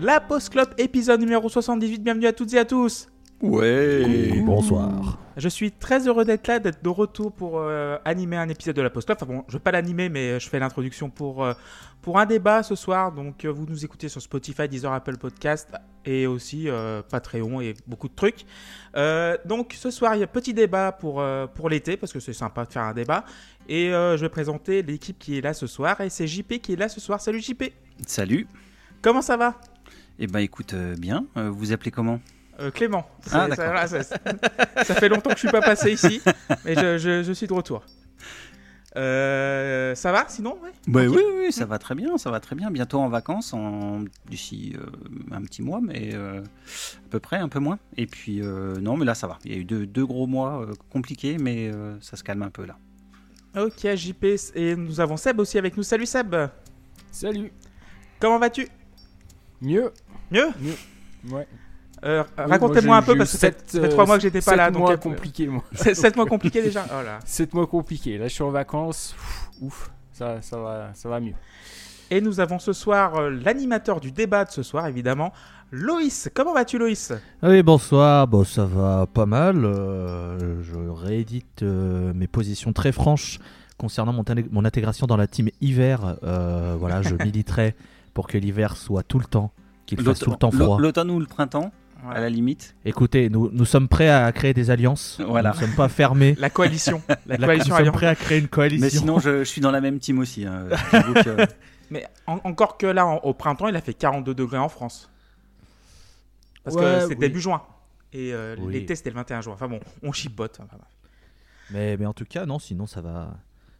La 0.00 0.20
Post 0.20 0.50
Club, 0.50 0.68
épisode 0.78 1.20
numéro 1.20 1.48
78. 1.48 2.02
Bienvenue 2.02 2.26
à 2.26 2.32
toutes 2.32 2.54
et 2.54 2.58
à 2.58 2.64
tous. 2.64 3.08
Ouais. 3.40 4.40
Bonsoir. 4.44 5.18
Je 5.36 5.48
suis 5.48 5.70
très 5.72 6.06
heureux 6.06 6.24
d'être 6.24 6.46
là, 6.46 6.58
d'être 6.58 6.82
de 6.82 6.88
retour 6.88 7.32
pour 7.32 7.58
euh, 7.58 7.96
animer 8.04 8.36
un 8.36 8.48
épisode 8.48 8.76
de 8.76 8.82
la 8.82 8.90
Post 8.90 9.06
Club. 9.06 9.18
Enfin 9.20 9.32
bon, 9.32 9.44
je 9.48 9.54
vais 9.54 9.62
pas 9.62 9.72
l'animer, 9.72 10.08
mais 10.08 10.38
je 10.38 10.48
fais 10.48 10.58
l'introduction 10.58 11.10
pour, 11.10 11.44
euh, 11.44 11.52
pour 12.00 12.18
un 12.18 12.26
débat 12.26 12.62
ce 12.62 12.74
soir. 12.76 13.12
Donc 13.12 13.44
euh, 13.44 13.48
vous 13.48 13.66
nous 13.66 13.84
écoutez 13.84 14.08
sur 14.08 14.20
Spotify, 14.22 14.68
Deezer, 14.68 14.92
Apple 14.92 15.16
Podcast 15.16 15.68
et 16.04 16.26
aussi 16.26 16.68
euh, 16.68 17.02
Patreon 17.02 17.60
et 17.60 17.74
beaucoup 17.86 18.08
de 18.08 18.14
trucs. 18.14 18.44
Euh, 18.96 19.36
donc 19.44 19.74
ce 19.76 19.90
soir, 19.90 20.14
il 20.14 20.20
y 20.20 20.24
a 20.24 20.28
petit 20.28 20.54
débat 20.54 20.92
pour, 20.92 21.20
euh, 21.20 21.46
pour 21.46 21.68
l'été 21.68 21.96
parce 21.96 22.12
que 22.12 22.20
c'est 22.20 22.32
sympa 22.32 22.64
de 22.64 22.72
faire 22.72 22.82
un 22.82 22.94
débat. 22.94 23.24
Et 23.68 23.92
euh, 23.92 24.16
je 24.16 24.22
vais 24.22 24.28
présenter 24.30 24.82
l'équipe 24.82 25.18
qui 25.18 25.38
est 25.38 25.40
là 25.40 25.54
ce 25.54 25.66
soir. 25.66 26.00
Et 26.00 26.10
c'est 26.10 26.26
JP 26.26 26.60
qui 26.60 26.74
est 26.74 26.76
là 26.76 26.88
ce 26.88 27.00
soir. 27.00 27.20
Salut 27.20 27.40
JP. 27.40 27.64
Salut. 28.06 28.46
Comment 29.02 29.22
ça 29.22 29.36
va? 29.36 29.54
Eh 30.18 30.26
ben 30.26 30.40
écoute, 30.40 30.74
euh, 30.74 30.96
bien. 30.96 31.26
Euh, 31.36 31.50
vous 31.50 31.72
appelez 31.72 31.90
comment? 31.90 32.20
Euh, 32.60 32.70
Clément. 32.72 33.08
Ah, 33.30 33.48
ça, 33.54 33.64
voilà, 33.66 33.86
ça- 33.86 34.02
ça 34.02 34.94
fait 34.94 35.08
longtemps 35.08 35.30
que 35.30 35.36
je 35.36 35.40
suis 35.40 35.50
pas 35.50 35.60
passé 35.60 35.92
ici, 35.92 36.20
mais 36.64 36.74
je, 36.74 36.98
je- 36.98 37.22
je 37.22 37.32
suis 37.32 37.46
de 37.46 37.52
retour. 37.52 37.84
Euh, 38.96 39.94
ça 39.94 40.10
va 40.10 40.24
sinon? 40.28 40.58
Ouais 40.62 40.70
Bah 40.88 41.02
oui, 41.06 41.22
oui, 41.36 41.52
ça 41.52 41.66
va 41.66 41.78
très 41.78 41.94
bien, 41.94 42.18
ça 42.18 42.30
va 42.32 42.40
très 42.40 42.56
bien. 42.56 42.70
Bientôt 42.70 42.98
en 42.98 43.08
vacances, 43.08 43.52
en... 43.52 44.00
d'ici 44.28 44.74
euh, 44.76 44.86
un 45.30 45.42
petit 45.42 45.62
mois, 45.62 45.80
mais 45.80 46.10
euh, 46.14 46.40
à 46.40 47.08
peu 47.10 47.20
près, 47.20 47.36
un 47.36 47.48
peu 47.48 47.60
moins. 47.60 47.78
Et 47.96 48.06
puis, 48.06 48.42
euh, 48.42 48.74
non, 48.80 48.96
mais 48.96 49.04
là, 49.04 49.14
ça 49.14 49.28
va. 49.28 49.38
Il 49.44 49.52
y 49.52 49.54
a 49.54 49.58
eu 49.58 49.64
deux, 49.64 49.86
deux 49.86 50.06
gros 50.06 50.26
mois 50.26 50.62
euh, 50.62 50.72
compliqués, 50.90 51.36
mais 51.38 51.70
euh, 51.72 51.96
ça 52.00 52.16
se 52.16 52.24
calme 52.24 52.42
un 52.42 52.50
peu 52.50 52.64
là. 52.66 52.76
Ok, 53.56 53.86
JP, 53.94 54.24
et 54.56 54.74
nous 54.74 54.98
avons 55.00 55.16
Seb 55.16 55.38
aussi 55.38 55.58
avec 55.58 55.76
nous. 55.76 55.82
Salut 55.84 56.06
Seb, 56.06 56.34
Salut. 57.12 57.52
comment 58.18 58.38
vas-tu? 58.38 58.68
Mieux. 59.60 59.92
Mieux 60.30 60.48
Ouais. 61.30 61.46
Euh, 62.04 62.22
Oui, 62.38 62.44
Racontez-moi 62.46 62.86
moi, 62.86 62.96
un 62.98 63.02
peu 63.02 63.16
parce 63.16 63.32
que 63.32 63.38
ça 63.38 63.48
sept, 63.48 63.70
fait 63.72 63.88
trois 63.88 64.04
euh, 64.04 64.06
mois 64.06 64.16
que 64.16 64.22
j'étais 64.22 64.38
pas 64.40 64.52
sept 64.52 64.56
là. 64.56 64.70
Donc 64.70 64.82
mois 64.82 64.92
euh, 64.92 64.96
compliqués, 64.96 65.48
moi. 65.48 65.64
c'est- 65.74 65.94
sept 65.96 66.14
mois 66.16 66.26
compliqués 66.26 66.62
déjà. 66.62 66.86
Oh 66.90 67.02
là. 67.04 67.18
7 67.24 67.52
mois 67.54 67.66
compliqués. 67.66 68.18
Là, 68.18 68.28
je 68.28 68.34
suis 68.34 68.44
en 68.44 68.50
vacances. 68.50 69.16
Ouf. 69.60 69.90
Ça, 70.12 70.40
ça, 70.42 70.58
va, 70.58 70.90
ça 70.94 71.08
va 71.08 71.18
mieux. 71.20 71.34
Et 72.10 72.20
nous 72.20 72.38
avons 72.40 72.58
ce 72.58 72.72
soir 72.72 73.16
euh, 73.16 73.30
l'animateur 73.30 74.00
du 74.00 74.12
débat 74.12 74.44
de 74.44 74.50
ce 74.50 74.62
soir, 74.62 74.86
évidemment, 74.86 75.32
Loïs. 75.72 76.30
Comment 76.32 76.54
vas-tu, 76.54 76.78
Loïs? 76.78 77.12
Oui, 77.42 77.62
bonsoir. 77.64 78.26
Bon, 78.28 78.44
ça 78.44 78.64
va 78.64 79.06
pas 79.12 79.26
mal. 79.26 79.64
Euh, 79.64 80.62
je 80.62 80.74
réédite 80.76 81.62
euh, 81.64 82.12
mes 82.14 82.26
positions 82.28 82.72
très 82.72 82.92
franches 82.92 83.38
concernant 83.76 84.12
mon, 84.12 84.24
mon 84.52 84.64
intégration 84.64 85.06
dans 85.06 85.16
la 85.16 85.26
team 85.26 85.50
hiver. 85.60 86.16
Euh, 86.22 86.76
voilà, 86.78 87.02
je 87.02 87.14
militerai 87.24 87.74
pour 88.18 88.26
que 88.26 88.36
l'hiver 88.36 88.76
soit 88.76 89.04
tout 89.04 89.20
le 89.20 89.26
temps, 89.26 89.52
qu'il 89.86 90.02
fasse 90.02 90.18
tout 90.18 90.30
le 90.30 90.36
temps 90.36 90.50
froid. 90.50 90.80
L'automne 90.80 91.08
ou 91.12 91.20
le 91.20 91.26
printemps, 91.26 91.70
à 92.10 92.18
la 92.18 92.28
limite. 92.28 92.74
Écoutez, 92.84 93.30
nous, 93.30 93.48
nous 93.52 93.64
sommes 93.64 93.86
prêts 93.86 94.08
à 94.08 94.32
créer 94.32 94.52
des 94.52 94.70
alliances. 94.72 95.20
Voilà. 95.24 95.50
Nous 95.54 95.60
ne 95.60 95.66
sommes 95.66 95.76
pas 95.76 95.88
fermés. 95.88 96.34
La 96.40 96.50
coalition. 96.50 97.00
La 97.08 97.16
La- 97.36 97.46
coalition 97.46 97.78
nous 97.78 97.84
sommes 97.84 97.92
prêts 97.94 98.08
à 98.08 98.16
créer 98.16 98.40
une 98.40 98.48
coalition. 98.48 98.84
Mais 98.84 98.90
sinon, 98.90 99.20
je, 99.20 99.38
je 99.38 99.44
suis 99.44 99.60
dans 99.60 99.70
la 99.70 99.80
même 99.80 100.00
team 100.00 100.18
aussi. 100.18 100.44
hein. 100.44 100.66
Que- 100.90 101.46
Mais 101.92 102.08
en- 102.26 102.40
encore 102.42 102.76
que 102.76 102.88
là, 102.88 103.06
en- 103.06 103.18
au 103.18 103.34
printemps, 103.34 103.68
il 103.68 103.76
a 103.76 103.80
fait 103.80 103.94
42 103.94 104.34
degrés 104.34 104.58
en 104.58 104.68
France. 104.68 105.08
Parce 106.64 106.74
Ouais, 106.74 106.82
que 106.82 107.00
c'est 107.02 107.06
oui. 107.10 107.16
début 107.18 107.40
juin. 107.40 107.62
Et 108.12 108.32
euh, 108.34 108.56
Oui. 108.58 108.72
l'été, 108.72 108.96
c'était 108.96 109.10
le 109.10 109.14
21 109.16 109.42
juin. 109.42 109.52
Enfin 109.54 109.68
bon, 109.68 109.78
on 110.02 110.10
chipote. 110.10 110.58
Enfin, 110.60 110.76
bref. 110.76 110.90
Mais, 111.70 111.96
mais 111.96 112.06
en 112.06 112.14
tout 112.14 112.24
cas, 112.24 112.46
non, 112.46 112.58
sinon 112.58 112.86
ça 112.86 113.00
va, 113.00 113.36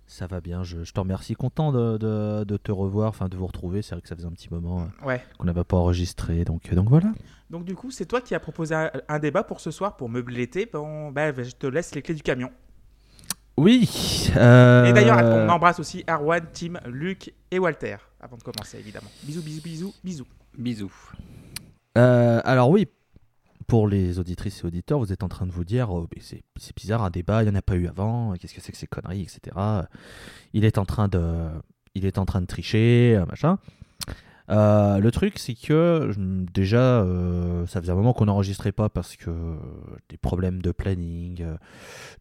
ça 0.08 0.26
va 0.26 0.40
bien. 0.40 0.64
Je, 0.64 0.82
je 0.82 0.92
te 0.92 0.98
remercie. 0.98 1.34
Content 1.34 1.70
de, 1.70 1.96
de- 1.98 2.42
de 2.44 2.56
te 2.56 2.72
revoir, 2.72 3.08
enfin 3.10 3.28
de 3.28 3.36
vous 3.36 3.46
retrouver. 3.46 3.82
C'est 3.82 3.94
vrai 3.94 4.02
que 4.02 4.08
ça 4.08 4.16
faisait 4.16 4.26
un 4.26 4.32
petit 4.32 4.48
moment 4.52 4.80
euh, 5.02 5.06
Ouais. 5.06 5.22
qu'on 5.38 5.44
n'avait 5.44 5.62
pas 5.64 5.76
enregistré. 5.76 6.44
Donc, 6.44 6.72
euh, 6.72 6.74
donc 6.74 6.88
voilà. 6.88 7.12
Donc 7.50 7.64
du 7.64 7.74
coup, 7.76 7.90
c'est 7.90 8.06
toi 8.06 8.20
qui 8.20 8.34
as 8.34 8.40
proposé 8.40 8.74
un, 8.74 8.90
un 9.08 9.18
débat 9.20 9.44
pour 9.44 9.60
ce 9.60 9.70
soir, 9.70 9.96
pour 9.96 10.08
meubler 10.08 10.36
l'été. 10.38 10.66
Bon, 10.66 11.12
bah, 11.12 11.32
je 11.32 11.50
te 11.52 11.66
laisse 11.66 11.94
les 11.94 12.02
clés 12.02 12.14
du 12.14 12.22
camion. 12.22 12.50
Oui. 13.56 13.88
euh, 14.36 14.84
Et 14.86 14.92
d'ailleurs, 14.92 15.18
on 15.22 15.48
embrasse 15.48 15.80
aussi 15.80 16.04
Arwan, 16.06 16.44
Tim, 16.52 16.74
Luc 16.86 17.32
et 17.50 17.58
Walter, 17.58 17.96
avant 18.20 18.36
de 18.36 18.42
commencer, 18.42 18.78
évidemment. 18.78 19.08
Bisous, 19.24 19.42
bisous, 19.42 19.62
bisous, 19.62 19.94
bisous. 20.04 20.26
Bisous. 20.56 20.92
Euh, 21.96 22.40
alors 22.44 22.70
oui, 22.70 22.86
pour 23.68 23.86
les 23.86 24.18
auditrices 24.18 24.62
et 24.62 24.66
auditeurs, 24.66 24.98
vous 24.98 25.12
êtes 25.12 25.22
en 25.22 25.28
train 25.28 25.46
de 25.46 25.52
vous 25.52 25.64
dire, 25.64 25.90
oh, 25.92 26.08
c'est 26.56 26.74
bizarre, 26.74 27.04
un 27.04 27.10
débat, 27.10 27.42
il 27.42 27.46
n'y 27.46 27.52
en 27.52 27.54
a 27.54 27.62
pas 27.62 27.76
eu 27.76 27.86
avant, 27.86 28.32
qu'est-ce 28.32 28.54
que 28.54 28.62
c'est 28.62 28.72
que 28.72 28.78
ces 28.78 28.86
conneries, 28.86 29.22
etc. 29.22 29.56
Il 30.54 30.64
est 30.64 30.78
en 30.78 30.86
train 30.86 31.06
de, 31.06 31.50
il 31.94 32.06
est 32.06 32.16
en 32.16 32.24
train 32.24 32.40
de 32.40 32.46
tricher, 32.46 33.14
euh, 33.14 33.26
machin. 33.26 33.58
Euh, 34.50 34.98
le 34.98 35.10
truc, 35.10 35.38
c'est 35.38 35.52
que 35.52 36.10
déjà, 36.54 37.02
euh, 37.02 37.66
ça 37.66 37.82
faisait 37.82 37.92
un 37.92 37.94
moment 37.94 38.14
qu'on 38.14 38.24
n'enregistrait 38.24 38.72
pas 38.72 38.88
parce 38.88 39.16
que 39.16 39.30
des 40.08 40.16
problèmes 40.16 40.62
de 40.62 40.72
planning, 40.72 41.44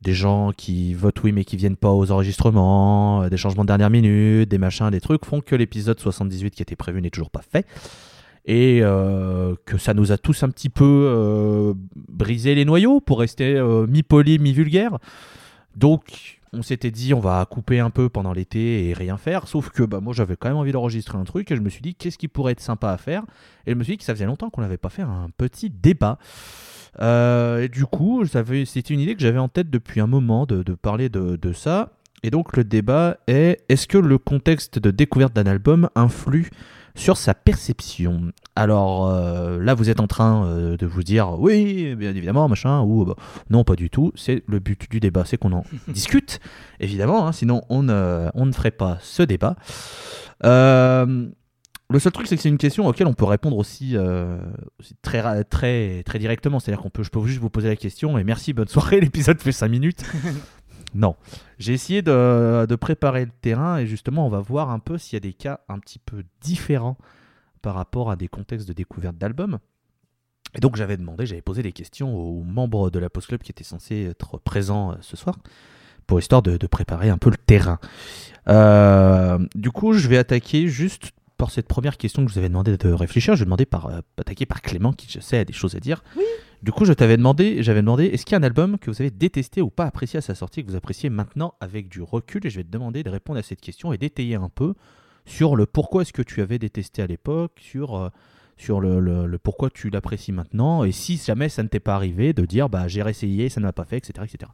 des 0.02 0.14
gens 0.14 0.52
qui 0.52 0.94
votent 0.94 1.24
oui 1.24 1.32
mais 1.32 1.46
qui 1.46 1.56
viennent 1.56 1.78
pas 1.78 1.94
aux 1.94 2.12
enregistrements, 2.12 3.30
des 3.30 3.38
changements 3.38 3.64
de 3.64 3.68
dernière 3.68 3.90
minute, 3.90 4.50
des 4.50 4.58
machins, 4.58 4.90
des 4.90 5.00
trucs 5.00 5.24
font 5.24 5.40
que 5.40 5.56
l'épisode 5.56 5.98
78 5.98 6.54
qui 6.54 6.62
était 6.62 6.76
prévu 6.76 7.02
n'est 7.02 7.10
toujours 7.10 7.32
pas 7.32 7.42
fait 7.42 7.66
et 8.48 8.80
euh, 8.82 9.56
que 9.66 9.78
ça 9.78 9.94
nous 9.94 10.14
a 10.14 10.18
tous 10.18 10.42
un 10.44 10.50
petit 10.50 10.70
peu 10.70 10.86
euh, 10.86 11.74
brisé 11.96 12.56
les 12.56 12.64
noyaux 12.64 13.02
pour 13.02 13.20
rester 13.20 13.56
euh, 13.56 13.86
mi-poli, 13.88 14.40
mi-vulgaire. 14.40 14.98
Donc 15.76 16.40
on 16.54 16.62
s'était 16.62 16.90
dit 16.90 17.14
on 17.14 17.20
va 17.20 17.46
couper 17.46 17.80
un 17.80 17.90
peu 17.90 18.08
pendant 18.08 18.32
l'été 18.32 18.88
et 18.88 18.94
rien 18.94 19.18
faire, 19.18 19.50
sauf 19.50 19.70
que 19.70 19.84
bah, 19.84 20.00
moi 20.00 20.14
j'avais 20.14 20.38
quand 20.38 20.48
même 20.48 20.58
envie 20.58 20.72
d'enregistrer 20.72 21.18
un 21.18 21.26
truc 21.26 21.52
et 21.52 21.58
je 21.58 21.62
me 21.62 21.70
suis 21.70 21.82
dit 21.82 21.94
qu'est-ce 21.94 22.18
qui 22.18 22.30
pourrait 22.30 22.54
être 22.54 22.62
sympa 22.62 22.92
à 22.92 22.98
faire? 22.98 23.24
Et 23.68 23.72
je 23.72 23.76
me 23.76 23.84
suis 23.84 23.94
dit 23.94 23.98
que 23.98 24.06
ça 24.06 24.16
faisait 24.16 24.26
longtemps 24.26 24.50
qu'on 24.50 24.62
n'avait 24.62 24.78
pas 24.78 24.90
fait 24.90 25.02
un 25.02 25.30
petit 25.38 25.70
débat. 25.70 26.18
Et 27.00 27.70
du 27.72 27.86
coup, 27.86 28.26
c'était 28.26 28.92
une 28.92 29.00
idée 29.00 29.14
que 29.14 29.22
j'avais 29.22 29.38
en 29.38 29.50
tête 29.50 29.70
depuis 29.70 30.00
un 30.00 30.08
moment 30.08 30.48
de, 30.48 30.64
de 30.64 30.74
parler 30.74 31.10
de, 31.10 31.36
de 31.36 31.54
ça. 31.54 31.92
Et 32.24 32.32
donc 32.32 32.58
le 32.58 32.64
débat 32.64 33.18
est 33.28 33.62
est-ce 33.70 33.86
que 33.86 34.00
le 34.00 34.18
contexte 34.18 34.80
de 34.80 34.90
découverte 34.90 35.34
d'un 35.34 35.46
album 35.46 35.90
influe 35.94 36.50
sur 36.98 37.16
sa 37.16 37.34
perception. 37.34 38.32
Alors 38.56 39.08
euh, 39.08 39.60
là, 39.60 39.74
vous 39.74 39.90
êtes 39.90 40.00
en 40.00 40.08
train 40.08 40.46
euh, 40.46 40.78
de 40.78 40.86
vous 40.86 41.04
dire 41.04 41.40
oui, 41.40 41.96
bien 41.96 42.10
évidemment, 42.16 42.50
machin, 42.50 42.82
ou 42.82 43.06
bah, 43.06 43.16
non, 43.50 43.64
pas 43.64 43.76
du 43.76 43.90
tout. 43.90 44.12
C'est 44.16 44.44
le 44.48 44.60
but 44.60 44.90
du 44.90 45.00
débat, 45.00 45.24
c'est 45.24 45.38
qu'on 45.38 45.54
en 45.54 45.64
discute, 45.88 46.40
évidemment, 46.80 47.28
hein, 47.28 47.32
sinon 47.32 47.62
on 47.70 47.84
ne, 47.84 48.30
on 48.34 48.46
ne 48.46 48.52
ferait 48.52 48.72
pas 48.72 48.98
ce 49.02 49.24
débat. 49.24 49.56
Euh, 50.44 51.30
le 51.90 52.00
seul 52.00 52.12
truc, 52.12 52.28
c'est 52.28 52.36
que 52.36 52.42
c'est 52.42 52.50
une 52.50 52.58
question 52.58 52.86
auquel 52.86 53.08
on 53.08 53.14
peut 53.14 53.26
répondre 53.26 53.58
aussi, 53.58 53.96
euh, 53.96 54.40
aussi 54.80 54.94
très, 55.02 55.44
très, 55.46 56.04
très 56.04 56.20
directement. 56.20 56.60
C'est-à-dire 56.60 56.82
qu'on 56.84 56.90
peut, 56.90 57.04
je 57.04 57.10
peux 57.10 57.26
juste 57.26 57.40
vous 57.40 57.50
poser 57.50 57.70
la 57.70 57.78
question 57.78 58.18
et 58.18 58.26
merci, 58.26 58.52
bonne 58.52 58.68
soirée, 58.68 59.00
l'épisode 59.02 59.40
fait 59.42 59.54
5 59.54 59.70
minutes. 59.70 60.04
non. 60.94 61.16
J'ai 61.60 61.74
essayé 61.74 62.02
de, 62.02 62.76
préparer 62.76 63.26
le 63.26 63.32
terrain 63.42 63.78
et 63.78 63.88
justement, 63.88 64.26
on 64.26 64.30
va 64.30 64.40
voir 64.40 64.70
un 64.70 64.80
peu 64.80 64.98
s'il 64.98 65.14
y 65.14 65.18
a 65.18 65.22
des 65.22 65.34
cas 65.34 65.62
un 65.70 65.80
petit 65.80 66.00
peu 66.00 66.24
différents 66.42 66.98
par 67.62 67.76
rapport 67.76 68.12
à 68.12 68.16
des 68.16 68.28
contextes 68.28 68.68
de 68.68 68.74
découverte 68.74 69.18
d'albums. 69.18 69.60
Et 70.56 70.60
donc, 70.60 70.76
j'avais 70.76 70.98
demandé, 70.98 71.26
j'avais 71.26 71.42
posé 71.42 71.62
des 71.62 71.74
questions 71.74 72.16
aux 72.16 72.44
membres 72.44 72.90
de 72.90 73.00
la 73.00 73.10
Post 73.10 73.28
Club 73.28 73.42
qui 73.42 73.52
étaient 73.52 73.64
censés 73.64 74.04
être 74.10 74.38
présents 74.38 74.92
euh, 74.92 74.96
ce 75.02 75.18
soir 75.18 75.38
pour 76.06 76.20
histoire 76.20 76.42
de, 76.42 76.56
préparer 76.68 77.10
un 77.10 77.18
peu 77.18 77.30
le 77.30 77.36
terrain. 77.36 77.80
Euh, 78.48 79.38
du 79.56 79.72
coup, 79.72 79.92
je 79.92 80.08
vais 80.08 80.18
attaquer 80.18 80.70
juste 80.70 81.12
par 81.38 81.52
cette 81.52 81.68
première 81.68 81.98
question 81.98 82.24
que 82.24 82.30
je 82.30 82.36
vous 82.36 82.40
avais 82.40 82.48
demandé 82.48 82.78
de 82.78 82.90
réfléchir. 82.90 83.36
Je 83.36 83.40
vais 83.40 83.46
demander 83.46 83.66
par, 83.66 83.88
euh, 83.88 84.00
attaquer 84.18 84.46
par 84.46 84.62
Clément 84.62 84.94
qui, 84.94 85.08
je 85.10 85.20
sais, 85.20 85.38
a 85.38 85.46
des 85.46 85.54
choses 85.54 85.76
à 85.76 85.82
dire. 85.82 86.04
Du 86.64 86.72
coup, 86.72 86.86
je 86.86 86.94
t'avais 86.94 87.18
demandé, 87.18 87.62
j'avais 87.62 87.82
demandé, 87.82 88.06
est-ce 88.06 88.26
qu'il 88.26 88.34
y 88.34 88.36
a 88.36 88.40
un 88.40 88.44
album 88.44 88.80
que 88.80 88.90
vous 88.90 89.02
avez 89.02 89.12
détesté 89.12 89.62
ou 89.62 89.70
pas 89.70 89.86
apprécié 89.86 90.18
à 90.18 90.22
sa 90.22 90.34
sortie, 90.36 90.64
que 90.66 90.70
vous 90.72 90.76
appréciez 90.76 91.10
maintenant 91.10 91.54
avec 91.62 91.88
du 91.88 92.02
recul 92.02 92.46
Et 92.46 92.50
je 92.50 92.58
vais 92.58 92.64
te 92.64 92.72
demander 92.72 93.04
de 93.04 93.10
répondre 93.10 93.38
à 93.40 93.44
cette 93.44 93.62
question 93.62 93.94
et 93.94 93.98
d'étayer 93.98 94.36
un 94.36 94.50
peu 94.50 94.74
sur 95.26 95.56
le 95.56 95.66
pourquoi 95.68 96.02
est-ce 96.02 96.14
que 96.14 96.22
tu 96.24 96.42
avais 96.42 96.58
détesté 96.58 97.02
à 97.04 97.08
l'époque, 97.08 97.52
sur, 97.60 97.96
euh, 97.96 98.10
sur 98.58 98.80
le, 98.82 99.00
le- 99.00 99.28
le 99.28 99.38
pourquoi 99.38 99.70
tu 99.70 99.90
l'apprécies 99.92 100.32
maintenant, 100.32 100.84
et 100.84 100.92
si 100.92 101.18
jamais 101.18 101.48
ça 101.50 101.62
ne 101.64 101.68
t'est 101.68 101.80
pas 101.80 101.96
arrivé, 101.96 102.34
de 102.34 102.44
dire 102.46 102.70
bah 102.70 102.88
j'ai 102.88 103.04
réessayé, 103.04 103.50
ça 103.50 103.60
ne 103.60 103.66
m'a 103.66 103.74
pas 103.74 103.86
fait, 103.86 103.98
etc. 103.98 104.14
etc. 104.26 104.52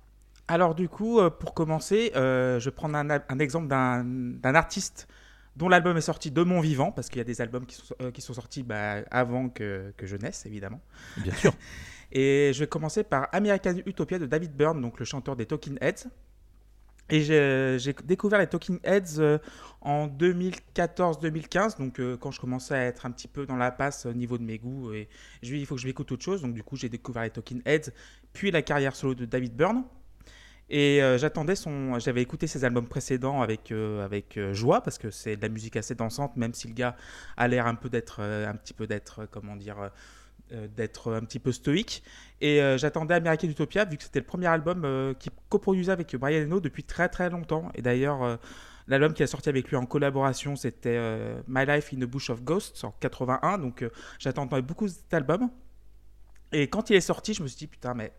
Alors 0.50 0.75
du 0.75 0.89
coup, 0.89 1.19
euh, 1.19 1.29
pour 1.29 1.53
commencer, 1.53 2.11
euh, 2.17 2.59
je 2.59 2.65
vais 2.65 2.75
prendre 2.75 2.97
un, 2.97 3.07
un 3.09 3.39
exemple 3.39 3.67
d'un 3.67 4.03
d'un 4.03 4.55
artiste 4.55 5.07
dont 5.55 5.69
l'album 5.69 5.95
est 5.95 6.01
sorti 6.01 6.31
de 6.31 6.41
mon 6.44 6.59
vivant, 6.59 6.91
parce 6.91 7.07
qu'il 7.09 7.19
y 7.19 7.21
a 7.21 7.25
des 7.25 7.39
albums 7.39 7.65
qui 7.67 7.75
sont, 7.75 7.94
euh, 8.01 8.09
qui 8.11 8.21
sont 8.21 8.33
sortis 8.33 8.63
bah, 8.63 9.03
avant 9.11 9.50
que, 9.50 9.94
que 9.95 10.07
je 10.07 10.17
naisse, 10.17 10.45
évidemment. 10.47 10.81
Bien 11.17 11.33
sûr. 11.35 11.53
Et 12.13 12.51
je 12.54 12.60
vais 12.60 12.68
commencer 12.68 13.04
par 13.04 13.27
American 13.31 13.75
Utopia 13.86 14.19
de 14.19 14.25
David 14.25 14.56
Byrne, 14.56 14.80
donc 14.80 15.00
le 15.00 15.06
chanteur 15.06 15.36
des 15.36 15.45
Talking 15.45 15.77
Heads. 15.81 16.07
Et 17.10 17.21
j'ai 17.21 17.94
découvert 18.06 18.39
les 18.39 18.48
Talking 18.48 18.80
Heads 18.83 19.19
euh, 19.19 19.38
en 19.81 20.07
2014-2015, 20.07 21.77
donc 21.77 22.00
euh, 22.00 22.15
quand 22.15 22.31
je 22.31 22.39
commençais 22.39 22.75
à 22.75 22.86
être 22.86 23.06
un 23.06 23.12
petit 23.12 23.27
peu 23.27 23.45
dans 23.45 23.57
la 23.57 23.71
passe 23.71 24.06
au 24.06 24.13
niveau 24.13 24.38
de 24.38 24.44
mes 24.44 24.57
goûts. 24.57 24.94
Et 24.94 25.10
je 25.42 25.50
ai 25.50 25.56
dit, 25.56 25.60
il 25.62 25.65
faut 25.65 25.75
que 25.75 25.81
je 25.81 25.88
m'écoute 25.88 26.12
autre 26.12 26.24
chose. 26.24 26.42
Donc 26.42 26.54
du 26.54 26.63
coup, 26.63 26.77
j'ai 26.77 26.88
découvert 26.88 27.24
les 27.24 27.30
Talking 27.30 27.62
Heads, 27.65 27.92
puis 28.31 28.51
la 28.51 28.62
carrière 28.62 28.95
solo 28.95 29.15
de 29.15 29.25
David 29.25 29.54
Byrne. 29.56 29.83
Et 30.69 31.04
euh, 31.04 31.18
j'attendais 31.18 31.56
son. 31.56 32.00
J'avais 32.00 32.21
écouté 32.21 32.48
ses 32.48 32.63
albums 32.63 32.88
précédents 32.88 33.42
avec, 33.42 33.71
euh, 33.71 34.04
avec 34.04 34.38
euh, 34.38 34.54
joie 34.54 34.81
parce 34.81 34.98
que 34.98 35.12
c'est 35.12 35.36
de 35.36 35.42
la 35.42 35.50
musique 35.50 35.75
assez 35.75 35.94
dansante, 35.94 36.38
même 36.38 36.54
si 36.54 36.68
le 36.68 36.74
gars 36.74 36.95
a 37.38 37.48
l'air 37.48 37.68
un 37.68 37.75
peu 37.75 37.89
d'être, 37.89 38.18
euh, 38.21 38.48
un 38.48 38.56
petit 38.56 38.74
peu 38.74 38.88
d'être, 38.88 39.19
euh, 39.19 39.25
comment 39.30 39.56
dire, 39.56 39.80
euh, 39.80 39.89
euh, 39.89 39.89
d'être 40.75 41.13
un 41.13 41.21
petit 41.21 41.39
peu 41.39 41.51
stoïque. 41.51 42.03
Et 42.41 42.61
euh, 42.61 42.77
j'attendais 42.77 43.13
American 43.13 43.47
Utopia 43.47 43.85
vu 43.85 43.97
que 43.97 44.03
c'était 44.03 44.19
le 44.19 44.25
premier 44.25 44.47
album 44.47 44.83
euh, 44.83 45.13
qu'il 45.13 45.31
coproduisait 45.50 45.94
avec 45.94 46.13
Brian 46.15 46.44
Eno 46.44 46.59
depuis 46.59 46.83
très 46.83 47.07
très 47.07 47.29
longtemps. 47.29 47.71
Et 47.73 47.81
d'ailleurs, 47.81 48.21
euh, 48.21 48.35
l'album 48.88 49.13
qui 49.13 49.23
a 49.23 49.27
sorti 49.27 49.50
avec 49.50 49.69
lui 49.69 49.75
en 49.75 49.85
collaboration, 49.85 50.55
c'était 50.55 50.97
euh, 50.97 51.41
My 51.47 51.65
Life 51.65 51.94
in 51.94 52.01
a 52.01 52.05
Bush 52.05 52.29
of 52.29 52.44
Ghosts 52.44 52.83
en 52.83 52.91
81. 53.00 53.57
Donc 53.59 53.81
euh, 53.81 53.89
j'attendais 54.19 54.61
beaucoup 54.61 54.88
cet 54.88 55.13
album. 55.13 55.50
Et 56.51 56.67
quand 56.67 56.89
il 56.89 56.95
est 56.95 57.01
sorti, 57.01 57.33
je 57.33 57.44
me 57.44 57.47
suis 57.47 57.57
dit 57.57 57.67
putain 57.67 57.94
mais 57.94 58.13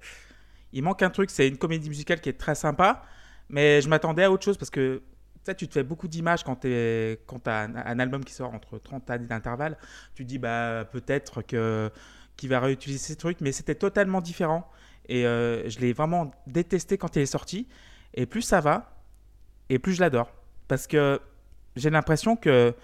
il 0.73 0.83
manque 0.83 1.03
un 1.03 1.11
truc. 1.11 1.31
C'est 1.31 1.47
une 1.47 1.59
comédie 1.59 1.89
musicale 1.89 2.21
qui 2.21 2.29
est 2.29 2.39
très 2.39 2.55
sympa, 2.55 3.03
mais 3.49 3.81
je 3.81 3.89
m'attendais 3.89 4.25
à 4.25 4.31
autre 4.31 4.45
chose 4.45 4.57
parce 4.57 4.71
que 4.71 5.03
tu 5.45 5.51
sais, 5.51 5.55
tu 5.55 5.69
te 5.69 5.75
fais 5.75 5.83
beaucoup 5.83 6.09
d'images 6.09 6.43
quand 6.43 6.57
tu 6.57 6.69
as 6.69 7.61
un, 7.61 7.77
un 7.77 7.99
album 7.99 8.25
qui 8.25 8.33
sort 8.33 8.55
entre 8.55 8.79
30 8.79 9.11
années 9.11 9.27
d'intervalle. 9.27 9.77
Tu 10.15 10.25
te 10.25 10.29
dis 10.29 10.39
bah 10.39 10.87
peut-être 10.91 11.43
que 11.43 11.91
qu'il 12.37 12.49
va 12.51 12.61
réutiliser 12.61 12.99
ces 12.99 13.17
trucs, 13.17 13.41
mais 13.41 13.53
c'était 13.53 13.75
totalement 13.75 14.21
différent. 14.21 14.69
Et 15.09 15.27
euh, 15.27 15.69
je 15.69 15.79
l'ai 15.81 15.93
vraiment 15.93 16.31
détesté 16.47 16.97
quand 16.99 17.15
il 17.17 17.23
est 17.23 17.27
sorti. 17.27 17.69
Et 18.15 18.27
plus 18.27 18.43
ça 18.43 18.61
va, 18.61 18.97
et 19.69 19.79
plus 19.79 19.95
je 19.95 20.01
l'adore. 20.01 20.33
Parce 20.69 20.87
que 20.87 21.21
j'ai 21.77 21.91
l'impression 21.91 22.37
que 22.37 22.75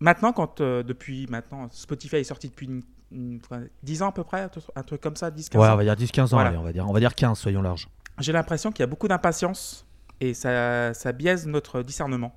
maintenant, 0.00 0.32
quand 0.32 0.60
euh, 0.60 0.82
depuis 0.82 1.26
maintenant, 1.28 1.68
Spotify 1.70 2.16
est 2.16 2.24
sorti 2.24 2.48
depuis 2.48 2.66
une, 2.66 2.82
une- 3.12 3.40
enfin, 3.44 3.62
10 3.82 4.02
ans 4.02 4.08
à 4.08 4.12
peu 4.12 4.24
près, 4.24 4.42
un 4.74 4.82
truc- 4.82 5.00
comme 5.00 5.16
ça, 5.16 5.30
10-15 5.30 5.56
Ouais, 5.60 5.68
ans. 5.68 5.74
on 5.74 5.76
va 5.76 5.84
dire 5.84 5.94
10-15 5.96 6.24
ans, 6.34 6.36
Voilà. 6.36 6.48
allez, 6.50 6.58
on, 6.58 6.62
va 6.62 6.72
dire, 6.72 6.88
on 6.88 6.92
va 6.92 7.00
dire 7.00 7.14
15, 7.14 7.38
soyons 7.38 7.62
larges. 7.62 7.88
J'ai 8.18 8.32
l'impression 8.32 8.70
qu'il 8.72 8.80
y 8.80 8.84
a 8.84 8.86
beaucoup 8.88 9.08
d'impatience 9.08 9.86
et 10.20 10.34
ça, 10.34 10.92
ça 10.94 11.12
biaise 11.12 11.46
notre 11.46 11.82
discernement. 11.82 12.34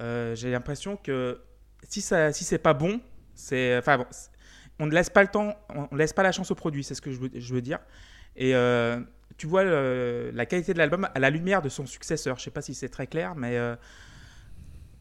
Euh, 0.00 0.34
j'ai 0.36 0.50
l'impression 0.50 0.96
que 0.96 1.40
si, 1.88 2.00
ça, 2.00 2.32
si 2.32 2.44
c'est 2.44 2.58
pas 2.58 2.74
bon, 2.74 3.00
c'est, 3.34 3.76
enfin, 3.78 3.98
bon, 3.98 4.06
c'est- 4.10 4.30
on 4.78 4.86
ne 4.86 4.92
laisse 4.92 5.10
pas 5.10 5.22
le 5.22 5.28
temps, 5.28 5.56
on 5.74 5.88
ne 5.92 5.98
laisse 5.98 6.12
pas 6.12 6.22
la 6.22 6.32
chance 6.32 6.50
au 6.50 6.54
produit, 6.54 6.84
c'est 6.84 6.94
ce 6.94 7.02
que 7.02 7.10
je 7.10 7.54
veux, 7.54 7.62
dire. 7.62 7.80
Et 8.36 8.54
euh, 8.54 9.00
tu 9.36 9.46
vois 9.46 9.64
la 9.64 10.46
qualité 10.46 10.72
de 10.72 10.78
l'album 10.78 11.08
à 11.14 11.18
la 11.18 11.30
lumière 11.30 11.62
de 11.62 11.68
son 11.68 11.86
successeur. 11.86 12.38
Je 12.38 12.44
sais 12.44 12.50
pas 12.50 12.62
si 12.62 12.74
c'est 12.74 12.88
très 12.88 13.08
clair, 13.08 13.34
mais 13.34 13.58
euh, 13.58 13.74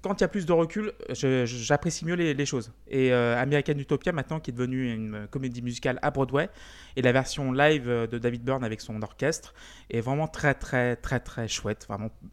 quand 0.01 0.19
il 0.19 0.21
y 0.21 0.23
a 0.23 0.27
plus 0.27 0.47
de 0.47 0.53
recul, 0.53 0.93
j'apprécie 1.11 2.05
mieux 2.05 2.15
les, 2.15 2.45
choses. 2.45 2.71
Et 2.87 3.13
euh, 3.13 3.39
American 3.39 3.77
Utopia, 3.77 4.11
maintenant, 4.11 4.39
qui 4.39 4.49
est 4.49 4.53
devenue 4.53 4.91
une 4.91 5.27
comédie 5.29 5.61
musicale 5.61 5.99
à 6.01 6.09
Broadway, 6.09 6.49
et 6.95 7.03
la 7.03 7.11
version 7.11 7.51
live 7.51 7.87
de 7.87 8.17
David 8.17 8.43
Byrne 8.43 8.63
avec 8.63 8.81
son 8.81 8.99
orchestre 9.03 9.53
est 9.91 10.01
vraiment 10.01 10.27
très, 10.27 10.55
très, 10.55 10.95
très, 10.95 11.19
très 11.19 11.47
chouette, 11.47 11.87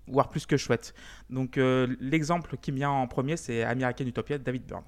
voire 0.07 0.31
plus 0.31 0.47
que 0.47 0.57
chouette. 0.57 0.95
Donc, 1.29 1.59
l'exemple 2.01 2.57
qui 2.57 2.73
me 2.73 2.79
vient 2.79 2.91
en 2.91 3.07
premier, 3.07 3.37
c'est 3.37 3.65
American 3.65 4.07
Utopia 4.07 4.39
de 4.39 4.45
David 4.45 4.65
Byrne. 4.65 4.85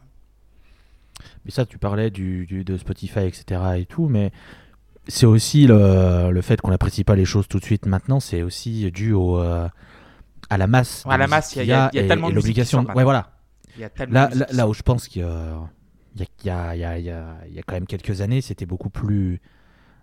Mais 1.45 1.51
ça, 1.51 1.65
tu 1.67 1.79
parlais 1.79 2.11
du, 2.11 2.47
du- 2.47 2.65
de 2.65 2.77
Spotify, 2.77 3.21
etc. 3.21 3.61
et 3.79 3.87
tout, 3.87 4.09
mais 4.09 4.33
c'est 5.09 5.27
aussi 5.27 5.67
le, 5.67 6.31
le 6.31 6.43
fait 6.43 6.61
qu'on 6.61 6.71
n'apprécie 6.71 7.05
pas 7.05 7.15
les 7.17 7.25
choses 7.25 7.47
tout 7.49 7.59
de 7.59 7.65
suite 7.65 7.87
maintenant, 7.87 8.19
c'est 8.21 8.43
aussi 8.43 8.91
dû 8.91 9.13
au, 9.13 9.39
euh, 9.39 9.69
à 10.51 10.59
la 10.59 10.67
masse. 10.67 11.05
À 11.09 11.17
la 11.17 11.27
masse, 11.27 11.55
il 11.57 11.63
y 11.63 11.67
y 11.67 11.69
y 11.69 11.73
a 11.73 11.89
tellement 11.91 12.29
et 12.29 12.31
de 12.31 12.37
l'obligation. 12.37 12.85
Ouais, 12.95 13.05
voilà. 13.05 13.33
Il 13.77 13.81
y 13.83 13.85
a 13.85 13.91
tellement 13.91 14.15
Là, 14.15 14.31
là, 14.35 14.47
là 14.53 14.69
où 14.69 14.75
je 14.75 14.83
pense 14.83 15.07
qu'il 15.09 15.23
y 15.23 15.25
a, 15.25 15.61
il 16.17 16.27
y 16.47 16.51
a- 16.51 16.75
y 16.75 16.75
a- 16.75 16.75
il 16.75 16.81
y 16.81 16.85
a- 16.85 16.99
il 16.99 17.05
y 17.05 17.11
a- 17.11 17.37
il 17.49 17.55
y 17.55 17.59
a 17.59 17.63
quand 17.63 17.75
même 17.75 17.87
quelques 17.87 18.21
années, 18.21 18.41
c'était 18.41 18.67
beaucoup 18.67 18.91
plus 18.91 19.41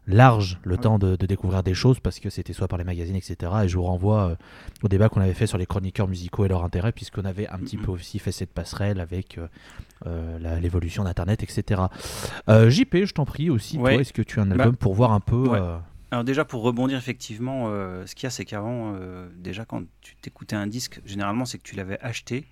large 0.07 0.59
le 0.63 0.75
Ouais. 0.75 0.81
temps 0.81 0.99
de, 0.99 1.15
de 1.15 1.25
découvrir 1.25 1.63
des 1.63 1.73
choses 1.73 1.99
parce 1.99 2.19
que 2.19 2.29
c'était 2.29 2.53
soit 2.53 2.67
par 2.67 2.77
les 2.77 2.83
magazines, 2.83 3.15
etc. 3.15 3.51
Et 3.63 3.67
je 3.69 3.77
vous 3.77 3.83
renvoie 3.83 4.29
euh, 4.31 4.35
au 4.83 4.87
débat 4.87 5.07
qu'on 5.09 5.21
avait 5.21 5.33
fait 5.33 5.47
sur 5.47 5.57
les 5.57 5.65
chroniqueurs 5.65 6.07
musicaux 6.07 6.45
et 6.45 6.47
leur 6.49 6.63
intérêt, 6.63 6.91
puisqu'on 6.91 7.25
avait 7.25 7.47
un 7.47 7.57
petit 7.59 7.77
Mhm. 7.77 7.83
peu 7.85 7.91
aussi 7.91 8.19
fait 8.19 8.31
cette 8.33 8.51
passerelle 8.51 8.99
avec 8.99 9.37
euh, 9.37 9.47
euh, 10.05 10.59
l'évolution 10.59 11.03
d'Internet, 11.05 11.41
etc. 11.43 11.83
Euh, 12.49 12.69
JP, 12.69 13.05
je 13.05 13.13
t'en 13.13 13.25
prie 13.25 13.49
aussi, 13.49 13.77
Ouais. 13.77 13.93
toi, 13.93 14.01
est-ce 14.01 14.13
que 14.13 14.21
tu 14.21 14.39
as 14.39 14.43
un 14.43 14.51
album 14.51 14.75
pour 14.75 14.93
voir 14.93 15.11
un 15.13 15.19
peu 15.21 15.47
Ouais. 15.47 15.59
Alors 16.11 16.23
déjà 16.23 16.45
pour 16.45 16.61
rebondir 16.61 16.97
effectivement, 16.99 17.69
ce 18.05 18.13
qu'il 18.13 18.25
y 18.25 18.27
a 18.27 18.29
c'est 18.29 18.45
qu'avant, 18.45 18.93
déjà 19.35 19.65
quand 19.65 19.81
tu 20.01 20.15
t'écoutais 20.17 20.55
un 20.55 20.67
disque, 20.67 21.01
généralement 21.05 21.45
c'est 21.45 21.57
que 21.57 21.63
tu 21.63 21.75
l'avais 21.75 21.99
acheté. 22.01 22.45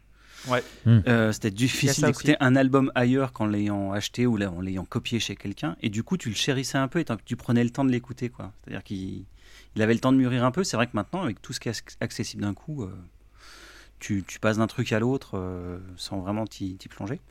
Ouais. 0.48 0.64
Hmm. 0.86 1.00
Euh, 1.08 1.32
C'était 1.32 1.52
difficile 1.52 2.04
d'écouter 2.06 2.36
un 2.40 2.56
album 2.56 2.92
ailleurs 2.96 3.32
qu'en 3.34 3.46
l'ayant 3.46 3.92
acheté 3.92 4.26
ou 4.26 4.42
en 4.42 4.62
l'ayant 4.62 4.86
copié 4.86 5.20
chez 5.20 5.36
quelqu'un. 5.36 5.76
Et 5.82 5.90
du 5.90 6.04
coup 6.04 6.18
tu 6.18 6.30
le 6.30 6.36
chérissais 6.36 6.78
un 6.78 6.88
peu 6.88 7.00
et 7.00 7.06
tant 7.06 7.18
que 7.18 7.24
tu 7.24 7.36
prenais 7.36 7.64
le 7.64 7.70
temps 7.70 7.86
de 7.86 7.92
l'écouter. 7.92 8.30
quoi. 8.30 8.52
C'est-à-dire 8.64 8.84
qu'il 8.84 9.26
il 9.76 9.82
avait 9.82 9.94
le 9.94 10.00
temps 10.00 10.12
de 10.12 10.18
mûrir 10.18 10.44
un 10.44 10.52
peu. 10.52 10.64
C'est 10.64 10.76
vrai 10.78 10.88
que 10.88 10.92
maintenant 10.96 11.22
avec 11.22 11.42
tout 11.42 11.54
ce 11.54 11.60
qui 11.60 11.70
est 11.70 11.72
ac- 11.72 11.96
accessible 12.02 12.42
d'un 12.42 12.54
coup, 12.54 12.84
euh, 12.84 12.90
tu, 14.00 14.24
tu 14.28 14.40
passes 14.40 14.58
d'un 14.58 14.66
truc 14.68 14.92
à 14.94 15.00
l'autre 15.00 15.38
euh, 15.38 15.78
sans 15.96 16.20
vraiment 16.20 16.48
t'y 16.48 16.76
t'y 16.76 16.90
plonger. 16.90 17.22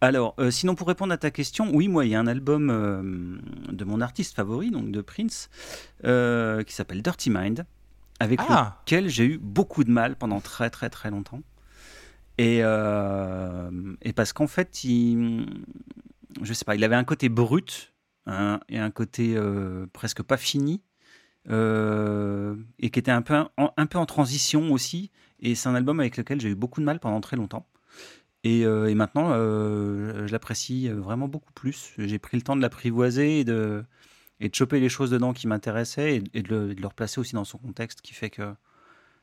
Alors, 0.00 0.34
euh, 0.38 0.52
sinon, 0.52 0.76
pour 0.76 0.86
répondre 0.86 1.12
à 1.12 1.16
ta 1.18 1.32
question, 1.32 1.68
oui, 1.74 1.88
moi, 1.88 2.04
il 2.06 2.12
y 2.12 2.14
a 2.14 2.20
un 2.20 2.28
album 2.28 2.70
euh, 2.70 3.38
de 3.72 3.84
mon 3.84 4.00
artiste 4.00 4.36
favori, 4.36 4.70
donc 4.70 4.92
de 4.92 5.00
Prince, 5.00 5.50
euh, 6.04 6.62
qui 6.62 6.74
s'appelle 6.74 7.02
Dirty 7.02 7.28
Mind, 7.30 7.66
avec 8.20 8.38
Ah 8.48 8.78
lequel 8.86 9.08
j'ai 9.08 9.24
eu 9.24 9.38
beaucoup 9.38 9.82
de 9.82 9.90
mal 9.90 10.14
pendant 10.14 10.40
très, 10.40 10.70
très, 10.70 10.88
très 10.90 11.10
longtemps. 11.10 11.42
Et, 12.42 12.58
euh, 12.62 13.70
et 14.02 14.12
parce 14.12 14.32
qu'en 14.32 14.48
fait, 14.48 14.82
il, 14.82 15.46
je 16.42 16.52
sais 16.52 16.64
pas, 16.64 16.74
il 16.74 16.82
avait 16.82 16.96
un 16.96 17.04
côté 17.04 17.28
brut 17.28 17.94
hein, 18.26 18.58
et 18.68 18.80
un 18.80 18.90
côté 18.90 19.34
euh, 19.36 19.86
presque 19.92 20.22
pas 20.24 20.36
fini. 20.36 20.82
euh, 21.50 22.56
et 22.80 22.90
qui 22.90 22.98
était 22.98 23.12
un 23.12 23.22
peu 23.22 23.34
un 23.56 23.86
peu 23.86 23.98
en 23.98 24.06
transition 24.06 24.72
aussi. 24.72 25.12
Et 25.38 25.54
c'est 25.54 25.68
un 25.68 25.76
album 25.76 26.00
avec 26.00 26.16
lequel 26.16 26.40
j'ai 26.40 26.48
eu 26.50 26.56
beaucoup 26.56 26.80
de 26.80 26.84
mal 26.86 26.98
pendant 26.98 27.20
très 27.20 27.36
longtemps. 27.36 27.68
Et, 28.44 28.64
maintenant, 28.94 29.34
je 29.34 30.32
l'apprécie 30.32 30.88
vraiment 30.88 31.28
beaucoup 31.28 31.52
plus. 31.52 31.94
J'ai 31.98 32.18
pris 32.18 32.36
le 32.36 32.42
temps 32.42 32.56
de 32.56 32.62
l'apprivoiser 32.62 33.40
et 33.40 33.44
de, 33.44 33.84
et 34.40 34.48
de 34.48 34.54
choper 34.54 34.80
les 34.80 34.88
choses 34.88 35.10
dedans 35.10 35.32
qui 35.32 35.46
m'intéressaient 35.46 36.16
et, 36.16 36.24
et 36.34 36.42
de, 36.42 36.48
le, 36.54 36.74
de 36.74 36.80
le 36.80 36.86
replacer 36.88 37.20
aussi 37.20 37.34
dans 37.34 37.44
son 37.44 37.58
contexte, 37.58 38.00
qui 38.02 38.14
fait 38.14 38.30
que 38.30 38.54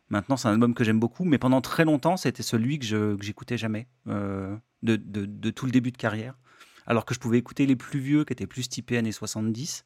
maintenant, 0.10 0.38
c'est 0.38 0.48
un 0.48 0.54
album 0.54 0.74
que 0.74 0.84
j'aime 0.84 1.00
beaucoup. 1.00 1.24
Mais 1.26 1.38
pendant 1.38 1.62
très 1.62 1.86
longtemps, 1.86 2.18
c'était 2.18 2.44
celui 2.44 2.80
que 2.80 3.18
j'écoutais 3.22 3.58
jamais, 3.58 3.88
euh, 4.08 4.56
de, 4.84 4.96
de, 4.96 5.26
de 5.26 5.50
tout 5.50 5.66
le 5.66 5.72
début 5.72 5.92
de 5.92 5.98
carrière. 5.98 6.38
Alors 6.88 7.06
que 7.06 7.14
je 7.14 7.20
pouvais 7.20 7.38
écouter 7.38 7.66
les 7.66 7.76
plus 7.76 8.00
vieux, 8.00 8.26
qui 8.26 8.34
étaient 8.34 8.48
plus 8.48 8.68
typés 8.70 8.98
années 8.98 9.12
70. 9.12 9.86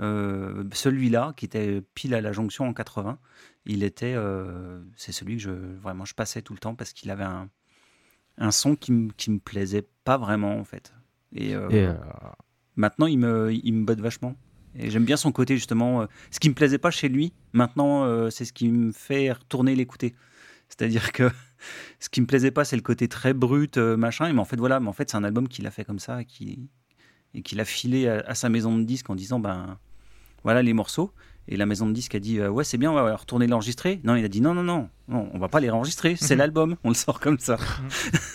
Euh, 0.00 0.64
celui-là, 0.72 1.34
qui 1.36 1.44
était 1.44 1.82
pile 1.94 2.14
à 2.14 2.20
la 2.20 2.32
jonction 2.32 2.66
en 2.66 2.72
80, 2.72 3.18
il 3.66 3.82
était, 3.84 4.14
euh, 4.16 4.82
c'est 4.96 5.12
celui 5.12 5.36
que 5.36 5.42
je 5.42 5.50
vraiment 5.50 6.04
je 6.04 6.14
passais 6.14 6.42
tout 6.42 6.54
le 6.54 6.58
temps 6.58 6.74
parce 6.74 6.92
qu'il 6.92 7.10
avait 7.10 7.22
un, 7.24 7.48
un 8.38 8.50
son 8.50 8.74
qui, 8.74 8.90
me- 8.90 9.12
qui 9.12 9.38
plaisait 9.38 9.86
pas 10.04 10.16
vraiment 10.16 10.56
en 10.58 10.64
fait. 10.64 10.92
Et, 11.34 11.50
et, 11.50 11.54
euh, 11.54 11.94
maintenant, 12.74 13.06
il 13.06 13.18
me, 13.18 13.52
il 13.52 13.72
me 13.74 13.84
botte 13.84 14.00
vachement. 14.00 14.34
Et 14.78 14.90
j'aime 14.90 15.04
bien 15.04 15.16
son 15.16 15.32
côté 15.32 15.56
justement. 15.56 16.02
euh, 16.02 16.06
ce 16.30 16.40
qui 16.40 16.48
me 16.48 16.54
plaisait 16.54 16.78
pas 16.78 16.90
chez 16.90 17.08
lui, 17.08 17.32
maintenant, 17.52 18.04
euh, 18.04 18.30
c'est 18.30 18.44
ce 18.44 18.52
qui 18.52 18.68
me 18.68 18.92
fait 18.92 19.32
retourner 19.32 19.74
l'écouter. 19.74 20.14
C'est-à-dire 20.68 21.12
que 21.12 21.30
ce 22.00 22.08
qui 22.08 22.20
me 22.20 22.26
plaisait 22.26 22.50
pas, 22.50 22.64
c'est 22.64 22.76
le 22.76 22.82
côté 22.82 23.08
très 23.08 23.34
brut, 23.34 23.76
euh, 23.76 23.96
machin. 23.96 24.32
Mais 24.32 24.40
en 24.40 24.44
fait, 24.44 24.56
voilà, 24.56 24.80
mais 24.80 24.88
en 24.88 24.92
fait, 24.92 25.10
c'est 25.10 25.16
un 25.16 25.24
album 25.24 25.48
qu'il 25.48 25.66
a 25.66 25.70
fait 25.70 25.84
comme 25.84 25.98
ça 25.98 26.22
et 26.22 26.24
qui 26.24 26.68
et 27.34 27.40
qu'il 27.40 27.60
a 27.60 27.64
filé 27.64 28.08
à, 28.08 28.20
à 28.26 28.34
sa 28.34 28.50
maison 28.50 28.76
de 28.76 28.84
disques 28.84 29.08
en 29.08 29.14
disant 29.14 29.40
ben 29.40 29.78
voilà 30.44 30.62
les 30.62 30.72
morceaux. 30.72 31.12
Et 31.48 31.56
la 31.56 31.66
maison 31.66 31.86
de 31.86 31.92
disques 31.92 32.14
a 32.14 32.20
dit 32.20 32.38
euh, 32.38 32.48
ouais 32.48 32.62
c'est 32.62 32.78
bien, 32.78 32.92
on 32.92 32.94
va 32.94 33.16
retourner 33.16 33.46
l'enregistrer. 33.46 34.00
Non, 34.04 34.14
il 34.14 34.24
a 34.24 34.28
dit 34.28 34.40
non 34.40 34.54
non 34.54 34.62
non, 34.62 34.88
non 35.08 35.28
on 35.32 35.38
va 35.38 35.48
pas 35.48 35.60
les 35.60 35.70
enregistrer, 35.70 36.14
c'est 36.16 36.36
l'album, 36.36 36.76
on 36.84 36.88
le 36.88 36.94
sort 36.94 37.18
comme 37.20 37.38
ça. 37.38 37.56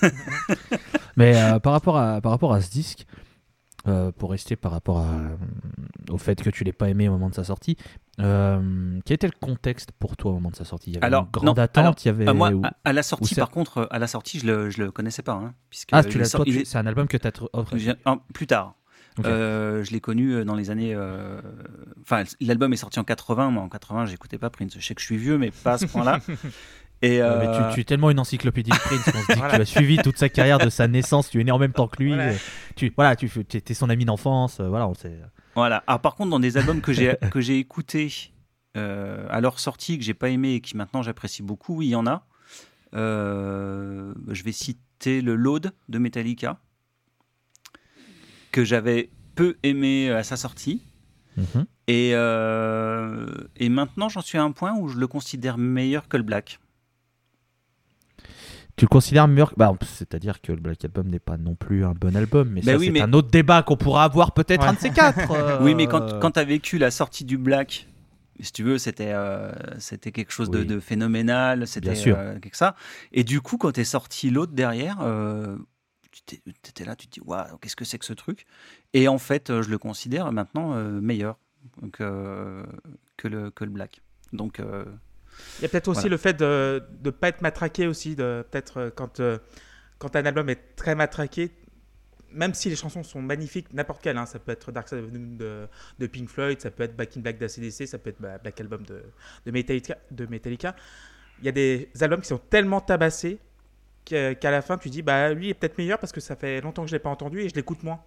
Mais 1.15 1.35
euh, 1.41 1.59
par, 1.59 1.73
rapport 1.73 1.97
à, 1.97 2.21
par 2.21 2.31
rapport 2.31 2.53
à 2.53 2.61
ce 2.61 2.69
disque, 2.69 3.05
euh, 3.87 4.11
pour 4.11 4.31
rester 4.31 4.55
par 4.55 4.71
rapport 4.71 4.99
à, 4.99 5.03
euh, 5.13 5.35
au 6.09 6.17
fait 6.17 6.41
que 6.41 6.49
tu 6.49 6.63
l'aies 6.63 6.71
pas 6.73 6.89
aimé 6.89 7.07
au 7.07 7.13
moment 7.13 7.29
de 7.29 7.35
sa 7.35 7.43
sortie, 7.43 7.77
euh, 8.19 8.99
quel 9.05 9.15
était 9.15 9.27
le 9.27 9.33
contexte 9.39 9.91
pour 9.93 10.17
toi 10.17 10.31
au 10.31 10.33
moment 10.35 10.49
de 10.51 10.55
sa 10.55 10.65
sortie? 10.65 10.91
Il 10.91 10.93
y 10.95 10.97
avait 10.97 11.05
Alors, 11.05 11.23
une 11.25 11.31
grande 11.31 11.45
non, 11.57 11.63
attente, 11.63 11.77
alors, 11.83 11.95
il 12.03 12.05
y 12.07 12.09
avait... 12.09 12.33
Moi, 12.33 12.49
ou- 12.51 12.61
à, 12.65 12.73
à 12.83 12.93
la 12.93 13.03
sortie, 13.03 13.35
par 13.35 13.49
contre, 13.51 13.87
à 13.91 13.99
la 13.99 14.07
sortie, 14.07 14.39
je 14.39 14.47
le, 14.47 14.69
je 14.69 14.83
le 14.83 14.91
connaissais 14.91 15.21
pas, 15.23 15.33
hein, 15.33 15.53
puisque 15.69 15.89
Ah, 15.91 16.03
tu 16.03 16.17
l'as, 16.17 16.25
est- 16.33 16.65
c'est 16.65 16.77
un 16.77 16.85
album 16.87 17.07
que 17.07 17.17
tu 17.17 17.27
as... 17.27 17.31
j'ai- 17.75 17.93
ah, 18.05 18.17
plus 18.33 18.47
tard. 18.47 18.75
Euh, 19.25 19.83
je 19.83 19.91
l'ai 19.93 19.99
connu 19.99 20.45
dans 20.45 20.53
les 20.53 20.69
années. 20.69 20.95
Enfin, 22.01 22.23
l'album 22.39 22.71
est 22.73 22.77
sorti 22.77 22.99
en 22.99 23.03
80. 23.03 23.49
Moi, 23.49 23.63
en 23.63 23.69
80, 23.69 24.05
j'écoutais 24.05 24.37
pas 24.37 24.51
Prince. 24.51 24.73
Je 24.77 24.85
sais 24.85 24.93
que 24.93 25.01
je 25.01 25.07
suis 25.07 25.17
vieux, 25.17 25.39
mais 25.39 25.49
pas 25.49 25.73
à 25.73 25.77
ce 25.79 25.87
point-là. 25.87 26.19
Et 27.03 27.21
Ouais, 27.21 27.37
mais 27.39 27.47
euh, 27.47 27.69
tu, 27.69 27.75
tu 27.75 27.81
es 27.81 27.83
tellement 27.83 28.09
une 28.09 28.19
encyclopédie 28.19 28.71
de 28.71 28.75
Prince 28.75 29.03
qu'on 29.05 29.11
se 29.21 29.33
dit 29.33 29.33
Voilà. 29.37 29.51
que 29.51 29.55
tu 29.57 29.61
as 29.61 29.65
suivi 29.65 29.97
toute 29.97 30.17
sa 30.17 30.29
carrière 30.29 30.57
de 30.57 30.69
sa 30.69 30.87
naissance, 30.87 31.29
tu 31.29 31.39
es 31.39 31.43
né 31.43 31.51
en 31.51 31.59
même 31.59 31.73
temps 31.73 31.87
que 31.87 32.01
lui. 32.01 32.13
Voilà. 32.15 32.33
Tu, 32.75 32.91
voilà, 32.95 33.15
tu 33.15 33.29
es 33.53 33.73
son 33.73 33.89
ami 33.89 34.05
d'enfance, 34.05 34.59
euh, 34.59 34.67
voilà, 34.67 34.87
on 34.87 34.95
sait. 34.95 35.19
voilà. 35.53 35.83
Ah, 35.85 35.99
par 35.99 36.15
contre, 36.15 36.31
dans 36.31 36.39
des 36.39 36.57
albums 36.57 36.81
que 36.81 36.93
j'ai 36.93 37.15
que 37.31 37.39
j'ai 37.39 37.59
écoutés 37.59 38.11
euh, 38.75 39.27
à 39.29 39.41
leur 39.41 39.59
sortie, 39.59 39.97
que 39.99 40.03
j'ai 40.03 40.15
pas 40.15 40.29
aimé 40.29 40.53
et 40.55 40.61
qui 40.61 40.75
maintenant 40.75 41.03
j'apprécie 41.03 41.43
beaucoup, 41.43 41.77
oui, 41.77 41.87
il 41.87 41.91
y 41.91 41.95
en 41.95 42.07
a. 42.07 42.25
Euh, 42.95 44.13
je 44.29 44.43
vais 44.43 44.51
citer 44.51 45.21
le 45.21 45.35
Load 45.35 45.71
de 45.89 45.99
Metallica 45.99 46.57
que 48.51 48.63
j'avais 48.63 49.11
peu 49.35 49.57
aimé 49.61 50.09
à 50.09 50.23
sa 50.23 50.35
sortie. 50.35 50.81
Mhm. 51.37 51.65
Et, 51.89 52.09
et 52.11 53.69
maintenant, 53.69 54.09
j'en 54.09 54.21
suis 54.21 54.39
à 54.39 54.43
un 54.43 54.51
point 54.51 54.73
où 54.75 54.87
je 54.87 54.97
le 54.97 55.05
considère 55.07 55.59
meilleur 55.59 56.07
que 56.07 56.17
le 56.17 56.23
Black. 56.23 56.59
Tu 58.77 58.85
le 58.85 58.89
considères 58.89 59.27
meilleur 59.27 59.53
bah, 59.57 59.73
C'est-à-dire 59.81 60.39
que 60.39 60.51
le 60.51 60.59
Black 60.59 60.85
Album 60.85 61.07
n'est 61.07 61.19
pas 61.19 61.35
non 61.37 61.55
plus 61.55 61.83
un 61.83 61.93
bon 61.93 62.15
album, 62.15 62.49
mais 62.51 62.61
ça 62.61 62.77
oui, 62.77 62.85
c'est 62.85 62.91
mais- 62.91 63.01
un 63.01 63.11
autre 63.13 63.29
débat 63.29 63.63
qu'on 63.63 63.75
pourra 63.75 64.03
avoir 64.03 64.33
peut-être 64.33 64.61
Ouais. 64.61 64.67
un 64.69 64.73
de 64.73 64.79
ces 64.79 64.91
quatre. 64.91 65.17
euh, 65.31 65.57
Oui, 65.63 65.73
mais 65.73 65.87
quand, 65.87 66.19
quand 66.19 66.31
tu 66.31 66.39
as 66.39 66.43
vécu 66.43 66.77
la 66.77 66.91
sortie 66.91 67.25
du 67.25 67.37
Black, 67.39 67.87
si 68.39 68.51
tu 68.51 68.61
veux, 68.63 68.77
c'était 68.77 69.13
euh, 69.13 69.51
c'était 69.79 70.11
quelque 70.11 70.31
chose 70.31 70.51
de, 70.51 70.59
Oui. 70.59 70.65
de 70.67 70.79
phénoménal, 70.79 71.65
c'était 71.67 71.91
Bien 71.91 71.95
sûr. 71.99 72.15
euh, 72.19 72.37
quelque 72.39 72.55
ça. 72.55 72.75
Et 73.11 73.23
du 73.23 73.41
coup, 73.41 73.57
quand 73.57 73.71
tu 73.71 73.79
es 73.81 73.83
sorti 73.83 74.29
l'autre 74.29 74.53
derrière, 74.53 74.97
euh, 75.01 75.57
tu 76.27 76.35
étais 76.69 76.85
là, 76.85 76.95
tu 76.95 77.07
te 77.07 77.13
dis, 77.13 77.21
waouh, 77.25 77.57
qu'est-ce 77.59 77.75
que 77.75 77.83
c'est 77.85 77.97
que 77.97 78.05
ce 78.05 78.13
truc? 78.13 78.45
Et 78.93 79.07
en 79.07 79.17
fait, 79.17 79.49
euh, 79.49 79.63
je 79.63 79.69
le 79.71 79.79
considère 79.79 80.31
maintenant 80.31 80.73
euh, 80.75 81.01
meilleur 81.01 81.39
que, 81.93 82.63
que, 83.17 83.27
le, 83.27 83.49
que 83.49 83.63
le 83.63 83.71
Black. 83.71 84.01
Donc, 84.33 84.59
euh, 84.59 84.85
Il 85.59 85.63
y 85.63 85.65
a 85.65 85.69
peut-être 85.69 85.87
aussi 85.87 86.01
Voilà. 86.01 86.11
le 86.11 86.17
fait 86.17 86.33
de 86.33 86.83
ne 87.03 87.09
pas 87.09 87.29
être 87.29 87.41
matraqué 87.41 87.87
aussi, 87.87 88.15
de 88.15 88.45
peut-être 88.49 88.77
euh, 88.77 88.89
quand, 88.95 89.19
euh, 89.19 89.37
quand 89.97 90.15
un 90.15 90.25
album 90.25 90.49
est 90.49 90.75
très 90.75 90.95
matraqué, 90.95 91.51
même 92.31 92.53
si 92.53 92.69
les 92.69 92.75
chansons 92.75 93.03
sont 93.03 93.21
magnifiques, 93.21 93.73
n'importe 93.73 94.01
quelle, 94.01 94.17
hein, 94.17 94.25
ça 94.25 94.39
peut 94.39 94.51
être 94.51 94.71
Dark 94.71 94.87
Side 94.89 94.99
of 94.99 95.11
the 95.11 95.13
Moon 95.13 95.37
de, 95.37 95.67
de 95.99 96.07
Pink 96.07 96.29
Floyd, 96.29 96.59
ça 96.61 96.71
peut 96.71 96.83
être 96.83 96.95
Back 96.95 97.15
in 97.17 97.21
Black 97.21 97.37
d'ACDC, 97.39 97.87
ça 97.87 97.97
peut 97.97 98.09
être 98.09 98.21
bah, 98.21 98.37
Black 98.37 98.59
Album 98.59 98.83
de, 98.83 99.03
de, 99.45 99.51
Metallica, 99.51 99.97
de 100.11 100.25
Metallica. 100.25 100.75
Il 101.39 101.45
y 101.45 101.49
a 101.49 101.51
des 101.51 101.89
albums 102.01 102.21
qui 102.21 102.27
sont 102.27 102.39
tellement 102.39 102.81
tabassés 102.81 103.39
qu'à 104.05 104.35
qu'à 104.35 104.51
la 104.51 104.61
fin 104.61 104.77
tu 104.77 104.89
dis 104.89 105.01
bah 105.01 105.33
lui 105.33 105.49
est 105.49 105.53
peut-être 105.53 105.77
meilleur 105.77 105.99
parce 105.99 106.11
que 106.11 106.21
ça 106.21 106.35
fait 106.35 106.61
longtemps 106.61 106.83
que 106.83 106.89
je 106.89 106.95
l'ai 106.95 106.99
pas 106.99 107.09
entendu 107.09 107.41
et 107.41 107.49
je 107.49 107.55
l'écoute 107.55 107.83
moins. 107.83 108.01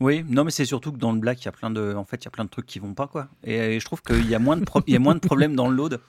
Oui, 0.00 0.24
non, 0.28 0.44
mais 0.44 0.50
c'est 0.50 0.64
surtout 0.64 0.92
que 0.92 0.98
dans 0.98 1.12
le 1.12 1.18
Black, 1.18 1.42
il 1.42 1.44
y 1.44 1.48
a 1.48 1.52
plein 1.52 1.70
de, 1.70 1.94
en 1.94 2.04
fait, 2.04 2.22
il 2.22 2.24
y 2.24 2.28
a 2.28 2.30
plein 2.30 2.44
de 2.44 2.50
trucs 2.50 2.66
qui 2.66 2.78
vont 2.78 2.94
pas, 2.94 3.06
quoi. 3.06 3.28
Et, 3.44 3.78
je 3.78 3.84
trouve 3.84 4.02
qu'il 4.02 4.26
y 4.28 4.34
a 4.34 4.38
moins 4.38 4.56
de, 4.56 4.64
pro- 4.64 4.82
il 4.86 4.92
y 4.92 4.96
a 4.96 5.00
moins 5.00 5.14
de 5.14 5.20
problèmes 5.20 5.54
dans 5.54 5.68
le 5.68 5.76
load. 5.76 6.00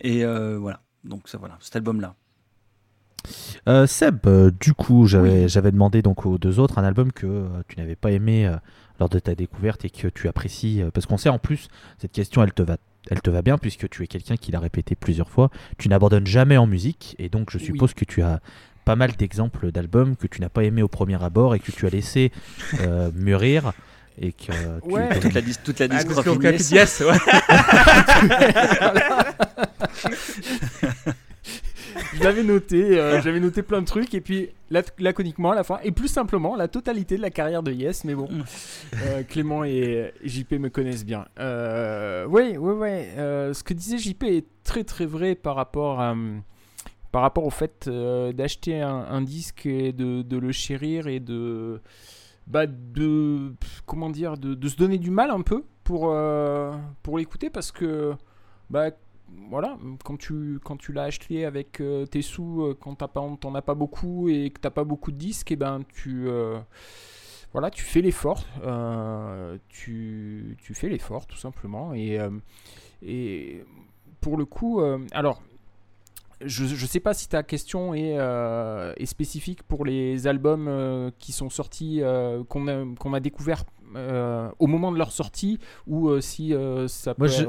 Et 0.00 0.24
euh, 0.24 0.56
voilà. 0.58 0.80
Donc, 1.04 1.28
ça, 1.28 1.38
voilà, 1.38 1.56
cet 1.60 1.76
album-là. 1.76 2.14
Euh, 3.68 3.86
Seb, 3.86 4.26
euh, 4.26 4.50
du 4.60 4.72
coup, 4.72 5.06
j'avais 5.06 5.48
j'avais 5.48 5.72
demandé 5.72 6.00
donc 6.00 6.26
aux 6.26 6.38
deux 6.38 6.60
autres 6.60 6.78
un 6.78 6.84
album 6.84 7.10
que 7.12 7.26
euh, 7.26 7.48
tu 7.68 7.76
n'avais 7.78 7.96
pas 7.96 8.12
aimé 8.12 8.46
euh, 8.46 8.56
lors 9.00 9.08
de 9.08 9.18
ta 9.18 9.34
découverte 9.34 9.84
et 9.84 9.90
que 9.90 10.06
tu 10.08 10.28
apprécies. 10.28 10.80
euh, 10.82 10.90
parce 10.92 11.06
qu'on 11.06 11.16
sait 11.16 11.28
en 11.28 11.38
plus, 11.40 11.68
cette 11.98 12.12
question, 12.12 12.44
elle 12.44 12.52
te 12.52 12.62
va, 12.62 12.76
elle 13.10 13.20
te 13.20 13.30
va 13.30 13.42
bien 13.42 13.58
puisque 13.58 13.88
tu 13.88 14.04
es 14.04 14.06
quelqu'un 14.06 14.36
qui 14.36 14.52
l'a 14.52 14.60
répété 14.60 14.94
plusieurs 14.94 15.28
fois. 15.28 15.50
Tu 15.76 15.88
n'abandonnes 15.88 16.26
jamais 16.26 16.56
en 16.56 16.66
musique 16.68 17.16
et 17.18 17.28
donc 17.28 17.50
je 17.50 17.58
Oui. 17.58 17.64
suppose 17.64 17.94
que 17.94 18.04
tu 18.04 18.22
as 18.22 18.40
pas 18.86 18.96
mal 18.96 19.12
d'exemples 19.12 19.70
d'albums 19.72 20.16
que 20.16 20.26
tu 20.26 20.40
n'as 20.40 20.48
pas 20.48 20.64
aimé 20.64 20.80
au 20.82 20.88
premier 20.88 21.22
abord 21.22 21.54
et 21.54 21.58
que 21.60 21.70
tu 21.72 21.84
as 21.86 21.90
laissé 21.90 22.32
euh, 22.80 23.10
mûrir 23.16 23.72
et 24.18 24.32
que 24.32 24.50
euh, 24.52 24.78
tu- 24.82 24.90
Ouais. 24.92 25.18
Toute 25.20 25.34
la, 25.34 25.40
dis- 25.42 25.58
toute 25.62 25.78
la 25.80 25.86
Ah, 25.90 26.02
discographie 26.04 26.74
Yes. 26.74 27.02
ouais. 27.06 27.18
Je 32.14 32.22
l'avais 32.22 32.42
noté, 32.42 32.98
euh, 32.98 33.20
j'avais 33.22 33.40
noté 33.40 33.62
plein 33.62 33.80
de 33.80 33.86
trucs 33.86 34.12
et 34.14 34.20
puis 34.20 34.50
lac- 34.70 34.92
laconiquement 34.98 35.52
à 35.52 35.54
la 35.54 35.64
fin 35.64 35.78
et 35.82 35.92
plus 35.92 36.08
simplement 36.08 36.54
la 36.54 36.68
totalité 36.68 37.16
de 37.16 37.22
la 37.22 37.30
carrière 37.30 37.62
de 37.62 37.72
Yes. 37.72 38.04
Mais 38.04 38.14
bon, 38.14 38.28
euh, 39.02 39.22
Clément 39.28 39.64
et 39.64 40.12
et 40.22 40.28
JP 40.28 40.52
me 40.52 40.68
connaissent 40.68 41.04
bien. 41.06 41.26
Euh, 41.38 42.26
oui, 42.28 42.56
oui, 42.58 42.72
oui. 42.76 42.88
euh, 43.18 43.54
ce 43.54 43.62
que 43.62 43.72
disait 43.74 43.98
JP 43.98 44.22
est 44.24 44.44
très 44.64 44.84
très 44.84 45.06
vrai 45.06 45.34
par 45.34 45.56
rapport 45.56 46.00
à 46.00 46.12
hum, 46.12 46.42
par 47.12 47.22
rapport 47.22 47.44
au 47.44 47.50
fait 47.50 47.86
euh, 47.88 48.32
d'acheter 48.32 48.80
un, 48.80 49.22
disque 49.22 49.66
et 49.66 49.92
de, 49.92 50.36
le 50.36 50.52
chérir 50.52 51.06
et 51.06 51.20
de 51.20 51.80
bah 52.46 52.66
de 52.66 53.54
comment 53.86 54.10
dire 54.10 54.36
de, 54.36 54.68
se 54.68 54.76
donner 54.76 54.98
du 54.98 55.10
mal 55.10 55.30
un 55.30 55.42
peu 55.42 55.64
pour 55.82 56.10
euh, 56.10 56.76
pour 57.02 57.18
l'écouter 57.18 57.50
parce 57.50 57.72
que 57.72 58.14
bah 58.70 58.90
voilà, 59.50 59.76
quand 60.04 60.16
tu, 60.16 60.60
quand 60.62 60.76
tu 60.76 60.92
l'as 60.92 61.02
acheté 61.02 61.44
avec 61.44 61.80
euh, 61.80 62.06
tes 62.06 62.22
sous, 62.22 62.76
quand 62.78 62.94
t'as 62.94 63.08
pas, 63.08 63.28
t'en 63.40 63.54
as 63.56 63.62
pas 63.62 63.74
beaucoup 63.74 64.28
et 64.28 64.50
que 64.50 64.60
t'as 64.60 64.70
pas 64.70 64.84
beaucoup 64.84 65.10
de 65.10 65.16
disques, 65.16 65.50
et 65.50 65.56
ben 65.56 65.80
tu, 65.92 66.28
voilà, 67.52 67.70
tu 67.70 67.82
fais 67.82 68.02
l'effort, 68.02 68.44
tu, 69.68 70.56
tu 70.62 70.74
fais 70.74 70.88
l'effort 70.88 71.26
tout 71.26 71.36
simplement. 71.36 71.92
Et, 71.92 72.20
et 73.02 73.64
pour 74.20 74.36
le 74.36 74.44
coup, 74.44 74.80
alors 75.10 75.42
je 76.44 76.64
ne 76.64 76.86
sais 76.88 77.00
pas 77.00 77.14
si 77.14 77.28
ta 77.28 77.42
question 77.42 77.94
est, 77.94 78.16
euh, 78.18 78.92
est 78.96 79.06
spécifique 79.06 79.62
pour 79.62 79.84
les 79.84 80.26
albums 80.26 80.66
euh, 80.68 81.10
qui 81.18 81.32
sont 81.32 81.48
sortis, 81.50 82.00
euh, 82.02 82.44
qu'on 82.44 82.68
a, 82.68 82.84
qu'on 82.98 83.14
a 83.14 83.20
découvert 83.20 83.64
au 84.58 84.66
moment 84.66 84.92
de 84.92 84.98
leur 84.98 85.10
sortie, 85.12 85.58
ou 85.86 86.20
si 86.20 86.52
ça 86.88 87.14
peut, 87.14 87.28
je- 87.28 87.44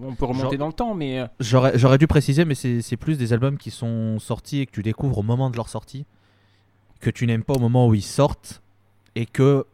on 0.00 0.14
peut 0.14 0.24
remonter 0.24 0.56
dans 0.56 0.68
le 0.68 0.72
temps, 0.72 0.94
mais 0.94 1.26
J'aurais 1.40 1.76
j'aurais 1.78 1.98
dû 1.98 2.06
préciser, 2.06 2.44
mais 2.46 2.54
c'est 2.54 2.80
c'est 2.80 2.96
plus 2.96 3.18
des 3.18 3.32
albums 3.34 3.58
qui 3.58 3.70
sont 3.70 4.18
sortis 4.18 4.60
et 4.60 4.66
que 4.66 4.70
tu 4.72 4.82
découvres 4.82 5.18
au 5.18 5.22
moment 5.22 5.50
de 5.50 5.56
leur 5.56 5.68
sortie, 5.68 6.06
que 7.00 7.10
tu 7.10 7.26
n'aimes 7.26 7.42
pas 7.44 7.54
au 7.54 7.58
moment 7.58 7.88
où 7.88 7.94
ils 7.94 8.00
sortent, 8.02 8.62
et 9.16 9.26
que, 9.26 9.66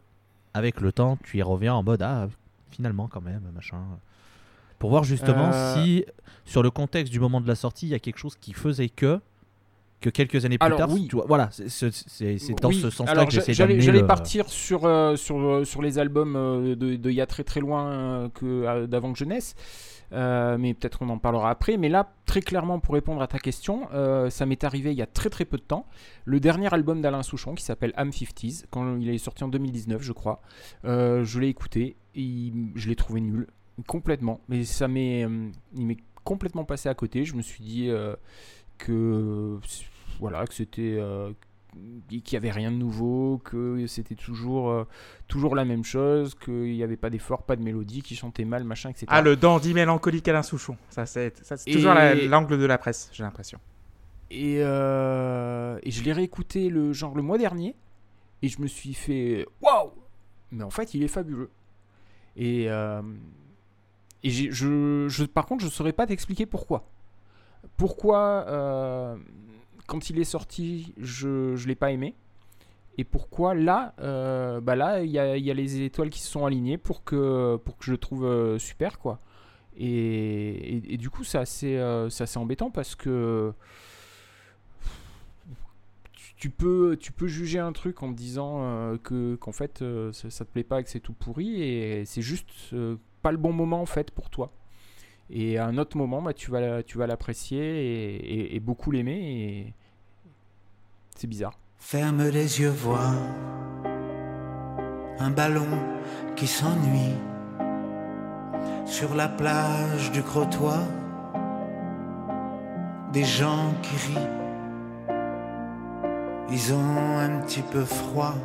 avec 0.53 0.81
le 0.81 0.91
temps, 0.91 1.17
tu 1.23 1.37
y 1.37 1.41
reviens 1.41 1.75
en 1.75 1.83
mode 1.83 2.01
Ah, 2.01 2.27
finalement, 2.71 3.07
quand 3.07 3.21
même, 3.21 3.43
machin. 3.55 3.77
Pour 4.79 4.89
voir 4.89 5.03
justement 5.03 5.51
Euh. 5.53 5.75
si, 5.83 6.05
sur 6.45 6.63
le 6.63 6.71
contexte 6.71 7.11
du 7.11 7.19
moment 7.19 7.41
de 7.41 7.47
la 7.47 7.55
sortie, 7.55 7.85
il 7.87 7.89
y 7.89 7.95
a 7.95 7.99
quelque 7.99 8.17
chose 8.17 8.35
qui 8.39 8.53
faisait 8.53 8.89
que, 8.89 9.19
que 10.01 10.09
quelques 10.09 10.45
années 10.45 10.57
plus 10.57 10.65
Alors, 10.65 10.77
tard, 10.79 10.89
oui. 10.91 11.07
tu 11.09 11.17
vois, 11.17 11.25
voilà, 11.27 11.49
c'est- 11.51 12.61
dans 12.61 12.69
Oui, 12.69 12.79
ce 12.81 12.89
sens-là 12.89 13.25
que 13.25 13.31
j'essaie 13.31 13.53
j'allais 13.53 13.75
le- 13.99 14.07
partir 14.07 14.47
sur, 14.49 14.85
euh, 14.85 15.17
sur, 15.17 15.37
euh, 15.37 15.65
sur 15.65 15.81
les 15.81 15.99
albums 15.99 16.35
euh, 16.37 16.75
de, 16.75 16.95
de 16.95 17.09
il 17.09 17.15
y 17.15 17.19
a 17.21 17.25
très 17.27 17.43
très 17.43 17.59
loin 17.59 17.91
euh, 17.91 18.29
que 18.29 18.45
euh, 18.45 18.87
d'avant 18.87 19.11
que 19.11 19.19
je 19.19 19.25
naisse. 19.25 19.55
Euh, 20.11 20.57
mais 20.57 20.73
peut-être 20.73 21.03
on 21.03 21.09
en 21.09 21.19
parlera 21.19 21.51
après. 21.51 21.77
Mais 21.77 21.87
là, 21.89 22.11
très 22.25 22.41
clairement, 22.41 22.79
pour 22.79 22.95
répondre 22.95 23.21
à 23.21 23.27
ta 23.27 23.37
question, 23.37 23.87
ça 24.31 24.45
m'est 24.47 24.63
arrivé 24.63 24.91
il 24.91 24.97
y 24.97 25.03
a 25.03 25.05
très 25.05 25.29
très 25.29 25.45
peu 25.45 25.57
de 25.57 25.61
temps. 25.61 25.85
Le 26.25 26.39
dernier 26.39 26.73
album 26.73 26.99
d'Alain 27.01 27.21
Souchon 27.21 27.53
qui 27.53 27.63
s'appelle 27.63 27.93
Am 27.95 28.09
50s, 28.09 28.65
quand 28.71 28.97
il 28.97 29.07
est 29.09 29.17
sorti 29.19 29.43
en 29.43 29.49
2019, 29.49 30.01
je 30.01 30.13
crois, 30.13 30.41
je 30.83 31.39
l'ai 31.39 31.49
écouté 31.49 31.95
et 32.15 32.51
je 32.73 32.87
l'ai 32.89 32.95
trouvé 32.95 33.21
nul, 33.21 33.45
complètement. 33.87 34.41
Mais 34.49 34.63
ça 34.63 34.87
m'est, 34.87 35.25
euh, 35.25 35.49
il 35.75 35.85
m'est 35.85 35.97
complètement 36.23 36.63
passé 36.65 36.89
à 36.89 36.93
côté. 36.93 37.25
Je 37.25 37.35
me 37.35 37.41
suis 37.41 37.63
dit 37.63 37.89
euh, 37.89 38.15
que 38.77 39.59
voilà, 40.19 40.45
que 40.45 40.53
c'était 40.53 40.97
euh, 40.99 41.31
qu'il 42.07 42.21
n'y 42.31 42.37
avait 42.37 42.51
rien 42.51 42.71
de 42.71 42.75
nouveau, 42.77 43.39
que 43.43 43.85
c'était 43.87 44.15
toujours, 44.15 44.69
euh, 44.71 44.83
toujours 45.27 45.55
la 45.55 45.65
même 45.65 45.83
chose, 45.83 46.35
qu'il 46.35 46.71
n'y 46.73 46.83
avait 46.83 46.97
pas 46.97 47.09
d'effort, 47.09 47.43
pas 47.43 47.55
de 47.55 47.61
mélodie, 47.61 48.01
qu'il 48.01 48.17
chantait 48.17 48.45
mal, 48.45 48.63
machin, 48.63 48.89
etc. 48.89 49.05
Ah, 49.09 49.21
le 49.21 49.35
dandy 49.35 49.73
mélancolique 49.73 50.27
Alain 50.27 50.43
Souchon. 50.43 50.77
Ça, 50.89 51.05
c'est 51.05 51.37
ça, 51.45 51.57
c'est 51.57 51.69
Et- 51.69 51.73
toujours 51.73 51.93
la- 51.93 52.15
l'angle 52.15 52.57
de 52.57 52.65
la 52.65 52.77
presse, 52.77 53.09
j'ai 53.13 53.23
l'impression. 53.23 53.59
Et, 54.31 54.55
et 54.57 54.61
je 55.91 56.03
l'ai 56.03 56.13
réécouté 56.13 56.69
le, 56.69 56.93
genre 56.93 57.15
le 57.15 57.21
mois 57.23 57.37
dernier, 57.37 57.75
et 58.41 58.47
je 58.47 58.61
me 58.61 58.67
suis 58.67 58.93
fait 58.93 59.45
waouh 59.61 59.91
Mais 60.51 60.63
en 60.63 60.69
fait, 60.69 60.93
il 60.93 61.03
est 61.03 61.07
fabuleux. 61.07 61.49
Et, 62.37 62.67
et 64.23 64.29
je, 64.29 65.23
par 65.25 65.45
contre, 65.45 65.61
je 65.61 65.67
ne 65.67 65.71
saurais 65.71 65.93
pas 65.93 66.05
t'expliquer 66.07 66.45
pourquoi. 66.45 66.89
Pourquoi, 67.77 68.45
euh, 68.47 69.15
quand 69.87 70.09
il 70.09 70.19
est 70.19 70.23
sorti, 70.25 70.93
je 70.97 71.51
ne 71.53 71.67
l'ai 71.67 71.75
pas 71.75 71.91
aimé. 71.91 72.15
Et 72.97 73.05
pourquoi 73.05 73.55
là, 73.55 73.93
euh, 74.01 74.59
bah 74.59 74.75
là, 74.75 75.01
il 75.03 75.09
y 75.09 75.13
y 75.13 75.51
a 75.51 75.53
les 75.53 75.81
étoiles 75.81 76.09
qui 76.09 76.19
se 76.19 76.29
sont 76.29 76.45
alignées 76.45 76.77
pour 76.77 77.03
que, 77.05 77.55
pour 77.63 77.77
que 77.77 77.85
je 77.85 77.91
le 77.91 77.97
trouve 77.97 78.25
euh, 78.25 78.59
super, 78.59 78.99
quoi. 78.99 79.19
Et, 79.77 79.87
et- 80.77 80.93
et 80.93 80.97
du 80.97 81.09
coup, 81.09 81.23
c'est 81.23 81.37
assez, 81.37 81.77
euh, 81.77 82.09
embêtant 82.35 82.71
parce 82.71 82.95
que 82.95 83.53
tu, 86.37 86.49
peux, 86.49 86.97
tu 86.99 87.11
peux 87.11 87.27
juger 87.27 87.59
un 87.59 87.71
truc 87.73 88.01
en 88.03 88.11
te 88.11 88.17
disant 88.17 88.97
que, 89.03 89.35
qu'en 89.35 89.51
fait, 89.51 89.83
ça, 90.11 90.29
ça 90.29 90.45
te 90.45 90.51
plaît 90.51 90.63
pas, 90.63 90.83
que 90.83 90.89
c'est 90.89 90.99
tout 90.99 91.13
pourri, 91.13 91.61
et 91.61 92.05
c'est 92.05 92.21
juste 92.21 92.49
pas 93.21 93.31
le 93.31 93.37
bon 93.37 93.53
moment 93.53 93.81
en 93.81 93.85
fait 93.85 94.11
pour 94.11 94.29
toi. 94.29 94.51
Et 95.29 95.57
à 95.57 95.65
un 95.65 95.77
autre 95.77 95.95
moment, 95.95 96.21
bah, 96.21 96.33
tu 96.33 96.49
vas, 96.49 96.81
tu 96.81 96.97
vas 96.97 97.05
l'apprécier 97.05 98.55
et, 98.55 98.59
beaucoup 98.59 98.91
l'aimer, 98.91 99.73
c'est 101.15 101.27
bizarre. 101.27 101.53
Ferme 101.77 102.27
les 102.29 102.61
yeux, 102.61 102.69
vois 102.69 103.13
un 105.19 105.31
ballon 105.31 105.67
qui 106.35 106.47
s'ennuie 106.47 107.15
sur 108.85 109.15
la 109.15 109.27
plage 109.27 110.11
du 110.11 110.23
Crotoy. 110.23 110.77
Des 113.11 113.23
gens 113.23 113.73
qui 113.81 113.95
rient, 114.07 114.27
ils 116.51 116.73
ont 116.73 117.17
un 117.17 117.41
petit 117.41 117.61
peu 117.61 117.83
froid. 117.83 118.35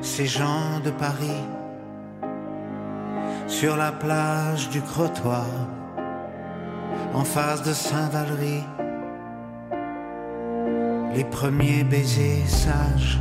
Ces 0.00 0.26
gens 0.26 0.80
de 0.84 0.90
Paris 0.90 1.44
sur 3.52 3.76
la 3.76 3.92
plage 3.92 4.70
du 4.70 4.80
Crotoy, 4.80 5.44
en 7.12 7.22
face 7.22 7.62
de 7.62 7.74
Saint-Valery 7.74 8.64
les 11.14 11.24
premiers 11.24 11.84
baisers 11.84 12.48
sages 12.48 13.18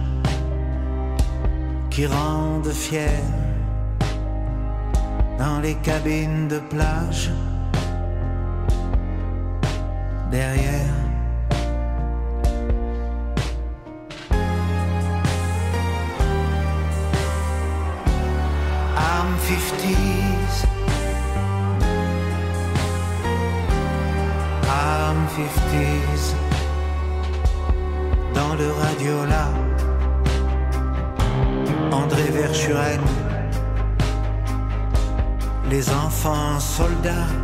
qui 1.90 2.06
rendent 2.06 2.72
fiers 2.72 3.28
dans 5.38 5.60
les 5.60 5.76
cabines 5.76 6.48
de 6.48 6.60
plage. 6.60 7.30
Derrière. 10.32 11.01
Enfants 36.80 37.41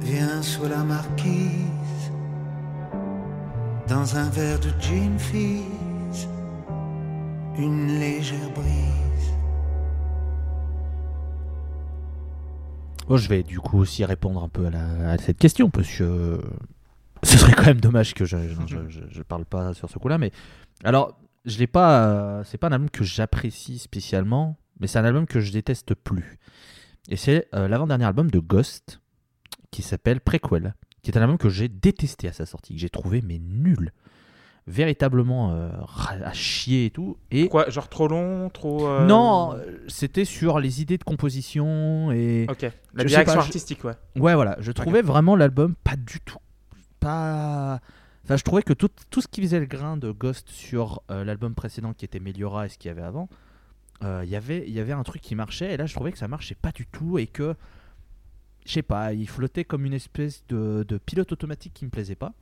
viens 0.00 0.40
la 0.68 0.82
marquise, 0.84 2.12
dans 3.88 4.16
un 4.16 4.28
verre 4.30 4.58
de 4.60 4.70
gin 4.80 5.18
fizz, 5.18 6.28
une 7.58 7.98
légère 7.98 8.50
brise. 8.54 9.34
Bon, 13.08 13.16
je 13.16 13.28
vais 13.28 13.42
du 13.42 13.58
coup 13.58 13.78
aussi 13.78 14.04
répondre 14.04 14.42
un 14.42 14.48
peu 14.48 14.66
à, 14.66 14.70
la- 14.70 15.18
cette 15.18 15.38
question 15.38 15.68
parce 15.68 15.88
que 15.88 16.40
ce 17.24 17.36
serait 17.38 17.52
quand 17.52 17.66
même 17.66 17.80
dommage 17.80 18.14
que 18.14 18.24
je 18.24 18.36
je 19.10 19.22
parle 19.22 19.44
pas 19.44 19.74
sur 19.74 19.90
ce 19.90 19.98
coup-là. 19.98 20.16
Mais 20.16 20.30
alors, 20.84 21.18
je 21.44 21.58
l'ai 21.58 21.66
pas. 21.66 22.06
euh, 22.06 22.44
c'est 22.44 22.56
pas 22.58 22.68
un 22.68 22.72
album 22.72 22.88
que 22.90 23.02
j'apprécie 23.04 23.78
spécialement, 23.78 24.56
mais 24.78 24.86
c'est 24.86 24.98
un 25.00 25.04
album 25.04 25.26
que 25.26 25.40
je 25.40 25.50
déteste 25.52 25.94
plus. 25.94 26.38
Et 27.08 27.16
c'est 27.16 27.48
euh, 27.54 27.66
l'avant-dernier 27.68 28.04
album 28.04 28.30
de 28.30 28.38
Ghost 28.38 29.00
qui 29.70 29.82
s'appelle 29.82 30.20
Prequel, 30.20 30.74
qui 31.02 31.10
est 31.10 31.16
un 31.18 31.22
album 31.22 31.38
que 31.38 31.48
j'ai 31.48 31.68
détesté 31.68 32.28
à 32.28 32.32
sa 32.32 32.46
sortie, 32.46 32.74
que 32.74 32.80
j'ai 32.80 32.90
trouvé 32.90 33.22
mais 33.22 33.38
nul, 33.38 33.92
véritablement 34.66 35.52
euh, 35.52 35.70
à 36.24 36.32
chier 36.32 36.86
et 36.86 36.90
tout. 36.90 37.16
Et 37.30 37.48
Quoi, 37.48 37.70
genre 37.70 37.88
trop 37.88 38.06
long, 38.08 38.50
trop. 38.50 38.86
euh, 38.86 39.06
non, 39.06 39.56
c'était 39.88 40.24
sur 40.24 40.60
les 40.60 40.82
idées 40.82 40.98
de 40.98 41.04
composition 41.04 42.12
et 42.12 42.46
Ok. 42.48 42.62
La 42.94 43.02
Je 43.04 43.08
direction 43.08 43.24
pas, 43.24 43.40
je- 43.40 43.46
artistique, 43.46 43.84
ouais. 43.84 43.94
Ouais, 44.16 44.34
voilà, 44.34 44.56
je 44.60 44.72
trouvais 44.72 45.02
vraiment 45.02 45.36
l'album 45.36 45.74
pas 45.82 45.96
du 45.96 46.20
tout. 46.20 46.38
Pas. 47.00 47.80
Enfin, 48.24 48.36
je 48.36 48.42
trouvais 48.44 48.62
que 48.62 48.72
tout, 48.74 48.90
tout 49.10 49.20
ce 49.22 49.28
qui 49.28 49.40
faisait 49.40 49.58
le 49.60 49.66
grain 49.66 49.96
de 49.96 50.10
Ghost 50.12 50.48
sur 50.50 51.02
l'album 51.08 51.54
précédent 51.54 51.92
qui 51.94 52.04
était 52.04 52.20
Meliora 52.20 52.66
et 52.66 52.68
ce 52.68 52.78
qu'il 52.78 52.88
y 52.88 52.92
avait 52.92 53.02
avant, 53.02 53.28
euh, 54.02 54.22
il 54.24 54.30
y 54.30 54.36
avait- 54.36 54.64
il 54.66 54.72
y 54.72 54.80
avait 54.80 54.92
un 54.92 55.02
truc 55.02 55.20
qui 55.22 55.34
marchait 55.34 55.72
et 55.74 55.76
là 55.76 55.86
je 55.86 55.94
trouvais 55.94 56.12
que 56.12 56.18
ça 56.18 56.28
marchait 56.28 56.54
pas 56.54 56.72
du 56.72 56.86
tout 56.86 57.18
et 57.18 57.26
que. 57.26 57.54
Je 58.66 58.72
sais 58.72 58.82
pas, 58.82 59.14
il 59.14 59.26
flottait 59.28 59.64
comme 59.64 59.86
une 59.86 59.94
espèce 59.94 60.44
de, 60.48 60.84
de 60.86 60.98
pilote 60.98 61.32
automatique 61.32 61.72
qui 61.74 61.86
me 61.86 61.90
plaisait 61.90 62.14
pas. 62.14 62.32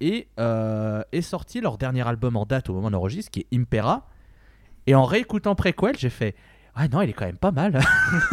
Et 0.00 0.28
euh, 0.38 1.02
est 1.12 1.22
sorti 1.22 1.60
leur 1.60 1.78
dernier 1.78 2.06
album 2.06 2.36
en 2.36 2.44
date 2.44 2.68
au 2.70 2.74
moment 2.74 2.90
d'enregistre 2.90 3.30
qui 3.30 3.40
est 3.50 3.56
Impera. 3.56 4.08
Et 4.86 4.94
en 4.94 5.04
réécoutant 5.04 5.54
Prequel, 5.54 5.96
j'ai 5.96 6.10
fait. 6.10 6.34
Ah 6.74 6.86
non, 6.88 7.02
il 7.02 7.10
est 7.10 7.12
quand 7.12 7.26
même 7.26 7.36
pas 7.38 7.50
mal. 7.50 7.80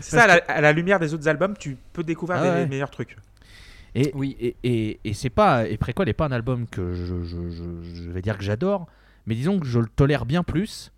C'est 0.00 0.16
ça, 0.16 0.24
à 0.24 0.26
la, 0.26 0.34
à 0.46 0.60
la 0.60 0.72
lumière 0.72 1.00
des 1.00 1.12
autres 1.14 1.26
albums, 1.28 1.56
tu 1.58 1.76
peux 1.92 2.04
découvrir 2.04 2.38
Ah 2.38 2.42
des 2.42 2.48
ouais. 2.50 2.66
meilleurs 2.66 2.90
trucs. 2.90 3.16
Et, 3.94 4.12
Oui. 4.14 4.36
et, 4.38 4.56
et, 4.62 5.00
et 5.04 5.14
c'est 5.14 5.30
pas 5.30 5.66
et 5.66 5.76
Préquel 5.78 6.06
n'est 6.06 6.12
pas 6.12 6.26
un 6.26 6.32
album 6.32 6.66
que 6.66 6.92
je, 6.92 7.24
je, 7.24 7.50
je- 7.50 7.82
je 8.04 8.10
vais 8.10 8.20
dire 8.22 8.36
que 8.36 8.44
j'adore, 8.44 8.86
mais 9.26 9.34
disons 9.34 9.58
que 9.60 9.66
je 9.66 9.78
le 9.78 9.86
tolère 9.88 10.26
bien 10.26 10.42
plus. 10.42 10.92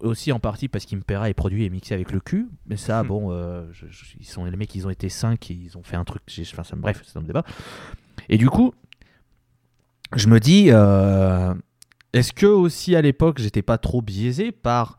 Aussi 0.00 0.32
en 0.32 0.40
partie 0.40 0.68
parce 0.68 0.84
qu'Impera 0.86 1.30
est 1.30 1.34
produit 1.34 1.64
et 1.64 1.70
mixé 1.70 1.94
avec 1.94 2.10
le 2.12 2.20
cul, 2.20 2.48
mais 2.66 2.76
ça, 2.76 3.02
Hmm. 3.02 3.06
bon, 3.06 3.30
euh, 3.30 3.64
je- 3.72 3.86
je- 3.88 4.16
ils 4.18 4.26
sont 4.26 4.44
les 4.44 4.56
mecs, 4.56 4.74
ils 4.74 4.86
ont 4.86 4.90
été 4.90 5.08
5 5.08 5.50
et 5.50 5.54
ils 5.54 5.78
ont 5.78 5.82
fait 5.82 5.96
un 5.96 6.04
truc. 6.04 6.22
j'ai- 6.26 6.42
Enfin, 6.42 6.64
ça, 6.64 6.74
bref, 6.76 7.00
c'est 7.06 7.16
un 7.18 7.22
débat. 7.22 7.44
Et 8.28 8.36
du 8.36 8.50
coup, 8.50 8.74
je 10.16 10.28
me 10.28 10.40
dis, 10.40 10.66
euh, 10.70 11.54
est-ce 12.12 12.32
que 12.32 12.46
aussi 12.46 12.94
à 12.96 13.02
l'époque, 13.02 13.38
j'étais 13.38 13.62
pas 13.62 13.78
trop 13.78 14.02
biaisé 14.02 14.52
par 14.52 14.98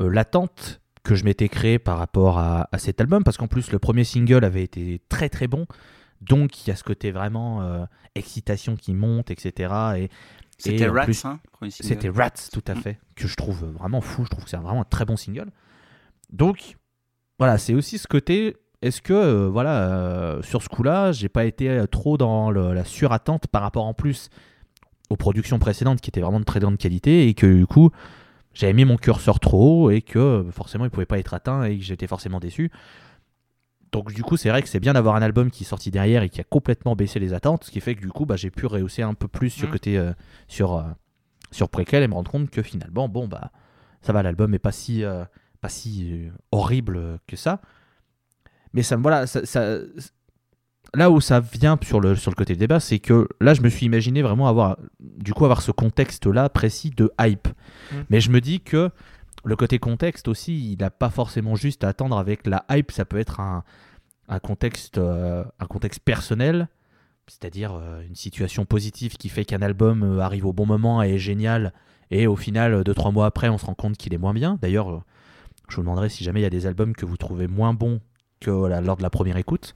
euh, 0.00 0.10
l'attente 0.10 0.80
que 1.02 1.14
je 1.14 1.24
m'étais 1.24 1.48
créée 1.48 1.78
par 1.78 1.98
rapport 1.98 2.38
à, 2.38 2.68
à 2.72 2.78
cet 2.78 3.00
album? 3.00 3.24
Parce 3.24 3.36
qu'en 3.36 3.48
plus, 3.48 3.72
le 3.72 3.78
premier 3.78 4.04
single 4.04 4.44
avait 4.44 4.62
été 4.64 5.00
très 5.08 5.28
très 5.28 5.48
bon. 5.48 5.66
Donc 6.22 6.64
il 6.64 6.70
y 6.70 6.72
a 6.72 6.76
ce 6.76 6.84
côté 6.84 7.10
vraiment 7.12 7.62
euh, 7.62 7.84
excitation 8.14 8.76
qui 8.76 8.94
monte, 8.94 9.30
etc. 9.30 9.72
Et 9.98 10.08
C'était 10.58 10.88
Rats, 10.88 11.06
hein, 11.24 11.38
c'était 11.70 12.08
Rats, 12.08 12.30
tout 12.52 12.62
à 12.66 12.74
Mm. 12.74 12.78
fait, 12.80 12.98
que 13.14 13.28
je 13.28 13.34
trouve 13.36 13.64
vraiment 13.66 14.00
fou. 14.00 14.24
Je 14.24 14.30
trouve 14.30 14.44
que 14.44 14.50
c'est 14.50 14.56
vraiment 14.56 14.80
un 14.82 14.84
très 14.84 15.04
bon 15.04 15.16
single. 15.16 15.50
Donc 16.32 16.76
voilà, 17.38 17.58
c'est 17.58 17.74
aussi 17.74 17.98
ce 17.98 18.06
côté. 18.08 18.56
Est-ce 18.82 19.00
que 19.02 19.12
euh, 19.12 19.48
voilà, 19.48 19.88
euh, 19.88 20.42
sur 20.42 20.62
ce 20.62 20.68
coup-là, 20.68 21.12
j'ai 21.12 21.28
pas 21.28 21.44
été 21.44 21.68
euh, 21.68 21.86
trop 21.86 22.16
dans 22.18 22.50
le- 22.50 22.72
la 22.74 22.84
surattente 22.84 23.46
par 23.48 23.62
rapport 23.62 23.84
en 23.86 23.94
plus 23.94 24.28
aux 25.10 25.16
productions 25.16 25.58
précédentes 25.58 26.00
qui 26.00 26.10
étaient 26.10 26.20
vraiment 26.20 26.40
de 26.40 26.44
très 26.44 26.60
grande 26.60 26.76
qualité 26.78 27.28
et 27.28 27.34
que 27.34 27.46
du 27.46 27.66
coup 27.66 27.90
j'avais 28.54 28.72
mis 28.72 28.84
mon 28.84 28.96
curseur 28.96 29.38
trop 29.38 29.84
haut 29.86 29.90
et 29.90 30.02
que 30.02 30.44
forcément 30.50 30.84
il 30.84 30.90
pouvait 30.90 31.06
pas 31.06 31.18
être 31.18 31.32
atteint 31.34 31.62
et 31.64 31.78
que 31.78 31.84
j'étais 31.84 32.06
forcément 32.06 32.40
déçu. 32.40 32.70
Donc 34.04 34.12
du 34.12 34.22
coup, 34.22 34.36
c'est 34.36 34.48
vrai 34.50 34.62
que 34.62 34.68
c'est 34.68 34.80
bien 34.80 34.92
d'avoir 34.92 35.14
un 35.16 35.22
album 35.22 35.50
qui 35.50 35.64
est 35.64 35.66
sorti 35.66 35.90
derrière 35.90 36.22
et 36.22 36.28
qui 36.28 36.40
a 36.40 36.44
complètement 36.44 36.94
baissé 36.96 37.18
les 37.18 37.32
attentes, 37.32 37.64
ce 37.64 37.70
qui 37.70 37.80
fait 37.80 37.94
que 37.94 38.00
du 38.00 38.08
coup, 38.08 38.26
bah, 38.26 38.36
j'ai 38.36 38.50
pu 38.50 38.66
rehausser 38.66 39.02
un 39.02 39.14
peu 39.14 39.28
plus 39.28 39.50
sur 39.50 39.66
Mhm. 39.68 39.72
côté 39.72 39.98
euh, 39.98 40.12
sur 40.48 40.76
euh, 40.76 40.82
sur 41.50 41.68
Prequel 41.68 42.02
et 42.02 42.08
me 42.08 42.14
rendre 42.14 42.30
compte 42.30 42.50
que 42.50 42.62
finalement, 42.62 43.08
bon 43.08 43.26
bah, 43.28 43.50
ça 44.02 44.12
va, 44.12 44.22
l'album 44.22 44.52
est 44.54 44.58
pas 44.58 44.72
si 44.72 45.02
euh, 45.04 45.24
pas 45.60 45.68
si 45.68 46.12
euh, 46.12 46.30
horrible 46.52 47.18
que 47.26 47.36
ça. 47.36 47.60
Mais 48.72 48.82
ça, 48.82 48.96
me- 48.96 49.02
voilà, 49.02 49.26
ça, 49.26 49.46
ça- 49.46 49.78
là 50.94 51.10
où 51.10 51.20
ça 51.20 51.40
vient 51.40 51.78
sur 51.82 52.00
le 52.00 52.14
sur 52.16 52.30
le 52.30 52.36
côté 52.36 52.56
débat, 52.56 52.80
c'est 52.80 52.98
que 52.98 53.28
là, 53.40 53.54
je 53.54 53.62
me 53.62 53.68
suis 53.68 53.86
imaginé 53.86 54.22
vraiment 54.22 54.48
avoir 54.48 54.76
du 55.00 55.32
coup 55.34 55.44
avoir 55.44 55.62
ce 55.62 55.70
contexte-là 55.72 56.48
précis 56.48 56.90
de 56.90 57.10
hype. 57.20 57.48
Mhm. 57.92 58.04
Mais 58.10 58.20
je 58.20 58.30
me 58.30 58.40
dis 58.40 58.60
que 58.60 58.90
le 59.44 59.56
côté 59.56 59.78
contexte 59.78 60.26
aussi, 60.28 60.72
il 60.72 60.78
n'a 60.78 60.90
pas 60.90 61.10
forcément 61.10 61.54
juste 61.54 61.84
à 61.84 61.88
attendre 61.88 62.18
avec 62.18 62.46
la 62.46 62.64
hype. 62.70 62.90
Ça 62.92 63.04
peut 63.04 63.18
être 63.18 63.40
un, 63.40 63.62
un 64.28 64.38
contexte, 64.38 64.98
euh, 64.98 65.44
un 65.60 65.66
contexte 65.66 66.00
personnel, 66.00 66.68
c'est-à-dire 67.28 67.74
euh, 67.74 68.02
une 68.08 68.14
situation 68.14 68.64
positive 68.64 69.16
qui 69.16 69.28
fait 69.28 69.44
qu'un 69.44 69.62
album 69.62 70.02
euh, 70.02 70.20
arrive 70.20 70.46
au 70.46 70.52
bon 70.52 70.66
moment 70.66 71.02
et 71.02 71.14
est 71.14 71.18
génial. 71.18 71.72
Et 72.10 72.26
au 72.26 72.36
final, 72.36 72.84
deux 72.84 72.94
trois 72.94 73.10
mois 73.10 73.26
après, 73.26 73.48
on 73.48 73.58
se 73.58 73.66
rend 73.66 73.74
compte 73.74 73.96
qu'il 73.96 74.14
est 74.14 74.18
moins 74.18 74.34
bien. 74.34 74.58
D'ailleurs, 74.62 75.02
je 75.68 75.76
vous 75.76 75.82
demanderai 75.82 76.08
si 76.08 76.22
jamais 76.22 76.40
il 76.40 76.44
y 76.44 76.46
a 76.46 76.50
des 76.50 76.66
albums 76.66 76.94
que 76.94 77.04
vous 77.04 77.16
trouvez 77.16 77.48
moins 77.48 77.74
bons 77.74 78.00
que 78.40 78.50
lors 78.50 78.96
de 78.96 79.02
la 79.02 79.10
première 79.10 79.36
écoute. 79.36 79.74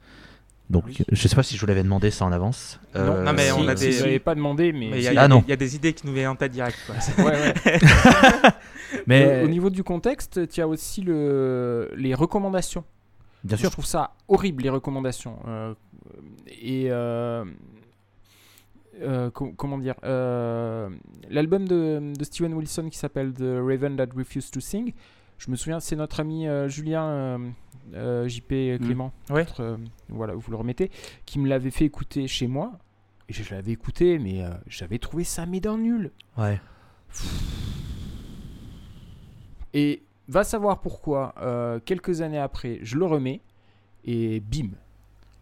Donc, 0.69 0.85
Oui. 0.87 0.99
je 1.11 1.27
sais 1.27 1.35
pas 1.35 1.43
si 1.43 1.57
je 1.57 1.61
vous 1.61 1.67
l'avais 1.67 1.83
demandé 1.83 2.13
ça 2.13 2.25
en 2.25 2.31
avance. 2.31 2.79
Euh, 2.95 3.25
non, 3.25 3.33
mais 3.33 3.47
si, 3.47 3.53
on 3.53 3.67
a 3.67 3.75
des- 3.75 4.21
pas 4.21 4.37
demandé, 4.37 4.71
mais. 4.73 4.91
Il 4.91 5.03
y 5.03 5.09
Ah, 5.09 5.27
il 5.29 5.49
y 5.49 5.53
a 5.53 5.57
des 5.57 5.75
idées 5.75 5.93
qui 5.95 6.07
nous 6.07 6.13
viennent 6.13 6.29
en 6.29 6.37
tête 6.37 6.53
direct. 6.53 6.79
quoi. 6.87 6.95
Ouais, 7.25 7.33
ouais. 7.33 7.79
mais 9.09 9.41
Au- 9.43 9.45
Au 9.47 9.49
niveau 9.49 9.71
du 9.71 9.83
contexte, 9.83 10.49
tu 10.49 10.61
as 10.61 10.69
aussi 10.69 11.01
le... 11.03 11.91
les 11.97 12.15
recommandations. 12.15 12.85
Bien 13.45 13.57
Je 13.57 13.63
sûr, 13.63 13.71
trouve 13.71 13.87
ça 13.87 14.15
horrible, 14.29 14.63
les 14.63 14.71
recommandations. 14.71 15.39
Euh, 15.47 15.75
et. 16.47 16.87
euh, 16.91 17.45
euh, 19.03 19.31
co- 19.31 19.53
comment 19.57 19.79
dire 19.79 19.95
L'album 20.03 21.67
de, 21.67 22.13
de 22.17 22.25
Steven 22.25 22.53
Wilson 22.53 22.89
qui 22.91 22.99
s'appelle 22.99 23.33
The 23.33 23.59
Raven 23.63 23.97
That 23.97 24.09
Refused 24.15 24.51
to 24.53 24.61
Sing, 24.61 24.93
je 25.39 25.51
me 25.51 25.57
souviens, 25.57 25.81
c'est 25.81 25.97
notre 25.97 26.21
ami 26.21 26.47
Julien 26.67 27.41
JP 27.93 28.49
Clément, 28.83 29.13
Ouais. 29.31 29.41
notre, 29.45 29.61
euh, 29.63 29.77
voilà, 30.11 30.35
vous 30.35 30.51
le 30.51 30.57
remettez, 30.59 30.91
qui 31.25 31.39
me 31.39 31.49
l'avait 31.49 31.71
fait 31.71 31.87
écouter 31.87 32.27
chez 32.29 32.47
moi. 32.47 32.73
Et 33.31 33.33
je 33.33 33.55
l'avais 33.55 33.73
écouté, 33.73 34.19
mais 34.19 34.45
j'avais 34.67 34.99
trouvé 34.99 35.25
ça 35.25 35.47
médin 35.47 35.79
nul. 35.79 36.11
ouais. 36.37 36.61
Et 39.73 40.03
va 40.31 40.45
savoir 40.45 40.81
pourquoi, 40.81 41.35
euh, 41.41 41.81
quelques 41.85 42.21
années 42.21 42.39
après, 42.39 42.79
je 42.83 42.97
le 42.97 43.05
remets 43.05 43.41
et 44.05 44.41
bim, 44.41 44.71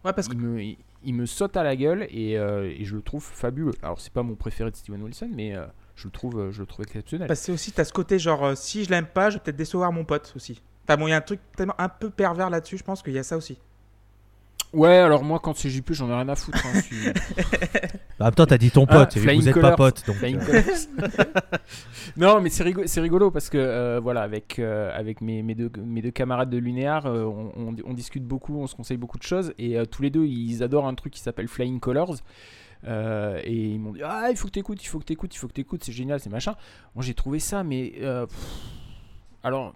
Ouais, 0.05 0.13
parce 0.13 0.27
que 0.27 0.33
il 0.33 0.39
me, 0.39 0.61
il, 0.61 0.77
il 1.03 1.13
me 1.13 1.25
saute 1.25 1.57
à 1.57 1.63
la 1.63 1.75
gueule 1.75 2.07
et, 2.09 2.37
euh, 2.37 2.69
et 2.77 2.85
je 2.85 2.95
le 2.95 3.01
trouve 3.01 3.23
fabuleux. 3.23 3.73
Alors 3.81 3.99
c'est 3.99 4.13
pas 4.13 4.23
mon 4.23 4.35
préféré 4.35 4.71
de 4.71 4.75
Steven 4.75 5.01
Wilson, 5.03 5.29
mais 5.33 5.55
euh, 5.55 5.65
je 5.95 6.05
le 6.05 6.11
trouve, 6.11 6.51
je 6.51 6.61
le 6.61 6.65
trouve 6.65 6.85
exceptionnel. 6.85 7.27
parce 7.27 7.41
que 7.41 7.45
c'est 7.47 7.51
aussi, 7.51 7.71
t'as 7.71 7.83
ce 7.83 7.93
côté 7.93 8.17
genre, 8.19 8.55
si 8.57 8.83
je 8.85 8.89
l'aime 8.89 9.07
pas, 9.07 9.29
je 9.29 9.35
vais 9.37 9.43
peut-être 9.43 9.57
décevoir 9.57 9.91
mon 9.91 10.05
pote 10.05 10.33
aussi. 10.35 10.61
Enfin 10.87 10.97
bon, 10.97 11.07
il 11.07 11.11
y 11.11 11.13
a 11.13 11.17
un 11.17 11.21
truc 11.21 11.39
tellement 11.55 11.75
un 11.77 11.89
peu 11.89 12.09
pervers 12.09 12.49
là-dessus, 12.49 12.77
je 12.77 12.83
pense 12.83 13.03
qu'il 13.03 13.13
y 13.13 13.19
a 13.19 13.23
ça 13.23 13.37
aussi. 13.37 13.59
Ouais, 14.71 14.97
alors 14.97 15.23
moi 15.23 15.39
quand 15.39 15.55
c'est 15.57 15.69
JP, 15.69 15.93
j'en 15.93 16.09
ai 16.09 16.13
rien 16.13 16.29
à 16.29 16.35
foutre. 16.35 16.63
hein, 16.65 16.79
suis- 16.81 16.95
En 18.19 18.25
même 18.25 18.33
temps, 18.35 18.45
t'as 18.45 18.57
dit 18.57 18.69
ton 18.69 18.85
Ah, 18.89 18.99
pote, 19.05 19.17
et 19.17 19.19
Flying 19.21 19.41
vous 19.41 19.49
êtes 19.49 19.59
pas 19.59 19.75
pote. 19.75 20.03
Donc, 20.05 20.17
euh, 20.21 20.61
non, 22.17 22.41
mais 22.41 22.49
c'est 22.49 22.63
rigolo, 22.63 22.85
c'est 22.87 23.01
rigolo 23.01 23.31
parce 23.31 23.49
que 23.49 23.57
euh, 23.57 23.99
voilà, 24.01 24.21
avec, 24.21 24.59
euh, 24.59 24.91
avec 24.93 25.21
mes, 25.21 25.41
mes, 25.41 25.55
deux, 25.55 25.71
mes 25.83 26.01
deux 26.01 26.11
camarades 26.11 26.49
de 26.49 26.57
Lunéar, 26.57 27.05
on, 27.05 27.51
on- 27.55 27.75
on 27.85 27.93
discute 27.93 28.23
beaucoup, 28.25 28.59
on 28.59 28.67
se 28.67 28.75
conseille 28.75 28.97
beaucoup 28.97 29.17
de 29.17 29.23
choses 29.23 29.53
et 29.57 29.77
tous 29.89 30.01
les 30.01 30.09
deux 30.09 30.25
ils 30.25 30.61
adorent 30.63 30.87
un 30.87 30.95
truc 30.95 31.13
qui 31.13 31.21
s'appelle 31.21 31.47
Flying 31.47 31.79
Colors. 31.79 32.15
Euh, 32.87 33.41
et 33.43 33.53
ils 33.71 33.79
m'ont 33.79 33.91
dit 33.93 34.01
Ah, 34.03 34.27
il 34.29 34.37
faut 34.37 34.47
que 34.47 34.53
t'écoutes, 34.53 34.83
il 34.83 34.87
faut 34.87 34.99
que 34.99 35.05
t'écoutes, 35.05 35.33
il 35.35 35.37
faut 35.37 35.47
que 35.47 35.53
t'écoutes, 35.53 35.83
c'est 35.83 35.91
génial, 35.91 36.19
c'est 36.19 36.29
machin. 36.29 36.55
Moi 36.95 37.03
j'ai 37.03 37.13
trouvé 37.13 37.39
ça, 37.39 37.63
mais. 37.63 37.93
euh, 38.01 38.25
pff, 38.25 38.37
alors, 39.43 39.73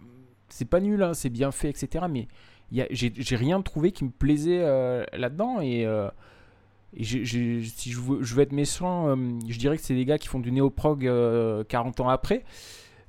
c'est 0.49 0.65
pas 0.65 0.79
nul, 0.81 1.01
hein, 1.01 1.13
c'est 1.13 1.29
bien 1.29 1.51
fait, 1.51 1.69
etc. 1.69 2.05
Mais 2.09 2.27
j'ai 2.91 3.35
rien 3.35 3.61
trouvé 3.61 3.91
qui 3.91 4.03
me 4.03 4.09
plaisait 4.09 4.61
euh, 4.61 5.05
là-dedans 5.13 5.61
et. 5.61 5.85
euh, 5.85 6.09
et 6.95 7.03
si 7.03 7.25
je 7.25 7.99
veux, 7.99 8.21
je 8.21 8.35
veux 8.35 8.43
être 8.43 8.51
méchant, 8.51 9.07
euh, 9.07 9.15
je 9.49 9.57
dirais 9.57 9.77
que 9.77 9.83
c'est 9.83 9.95
des 9.95 10.05
gars 10.05 10.19
qui 10.19 10.27
font 10.27 10.39
du 10.39 10.51
néoprog 10.51 11.07
euh, 11.07 11.63
40 11.63 12.01
ans 12.01 12.09
après. 12.09 12.43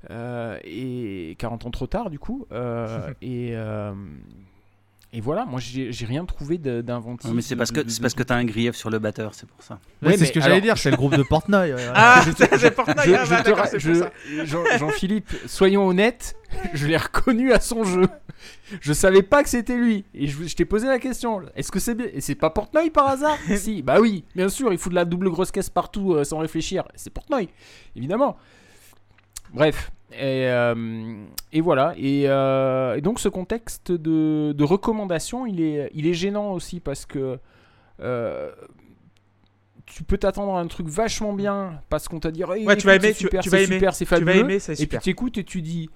et 0.09 1.35
40 1.37 1.67
ans 1.67 1.69
trop 1.69 1.85
tard, 1.85 2.09
du 2.09 2.17
coup. 2.17 2.47
et, 3.21 3.55
et 5.17 5.21
voilà, 5.21 5.45
moi 5.45 5.61
j'ai 5.61 6.05
rien 6.05 6.25
trouvé 6.25 6.57
d'inventif. 6.57 7.29
Ouais, 7.29 7.35
mais 7.37 7.41
c'est 7.41 7.55
parce 7.55 7.71
que 7.71 7.87
c'est 7.87 8.01
parce 8.01 8.13
que 8.13 8.21
t'as 8.23 8.35
un 8.35 8.43
grief 8.43 8.75
sur 8.75 8.89
le 8.89 8.99
batteur, 8.99 9.33
c'est 9.33 9.47
pour 9.47 9.63
ça. 9.63 9.79
ouais, 10.01 10.09
Ouais, 10.09 10.13
c'est 10.15 10.19
mais 10.19 10.25
ce 10.27 10.31
que 10.33 10.39
alors- 10.39 10.49
j'allais 10.49 10.61
dire, 10.61 10.77
c'est 10.77 10.91
le 10.91 10.97
groupe 10.97 11.15
de 11.15 11.23
Portnoy. 11.23 11.73
ouais. 11.73 11.85
Ah, 11.95 12.21
c'est 12.35 12.71
Portnoy, 12.75 13.05
Je, 13.05 13.13
ah, 13.13 13.23
je 13.25 13.51
bah, 13.53 13.65
je-. 13.77 14.45
Jean- 14.45 14.77
Jean-Philippe, 14.77 15.29
soyons 15.47 15.87
honnêtes, 15.87 16.35
je 16.73 16.85
l'ai 16.85 16.97
reconnu 16.97 17.53
à 17.53 17.61
son 17.61 17.85
jeu. 17.85 18.07
Je 18.81 18.91
savais 18.91 19.21
pas 19.23 19.41
que 19.41 19.49
c'était 19.49 19.77
lui. 19.77 20.03
Et 20.13 20.27
je, 20.27 20.43
je 20.43 20.55
t'ai 20.55 20.65
posé 20.65 20.87
la 20.87 20.99
question 20.99 21.41
est-ce 21.55 21.71
que 21.71 21.79
c'est 21.79 21.95
bien 21.95 22.07
Et 22.13 22.19
c'est 22.19 22.35
pas 22.35 22.49
Portnoy 22.49 22.89
par 22.89 23.07
hasard? 23.07 23.37
Si, 23.55 23.81
bah 23.81 24.01
oui, 24.01 24.25
bien 24.35 24.49
sûr, 24.49 24.73
il 24.73 24.77
fout 24.77 24.91
de 24.91 24.95
la 24.95 25.05
double 25.05 25.29
grosse 25.29 25.51
caisse 25.51 25.69
partout 25.69 26.13
euh, 26.13 26.25
sans 26.25 26.39
réfléchir. 26.39 26.83
C'est 26.95 27.09
Portnoy, 27.09 27.47
évidemment. 27.95 28.35
Bref. 29.53 29.91
Et, 30.17 30.49
euh, 30.49 31.15
et 31.51 31.61
voilà. 31.61 31.93
Et, 31.97 32.23
euh, 32.27 32.95
et 32.95 33.01
donc, 33.01 33.19
ce 33.19 33.27
contexte 33.29 33.91
de, 33.91 34.53
de 34.53 34.63
recommandation, 34.63 35.45
il 35.45 35.61
est, 35.61 35.89
il 35.93 36.07
est 36.07 36.13
gênant 36.13 36.51
aussi 36.53 36.79
parce 36.79 37.05
que. 37.05 37.37
euh, 38.01 38.51
tu 39.85 40.03
peux 40.03 40.17
t'attendre 40.17 40.55
à 40.55 40.59
un 40.59 40.67
truc 40.67 40.87
vachement 40.87 41.33
bien 41.33 41.79
parce 41.89 42.07
qu'on 42.07 42.19
t'a 42.19 42.31
dit 42.31 42.41
Hey, 42.41 42.65
Ouais, 42.65 42.75
tu 42.75 42.87
vas 42.87 42.95
aimer, 42.95 43.09
c'est 43.09 43.13
tu- 43.13 43.19
super, 43.25 43.43
tu 43.43 43.49
c'est 43.49 43.55
vas 43.57 43.61
aimer, 43.61 43.75
super, 43.75 43.93
c'est 43.93 44.05
Tu 44.05 44.09
vas 44.11 44.17
fabuleux 44.17 44.39
aimer, 44.39 44.59
c'est 44.59 44.73
et 44.73 44.75
puis 44.77 44.83
super. 44.85 45.01
tu 45.01 45.09
écoutes 45.11 45.37
et 45.37 45.43
tu 45.43 45.61
dis 45.61 45.89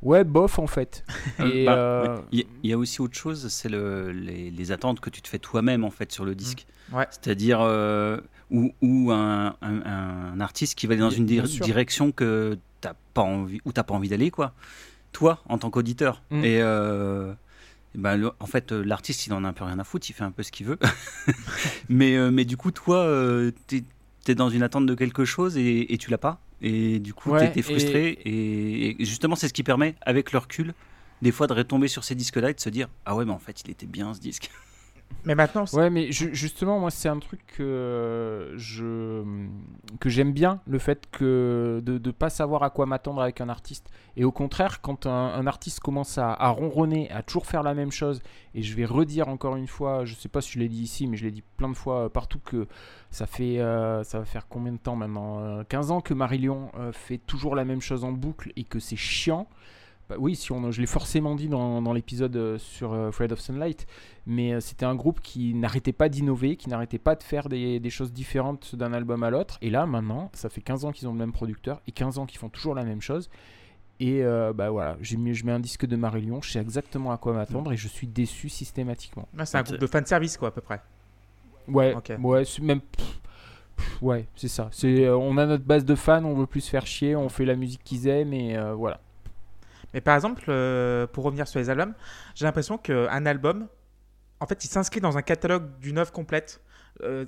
ouais 0.00 0.22
bof 0.24 0.58
en 0.60 0.66
fait 0.68 1.04
et 1.44 1.64
Bah, 1.64 1.76
euh, 1.76 2.16
ouais. 2.16 2.22
Il 2.32 2.38
y, 2.38 2.42
a- 2.42 2.46
il 2.62 2.70
y 2.70 2.72
a 2.72 2.78
aussi 2.78 3.00
autre 3.00 3.16
chose, 3.16 3.48
c'est 3.48 3.68
le, 3.68 4.12
les, 4.12 4.50
les 4.52 4.72
attentes 4.72 5.00
que 5.00 5.10
tu 5.10 5.22
te 5.22 5.28
fais 5.28 5.40
toi-même 5.40 5.82
en 5.84 5.90
fait 5.90 6.12
sur 6.12 6.24
le 6.24 6.36
disque. 6.36 6.66
Ouais. 6.92 7.06
C'est-à-dire 7.10 7.60
euh, 7.62 8.18
ou, 8.52 8.72
ou 8.82 9.10
un, 9.10 9.56
un- 9.62 9.82
un 10.34 10.40
artiste 10.40 10.76
qui 10.76 10.86
va 10.86 10.92
aller 10.92 11.00
dans 11.00 11.10
une 11.10 11.26
sûr. 11.46 11.64
direction 11.64 12.12
que 12.12 12.56
t'as 12.80 12.94
pas 13.14 13.22
envie 13.22 13.60
ou 13.64 13.72
t'as 13.72 13.82
pas 13.82 13.94
envie 13.94 14.08
d'aller 14.08 14.30
quoi. 14.30 14.54
Toi 15.12 15.42
en 15.48 15.58
tant 15.58 15.70
qu'auditeur. 15.70 16.22
Mm. 16.30 16.44
Et 16.44 16.60
euh, 16.62 17.32
ben, 17.94 18.16
le- 18.16 18.32
en 18.40 18.46
fait, 18.46 18.72
euh, 18.72 18.82
l'artiste, 18.84 19.26
il 19.26 19.32
en 19.34 19.44
a 19.44 19.48
un 19.48 19.52
peu 19.52 19.64
rien 19.64 19.78
à 19.78 19.84
foutre, 19.84 20.08
il 20.08 20.12
fait 20.12 20.24
un 20.24 20.30
peu 20.30 20.42
ce 20.42 20.52
qu'il 20.52 20.66
veut. 20.66 20.78
mais, 21.88 22.16
euh, 22.16 22.30
mais 22.30 22.44
du 22.44 22.56
coup, 22.56 22.70
toi, 22.70 22.98
euh, 22.98 23.50
t'es 23.66 23.84
es 24.28 24.34
dans 24.36 24.48
une 24.50 24.62
attente 24.62 24.86
de 24.86 24.94
quelque 24.94 25.24
chose 25.24 25.56
et, 25.56 25.92
et 25.92 25.98
tu 25.98 26.10
l'as 26.10 26.18
pas. 26.18 26.40
Et 26.60 27.00
du 27.00 27.12
coup, 27.12 27.30
Ouais, 27.32 27.40
t'es- 27.48 27.52
t'es 27.54 27.62
frustré. 27.62 28.18
Et, 28.24 29.02
et 29.02 29.04
justement, 29.04 29.34
c'est 29.34 29.48
ce 29.48 29.52
qui 29.52 29.64
permet, 29.64 29.96
avec 30.02 30.30
le 30.32 30.38
recul, 30.38 30.74
des 31.20 31.32
fois 31.32 31.46
de 31.48 31.52
retomber 31.54 31.88
sur 31.88 32.04
ces 32.04 32.14
disques-là 32.14 32.50
et 32.50 32.54
de 32.54 32.60
se 32.60 32.68
dire 32.70 32.88
Ah 33.04 33.16
ouais, 33.16 33.24
mais 33.24 33.32
en 33.32 33.38
fait, 33.40 33.60
il 33.64 33.70
était 33.70 33.86
bien 33.86 34.14
ce 34.14 34.20
disque. 34.20 34.50
Mais 35.24 35.36
maintenant, 35.36 35.64
ouais 35.74 35.88
mais 35.88 36.10
ju- 36.10 36.34
justement 36.34 36.80
moi 36.80 36.90
c'est 36.90 37.08
un 37.08 37.18
truc 37.20 37.40
que 37.56 38.52
je 38.56 39.22
que 40.00 40.08
j'aime 40.08 40.32
bien 40.32 40.60
le 40.66 40.80
fait 40.80 41.08
que 41.12 41.80
de 41.84 41.92
ne 42.04 42.10
pas 42.12 42.28
savoir 42.28 42.64
à 42.64 42.70
quoi 42.70 42.86
m'attendre 42.86 43.22
avec 43.22 43.40
un 43.40 43.48
artiste. 43.48 43.88
Et 44.16 44.24
au 44.24 44.32
contraire 44.32 44.80
quand 44.80 45.06
un, 45.06 45.12
un 45.34 45.46
artiste 45.46 45.78
commence 45.80 46.18
à, 46.18 46.34
ronronner 46.48 47.08
à 47.12 47.22
toujours 47.22 47.46
faire 47.46 47.62
la 47.62 47.72
même 47.74 47.92
chose 47.92 48.20
et 48.54 48.62
je 48.62 48.74
vais 48.74 48.84
redire 48.84 49.28
encore 49.28 49.54
une 49.56 49.68
fois 49.68 50.04
je 50.04 50.14
sais 50.14 50.28
pas 50.28 50.40
si 50.40 50.52
je 50.52 50.58
l'ai 50.58 50.68
dit 50.68 50.82
ici 50.82 51.06
mais 51.06 51.16
je 51.16 51.24
l'ai 51.24 51.30
dit 51.30 51.44
plein 51.56 51.68
de 51.68 51.74
fois 51.76 52.06
euh, 52.06 52.08
partout 52.08 52.40
que 52.44 52.66
ça 53.10 53.26
fait 53.26 53.60
euh, 53.60 54.02
ça 54.02 54.18
va 54.18 54.24
faire 54.24 54.48
combien 54.48 54.72
de 54.72 54.78
temps 54.78 54.96
maintenant 54.96 55.38
Euh, 55.40 55.62
15 55.68 55.90
ans 55.92 56.00
que 56.00 56.14
Marillion 56.14 56.70
euh, 56.78 56.90
fait 56.92 57.18
toujours 57.18 57.54
la 57.54 57.64
même 57.64 57.80
chose 57.80 58.02
en 58.04 58.10
boucle 58.12 58.52
et 58.56 58.64
que 58.64 58.80
c'est 58.80 58.96
chiant 58.96 59.46
Bah 60.08 60.16
oui, 60.18 60.36
si 60.36 60.52
on, 60.52 60.70
je 60.70 60.80
l'ai 60.80 60.86
forcément 60.86 61.34
dit 61.34 61.48
dans, 61.48 61.80
dans 61.80 61.92
l'épisode 61.92 62.36
euh, 62.36 62.58
sur 62.58 62.92
euh, 62.92 63.10
Fred 63.12 63.32
of 63.32 63.40
Sunlight, 63.40 63.86
mais 64.26 64.52
euh, 64.52 64.60
c'était 64.60 64.84
un 64.84 64.94
groupe 64.94 65.20
qui 65.20 65.54
n'arrêtait 65.54 65.92
pas 65.92 66.08
d'innover, 66.08 66.56
qui 66.56 66.68
n'arrêtait 66.68 66.98
pas 66.98 67.14
de 67.14 67.22
faire 67.22 67.48
des, 67.48 67.80
des 67.80 67.90
choses 67.90 68.12
différentes 68.12 68.74
d'un 68.74 68.92
album 68.92 69.22
à 69.22 69.30
l'autre. 69.30 69.58
Et 69.62 69.70
là, 69.70 69.86
maintenant, 69.86 70.30
ça 70.34 70.48
fait 70.48 70.60
15 70.60 70.84
ans 70.84 70.92
qu'ils 70.92 71.08
ont 71.08 71.12
le 71.12 71.18
même 71.18 71.32
producteur 71.32 71.80
et 71.86 71.92
15 71.92 72.18
ans 72.18 72.26
qu'ils 72.26 72.38
font 72.38 72.48
toujours 72.48 72.74
la 72.74 72.84
même 72.84 73.00
chose. 73.00 73.30
Et 74.00 74.24
euh, 74.24 74.52
bah 74.52 74.70
voilà, 74.70 74.96
je 75.00 75.16
mets 75.16 75.52
un 75.52 75.60
disque 75.60 75.86
de 75.86 75.94
Marillion, 75.94 76.42
je 76.42 76.50
sais 76.50 76.58
exactement 76.58 77.12
à 77.12 77.18
quoi 77.18 77.32
m'attendre 77.34 77.72
et 77.72 77.76
je 77.76 77.86
suis 77.86 78.08
déçu 78.08 78.48
systématiquement. 78.48 79.28
Ah, 79.38 79.46
c'est 79.46 79.58
un 79.58 79.62
groupe 79.62 79.78
de 79.78 79.86
fanservice, 79.86 80.36
quoi, 80.36 80.48
à 80.48 80.50
peu 80.50 80.60
près. 80.60 80.80
Ouais, 81.68 81.94
ouais, 82.18 82.44
même. 82.62 82.80
pff, 82.80 83.20
pff, 83.76 84.02
ouais, 84.02 84.26
c'est 84.34 84.48
ça. 84.48 84.68
C'est, 84.72 85.04
euh, 85.04 85.16
on 85.16 85.38
a 85.38 85.46
notre 85.46 85.62
base 85.62 85.84
de 85.84 85.94
fans, 85.94 86.24
on 86.24 86.34
veut 86.34 86.48
plus 86.48 86.62
se 86.62 86.70
faire 86.70 86.84
chier, 86.84 87.14
on 87.14 87.28
fait 87.28 87.44
la 87.44 87.54
musique 87.54 87.84
qu'ils 87.84 88.08
aiment 88.08 88.32
et 88.32 88.56
euh, 88.56 88.74
voilà. 88.74 88.98
Mais 89.94 90.00
par 90.00 90.14
exemple, 90.14 90.44
euh, 90.48 91.06
pour 91.06 91.24
revenir 91.24 91.48
sur 91.48 91.58
les 91.60 91.70
albums, 91.70 91.94
j'ai 92.34 92.44
l'impression 92.44 92.78
qu'un 92.78 93.26
album, 93.26 93.68
en 94.40 94.46
fait, 94.46 94.64
il 94.64 94.68
s'inscrit 94.68 95.00
dans 95.00 95.18
un 95.18 95.22
catalogue 95.22 95.78
d'une 95.80 95.98
œuvre 95.98 96.12
complète. 96.12 96.60
Euh, 97.02 97.26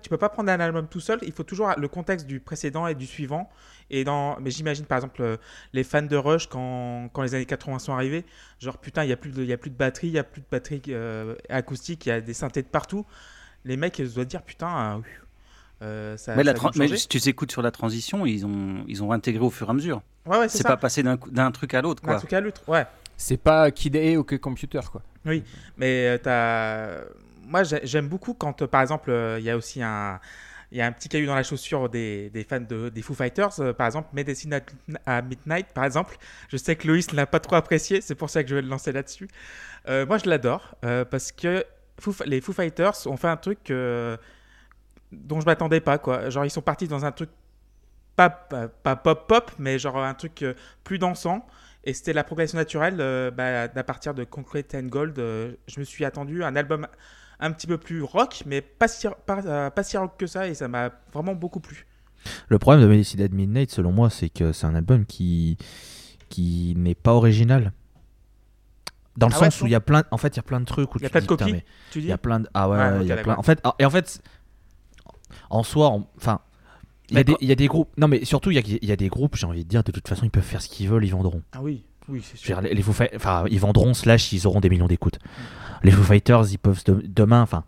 tu 0.00 0.08
peux 0.08 0.18
pas 0.18 0.28
prendre 0.28 0.50
un 0.50 0.60
album 0.60 0.88
tout 0.88 1.00
seul. 1.00 1.18
Il 1.22 1.32
faut 1.32 1.42
toujours 1.42 1.72
le 1.76 1.88
contexte 1.88 2.26
du 2.26 2.40
précédent 2.40 2.86
et 2.86 2.94
du 2.94 3.06
suivant. 3.06 3.50
Et 3.90 4.04
dans, 4.04 4.38
mais 4.40 4.50
j'imagine 4.50 4.86
par 4.86 4.98
exemple 4.98 5.22
euh, 5.22 5.36
les 5.72 5.84
fans 5.84 6.02
de 6.02 6.16
Rush 6.16 6.46
quand, 6.48 7.08
quand 7.12 7.22
les 7.22 7.34
années 7.34 7.46
80 7.46 7.78
sont 7.78 7.92
arrivés, 7.92 8.24
genre 8.58 8.78
putain, 8.78 9.04
il 9.04 9.10
y 9.10 9.12
a 9.12 9.16
plus 9.16 9.30
de, 9.32 9.50
a 9.52 9.56
plus 9.56 9.70
de 9.70 9.76
batterie, 9.76 10.08
il 10.08 10.14
y 10.14 10.18
a 10.18 10.24
plus 10.24 10.40
de 10.40 10.46
batterie 10.50 10.82
euh, 10.88 11.34
acoustique, 11.48 12.06
il 12.06 12.10
y 12.10 12.12
a 12.12 12.20
des 12.20 12.34
synthés 12.34 12.62
de 12.62 12.68
partout. 12.68 13.04
Les 13.64 13.76
mecs, 13.76 13.98
ils 13.98 14.12
doivent 14.12 14.26
dire 14.26 14.42
putain. 14.42 14.98
euh, 14.98 15.02
euh, 15.82 16.16
ça, 16.16 16.34
mais, 16.36 16.44
la 16.44 16.54
ça 16.56 16.70
si 16.96 17.08
tu 17.08 17.28
écoutes 17.28 17.50
sur 17.52 17.60
la 17.62 17.70
transition, 17.70 18.24
ils 18.24 18.46
ont, 18.46 18.84
ils 18.88 19.02
ont 19.02 19.12
intégré 19.12 19.44
au 19.44 19.50
fur 19.50 19.66
et 19.66 19.70
à 19.70 19.74
mesure. 19.74 20.00
ouais, 20.26 20.38
ouais, 20.38 20.48
c'est 20.48 20.62
pas 20.62 20.76
passé 20.76 21.02
d'un 21.02 21.18
d'un 21.30 21.50
truc 21.50 21.74
à 21.74 21.82
l'autre, 21.82 22.02
Un 22.04 22.08
quoi. 22.08 22.16
truc 22.18 22.32
à 22.32 22.40
l'autre, 22.40 22.62
ouais. 22.68 22.86
C'est 23.16 23.36
pas 23.36 23.70
Kid 23.70 23.96
A 23.96 24.16
ou 24.18 24.24
que 24.24 24.36
Computer, 24.36 24.80
quoi. 24.90 25.02
Mais 25.24 26.08
euh, 26.08 26.18
t'as... 26.18 27.04
moi, 27.46 27.62
j'ai- 27.62 27.80
j'aime 27.84 28.08
beaucoup 28.08 28.34
quand, 28.34 28.62
euh, 28.62 28.66
par 28.66 28.80
exemple, 28.82 29.10
il 29.38 29.44
y 29.44 29.50
a 29.50 29.56
aussi 29.56 29.82
un, 29.82 30.18
il 30.72 30.78
y 30.78 30.80
a 30.80 30.86
un 30.86 30.92
petit 30.92 31.08
caillou 31.08 31.26
dans 31.26 31.34
la 31.34 31.42
chaussure 31.42 31.88
des, 31.88 32.30
des 32.30 32.44
fans 32.44 32.58
de, 32.60 32.88
des 32.88 33.02
Foo 33.02 33.14
Fighters. 33.14 33.60
euh, 33.60 33.72
par 33.72 33.86
exemple, 33.86 34.08
Medicine 34.14 34.54
at, 34.54 34.62
à 35.06 35.20
Midnight, 35.22 35.66
par 35.74 35.84
exemple. 35.84 36.16
Je 36.48 36.56
sais 36.56 36.74
que 36.76 36.88
Loïs 36.88 37.10
ne 37.12 37.16
l'a 37.16 37.26
pas 37.26 37.40
trop 37.40 37.56
apprécié, 37.56 38.00
c'est 38.00 38.14
pour 38.14 38.30
ça 38.30 38.42
que 38.42 38.48
je 38.48 38.54
vais 38.56 38.62
le 38.62 38.68
lancer 38.68 38.90
là-dessus. 38.92 39.28
Euh, 39.88 40.06
moi, 40.06 40.18
je 40.18 40.28
l'adore 40.28 40.74
euh, 40.84 41.04
parce 41.04 41.30
que 41.32 41.64
Foo- 42.00 42.24
les 42.24 42.40
Foo 42.40 42.52
Fighters 42.52 43.06
ont 43.06 43.16
fait 43.16 43.28
un 43.28 43.36
truc 43.36 43.70
euh, 43.70 44.16
dont 45.12 45.40
je 45.40 45.46
m'attendais 45.46 45.80
pas, 45.80 45.98
quoi. 45.98 46.30
Genre, 46.30 46.44
ils 46.44 46.50
sont 46.50 46.62
partis 46.62 46.88
dans 46.88 47.04
un 47.04 47.12
truc 47.12 47.30
pas, 48.16 48.30
pas, 48.30 48.68
pas 48.68 48.96
pop-pop, 48.96 49.50
mais 49.58 49.78
genre 49.78 49.98
un 49.98 50.14
truc 50.14 50.42
euh, 50.42 50.54
plus 50.84 50.98
dansant. 50.98 51.46
Et 51.84 51.94
c'était 51.94 52.12
la 52.12 52.24
progression 52.24 52.58
naturelle 52.58 52.98
euh, 53.00 53.30
bah, 53.30 53.68
d'à 53.68 53.84
partir 53.84 54.14
de 54.14 54.24
Concrete 54.24 54.74
and 54.74 54.84
Gold. 54.84 55.18
euh, 55.18 55.52
je 55.66 55.80
me 55.80 55.84
suis 55.84 56.04
attendu 56.04 56.42
à 56.44 56.46
un 56.48 56.56
album 56.56 56.86
un 57.40 57.50
petit 57.52 57.66
peu 57.66 57.78
plus 57.78 58.02
rock, 58.02 58.42
mais 58.46 58.60
pas 58.60 58.86
si, 58.88 59.06
pas, 59.26 59.40
euh, 59.44 59.70
pas 59.70 59.82
si 59.82 59.96
rock 59.96 60.12
que 60.16 60.26
ça, 60.26 60.46
et 60.46 60.54
ça 60.54 60.68
m'a 60.68 60.90
vraiment 61.12 61.34
beaucoup 61.34 61.58
plu. 61.60 61.86
Le 62.48 62.58
problème 62.58 62.82
de 62.82 62.88
Medicine 62.88 63.20
at 63.20 63.28
Midnight, 63.28 63.70
selon 63.72 63.90
moi, 63.90 64.10
c'est 64.10 64.28
que 64.28 64.52
c'est 64.52 64.66
un 64.66 64.76
album 64.76 65.06
qui, 65.06 65.58
qui 66.28 66.74
n'est 66.76 66.94
pas 66.94 67.12
original. 67.14 67.72
Dans 69.16 69.26
le 69.26 69.34
Ah 69.34 69.40
ouais, 69.40 69.50
sens 69.50 69.60
où 69.60 69.66
il 69.66 69.72
y 69.72 69.74
a 69.74 69.80
plein, 69.80 70.04
en 70.10 70.16
fait, 70.18 70.28
il 70.28 70.36
y 70.36 70.40
a 70.40 70.44
plein 70.44 70.60
de 70.60 70.64
trucs 70.64 70.94
où 70.94 70.98
Il 70.98 71.02
y 71.02 71.06
a 71.06 71.08
tu 71.08 71.12
plein 71.12 71.36
dis, 71.36 71.44
de 71.44 71.50
mais 71.50 71.64
Tu 71.90 71.98
il 71.98 72.06
y 72.06 72.12
a 72.12 72.18
plein 72.18 72.40
de, 72.40 72.48
ah 72.54 72.68
ouais, 72.68 72.78
ok, 72.98 73.02
il 73.02 73.08
y 73.08 73.12
a 73.12 73.16
plein. 73.18 73.34
En 73.36 73.42
fait, 73.42 73.60
en- 73.66 73.74
et 73.78 73.84
en 73.84 73.90
fait, 73.90 74.22
en 75.50 75.62
soi, 75.62 75.88
en- 75.88 76.06
enfin, 76.16 76.40
il 77.10 77.16
y, 77.16 77.18
a 77.20 77.24
des, 77.24 77.32
quand- 77.32 77.38
il 77.40 77.48
y 77.48 77.52
a 77.52 77.56
des 77.56 77.66
groupes. 77.68 77.88
Non, 77.98 78.08
mais 78.08 78.24
surtout, 78.24 78.50
il 78.50 78.54
y 78.54 78.58
a, 78.58 78.62
il 78.82 78.88
y 78.88 78.92
a 78.92 78.96
des 78.96 79.08
groupes. 79.08 79.36
J'ai 79.36 79.46
envie 79.46 79.64
de 79.64 79.68
dire, 79.68 79.82
de 79.84 79.92
toute 79.92 80.08
façon, 80.08 80.24
ils 80.24 80.30
peuvent 80.30 80.42
faire 80.42 80.62
ce 80.62 80.68
qu'ils 80.68 80.88
veulent, 80.88 81.04
ils 81.04 81.10
vendront. 81.12 81.42
Ah 81.52 81.60
oui, 81.62 81.84
oui, 82.08 82.22
c'est 82.24 82.36
sûr. 82.38 82.60
les, 82.60 82.72
les 82.74 82.82
Foo 82.82 82.92
Fi- 82.92 83.10
enfin, 83.14 83.44
ils 83.50 83.60
vendront 83.60 83.92
slash 83.94 84.32
ils 84.32 84.46
auront 84.46 84.60
des 84.60 84.70
millions 84.70 84.86
d'écoutes. 84.88 85.18
Les 85.82 85.90
Foo 85.90 86.02
Fighters, 86.02 86.50
ils 86.52 86.58
peuvent 86.58 86.82
de- 86.84 87.02
demain, 87.06 87.42
enfin, 87.42 87.64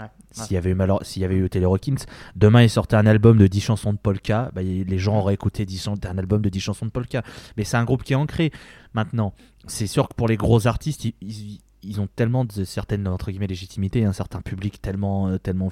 Ouais, 0.00 0.06
s'il 0.32 0.54
y 0.54 0.56
avait 0.56 0.70
eu 0.70 0.74
malheur- 0.74 1.04
s'il 1.04 1.20
y 1.22 1.24
avait 1.26 1.36
eu 1.36 1.48
Taylor 1.50 1.74
Hawkins, 1.74 2.06
demain 2.34 2.62
ils 2.62 2.70
sortaient 2.70 2.96
un 2.96 3.06
album 3.06 3.36
de 3.36 3.46
10 3.46 3.60
chansons 3.60 3.92
de 3.92 3.98
polka, 3.98 4.50
bah, 4.54 4.62
les 4.62 4.98
gens 4.98 5.18
auraient 5.18 5.34
écouté 5.34 5.64
10 5.66 5.80
chan- 5.82 5.94
un 6.04 6.18
album 6.18 6.40
de 6.42 6.48
10 6.48 6.58
chansons 6.60 6.86
de 6.86 6.90
polka. 6.90 7.22
Mais 7.58 7.64
c'est 7.64 7.76
un 7.76 7.84
groupe 7.84 8.02
qui 8.02 8.14
est 8.14 8.16
ancré. 8.16 8.50
Maintenant, 8.94 9.32
c'est 9.66 9.86
sûr 9.86 10.08
que 10.08 10.14
pour 10.14 10.26
les 10.28 10.36
gros 10.38 10.66
artistes, 10.66 11.04
ils, 11.04 11.14
ils- 11.20 11.60
ils 11.82 12.00
ont 12.00 12.06
tellement 12.06 12.44
de 12.44 12.64
certaines 12.64 13.06
entre 13.08 13.30
guillemets 13.30 13.46
légitimités, 13.46 14.04
un 14.04 14.12
certain 14.12 14.40
public 14.40 14.80
tellement 14.80 15.28
euh, 15.28 15.38
tellement 15.38 15.70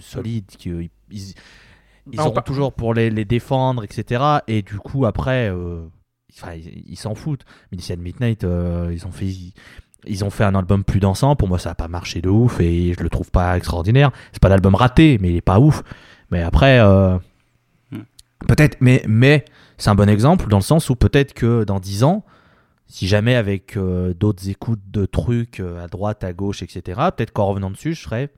solide 0.00 0.46
qu'ils 0.46 0.90
ils, 1.10 1.34
ils 2.12 2.20
on 2.20 2.24
auront 2.24 2.32
par- 2.32 2.44
toujours 2.44 2.72
pour 2.72 2.94
les, 2.94 3.10
les 3.10 3.24
défendre, 3.24 3.84
etc. 3.84 4.22
Et 4.46 4.62
du 4.62 4.78
coup 4.78 5.06
après. 5.06 5.50
euh, 5.50 5.86
ils 6.86 6.96
s'en 6.96 7.14
foutent. 7.14 7.44
Midnight, 7.72 8.44
euh, 8.44 8.90
ils 8.92 9.06
ont 9.06 9.10
fait, 9.10 9.32
ils 10.06 10.24
ont 10.24 10.30
fait 10.30 10.44
un 10.44 10.54
album 10.54 10.84
plus 10.84 11.00
dansant. 11.00 11.34
Pour 11.36 11.48
moi, 11.48 11.58
ça 11.58 11.70
a 11.70 11.74
pas 11.74 11.88
marché 11.88 12.20
de 12.20 12.28
ouf 12.28 12.60
et 12.60 12.92
je 12.96 13.02
le 13.02 13.08
trouve 13.08 13.30
pas 13.30 13.56
extraordinaire. 13.56 14.10
C'est 14.32 14.40
pas 14.42 14.50
l'album 14.50 14.74
raté, 14.74 15.18
mais 15.20 15.30
il 15.30 15.36
est 15.36 15.40
pas 15.40 15.58
ouf. 15.58 15.82
Mais 16.30 16.42
après, 16.42 16.78
euh, 16.80 17.18
Hmm. 17.90 18.02
peut-être, 18.46 18.76
mais, 18.80 19.02
mais 19.08 19.46
c'est 19.78 19.88
un 19.88 19.94
bon 19.94 20.08
exemple 20.08 20.48
dans 20.48 20.58
le 20.58 20.62
sens 20.62 20.90
où 20.90 20.94
peut-être 20.96 21.32
que 21.32 21.64
dans 21.64 21.80
10 21.80 22.04
ans, 22.04 22.22
si 22.88 23.06
jamais 23.06 23.34
avec 23.36 23.76
euh, 23.76 24.12
d'autres 24.14 24.48
écoutes 24.48 24.90
de 24.90 25.06
trucs 25.06 25.60
euh, 25.60 25.84
à 25.84 25.86
droite, 25.86 26.24
à 26.24 26.32
gauche, 26.32 26.62
etc., 26.62 26.82
peut-être 27.16 27.32
qu'en 27.32 27.46
revenant 27.46 27.70
dessus, 27.70 27.94
je 27.94 28.02
serais. 28.02 28.32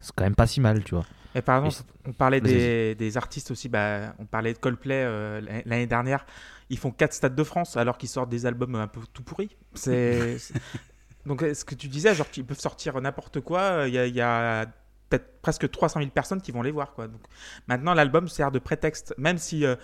C'est 0.00 0.12
quand 0.14 0.24
même 0.24 0.34
pas 0.34 0.46
si 0.46 0.60
mal, 0.60 0.82
tu 0.82 0.94
vois. 0.94 1.04
Et 1.34 1.42
par 1.42 1.64
exemple, 1.64 1.90
on 2.06 2.12
parlait 2.12 2.40
des, 2.40 2.94
des 2.94 3.16
artistes 3.16 3.50
aussi, 3.50 3.68
bah, 3.68 4.14
on 4.18 4.24
parlait 4.26 4.52
de 4.52 4.58
Coldplay 4.58 5.04
euh, 5.04 5.40
l'année- 5.66 5.86
dernière. 5.86 6.26
Ils 6.70 6.78
font 6.78 6.90
4 6.90 7.12
stades 7.12 7.34
de 7.36 7.44
France 7.44 7.76
alors 7.76 7.98
qu'ils 7.98 8.08
sortent 8.08 8.30
des 8.30 8.46
albums 8.46 8.74
un 8.76 8.88
peu 8.88 9.00
tout 9.12 9.22
pourris. 9.22 9.56
C'est... 9.74 10.38
Donc, 11.26 11.42
ce 11.42 11.64
que 11.64 11.74
tu 11.74 11.86
disais, 11.88 12.14
genre, 12.14 12.28
qu'ils 12.30 12.44
peuvent 12.46 12.58
sortir 12.58 12.98
n'importe 13.00 13.40
quoi, 13.40 13.84
il 13.86 13.92
y 13.94 13.98
a, 13.98 14.06
y 14.06 14.20
a 14.22 14.66
peut-être 15.10 15.40
presque 15.42 15.70
300 15.70 16.00
000 16.00 16.10
personnes 16.12 16.40
qui 16.40 16.50
vont 16.50 16.62
les 16.62 16.70
voir. 16.70 16.94
Quoi. 16.94 17.08
Donc, 17.08 17.20
maintenant, 17.68 17.92
l'album 17.94 18.26
sert 18.26 18.50
de 18.50 18.58
prétexte, 18.58 19.14
même 19.18 19.36
si, 19.38 19.64
euh, 19.66 19.76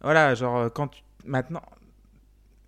voilà, 0.00 0.34
genre, 0.34 0.72
quand 0.72 0.88
tu- 0.88 1.02
maintenant, 1.24 1.62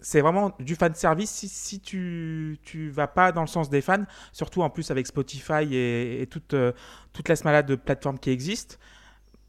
c'est 0.01 0.21
vraiment 0.21 0.53
du 0.59 0.77
fan 0.77 0.95
service. 0.95 1.31
Si, 1.31 1.81
tu, 1.81 2.59
tu 2.63 2.91
vas 2.91 3.07
pas 3.07 3.33
dans 3.33 3.41
le 3.43 3.47
sens 3.47 3.71
des 3.71 3.81
fans, 3.81 4.05
surtout 4.33 4.63
en 4.63 4.71
plus 4.71 4.91
avec 4.91 5.07
Spotify 5.07 5.75
et, 5.75 6.27
toute, 6.31 6.55
euh, 6.55 6.73
toute 7.13 7.29
la 7.29 7.35
malade 7.45 7.67
de 7.67 7.75
plateformes 7.75 8.19
qui 8.19 8.31
existent, 8.31 8.77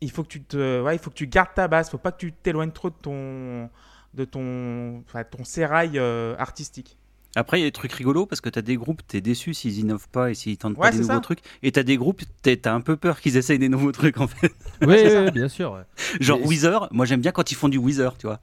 il 0.02 0.12
faut 0.12 0.24
que 0.24 0.30
tu 0.30 0.44
te, 0.44 0.82
ouais, 0.82 0.96
il 0.96 1.00
faut 1.00 1.10
que 1.10 1.16
tu 1.16 1.28
gardes 1.28 1.54
ta 1.56 1.68
base. 1.68 1.90
Faut 1.90 1.98
pas 1.98 2.12
que 2.12 2.18
tu 2.20 2.32
t'éloignes 2.32 2.72
trop 2.72 2.90
de 2.90 2.96
ton, 2.96 3.70
de 4.14 4.26
ton, 4.26 5.04
ton 5.32 5.44
sérail 5.44 6.00
euh, 6.00 6.36
artistique. 6.38 6.99
Après, 7.36 7.60
il 7.60 7.62
y 7.62 7.64
a 7.64 7.68
des 7.68 7.72
trucs 7.72 7.94
rigolos 7.94 8.26
parce 8.26 8.42
que 8.42 8.50
tu 8.50 8.58
as 8.58 8.64
des 8.64 8.76
groupes, 8.76 9.02
tu 9.08 9.18
es 9.18 9.22
déçu 9.22 9.54
s'ils 9.54 9.78
innovent 9.80 10.10
pas 10.10 10.32
et 10.32 10.34
s'ils 10.34 10.58
tentent 10.58 10.74
Ouais, 10.78 10.90
pas 10.90 10.92
des 10.92 10.98
nouveaux 11.00 11.14
ça. 11.14 11.20
trucs. 11.20 11.40
Et 11.62 11.72
tu 11.72 11.80
as 11.80 11.84
des 11.84 11.96
groupes, 11.96 12.24
tu 12.44 12.60
as 12.66 12.74
un 12.74 12.82
peu 12.82 12.96
peur 12.98 13.22
qu'ils 13.22 13.38
essayent 13.38 13.60
des 13.60 13.70
nouveaux 13.70 13.92
trucs 13.92 14.20
en 14.20 14.28
fait. 14.28 14.52
Oui, 14.82 14.96
c'est 14.98 15.10
ça. 15.12 15.30
bien 15.32 15.48
sûr. 15.48 15.74
ouais. 15.74 15.82
Genre 16.20 16.40
Mais- 16.40 16.48
Weezer, 16.48 16.88
moi 16.92 17.06
j'aime 17.06 17.22
bien 17.22 17.32
quand 17.32 17.52
ils 17.52 17.56
font 17.56 17.70
du 17.70 17.78
Weezer, 17.78 18.18
tu 18.18 18.26
vois. 18.26 18.40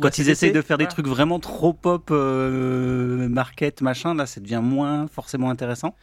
Quand 0.00 0.08
Ouais, 0.08 0.14
ils 0.18 0.30
essayent 0.30 0.52
de 0.52 0.62
faire 0.62 0.78
des 0.78 0.84
ouais. 0.84 0.90
trucs 0.90 1.08
vraiment 1.08 1.40
trop 1.40 1.72
pop, 1.72 2.08
euh, 2.12 3.28
market, 3.28 3.82
machin, 3.82 4.14
là 4.14 4.26
ça 4.26 4.40
devient 4.40 4.60
moins 4.62 5.08
forcément 5.08 5.50
intéressant. 5.50 5.96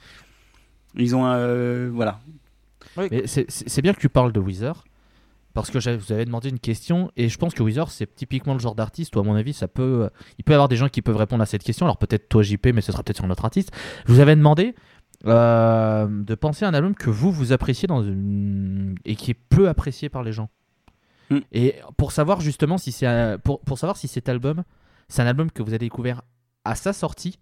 Ils 0.96 1.16
ont, 1.16 1.26
euh, 1.28 1.90
voilà. 1.94 2.20
Mais 2.98 3.24
c'est 3.28 3.46
c'est 3.50 3.82
bien 3.82 3.94
que 3.94 4.00
tu 4.00 4.10
parles 4.10 4.32
de 4.34 4.40
Weezer. 4.40 4.84
Parce 5.62 5.72
que 5.72 5.96
vous 5.98 6.12
avez 6.12 6.26
demandé 6.26 6.50
une 6.50 6.60
question 6.60 7.12
et 7.18 7.30
je 7.30 7.38
pense 7.38 7.54
que 7.54 7.64
Weezer 7.64 7.90
c'est 7.92 8.14
typiquement 8.16 8.54
le 8.54 8.60
genre 8.60 8.76
d'artiste 8.76 9.16
où 9.16 9.20
à 9.20 9.24
mon 9.24 9.36
avis 9.36 9.54
ça 9.54 9.68
peut 9.68 10.10
il 10.38 10.44
peut 10.44 10.52
y 10.54 10.56
avoir 10.56 10.68
des 10.70 10.76
gens 10.78 10.88
qui 10.90 11.02
peuvent 11.02 11.16
répondre 11.18 11.42
à 11.42 11.46
cette 11.46 11.64
question. 11.64 11.86
Alors 11.86 11.98
peut-être 11.98 12.30
toi 12.30 12.44
JP 12.44 12.68
mais 12.74 12.82
ce 12.82 12.92
sera 12.92 13.04
peut-être 13.04 13.18
sur 13.18 13.26
un 13.26 13.30
autre 13.32 13.46
artiste. 13.46 13.72
Je 14.06 14.14
vous 14.14 14.20
avais 14.20 14.36
demandé 14.36 14.76
euh, 15.26 16.08
de 16.08 16.36
penser 16.36 16.66
à 16.66 16.68
un 16.68 16.74
album 16.74 16.94
que 16.96 17.10
vous 17.10 17.32
vous 17.32 17.52
appréciez 17.52 17.88
dans 17.88 18.04
une... 18.04 18.96
et 19.04 19.16
qui 19.16 19.32
est 19.32 19.40
peu 19.50 19.68
apprécié 19.68 20.10
par 20.10 20.24
les 20.24 20.32
gens. 20.32 20.50
Hmm. 21.30 21.40
et 21.52 21.76
pour 21.98 22.14
savoir 22.14 22.40
justement 22.40 22.78
si 22.78 22.94
c'est 22.94 23.06
un- 23.06 23.38
pour, 23.38 23.60
pour 23.62 23.78
savoir 23.78 23.98
si 23.98 24.08
cet 24.08 24.30
album 24.30 24.64
c'est 25.10 25.22
un 25.22 25.28
album 25.28 25.52
que 25.52 25.62
vous 25.62 25.70
avez 25.72 25.80
découvert 25.80 26.22
à 26.64 26.76
sa 26.76 26.94
sortie 26.94 27.38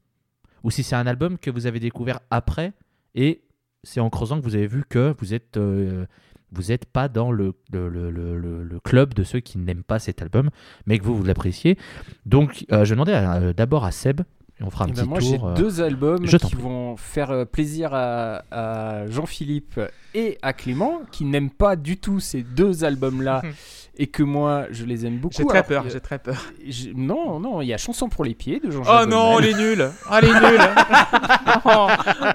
ou 0.63 0.71
si 0.71 0.81
c'est 0.81 0.95
un 0.95 1.05
album 1.05 1.37
que 1.37 1.51
vous 1.51 1.67
avez 1.67 1.79
découvert 1.79 2.19
après 2.31 2.73
et 3.13 3.43
c'est 3.83 3.99
en 3.99 4.09
creusant 4.09 4.39
que 4.39 4.43
vous 4.43 4.55
avez 4.55 4.65
vu 4.65 4.85
que 4.89 5.13
vous 5.19 5.35
êtes 5.35 5.57
euh, 5.57 6.07
vous 6.55 6.69
n'êtes 6.69 6.85
pas 6.85 7.07
dans 7.07 7.31
le, 7.31 7.53
le, 7.71 7.89
le- 7.89 8.09
le- 8.11 8.79
club 8.83 9.13
de 9.13 9.23
ceux 9.23 9.39
qui 9.39 9.57
n'aiment 9.57 9.83
pas 9.83 9.99
cet 9.99 10.21
album, 10.21 10.49
mais 10.85 10.97
que 10.99 11.03
vous, 11.03 11.15
vous 11.15 11.23
l'appréciez. 11.23 11.77
Donc, 12.25 12.65
euh, 12.71 12.85
je 12.85 12.93
demandais 12.93 13.13
euh, 13.15 13.53
d'abord 13.53 13.85
à 13.85 13.91
Seb, 13.91 14.21
et 14.59 14.63
on 14.63 14.69
fera 14.69 14.85
un 14.85 14.87
Eh 14.89 14.91
ben, 14.91 15.01
petit 15.01 15.09
moi, 15.09 15.19
j'ai 15.19 15.37
tour. 15.37 15.47
euh, 15.49 15.53
deux 15.55 15.81
albums 15.81 16.25
je 16.25 16.37
qui 16.37 16.55
prie. 16.55 16.61
vont 16.63 16.95
faire 16.97 17.45
plaisir 17.47 17.93
à, 17.93 18.43
à 18.51 19.07
Jean-Philippe 19.07 19.79
et 20.13 20.37
à 20.41 20.53
Clément, 20.53 21.01
qui 21.11 21.25
n'aiment 21.25 21.49
pas 21.49 21.75
du 21.75 21.97
tout 21.97 22.19
ces 22.19 22.41
deux 22.43 22.83
albums-là, 22.85 23.41
et 23.97 24.07
que 24.07 24.23
moi, 24.23 24.65
je 24.71 24.85
les 24.85 25.05
aime 25.05 25.17
beaucoup. 25.17 25.35
J'ai 25.37 25.45
très 25.45 25.63
peur, 25.63 25.85
j'ai 25.89 25.99
très 26.01 26.19
peur. 26.19 26.35
Non, 26.95 27.39
non, 27.39 27.61
il 27.61 27.67
y 27.67 27.73
a 27.73 27.77
Chanson 27.77 28.09
pour 28.09 28.25
les 28.25 28.33
pieds 28.35 28.59
de 28.59 28.69
Jean-Jacques 28.71 29.01
Oh 29.03 29.05
non, 29.05 29.33
Goldman. 29.35 29.43
elle 29.43 29.49
est 29.49 29.63
nulle. 29.75 29.91
Oh, 30.09 30.13
elle 30.17 30.25
est 30.25 30.33
nulle. 30.33 30.59
Oh, 31.67 31.87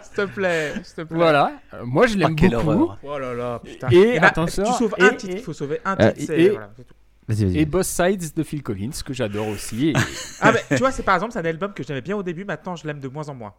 s'il 0.02 0.12
te 0.14 0.24
plaît, 0.26 0.72
s'il 0.82 0.94
te 0.96 1.00
plaît. 1.02 1.16
Voilà, 1.16 1.52
Euh, 1.74 1.84
moi 1.84 2.06
je 2.06 2.16
l'aime 2.16 2.30
Ah, 2.32 2.36
quelle 2.36 2.50
beaucoup. 2.50 2.70
horreur. 2.70 2.98
Oh 3.04 3.18
là 3.18 3.34
là, 3.34 3.60
putain. 3.62 3.88
Et 3.90 4.14
Eh 4.16 4.20
ben, 4.20 4.24
attention, 4.26 4.64
tu 4.64 4.72
sauves 4.72 4.94
et- 4.98 5.02
un 5.02 5.10
titre, 5.14 5.34
et- 5.34 5.38
il 5.38 5.42
faut 5.42 5.52
sauver 5.52 5.80
un 5.84 5.96
Euh, 6.00 6.10
titre. 6.12 6.26
c'est- 6.26 6.40
et- 6.40 6.58
c'est 6.76 6.84
tout. 6.84 6.94
Vas-y, 7.28 7.44
vas-y. 7.44 7.58
Et 7.58 7.64
Boss 7.64 7.86
Sides 7.86 8.34
de 8.34 8.42
Phil 8.42 8.62
Collins, 8.62 8.90
que 9.04 9.12
j'adore 9.12 9.46
aussi. 9.48 9.90
et- 9.90 9.92
Ah, 10.40 10.52
mais 10.52 10.60
tu 10.68 10.76
vois, 10.76 10.90
c'est 10.90 11.02
par 11.04 11.14
exemple, 11.14 11.32
c'est 11.32 11.38
un 11.38 11.44
album 11.44 11.72
que 11.72 11.82
j'aimais 11.84 12.00
bien 12.00 12.16
au 12.16 12.22
début, 12.24 12.44
maintenant 12.44 12.74
je 12.74 12.86
l'aime 12.86 12.98
de 12.98 13.08
moins 13.08 13.28
en 13.28 13.34
moins. 13.34 13.54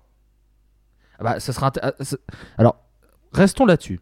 Ah 1.19 1.23
bah, 1.23 1.39
ça 1.39 1.53
sera 1.53 1.71
ah, 1.81 1.93
Alors, 2.57 2.77
restons 3.31 3.65
là-dessus. 3.65 3.99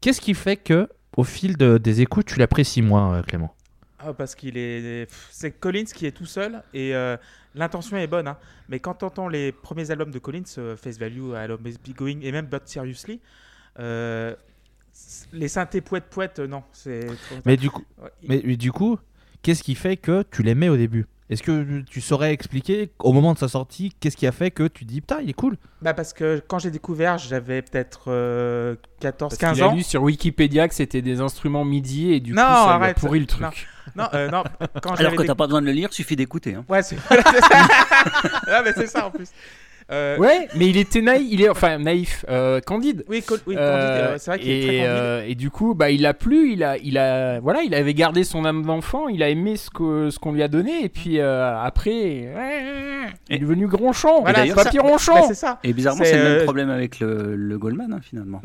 Qu'est-ce 0.00 0.20
qui 0.20 0.32
fait 0.34 0.56
que, 0.56 0.88
au 1.16 1.24
fil 1.24 1.56
de- 1.56 1.78
des 1.78 2.00
écoutes, 2.00 2.26
tu 2.26 2.38
l'apprécies 2.38 2.82
moins, 2.82 3.16
euh, 3.16 3.22
Clément 3.22 3.54
Ah, 3.98 4.12
parce 4.12 4.34
qu'il 4.34 4.56
est. 4.56 5.06
C'est 5.30 5.52
Collins 5.52 5.84
qui 5.84 6.06
est 6.06 6.12
tout 6.12 6.26
seul 6.26 6.62
et 6.74 6.94
euh, 6.94 7.16
l'intention 7.54 7.96
est 7.96 8.06
bonne. 8.06 8.26
hein. 8.28 8.36
Mais 8.68 8.80
quand 8.80 8.94
tu 8.94 9.04
entends 9.04 9.28
les 9.28 9.52
premiers 9.52 9.90
albums 9.90 10.10
de 10.10 10.18
Collins, 10.18 10.42
euh, 10.58 10.76
Face 10.76 10.98
Value, 10.98 11.32
I 11.34 11.46
Love 11.48 11.60
Be 11.62 11.94
Going 11.94 12.20
et 12.22 12.32
même 12.32 12.46
But 12.46 12.62
Seriously, 12.66 13.20
euh, 13.78 14.34
les 15.32 15.48
synthés 15.48 15.80
poète 15.80 16.04
poète, 16.10 16.38
non. 16.40 16.62
mais 17.46 17.56
du, 17.56 17.70
coup, 17.70 17.82
Ouais, 18.02 18.10
mais, 18.28 18.42
mais 18.44 18.56
du 18.56 18.72
coup, 18.72 18.98
qu'est-ce 19.42 19.62
qui 19.62 19.74
fait 19.74 19.96
que 19.96 20.22
tu 20.30 20.42
l'aimais 20.42 20.68
au 20.68 20.76
début? 20.76 21.06
Est-ce 21.32 21.42
que 21.42 21.80
tu 21.80 22.00
saurais 22.02 22.32
expliquer 22.32 22.90
au 22.98 23.12
moment 23.12 23.32
de 23.32 23.38
sa 23.38 23.48
sortie 23.48 23.92
qu'est-ce 24.00 24.16
qui 24.18 24.26
a 24.26 24.32
fait 24.32 24.50
que 24.50 24.64
tu 24.68 24.84
dis 24.84 25.00
putain 25.00 25.20
il 25.22 25.30
est 25.30 25.34
cool? 25.34 25.56
Bah 25.80 25.94
parce 25.94 26.12
que 26.12 26.42
quand 26.46 26.58
j'ai 26.58 26.70
découvert, 26.70 27.16
j'avais 27.18 27.62
peut-être 27.62 28.04
euh, 28.08 28.76
14, 29.00 29.30
Parce 29.30 29.40
15 29.40 29.54
qu'il 29.54 29.62
a 29.64 29.68
ans. 29.68 29.74
lu 29.74 29.82
sur 29.82 30.02
Wikipédia 30.02 30.68
que 30.68 30.74
c'était 30.74 31.00
des 31.02 31.20
instruments 31.20 31.64
MIDI 31.64 32.12
et 32.12 32.20
du 32.20 32.32
Non, 32.34 32.42
coup 32.42 32.48
ça 32.48 32.52
lui 32.64 32.68
a 32.68 32.74
arrête. 32.74 32.98
pourri 32.98 33.20
le 33.20 33.26
truc. 33.26 33.42
Non. 33.42 33.50
Non, 33.96 34.08
euh, 34.14 34.28
non, 34.30 34.44
quand 34.82 34.94
Alors 34.94 35.14
que 35.16 35.22
t'as 35.24 35.34
pas 35.34 35.46
besoin 35.46 35.60
de 35.60 35.66
le 35.66 35.72
lire, 35.72 35.92
suffit 35.92 36.14
d'écouter. 36.16 36.54
hein. 36.54 36.64
Ouais, 36.68 36.82
c'est 36.82 36.96
voilà, 37.08 37.24
c'est 37.32 37.40
ça. 37.40 37.68
Ah, 38.48 38.62
mais 38.64 38.72
c'est 38.74 38.86
ça 38.86 39.06
en 39.06 39.10
plus. 39.10 39.28
Euh, 39.90 40.16
Ouais, 40.18 40.48
mais 40.56 40.68
il 40.68 40.76
était 40.76 41.00
naïf, 41.02 41.26
il 41.30 41.42
est 41.42 41.48
enfin 41.48 41.78
naïf, 41.78 42.24
euh, 42.28 42.60
candide. 42.60 43.04
Oui, 43.08 43.22
oui, 43.46 43.56
Euh, 43.56 43.58
Candide, 43.58 43.58
euh, 43.58 44.14
c'est 44.18 44.30
vrai 44.30 44.38
qu'il 44.40 44.50
est 44.50 44.60
très 44.62 44.74
et, 44.74 44.78
candide. 44.78 44.90
euh, 44.90 45.24
et 45.26 45.34
du 45.34 45.50
coup, 45.50 45.74
bah, 45.74 45.90
il 45.90 46.06
a 46.06 46.14
plu, 46.14 46.52
il 46.52 46.62
a, 46.64 46.76
il 46.78 46.98
a, 46.98 47.40
voilà, 47.40 47.62
il 47.62 47.74
avait 47.74 47.94
gardé 47.94 48.24
son 48.24 48.44
âme 48.44 48.64
d'enfant, 48.64 49.08
il 49.08 49.22
a 49.22 49.28
aimé 49.28 49.56
ce 49.56 49.70
que, 49.70 50.10
ce 50.10 50.18
qu'on 50.18 50.32
lui 50.32 50.42
a 50.42 50.48
donné, 50.48 50.84
et 50.84 50.88
puis 50.88 51.18
euh, 51.18 51.56
après, 51.58 52.28
il 53.28 53.34
est 53.36 53.38
devenu 53.38 53.66
Gronchon, 53.66 54.20
Voilà, 54.22 54.46
ça. 54.46 54.54
Papy 54.64 54.76
Bah, 54.78 54.82
Ronchon. 54.84 55.24
c'est 55.28 55.34
ça. 55.34 55.58
Et 55.64 55.72
bizarrement, 55.72 56.04
C'est, 56.04 56.16
le 56.16 56.22
même 56.36 56.44
problème 56.44 56.70
avec 56.70 57.00
le, 57.00 57.34
le 57.36 57.58
Goldman, 57.58 57.92
hein, 57.92 58.00
finalement. 58.02 58.40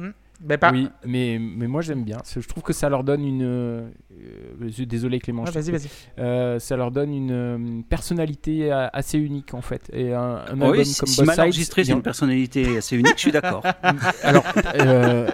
Mais 0.48 0.58
pas... 0.58 0.72
Oui, 0.72 0.88
mais, 1.04 1.40
mais 1.42 1.66
moi 1.66 1.82
j'aime 1.82 2.04
bien. 2.04 2.18
Je 2.32 2.48
trouve 2.48 2.62
que 2.62 2.74
ça 2.74 2.90
leur 2.90 3.04
donne 3.04 3.26
une. 3.26 3.90
Euh, 4.20 4.86
désolé 4.86 5.20
Clément. 5.20 5.46
Je 5.46 5.52
vas-y. 5.52 5.88
Euh, 6.20 6.60
ça 6.60 6.76
leur 6.78 6.92
donne 6.92 7.14
une, 7.14 7.32
euh, 7.32 7.82
personnalité 7.90 8.72
assez 8.72 9.18
unique 9.18 9.54
en 9.54 9.62
fait. 9.62 9.90
Et 9.94 10.14
un, 10.14 10.42
un 10.50 10.56
Oui, 10.62 10.64
album 10.66 10.84
si, 10.86 11.00
comme 11.00 11.08
si 11.08 11.18
Both 11.22 11.26
mal 11.28 11.36
Sides, 11.36 11.44
enregistré, 11.44 11.84
c'est 11.84 11.92
une 11.94 12.02
personnalité 12.02 12.78
assez 12.78 12.96
unique, 12.98 13.14
je 13.16 13.22
suis 13.22 13.32
d'accord. 13.32 13.64
Alors, 14.24 14.44
euh, 14.76 15.28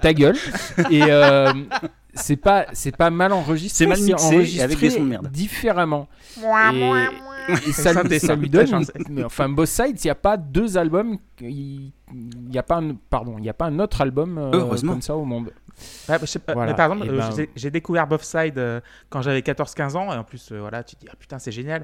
ta 0.00 0.12
gueule. 0.14 0.36
Et 0.90 1.02
euh, 1.04 1.52
c'est 2.14 2.36
pas, 2.36 2.66
c'est 2.72 2.96
pas 2.96 3.10
mal 3.10 3.32
enregistré. 3.32 3.84
C'est 3.84 3.88
mal 3.88 3.98
mixé 4.00 4.10
et 4.10 4.36
enregistré 4.36 4.62
avec 4.62 4.78
des 4.78 4.90
sons 4.90 5.04
de 5.04 5.08
merde. 5.08 5.30
différemment. 5.30 6.08
Et, 6.72 6.92
et 7.68 7.72
ça, 7.72 7.92
synthé, 7.92 8.08
lui- 8.08 8.20
ça 8.20 8.26
ça. 8.28 8.34
lui 8.34 8.50
donne. 8.50 8.84
Une- 9.08 9.24
enfin, 9.24 9.48
Both 9.48 9.68
Sides, 9.68 9.98
il 10.02 10.06
n'y 10.06 10.10
a 10.10 10.14
pas 10.16 10.36
deux 10.36 10.76
albums. 10.76 11.18
Il 11.40 11.92
n'y 12.48 12.58
a 12.58 12.62
pas 12.62 12.76
un, 12.78 12.96
pardon, 13.10 13.36
il 13.38 13.44
y 13.44 13.48
a 13.48 13.54
pas 13.54 13.66
un 13.66 13.78
autre 13.78 14.00
album 14.00 14.38
euh, 14.38 14.74
comme 14.84 15.02
ça 15.02 15.14
au 15.16 15.24
monde. 15.24 15.50
Bah, 16.08 16.18
je 16.20 16.26
sais 16.26 16.38
pas, 16.38 16.54
Voilà. 16.54 16.72
mais 16.72 16.76
par 16.76 16.92
exemple, 16.92 17.10
euh, 17.10 17.18
ben- 17.18 17.30
j'ai- 17.36 17.50
j'ai 17.56 17.70
découvert 17.70 18.06
Buff 18.06 18.22
Side 18.22 18.58
euh, 18.58 18.80
quand 19.10 19.22
j'avais 19.22 19.42
14-15 19.42 19.96
ans, 19.96 20.12
et 20.12 20.16
en 20.16 20.24
plus, 20.24 20.52
euh, 20.52 20.60
voilà, 20.60 20.84
tu 20.84 20.94
te 20.96 21.00
dis, 21.00 21.08
ah 21.10 21.16
putain, 21.18 21.38
c'est 21.38 21.50
génial. 21.52 21.82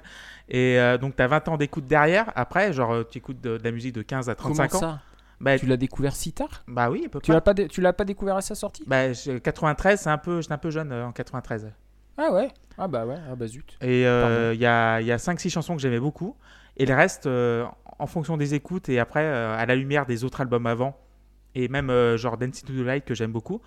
Et 0.49 0.79
euh, 0.79 0.97
donc, 0.97 1.17
tu 1.17 1.23
as 1.23 1.27
20 1.27 1.47
ans 1.49 1.57
d'écoute 1.57 1.87
derrière. 1.87 2.31
Après, 2.37 2.73
genre, 2.73 3.05
tu 3.11 3.19
écoutes 3.19 3.41
de, 3.41 3.59
de 3.59 3.65
la 3.65 3.73
musique 3.73 3.95
de 3.95 4.03
15 4.03 4.29
à 4.31 4.35
35 4.35 4.71
Comment 4.71 4.85
ans. 4.85 4.93
ça? 4.93 5.01
Bah, 5.41 5.59
Tu 5.59 5.67
l'as 5.67 5.77
découvert 5.77 6.15
si 6.15 6.33
tard? 6.33 6.63
Bah 6.69 6.89
oui, 6.89 7.03
à 7.05 7.09
peu 7.09 7.19
Tu 7.19 7.27
près. 7.27 7.35
l'as 7.35 7.41
pas, 7.41 7.53
dé- 7.53 7.67
tu 7.67 7.81
l'as 7.81 7.93
pas 7.93 8.05
découvert 8.05 8.37
à 8.37 8.43
sa 8.43 8.55
sortie? 8.55 8.85
Bah, 8.87 9.13
je- 9.13 9.39
93, 9.39 10.01
c'est 10.01 10.11
un 10.11 10.19
peu, 10.19 10.41
j'étais 10.41 10.55
un 10.55 10.59
peu 10.59 10.71
jeune 10.71 10.93
euh, 10.93 11.07
en 11.07 11.13
93. 11.13 11.69
Ah 12.17 12.31
ouais? 12.33 12.49
Ah 12.79 12.87
bah 12.89 13.05
ouais, 13.07 13.17
ah 13.31 13.35
bah 13.35 13.47
zut. 13.49 13.77
Et 13.81 14.07
euh, 14.07 14.53
il 14.55 14.61
y 14.61 14.67
a, 14.67 15.01
il 15.01 15.07
y 15.07 15.13
a 15.13 15.19
5-6 15.19 15.51
chansons 15.51 15.75
que 15.75 15.83
j'aimais 15.83 15.99
beaucoup. 15.99 16.37
Et 16.77 16.87
le 16.87 16.95
reste, 16.95 17.27
euh, 17.27 17.65
en 17.99 18.07
fonction 18.07 18.37
des 18.37 18.55
écoutes 18.55 18.89
et 18.89 18.99
après, 19.01 19.25
euh, 19.25 19.57
à 19.59 19.67
la 19.67 19.75
lumière 19.75 20.07
des 20.07 20.23
autres 20.25 20.41
albums 20.41 20.67
avant, 20.67 20.97
et 21.55 21.69
même 21.69 21.91
euh, 21.91 22.17
genre 22.17 22.37
Dancing 22.39 22.67
to 22.67 22.73
the 22.73 22.85
Light 22.85 23.05
que 23.05 23.15
j'aime 23.15 23.33
beaucoup, 23.33 23.61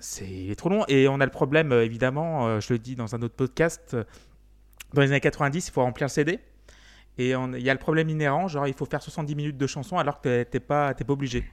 c'est 0.00 0.28
il 0.28 0.50
est 0.50 0.56
trop 0.56 0.68
long. 0.68 0.84
Et 0.88 1.08
on 1.08 1.20
a 1.20 1.24
le 1.24 1.30
problème, 1.30 1.72
euh, 1.72 1.84
évidemment, 1.84 2.46
euh, 2.46 2.60
je 2.60 2.72
le 2.72 2.78
dis 2.78 2.96
dans 2.96 3.14
un 3.14 3.22
autre 3.22 3.34
podcast, 3.34 3.94
euh, 3.94 4.04
dans 4.94 5.00
les 5.02 5.08
années 5.08 5.20
90, 5.20 5.68
il 5.68 5.70
faut 5.72 5.82
remplir 5.82 6.06
le 6.06 6.10
CD. 6.10 6.38
Et 7.18 7.36
on- 7.36 7.52
il 7.52 7.62
y 7.62 7.68
a 7.70 7.74
le 7.74 7.78
problème 7.78 8.08
inhérent, 8.08 8.48
genre 8.48 8.66
il 8.66 8.74
faut 8.74 8.86
faire 8.86 9.02
70 9.02 9.34
minutes 9.34 9.58
de 9.58 9.66
chansons 9.66 9.98
alors 9.98 10.20
que 10.20 10.42
t'es- 10.44 10.60
pas, 10.60 10.94
t'es 10.94 11.04
pas 11.04 11.12
obligé. 11.12 11.44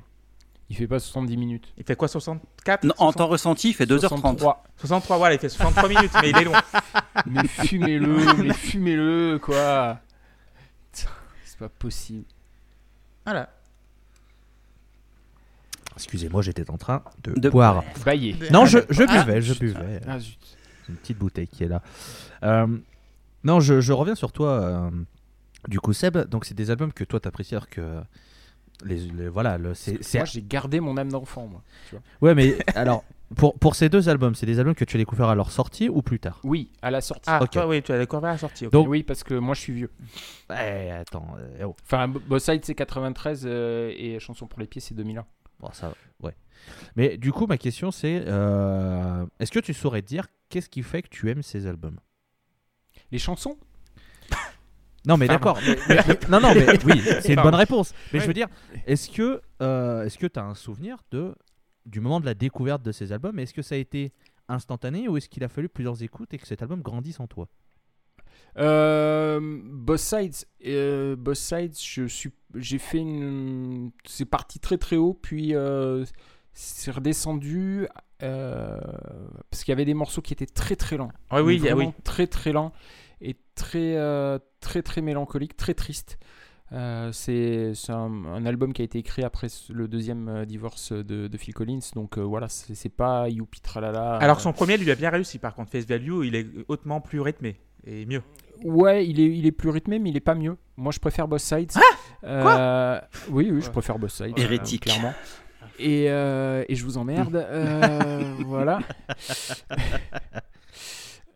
Il 0.71 0.75
fait 0.75 0.87
pas 0.87 0.99
70 0.99 1.35
minutes. 1.35 1.73
Il 1.77 1.83
fait 1.83 1.95
quoi, 1.95 2.07
64 2.07 2.83
Non, 2.83 2.93
en 2.99 3.05
60 3.11 3.17
temps 3.17 3.27
ressenti, 3.27 3.69
il 3.69 3.73
fait 3.73 3.85
2h30. 3.87 4.07
63. 4.07 4.63
63, 4.77 5.17
voilà, 5.17 5.33
il 5.35 5.39
fait 5.39 5.49
63 5.49 5.89
minutes, 5.89 6.11
mais 6.21 6.29
il 6.29 6.37
est 6.37 6.43
long. 6.43 6.51
Mais 7.25 7.47
fumez-le, 7.47 8.33
mais 8.43 8.53
fumez-le, 8.53 9.39
quoi. 9.41 9.99
C'est 10.91 11.57
pas 11.57 11.67
possible. 11.69 12.23
Voilà. 13.25 13.49
Excusez-moi, 15.99 16.41
j'étais 16.41 16.69
en 16.71 16.77
train 16.77 17.03
de, 17.23 17.33
De 17.39 17.49
boire. 17.49 17.83
Baillé. 18.05 18.35
Non, 18.51 18.65
je, 18.65 18.79
je 18.89 19.03
Ah, 19.07 19.23
buvais, 19.23 19.41
je 19.41 19.53
buvais. 19.53 19.99
Ah 20.07 20.17
zut. 20.19 20.37
C'est 20.85 20.89
une 20.91 20.95
petite 20.97 21.17
bouteille 21.17 21.47
qui 21.47 21.63
est 21.63 21.67
là. 21.67 21.81
Euh, 22.43 22.67
non, 23.43 23.59
je, 23.59 23.81
je 23.81 23.93
reviens 23.93 24.15
sur 24.15 24.31
toi. 24.31 24.49
euh, 24.61 24.89
du 25.67 25.79
coup, 25.79 25.91
Seb, 25.93 26.17
donc 26.29 26.45
c'est 26.45 26.53
des 26.55 26.71
albums 26.71 26.93
que 26.93 27.03
toi 27.03 27.19
t'apprécies 27.19 27.55
alors 27.55 27.69
que 27.69 27.99
les, 28.85 28.97
les- 28.97 29.27
voilà, 29.27 29.57
le, 29.57 29.73
c'est, 29.73 30.01
c'est- 30.01 30.19
Moi 30.19 30.25
j'ai 30.25 30.41
gardé 30.41 30.79
mon 30.79 30.95
âme 30.97 31.11
d'enfant, 31.11 31.47
moi. 31.47 31.61
tu 31.89 31.95
vois. 31.95 32.01
ouais, 32.29 32.33
mais 32.35 32.57
alors 32.75 33.03
pour 33.35 33.53
pour 33.59 33.75
ces 33.75 33.89
deux 33.89 34.07
albums, 34.09 34.33
c'est 34.35 34.45
des 34.45 34.57
albums 34.59 34.73
que 34.73 34.85
tu 34.85 34.95
as 34.95 34.99
découverts 34.99 35.27
à 35.27 35.35
leur 35.35 35.51
sortie 35.51 35.89
ou 35.89 36.01
plus 36.01 36.19
tard? 36.19 36.39
Oui, 36.45 36.71
à 36.81 36.89
la 36.89 37.01
sortie. 37.01 37.23
Ah, 37.27 37.39
Ok. 37.43 37.51
toi, 37.51 37.67
oui, 37.67 37.83
tu 37.83 37.91
as 37.91 37.99
découvert 37.99 38.29
à 38.29 38.33
la 38.33 38.37
sortie. 38.37 38.67
Donc- 38.67 38.87
Oui, 38.87 39.03
parce 39.03 39.23
que 39.23 39.33
moi 39.35 39.53
je 39.53 39.59
suis 39.59 39.73
vieux. 39.73 39.91
Eh, 40.49 40.91
attends, 40.91 41.35
euh, 41.37 41.65
oh. 41.65 41.75
Enfin, 41.83 42.07
B- 42.07 42.19
Both 42.25 42.39
Sides 42.41 42.63
c'est 42.63 42.73
93 42.73 43.43
euh, 43.45 43.91
et 43.97 44.17
Chanson 44.19 44.47
pour 44.47 44.59
les 44.61 44.65
pieds 44.65 44.81
c'est 44.81 44.95
2001. 44.95 45.25
Bon, 45.59 45.69
ça, 45.73 45.93
ouais. 46.21 46.35
Mais 46.95 47.17
du 47.17 47.31
coup, 47.31 47.47
ma 47.47 47.57
question 47.57 47.91
c'est, 47.91 48.23
euh, 48.27 49.25
est-ce 49.39 49.51
que 49.51 49.59
tu 49.59 49.73
saurais 49.73 50.01
dire 50.01 50.27
qu'est-ce 50.49 50.69
qui 50.69 50.83
fait 50.83 51.01
que 51.01 51.09
tu 51.09 51.29
aimes 51.29 51.43
ces 51.43 51.67
albums? 51.67 51.99
Les 53.11 53.19
chansons? 53.19 53.57
Non, 55.05 55.17
mais 55.17 55.27
d'accord. 55.27 55.57
non, 56.29 56.41
non, 56.41 56.53
mais 56.53 56.67
oui, 56.85 57.01
c'est 57.21 57.33
une 57.33 57.41
bonne 57.41 57.55
réponse. 57.55 57.93
Mais 58.13 58.19
je 58.19 58.27
veux 58.27 58.33
dire, 58.33 58.47
est-ce 58.85 59.09
que 59.09 59.41
euh, 59.61 60.03
est-ce 60.03 60.17
que 60.17 60.27
tu 60.27 60.39
as 60.39 60.43
un 60.43 60.55
souvenir 60.55 60.97
de 61.11 61.35
du 61.85 62.01
moment 62.01 62.19
de 62.19 62.25
la 62.25 62.33
découverte 62.33 62.83
de 62.83 62.91
ces 62.91 63.11
albums? 63.11 63.39
Est-ce 63.39 63.53
que 63.53 63.61
ça 63.61 63.75
a 63.75 63.77
été 63.77 64.11
instantané 64.47 65.07
ou 65.07 65.17
est-ce 65.17 65.29
qu'il 65.29 65.43
a 65.43 65.47
fallu 65.47 65.69
plusieurs 65.69 66.03
écoutes 66.03 66.33
et 66.33 66.37
que 66.37 66.45
cet 66.47 66.61
album 66.61 66.81
grandisse 66.81 67.19
en 67.19 67.27
toi? 67.27 67.47
Euh, 68.57 69.39
Both 69.63 69.99
Sides, 69.99 70.35
euh, 70.65 71.15
Both 71.15 71.35
Sides, 71.35 71.75
je 71.81 72.07
suis, 72.07 72.31
j'ai 72.55 72.77
fait 72.77 72.97
une, 72.97 73.91
c'est 74.05 74.25
parti 74.25 74.59
très 74.59 74.77
très 74.77 74.97
haut, 74.97 75.13
puis 75.13 75.55
euh, 75.55 76.03
c'est 76.53 76.91
redescendu 76.91 77.87
euh, 78.21 78.77
parce 79.49 79.63
qu'il 79.63 79.71
y 79.71 79.73
avait 79.73 79.85
des 79.85 79.93
morceaux 79.93 80.21
qui 80.21 80.33
étaient 80.33 80.45
très 80.45 80.75
très 80.75 80.97
lents. 80.97 81.11
Ouais, 81.31 81.39
oui, 81.41 81.53
Mais 81.53 81.55
il 81.55 81.63
y 81.65 81.69
a- 81.69 81.75
oui. 81.75 81.89
très 82.03 82.27
très 82.27 82.51
lents 82.51 82.73
et 83.21 83.37
très 83.55 83.95
très 84.59 84.81
très 84.81 85.01
mélancolique, 85.01 85.55
très 85.55 85.73
triste. 85.73 86.17
Euh, 86.71 87.11
c'est 87.11 87.73
un, 87.89 88.25
un 88.25 88.45
album 88.45 88.73
qui 88.73 88.83
a 88.83 88.85
été 88.85 88.99
écrit 88.99 89.23
après 89.23 89.47
le 89.69 89.87
deuxième 89.87 90.45
divorce 90.45 90.91
de, 90.91 91.27
de 91.27 91.37
Phil 91.37 91.53
Collins, 91.53 91.79
donc 91.95 92.17
euh, 92.17 92.21
voilà, 92.21 92.47
c'est 92.49 92.89
pas 92.89 93.27
youpi 93.29 93.59
tralala. 93.61 94.17
Alors 94.17 94.39
son 94.41 94.53
premier 94.53 94.77
lui 94.77 94.91
a 94.91 94.95
bien 94.95 95.09
réussi 95.09 95.39
par 95.39 95.55
contre 95.55 95.71
Face 95.71 95.85
Value 95.85 96.25
il 96.25 96.35
est 96.35 96.45
hautement 96.67 97.01
plus 97.01 97.21
rythmé 97.21 97.59
et 97.85 98.05
mieux. 98.05 98.21
Ouais, 98.63 99.07
il 99.07 99.19
est, 99.19 99.37
il 99.37 99.45
est 99.45 99.51
plus 99.51 99.69
rythmé, 99.69 99.99
mais 99.99 100.09
il 100.09 100.17
est 100.17 100.21
pas 100.21 100.35
mieux. 100.35 100.57
Moi, 100.75 100.91
je 100.91 100.99
préfère 100.99 101.27
Boss 101.27 101.43
Sides. 101.43 101.71
Euh, 102.25 102.99
Oui, 103.29 103.49
oui, 103.51 103.61
je 103.61 103.69
préfère 103.69 103.97
Boss 103.99 104.13
Sides. 104.15 104.37
Hérétique. 104.37 104.87
euh, 104.87 104.91
clairement. 104.91 105.13
Et, 105.79 106.05
euh, 106.09 106.65
et 106.67 106.75
je 106.75 106.83
vous 106.83 106.97
emmerde. 106.97 107.35
euh, 107.37 108.33
voilà. 108.45 108.79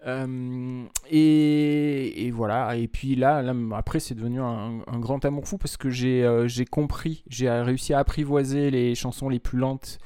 Euh, 0.05 0.83
et, 1.09 2.25
et 2.25 2.31
voilà. 2.31 2.75
Et 2.75 2.89
puis 2.89 3.15
là, 3.15 3.41
là 3.41 3.53
après, 3.73 4.01
c'est 4.01 4.15
devenu 4.15 4.41
un, 4.41 4.79
un 4.85 4.99
grand 4.99 5.23
amour 5.23 5.47
fou 5.47 5.57
parce 5.57 5.77
que 5.77 5.89
j'ai 5.89 6.25
euh, 6.25 6.45
j'ai 6.45 6.65
compris, 6.65 7.23
j'ai 7.29 7.49
réussi 7.49 7.93
à 7.93 7.99
apprivoiser 7.99 8.69
les 8.69 8.95
chansons 8.95 9.29
les 9.29 9.39
plus 9.39 9.57
lentes. 9.57 9.99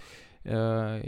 Euh, 0.48 1.00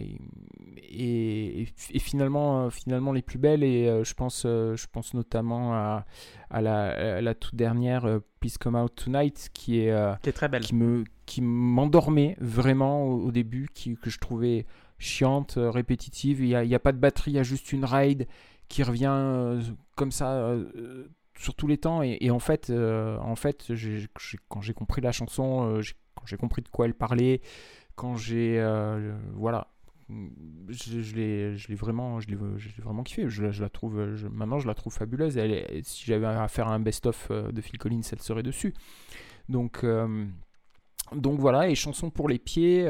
et, 0.92 1.62
et- 1.62 1.68
et 1.92 2.00
finalement, 2.00 2.66
euh, 2.66 2.70
finalement 2.70 3.12
les 3.12 3.22
plus 3.22 3.38
belles 3.38 3.64
et 3.64 3.88
euh, 3.88 4.04
je 4.04 4.14
pense, 4.14 4.44
je 4.44 4.86
pense 4.92 5.14
notamment 5.14 5.74
à, 5.74 6.06
à 6.50 6.62
la, 6.62 7.18
à 7.18 7.22
la 7.22 7.34
toute 7.36 7.56
dernière 7.56 8.20
Please 8.40 8.58
Come 8.60 8.76
Out 8.76 8.94
Tonight 8.96 9.50
qui 9.54 9.80
est 9.80 9.94
Qui 10.22 10.30
est 10.30 10.34
très 10.34 10.48
belle. 10.50 10.62
qui 10.64 10.76
me 10.76 11.04
qui 11.26 11.42
m'endormait 11.42 12.36
vraiment 12.40 13.04
au, 13.06 13.28
au 13.28 13.32
début, 13.32 13.68
qui, 13.74 13.96
que 13.96 14.10
je 14.10 14.18
trouvais 14.18 14.66
chiante, 14.98 15.54
répétitive. 15.58 16.42
Il 16.44 16.48
n'y 16.68 16.76
a, 16.76 16.80
pas 16.80 16.92
de 16.92 16.98
batterie, 16.98 17.32
il 17.32 17.36
y 17.36 17.40
a 17.40 17.44
juste 17.44 17.72
une 17.72 17.86
ride 17.86 18.28
qui 18.68 18.82
revient 18.82 19.12
euh, 19.14 19.62
comme 19.96 20.12
ça 20.12 20.34
euh, 20.34 21.08
sur 21.38 21.54
tous 21.54 21.68
les 21.68 21.78
temps. 21.78 22.02
Et, 22.02 22.18
et 22.22 22.32
en 22.32 22.40
fait, 22.40 22.72
euh, 22.72 23.18
en 23.20 23.36
fait 23.36 23.72
quand 24.48 24.62
j'ai 24.62 24.74
compris 24.74 25.02
la 25.02 25.12
chanson, 25.12 25.80
quand 26.16 26.26
j'ai 26.26 26.38
compris 26.38 26.64
de 26.64 26.70
quoi 26.70 26.86
elle 26.88 26.96
parlait, 26.96 27.42
quand 28.00 28.16
j'ai 28.16 28.60
euh, 28.60 29.14
voilà. 29.34 29.68
Je, 30.70 31.02
je 31.02 31.16
l'ai 31.16 31.76
vraiment 31.76 32.20
je 32.20 32.28
vraiment 32.82 33.04
kiffé. 33.04 33.30
Je, 33.30 33.44
la- 33.44 33.70
trouve 33.70 34.00
maintenant 34.32 34.58
je 34.58 34.68
la 34.68 34.74
trouve 34.74 34.94
fabuleuse. 34.94 35.38
Si 35.84 36.06
j'avais 36.06 36.26
à 36.26 36.48
faire 36.48 36.68
un 36.70 36.80
best 36.80 37.06
of 37.06 37.28
euh, 37.30 37.52
de 37.52 37.62
Phil 37.62 37.78
Collins 37.78 38.02
elle 38.12 38.22
serait 38.22 38.42
dessus. 38.42 38.74
Donc 39.50 39.84
euh, 39.84 40.26
donc 41.16 41.40
voilà, 41.40 41.70
et 41.70 41.76
chanson 41.76 42.10
pour 42.10 42.30
les 42.30 42.40
pieds, 42.40 42.88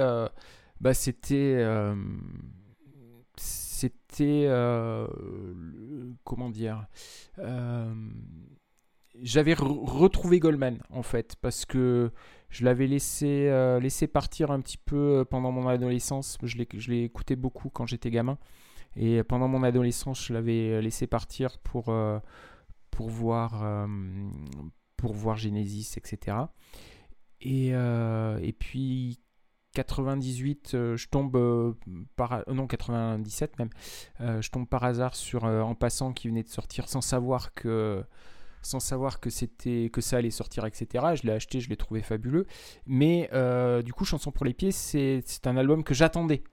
bah 0.80 0.94
c'était 0.94 1.66
c'était 3.38 4.48
comment 6.24 6.50
dire 6.50 6.86
j'avais 9.22 9.54
re- 9.54 9.86
retrouvé 9.90 10.40
Goldman 10.40 10.80
en 10.90 11.04
fait 11.04 11.36
parce 11.42 11.66
que 11.66 12.12
je 12.50 12.66
l'avais 12.66 12.88
laissé 12.88 13.48
euh, 13.48 13.80
laissé 13.80 14.08
partir 14.08 14.52
un 14.52 14.60
petit 14.62 14.78
peu 14.78 15.20
euh, 15.20 15.26
pendant 15.26 15.52
mon 15.52 15.68
adolescence 15.68 16.38
je 16.44 16.58
l'ai 16.58 17.04
écouté 17.04 17.36
beaucoup 17.36 17.70
quand 17.70 17.86
j'étais 17.86 18.10
gamin 18.10 18.38
et 18.96 19.24
pendant 19.24 19.48
mon 19.48 19.64
adolescence 19.64 20.26
je 20.26 20.34
l'avais 20.34 20.82
laissé 20.82 21.08
partir 21.08 21.60
pour 21.60 21.90
euh, 21.90 22.20
voir, 23.08 23.64
euh, 23.64 23.88
Genesis, 25.36 25.94
etc. 25.98 26.38
Et, 27.42 27.70
euh, 27.74 28.40
puis 28.60 29.20
98, 29.74 30.74
euh, 30.74 30.98
je 30.98 31.08
tombe 31.08 31.36
euh, 31.36 31.74
par 32.16 32.34
euh, 32.34 32.42
non 32.52 32.68
97 32.68 33.60
même, 33.60 33.70
euh, 34.20 34.42
je 34.42 34.50
tombe 34.50 34.68
par 34.68 34.84
hasard 34.84 35.16
sur 35.16 35.46
euh, 35.46 35.62
en 35.62 35.76
passant 35.76 36.12
qui 36.12 36.28
venait 36.28 36.44
de 36.44 36.50
sortir 36.50 36.90
sans 36.90 37.02
savoir 37.02 37.54
que 37.54 38.04
sans 38.62 38.80
savoir 38.80 39.20
que 39.20 39.30
c'était 39.30 39.90
que 39.92 40.02
ça 40.02 40.18
allait 40.18 40.32
sortir 40.32 40.66
etc. 40.66 41.06
Je 41.16 41.28
l'ai 41.28 41.34
acheté, 41.34 41.60
je 41.60 41.70
l'ai 41.70 41.78
trouvé 41.78 42.02
fabuleux. 42.02 42.46
Mais 42.86 43.30
euh, 43.34 43.82
du 43.82 43.94
coup, 43.94 44.06
chanson 44.06 44.32
pour 44.32 44.46
les 44.46 44.54
pieds, 44.54 44.72
c'est 44.72 45.22
c'est 45.26 45.48
un 45.48 45.58
album 45.58 45.84
que 45.84 45.94
j'attendais. 45.94 46.44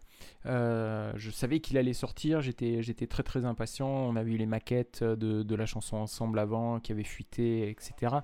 Euh, 0.47 1.13
je 1.17 1.31
savais 1.31 1.61
qu'il 1.61 1.77
allait 1.77 1.93
sortir, 1.93 2.41
j'étais 2.41 2.83
j'étais 2.83 3.07
très 3.07 3.23
très 3.23 3.45
impatient. 3.45 3.89
On 3.89 4.17
avait 4.17 4.33
eu 4.33 4.37
les 4.37 4.47
maquettes 4.47 5.03
de, 5.03 5.43
de 5.43 5.55
la 5.55 5.67
chanson 5.67 5.97
ensemble 5.97 6.39
avant 6.39 6.81
qui 6.81 6.93
avaient 6.93 7.05
fuité, 7.05 7.69
etc. 7.69 8.17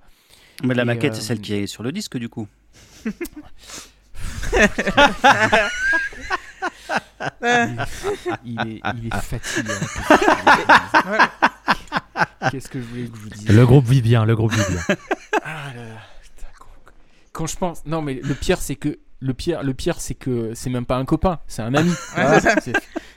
Mais 0.62 0.74
la 0.74 0.82
Et, 0.82 0.86
maquette, 0.86 1.12
euh, 1.12 1.16
c'est 1.16 1.22
celle 1.22 1.40
qui 1.40 1.54
est 1.54 1.66
sur 1.66 1.82
le 1.82 1.92
disque, 1.92 2.16
du 2.18 2.28
coup. 2.28 2.46
Il 8.44 8.60
est, 8.60 8.80
il 8.96 9.06
est 9.06 9.20
fatigué. 9.20 9.72
Qu'est-ce 12.50 12.68
que 12.68 12.80
je 12.80 12.84
voulais 12.86 13.06
que 13.06 13.16
je 13.16 13.22
vous 13.22 13.28
dise 13.30 13.48
Le 13.48 13.66
groupe 13.66 13.84
vit 13.86 14.02
bien, 14.02 14.24
le 14.24 14.34
groupe 14.36 14.52
vit 14.52 14.62
bien. 14.72 14.96
Ah 15.44 15.72
là 15.74 15.84
là, 15.84 16.00
putain, 16.22 16.46
quand- 16.58 16.92
quand 17.32 17.46
je 17.46 17.56
pense, 17.56 17.84
non 17.86 18.00
mais 18.02 18.14
le 18.22 18.34
pire 18.34 18.58
c'est 18.60 18.76
que 18.76 18.98
le 19.20 19.34
pire, 19.34 19.62
le 19.64 19.74
pire 19.74 20.00
c'est 20.00 20.14
que 20.14 20.54
c'est 20.54 20.70
même 20.70 20.86
pas 20.86 20.96
un 20.96 21.04
copain, 21.04 21.40
c'est 21.48 21.62
un 21.62 21.74
ami. 21.74 21.90
C'est- 22.62 22.72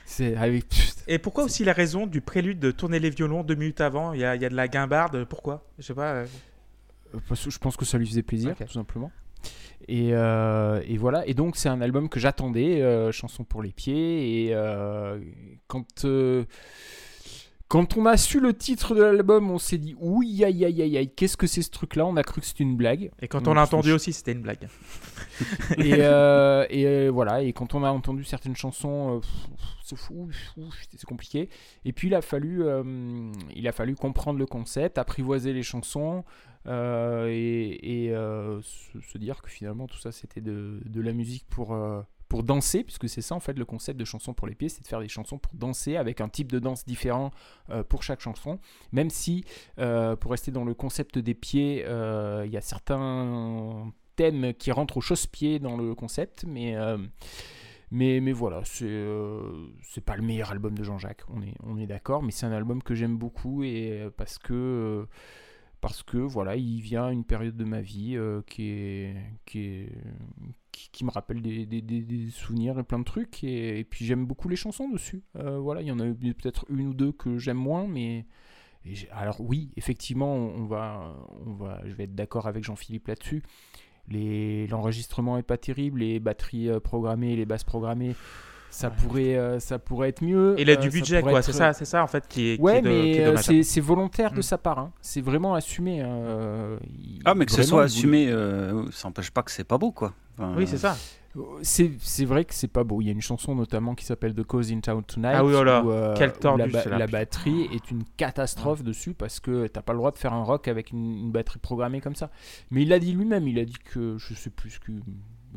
c'est 0.06 0.36
avec. 0.36 0.68
putain. 0.68 1.02
Et 1.08 1.18
pourquoi 1.18 1.44
aussi 1.44 1.64
la 1.64 1.72
raison 1.72 2.06
du 2.06 2.20
prélude 2.20 2.58
de 2.58 2.70
tourner 2.72 2.98
les 2.98 3.10
violons 3.10 3.44
deux 3.44 3.54
minutes 3.54 3.80
avant? 3.80 4.12
Il 4.12 4.20
y 4.20 4.24
a, 4.24 4.34
il 4.34 4.42
y 4.42 4.44
a 4.44 4.48
de 4.48 4.54
la 4.56 4.66
guimbarde, 4.68 5.24
pourquoi? 5.26 5.64
Je 5.78 5.84
sais 5.84 5.94
pas. 5.94 6.12
euh, 6.14 6.26
Euh, 7.14 7.18
parce 7.28 7.44
que 7.44 7.50
je 7.50 7.58
pense 7.58 7.76
que 7.76 7.84
ça 7.84 7.96
lui 7.98 8.06
faisait 8.08 8.22
plaisir, 8.24 8.54
tout 8.56 8.72
simplement. 8.72 9.12
Et, 9.88 10.08
euh, 10.14 10.80
et 10.88 10.96
voilà, 10.96 11.24
et 11.28 11.34
donc 11.34 11.56
c'est 11.56 11.68
un 11.68 11.80
album 11.80 12.08
que 12.08 12.18
j'attendais, 12.18 12.82
euh, 12.82 13.12
chanson 13.12 13.44
pour 13.44 13.62
les 13.62 13.70
pieds. 13.70 14.46
Et 14.46 14.54
euh, 14.54 15.20
quand, 15.68 16.04
euh, 16.04 16.44
quand 17.68 17.96
on 17.96 18.06
a 18.06 18.16
su 18.16 18.38
le 18.38 18.54
titre 18.54 18.94
de 18.94 19.02
l'album, 19.02 19.50
on 19.50 19.58
s'est 19.58 19.78
dit 19.78 19.96
oui, 19.98 20.44
aïe, 20.44 20.64
aïe, 20.64 20.82
aïe, 20.82 20.96
aïe, 20.98 21.10
qu'est-ce 21.10 21.36
que 21.36 21.48
c'est 21.48 21.62
ce 21.62 21.70
truc-là? 21.70 22.06
On 22.06 22.16
a 22.16 22.22
cru 22.22 22.40
que 22.40 22.46
c'était 22.46 22.62
une 22.62 22.76
blague. 22.76 23.10
Et 23.20 23.26
quand 23.26 23.48
on 23.48 23.54
l'a 23.54 23.62
entendu 23.62 23.92
aussi, 23.92 24.12
c'était 24.12 24.32
une 24.32 24.42
blague. 24.42 24.68
et, 25.78 25.94
euh, 25.94 26.64
et 26.70 26.86
euh, 26.86 27.10
voilà, 27.10 27.42
et 27.42 27.52
quand 27.52 27.74
on 27.74 27.82
a 27.82 27.90
entendu 27.90 28.22
certaines 28.22 28.54
chansons, 28.54 29.16
euh, 29.16 29.20
c'est 29.82 29.96
fou, 29.96 30.28
c'est 30.90 31.04
compliqué. 31.06 31.48
Et 31.84 31.92
puis 31.92 32.06
il 32.06 32.14
a 32.14 32.22
fallu, 32.22 32.64
il 33.54 33.66
a 33.66 33.72
fallu 33.72 33.96
comprendre 33.96 34.38
le 34.38 34.46
concept, 34.46 34.98
apprivoiser 34.98 35.52
les 35.52 35.62
chansons 35.62 36.24
et, 36.66 38.06
et, 38.06 38.10
se, 38.10 39.00
se 39.00 39.18
dire 39.18 39.42
que 39.42 39.50
finalement 39.50 39.86
tout 39.86 39.98
ça 39.98 40.10
c'était 40.10 40.40
de, 40.40 40.80
de 40.84 41.00
la 41.00 41.12
musique 41.12 41.46
pour 41.48 41.76
pour 42.28 42.42
danser, 42.42 42.82
puisque 42.82 43.08
c'est 43.08 43.22
ça 43.22 43.34
en 43.34 43.40
fait 43.40 43.58
le 43.58 43.64
concept 43.64 43.98
de 43.98 44.04
chanson 44.04 44.34
pour 44.34 44.46
les 44.46 44.54
pieds, 44.54 44.68
c'est 44.68 44.82
de 44.82 44.86
faire 44.86 45.00
des 45.00 45.08
chansons 45.08 45.38
pour 45.38 45.54
danser 45.54 45.96
avec 45.96 46.20
un 46.20 46.28
type 46.28 46.50
de 46.50 46.58
danse 46.58 46.84
différent 46.84 47.30
euh, 47.70 47.82
pour 47.84 48.02
chaque 48.02 48.20
chanson. 48.20 48.58
Même 48.92 49.10
si, 49.10 49.44
euh, 49.78 50.16
pour 50.16 50.32
rester 50.32 50.50
dans 50.50 50.64
le 50.64 50.74
concept 50.74 51.18
des 51.18 51.34
pieds, 51.34 51.84
euh, 51.86 52.44
il 52.46 52.52
y 52.52 52.56
a 52.56 52.60
certains 52.60 53.92
thèmes 54.16 54.54
qui 54.54 54.72
rentrent 54.72 54.96
au 54.96 55.00
chausse-pied 55.00 55.58
dans 55.58 55.76
le 55.76 55.94
concept, 55.94 56.44
mais, 56.48 56.74
mais, 57.90 58.20
mais 58.20 58.32
voilà, 58.32 58.62
c'est 58.64 59.04
c'est 59.82 60.00
pas 60.00 60.16
le 60.16 60.22
meilleur 60.22 60.50
album 60.50 60.76
de 60.76 60.82
Jean-Jacques, 60.82 61.22
on 61.28 61.42
est, 61.42 61.54
on 61.62 61.76
est 61.76 61.86
d'accord, 61.86 62.22
mais 62.22 62.32
c'est 62.32 62.46
un 62.46 62.52
album 62.52 62.82
que 62.82 62.94
j'aime 62.94 63.16
beaucoup 63.16 63.62
et 63.62 64.08
parce 64.16 64.38
que. 64.38 65.06
Parce 65.86 66.02
que 66.02 66.16
voilà, 66.18 66.56
il 66.56 66.80
vient 66.80 67.10
une 67.10 67.24
période 67.24 67.56
de 67.56 67.64
ma 67.64 67.80
vie 67.80 68.16
euh, 68.16 68.42
qui, 68.46 68.70
est, 68.70 69.14
qui, 69.46 71.04
me 71.04 71.10
rappelle 71.10 71.40
des, 71.40 72.30
souvenirs 72.30 72.78
et 72.80 72.82
plein 72.82 72.98
de 72.98 73.04
trucs. 73.04 73.44
Et, 73.44 73.84
puis 73.84 74.04
j'aime 74.04 74.26
beaucoup 74.26 74.48
les 74.48 74.56
chansons 74.56 74.88
dessus. 74.88 75.22
Euh, 75.36 75.58
voilà, 75.58 75.82
il 75.82 75.86
y 75.86 75.92
en 75.92 76.00
a 76.00 76.06
eu 76.06 76.14
peut-être 76.14 76.66
une 76.70 76.88
ou 76.88 76.94
deux 76.94 77.12
que 77.12 77.38
j'aime 77.38 77.56
moins, 77.56 77.86
mais 77.86 78.26
alors 79.12 79.40
oui, 79.40 79.70
effectivement, 79.76 80.34
on 80.34 80.64
va, 80.64 81.14
on 81.46 81.52
va, 81.52 81.80
je 81.84 81.94
vais 81.94 82.04
être 82.04 82.16
d'accord 82.16 82.48
avec 82.48 82.64
Jean-Philippe 82.64 83.06
là-dessus. 83.06 83.44
L'enregistrement 84.08 85.38
est 85.38 85.44
pas 85.44 85.58
terrible, 85.58 86.00
les 86.00 86.18
batteries 86.18 86.68
euh, 86.68 86.80
programmées, 86.80 87.36
les 87.36 87.46
basses 87.46 87.64
programmées, 87.64 88.16
ça 88.70 88.90
pourrait, 88.90 89.36
euh, 89.36 89.58
ça 89.60 89.78
pourrait 89.78 90.08
être 90.10 90.22
mieux. 90.22 90.54
Il 90.58 90.68
a 90.70 90.74
Euh, 90.74 90.76
du 90.76 90.90
budget, 90.90 91.22
quoi. 91.22 91.32
être- 91.38 91.44
C'est 91.44 91.52
ça, 91.52 91.72
c'est 91.72 91.84
ça 91.84 92.02
en 92.02 92.06
fait 92.06 92.26
qui 92.28 92.50
est, 92.50 92.56
qui 92.56 92.62
Ouais, 92.62 92.78
est 92.78 92.82
de- 92.82 92.88
mais 92.88 93.02
qui 93.02 93.08
est 93.18 93.24
euh, 93.24 93.26
dommage. 93.34 93.62
c'est 93.62 93.80
volontaire 93.80 94.32
de 94.32 94.38
Mm. 94.38 94.42
sa 94.42 94.58
part. 94.58 94.78
hein. 94.78 94.92
C'est 95.00 95.20
vraiment 95.22 95.54
assumé. 95.54 96.00
hein. 96.02 96.08
Euh, 96.08 96.78
Ah, 97.24 97.34
mais 97.34 97.46
que 97.46 97.52
ce 97.52 97.62
soit 97.62 97.84
assumé, 97.84 98.28
euh, 98.28 98.84
ça 98.90 99.08
n'empêche 99.08 99.30
pas 99.30 99.42
que 99.42 99.50
c'est 99.50 99.64
pas 99.64 99.78
beau, 99.78 99.92
quoi. 99.92 100.12
Enfin, 100.38 100.54
Oui, 100.56 100.66
c'est 100.66 100.78
ça. 100.78 100.96
C'est 101.60 101.90
c'est 101.98 102.24
vrai 102.24 102.46
que 102.46 102.54
c'est 102.54 102.66
pas 102.66 102.82
beau. 102.82 103.02
Il 103.02 103.06
y 103.06 103.08
a 103.10 103.12
une 103.12 103.20
chanson 103.20 103.54
notamment 103.54 103.94
qui 103.94 104.06
s'appelle 104.06 104.34
The 104.34 104.42
Cause 104.42 104.72
in 104.72 104.80
Town 104.80 105.02
Tonight. 105.04 105.34
Ah 105.36 105.44
oui, 105.44 105.52
oh 105.54 105.62
là, 105.64 105.84
où, 105.84 105.90
euh, 105.90 106.14
quel 106.16 106.30
où 106.30 106.32
tordu, 106.40 106.62
la, 106.70 106.98
ba- 106.98 107.06
batterie 107.06 107.68
est 107.74 107.90
une 107.90 108.04
catastrophe 108.16 108.82
dessus 108.82 109.12
parce 109.12 109.38
que 109.38 109.66
t'as 109.66 109.82
pas 109.82 109.92
le 109.92 109.98
droit 109.98 110.12
de 110.12 110.16
faire 110.18 110.32
un 110.32 110.42
rock 110.42 110.66
avec 110.66 110.92
une, 110.92 111.14
une 111.26 111.30
batterie 111.32 111.58
programmée 111.58 112.00
comme 112.00 112.14
ça. 112.14 112.30
Mais 112.70 112.82
il 112.82 112.88
l'a 112.88 112.98
dit 112.98 113.12
lui-même. 113.12 113.46
Il 113.48 113.58
a 113.58 113.66
dit 113.66 113.76
que 113.84 114.16
je 114.16 114.32
sais 114.32 114.48
plus 114.48 114.70
ce 114.70 114.80
que. 114.80 114.92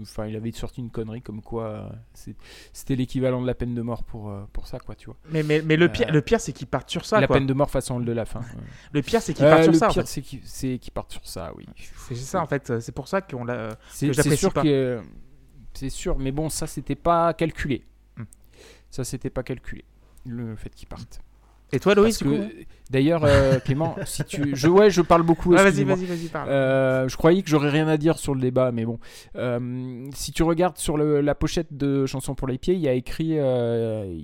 Enfin, 0.02 0.28
il 0.28 0.36
avait 0.36 0.52
sorti 0.52 0.82
une 0.82 0.90
connerie 0.90 1.22
comme 1.22 1.42
quoi 1.42 1.64
euh, 1.66 1.90
c'était 2.74 2.96
l'équivalent 2.96 3.42
de 3.42 3.48
la 3.48 3.54
peine 3.54 3.76
de 3.76 3.82
mort 3.82 4.04
pour, 4.04 4.30
euh, 4.30 4.44
pour 4.54 4.68
ça, 4.68 4.80
quoi, 4.80 4.96
tu 4.96 5.08
vois. 5.08 5.18
Mais, 5.32 5.44
mais, 5.44 5.62
mais 5.62 5.76
le 5.76 5.90
pire, 5.92 6.08
Euh, 6.10 6.12
le 6.14 6.22
pire 6.22 6.40
c'est 6.42 6.54
qu'ils 6.54 6.68
partent 6.68 6.90
sur 6.90 7.06
ça. 7.06 7.20
la 7.20 7.28
quoi. 7.28 7.36
peine 7.38 7.46
de 7.48 7.54
mort 7.54 7.70
façon 7.70 8.00
de 8.00 8.12
la 8.12 8.26
fin. 8.26 8.42
Le 8.94 9.02
pire, 9.02 9.22
c'est 9.22 9.34
qu'ils 9.34 9.46
partent 9.46 9.64
sur 9.64 9.72
le 9.72 9.78
ça. 9.78 9.88
en 9.90 9.92
pire, 9.92 10.08
fait. 10.08 10.22
c'est 10.44 10.78
qu'ils 10.80 10.92
partent 10.94 11.12
sur 11.12 11.26
ça, 11.28 11.52
oui. 11.58 11.66
C'est 12.08 12.16
ça 12.16 12.42
en 12.42 12.48
fait. 12.48 12.80
C'est 12.80 12.92
pour 12.94 13.08
ça 13.08 13.22
qu'on 13.22 13.44
l'a. 13.46 13.78
C'est 13.92 14.14
sûr 14.36 14.54
pas. 14.54 14.64
que 14.64 15.02
c'est 15.74 15.90
sûr, 15.90 16.18
mais 16.20 16.32
bon, 16.32 16.50
ça 16.50 16.68
c'était 16.68 16.96
pas 16.96 17.34
calculé. 17.34 17.84
Hmm. 18.18 18.24
Ça 18.90 19.04
c'était 19.04 19.30
pas 19.30 19.44
calculé. 19.44 19.86
Le 20.26 20.56
fait 20.56 20.70
qu'ils 20.70 20.88
partent. 20.88 21.22
Et 21.72 21.80
toi, 21.80 21.94
Loïs, 21.94 22.18
Parce 22.18 22.32
du 22.32 22.38
coup? 22.40 22.48
que 22.50 22.66
d'ailleurs, 22.90 23.24
euh, 23.24 23.60
Clément, 23.66 23.96
si 24.06 24.24
tu, 24.24 24.56
je 24.56 24.68
ouais, 24.68 24.90
je 24.90 25.02
parle 25.02 25.24
beaucoup. 25.24 25.52
Ouais, 25.52 25.64
Vas-y, 25.64 25.84
vas-y, 25.84 26.06
vas-y, 26.06 26.28
parle. 26.28 26.50
Euh, 26.50 27.08
je 27.08 27.16
croyais 27.18 27.42
que 27.44 27.50
j'aurais 27.50 27.70
rien 27.70 27.88
à 27.88 27.98
dire 27.98 28.18
sur 28.20 28.34
le 28.36 28.42
débat, 28.42 28.72
mais 28.72 28.86
bon. 28.86 29.00
Euh, 29.36 30.08
si 30.14 30.32
tu 30.32 30.44
regardes 30.44 30.78
sur 30.78 30.98
le- 30.98 31.22
la 31.22 31.36
pochette 31.36 31.76
de 31.76 32.06
Chanson 32.06 32.36
pour 32.36 32.48
les 32.48 32.58
pieds, 32.58 32.74
il 32.74 32.82
y 32.82 32.88
a 32.88 32.94
écrit. 32.94 33.34
euh, 33.40 34.18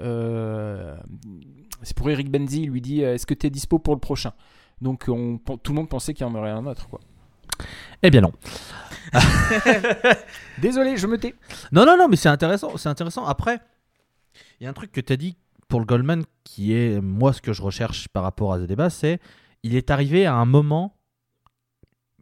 euh, 0.00 0.96
c'est 1.82 1.96
pour 1.96 2.08
Eric 2.10 2.30
Benzi, 2.30 2.62
il 2.62 2.70
lui 2.70 2.80
dit 2.80 3.02
Est-ce 3.02 3.26
que 3.26 3.34
tu 3.34 3.46
es 3.46 3.50
dispo 3.50 3.78
pour 3.78 3.94
le 3.94 4.00
prochain? 4.00 4.32
Donc 4.80 5.04
on, 5.08 5.38
tout 5.38 5.72
le 5.72 5.74
monde 5.76 5.88
pensait 5.88 6.14
qu'il 6.14 6.26
y 6.26 6.28
en 6.30 6.34
aurait 6.34 6.50
un 6.50 6.66
autre. 6.66 6.88
Quoi. 6.88 7.00
Eh 8.02 8.10
bien 8.10 8.20
non. 8.20 8.32
Désolé, 10.58 10.96
je 10.96 11.06
me 11.06 11.18
tais. 11.18 11.34
Non, 11.72 11.84
non, 11.86 11.96
non, 11.96 12.08
mais 12.08 12.16
c'est 12.16 12.28
intéressant. 12.28 12.76
C'est 12.76 12.88
intéressant. 12.88 13.24
Après, 13.26 13.60
il 14.60 14.64
y 14.64 14.66
a 14.66 14.70
un 14.70 14.72
truc 14.72 14.92
que 14.92 15.00
tu 15.00 15.12
as 15.12 15.16
dit 15.16 15.36
pour 15.68 15.80
le 15.80 15.86
Goldman 15.86 16.24
qui 16.44 16.72
est, 16.74 17.00
moi, 17.00 17.32
ce 17.32 17.40
que 17.40 17.52
je 17.52 17.62
recherche 17.62 18.08
par 18.08 18.22
rapport 18.22 18.52
à 18.52 18.58
ce 18.58 18.64
débat, 18.64 18.90
c'est 18.90 19.18
il 19.62 19.74
est 19.74 19.90
arrivé 19.90 20.26
à 20.26 20.34
un 20.34 20.44
moment 20.44 20.96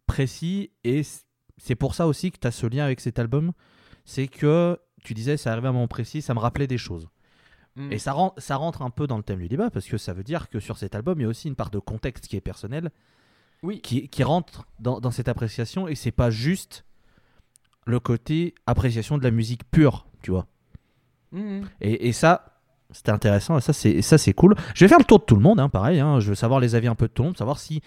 précis 0.06 0.70
et 0.84 1.02
c'est 1.58 1.74
pour 1.74 1.94
ça 1.94 2.06
aussi 2.06 2.30
que 2.30 2.38
tu 2.38 2.46
as 2.46 2.50
ce 2.50 2.66
lien 2.66 2.84
avec 2.84 3.00
cet 3.00 3.18
album. 3.18 3.52
C'est 4.04 4.28
que 4.28 4.78
tu 5.04 5.14
disais, 5.14 5.36
c'est 5.36 5.48
arrivé 5.50 5.66
à 5.66 5.70
un 5.70 5.74
moment 5.74 5.88
précis, 5.88 6.22
ça 6.22 6.34
me 6.34 6.38
rappelait 6.38 6.66
des 6.66 6.78
choses. 6.78 7.08
Mm. 7.76 7.92
Et 7.92 7.98
ça, 7.98 8.14
ça 8.36 8.56
rentre 8.56 8.82
un 8.82 8.90
peu 8.90 9.06
dans 9.06 9.16
le 9.16 9.22
thème 9.22 9.40
du 9.40 9.48
débat 9.48 9.70
parce 9.70 9.86
que 9.86 9.96
ça 9.96 10.12
veut 10.12 10.22
dire 10.24 10.48
que 10.48 10.60
sur 10.60 10.76
cet 10.78 10.94
album, 10.94 11.18
il 11.18 11.22
y 11.22 11.26
a 11.26 11.28
aussi 11.28 11.48
une 11.48 11.56
part 11.56 11.70
de 11.70 11.78
contexte 11.78 12.26
qui 12.26 12.36
est 12.36 12.40
personnel, 12.40 12.90
Oui. 13.62 13.80
qui, 13.80 14.08
qui 14.08 14.22
rentre 14.22 14.66
dans, 14.78 15.00
dans 15.00 15.10
cette 15.10 15.28
appréciation 15.28 15.88
et 15.88 15.94
c'est 15.94 16.12
pas 16.12 16.30
juste 16.30 16.84
le 17.86 17.98
côté 17.98 18.54
appréciation 18.66 19.18
de 19.18 19.24
la 19.24 19.30
musique 19.30 19.68
pure, 19.70 20.06
tu 20.22 20.30
vois. 20.30 20.46
Mhm. 21.32 21.68
Et, 21.80 22.08
et 22.08 22.12
ça, 22.12 22.51
c'était 22.92 23.10
intéressant 23.10 23.58
ça, 23.60 23.72
c'est 23.72 24.32
cool. 24.34 24.54
Je 24.74 24.84
vais 24.84 24.88
faire 24.88 24.98
le 24.98 25.04
tour 25.04 25.18
de 25.18 25.24
tout 25.24 25.36
le 25.36 25.42
monde, 25.42 25.60
hein, 25.60 25.68
pareil. 25.68 26.00
hein, 26.00 26.20
je 26.20 26.30
veux 26.30 26.34
savoir 26.34 26.60
les 26.60 26.74
avis 26.74 26.88
un 26.88 26.94
peu 26.94 27.08
de 27.08 27.12
tout 27.12 27.22
le 27.22 27.28
monde, 27.28 27.38
savoir 27.38 27.58
si 27.58 27.80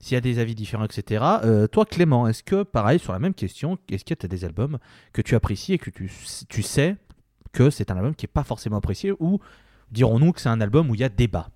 s'il 0.00 0.14
y 0.14 0.18
a 0.18 0.20
des 0.20 0.40
avis 0.40 0.56
différents, 0.56 0.84
etc. 0.84 1.24
Euh, 1.44 1.68
toi, 1.68 1.86
Clément, 1.86 2.26
est-ce 2.26 2.42
que, 2.42 2.64
pareil, 2.64 2.98
sur 2.98 3.12
la 3.12 3.20
même 3.20 3.34
question, 3.34 3.78
est-ce 3.88 4.04
que 4.04 4.14
tu 4.14 4.26
as 4.26 4.28
des 4.28 4.44
albums 4.44 4.78
que 5.12 5.22
tu 5.22 5.36
apprécies 5.36 5.74
et 5.74 5.78
que 5.78 5.90
tu, 5.90 6.10
tu 6.48 6.62
sais 6.62 6.96
que 7.52 7.70
c'est 7.70 7.88
un 7.92 7.96
album 7.96 8.14
qui 8.16 8.24
n'est 8.24 8.32
pas 8.32 8.42
forcément 8.42 8.78
apprécié 8.78 9.12
ou 9.20 9.38
dirons-nous 9.92 10.32
que 10.32 10.40
c'est 10.40 10.48
un 10.48 10.60
album 10.60 10.90
où 10.90 10.96
il 10.96 11.02
y 11.02 11.04
a 11.04 11.08
débat? 11.08 11.50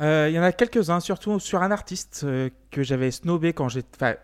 Euh, 0.00 0.26
Il 0.30 0.34
y 0.34 0.38
en 0.38 0.42
a 0.42 0.50
quelques-uns, 0.50 0.98
surtout 0.98 1.38
sur 1.38 1.62
un 1.62 1.70
artiste 1.70 2.22
euh, 2.24 2.50
que 2.72 2.82
j'avais 2.82 3.12
snobé 3.12 3.52
quand. 3.52 3.68
Enfin, 3.94 4.14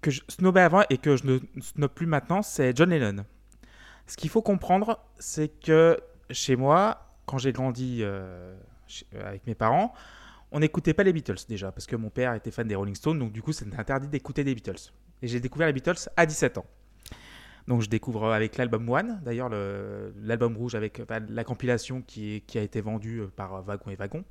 que 0.00 0.10
je 0.10 0.22
snobais 0.28 0.62
avant 0.62 0.82
et 0.90 0.98
que 0.98 1.16
je 1.16 1.26
ne 1.26 1.38
snob 1.60 1.90
plus 1.92 2.06
maintenant, 2.06 2.42
c'est 2.42 2.76
John 2.76 2.90
Lennon. 2.90 3.24
Ce 4.08 4.16
qu'il 4.16 4.30
faut 4.30 4.42
comprendre, 4.42 4.98
c'est 5.20 5.48
que 5.60 6.00
chez 6.32 6.56
moi, 6.56 7.08
quand 7.26 7.38
j'ai 7.38 7.52
grandi 7.52 8.00
euh, 8.02 8.56
euh, 9.14 9.28
avec 9.28 9.46
mes 9.46 9.54
parents, 9.54 9.92
on 10.50 10.60
n'écoutait 10.60 10.94
pas 10.94 11.02
les 11.02 11.12
Beatles 11.12 11.46
déjà, 11.48 11.72
parce 11.72 11.86
que 11.86 11.96
mon 11.96 12.10
père 12.10 12.34
était 12.34 12.50
fan 12.50 12.66
des 12.68 12.74
Rolling 12.74 12.94
Stones, 12.94 13.18
donc 13.18 13.32
du 13.32 13.42
coup, 13.42 13.52
c'était 13.52 13.78
interdit 13.78 14.08
d'écouter 14.08 14.44
des 14.44 14.54
Beatles. 14.54 14.92
Et 15.22 15.28
j'ai 15.28 15.40
découvert 15.40 15.66
les 15.66 15.72
Beatles 15.72 16.08
à 16.16 16.26
17 16.26 16.58
ans. 16.58 16.66
Donc 17.68 17.80
je 17.80 17.88
découvre 17.88 18.32
avec 18.32 18.56
l'album 18.56 18.88
One, 18.88 19.20
d'ailleurs 19.24 19.48
le- 19.48 20.12
l'album 20.20 20.56
rouge 20.56 20.74
avec 20.74 21.00
enfin, 21.00 21.20
la 21.28 21.44
compilation 21.44 22.02
qui, 22.02 22.42
a 22.54 22.60
été 22.60 22.80
vendue 22.80 23.20
euh, 23.20 23.26
par 23.28 23.62
Wagon 23.62 23.90
et 23.90 23.94
Wagon. 23.94 24.24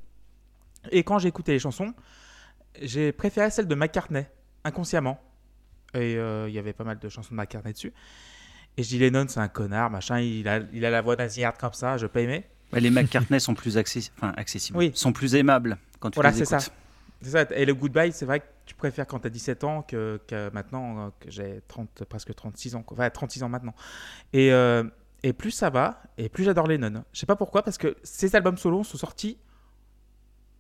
Et 0.91 1.03
quand 1.03 1.17
j'ai 1.19 1.29
écouté 1.29 1.53
les 1.53 1.59
chansons, 1.59 1.93
j'ai 2.81 3.11
préféré 3.11 3.49
celle 3.49 3.67
de 3.67 3.75
McCartney, 3.75 4.25
inconsciemment. 4.63 5.21
Et 5.93 6.17
euh, 6.17 6.49
il 6.49 6.53
y 6.53 6.59
avait 6.59 6.73
pas 6.73 6.83
mal 6.83 6.99
de 6.99 7.09
chansons 7.09 7.33
de 7.33 7.39
McCartney 7.39 7.73
dessus. 7.73 7.93
Et 8.77 8.83
je 8.83 8.87
dis 8.89 8.99
Lennon, 8.99 9.25
c'est 9.27 9.39
un 9.39 9.47
connard, 9.47 9.89
machin, 9.89 10.19
il 10.19 10.47
a, 10.47 10.59
il 10.73 10.85
a 10.85 10.89
la 10.89 11.01
voix 11.01 11.15
nasillarde 11.15 11.57
comme 11.57 11.73
ça, 11.73 11.97
je 11.97 12.07
pas 12.07 12.21
aimé. 12.21 12.45
Ouais, 12.73 12.79
les 12.79 12.89
McCartney 12.89 13.39
sont 13.39 13.53
plus 13.53 13.75
accessi- 13.77 14.11
enfin, 14.17 14.33
accessibles, 14.37 14.77
Oui. 14.77 14.91
sont 14.95 15.11
plus 15.11 15.35
aimables 15.35 15.77
quand 15.99 16.09
tu 16.11 16.15
Voilà, 16.15 16.31
les 16.31 16.37
écoutes. 16.41 16.71
C'est 17.21 17.29
ça. 17.31 17.45
Et 17.55 17.65
le 17.65 17.75
Goodbye, 17.75 18.11
c'est 18.13 18.25
vrai 18.25 18.39
que 18.39 18.45
tu 18.65 18.73
préfères 18.75 19.05
quand 19.05 19.19
tu 19.19 19.27
as 19.27 19.29
17 19.29 19.63
ans 19.65 19.81
que, 19.83 20.19
que 20.25 20.49
maintenant 20.53 21.11
que 21.19 21.29
j'ai 21.29 21.61
30, 21.67 22.05
presque 22.05 22.33
36 22.33 22.75
ans. 22.75 22.83
Enfin, 22.87 23.09
36 23.09 23.43
ans 23.43 23.49
maintenant. 23.49 23.75
Et, 24.33 24.51
euh, 24.53 24.83
et 25.21 25.33
plus 25.33 25.51
ça 25.51 25.69
va, 25.69 26.01
et 26.17 26.29
plus 26.29 26.45
j'adore 26.45 26.65
Lennon. 26.67 27.03
Je 27.13 27.19
sais 27.19 27.25
pas 27.27 27.35
pourquoi, 27.35 27.61
parce 27.63 27.77
que 27.77 27.95
ces 28.03 28.35
albums 28.35 28.57
solo 28.57 28.83
sont 28.83 28.97
sortis 28.97 29.37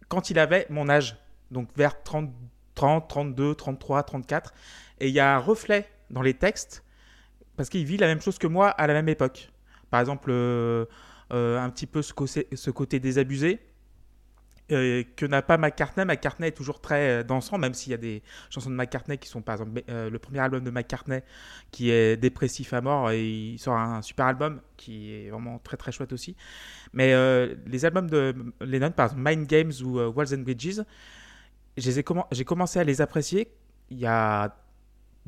quand 0.09 0.29
il 0.29 0.37
avait 0.37 0.67
mon 0.69 0.89
âge. 0.89 1.17
Donc 1.49 1.69
vers 1.75 2.03
30, 2.03 2.29
30 2.75 3.07
32, 3.09 3.55
33, 3.55 4.03
34. 4.03 4.53
Et 4.99 5.07
il 5.07 5.13
y 5.13 5.19
a 5.19 5.35
un 5.35 5.39
reflet 5.39 5.89
dans 6.11 6.21
les 6.21 6.33
textes, 6.33 6.83
parce 7.55 7.69
qu'il 7.69 7.85
vit 7.85 7.97
la 7.97 8.07
même 8.07 8.21
chose 8.21 8.37
que 8.37 8.47
moi 8.47 8.69
à 8.69 8.87
la 8.87 8.93
même 8.93 9.09
époque. 9.09 9.51
Par 9.89 9.99
exemple, 9.99 10.29
euh, 10.31 10.85
euh, 11.33 11.59
un 11.59 11.69
petit 11.69 11.87
peu 11.87 12.01
ce 12.01 12.13
côté, 12.13 12.99
désabusé 12.99 13.59
euh, 14.71 15.03
que 15.17 15.25
n'a 15.25 15.41
pas 15.41 15.57
McCartney. 15.57 16.05
McCartney 16.05 16.47
est 16.47 16.53
toujours 16.53 16.79
très 16.79 17.23
dansant, 17.25 17.57
même 17.57 17.73
s'il 17.73 17.91
y 17.91 17.93
a 17.93 17.97
des 17.97 18.23
chansons 18.49 18.69
de 18.69 18.75
McCartney 18.75 19.17
qui 19.17 19.27
sont, 19.27 19.41
par 19.41 19.55
exemple, 19.55 19.83
le 19.87 20.17
premier 20.17 20.39
album 20.39 20.63
de 20.63 20.71
McCartney 20.71 21.21
qui 21.71 21.91
est 21.91 22.15
dépressif 22.15 22.73
à 22.73 22.79
mort 22.79 23.11
et 23.11 23.21
il 23.21 23.59
sort 23.59 23.75
un 23.75 24.01
super 24.01 24.27
album 24.27 24.61
qui 24.77 25.13
est 25.13 25.29
vraiment 25.29 25.59
très 25.59 25.75
très 25.75 25.91
chouette 25.91 26.13
aussi. 26.13 26.37
Mais 26.93 27.13
les 27.65 27.85
albums 27.85 28.09
de 28.09 28.33
Lennon, 28.61 28.91
par 28.91 29.07
exemple 29.07 29.29
Mind 29.29 29.45
Games 29.45 29.73
ou 29.83 29.99
Walls 29.99 30.33
and 30.33 30.43
Bridges, 30.43 30.81
j'ai 31.75 32.03
commencé 32.45 32.79
à 32.79 32.83
les 32.85 33.01
apprécier 33.01 33.51
il 33.91 33.99
y 33.99 34.05
a 34.05 34.55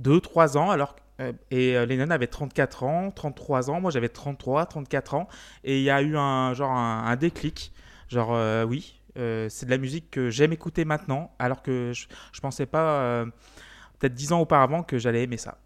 2-3 0.01 0.57
ans 0.57 0.71
alors 0.71 0.95
euh, 0.95 1.02
et 1.19 1.77
euh, 1.77 1.85
Lennon 1.85 2.09
avait 2.09 2.27
34 2.27 2.83
ans, 2.83 3.11
33 3.11 3.69
ans, 3.69 3.79
moi 3.81 3.91
j'avais 3.91 4.09
33, 4.09 4.65
34 4.65 5.13
ans 5.13 5.27
et 5.63 5.77
il 5.77 5.83
y 5.83 5.89
a 5.89 6.01
eu 6.01 6.17
un 6.17 6.53
genre 6.53 6.71
un, 6.71 7.15
déclic, 7.15 7.71
genre 8.09 8.33
euh, 8.33 8.63
oui, 8.65 8.99
euh, 9.17 9.47
c'est 9.49 9.65
de 9.65 9.71
la 9.71 9.77
musique 9.77 10.09
que 10.11 10.29
j'aime 10.29 10.53
écouter 10.53 10.85
maintenant 10.85 11.31
alors 11.39 11.61
que 11.61 11.91
je, 11.93 12.07
je 12.31 12.39
pensais 12.41 12.65
pas 12.65 13.01
euh, 13.01 13.25
peut-être 13.99 14.15
10 14.15 14.33
ans 14.33 14.41
auparavant 14.41 14.83
que 14.83 14.97
j'allais 14.97 15.23
aimer 15.23 15.37
ça. 15.37 15.59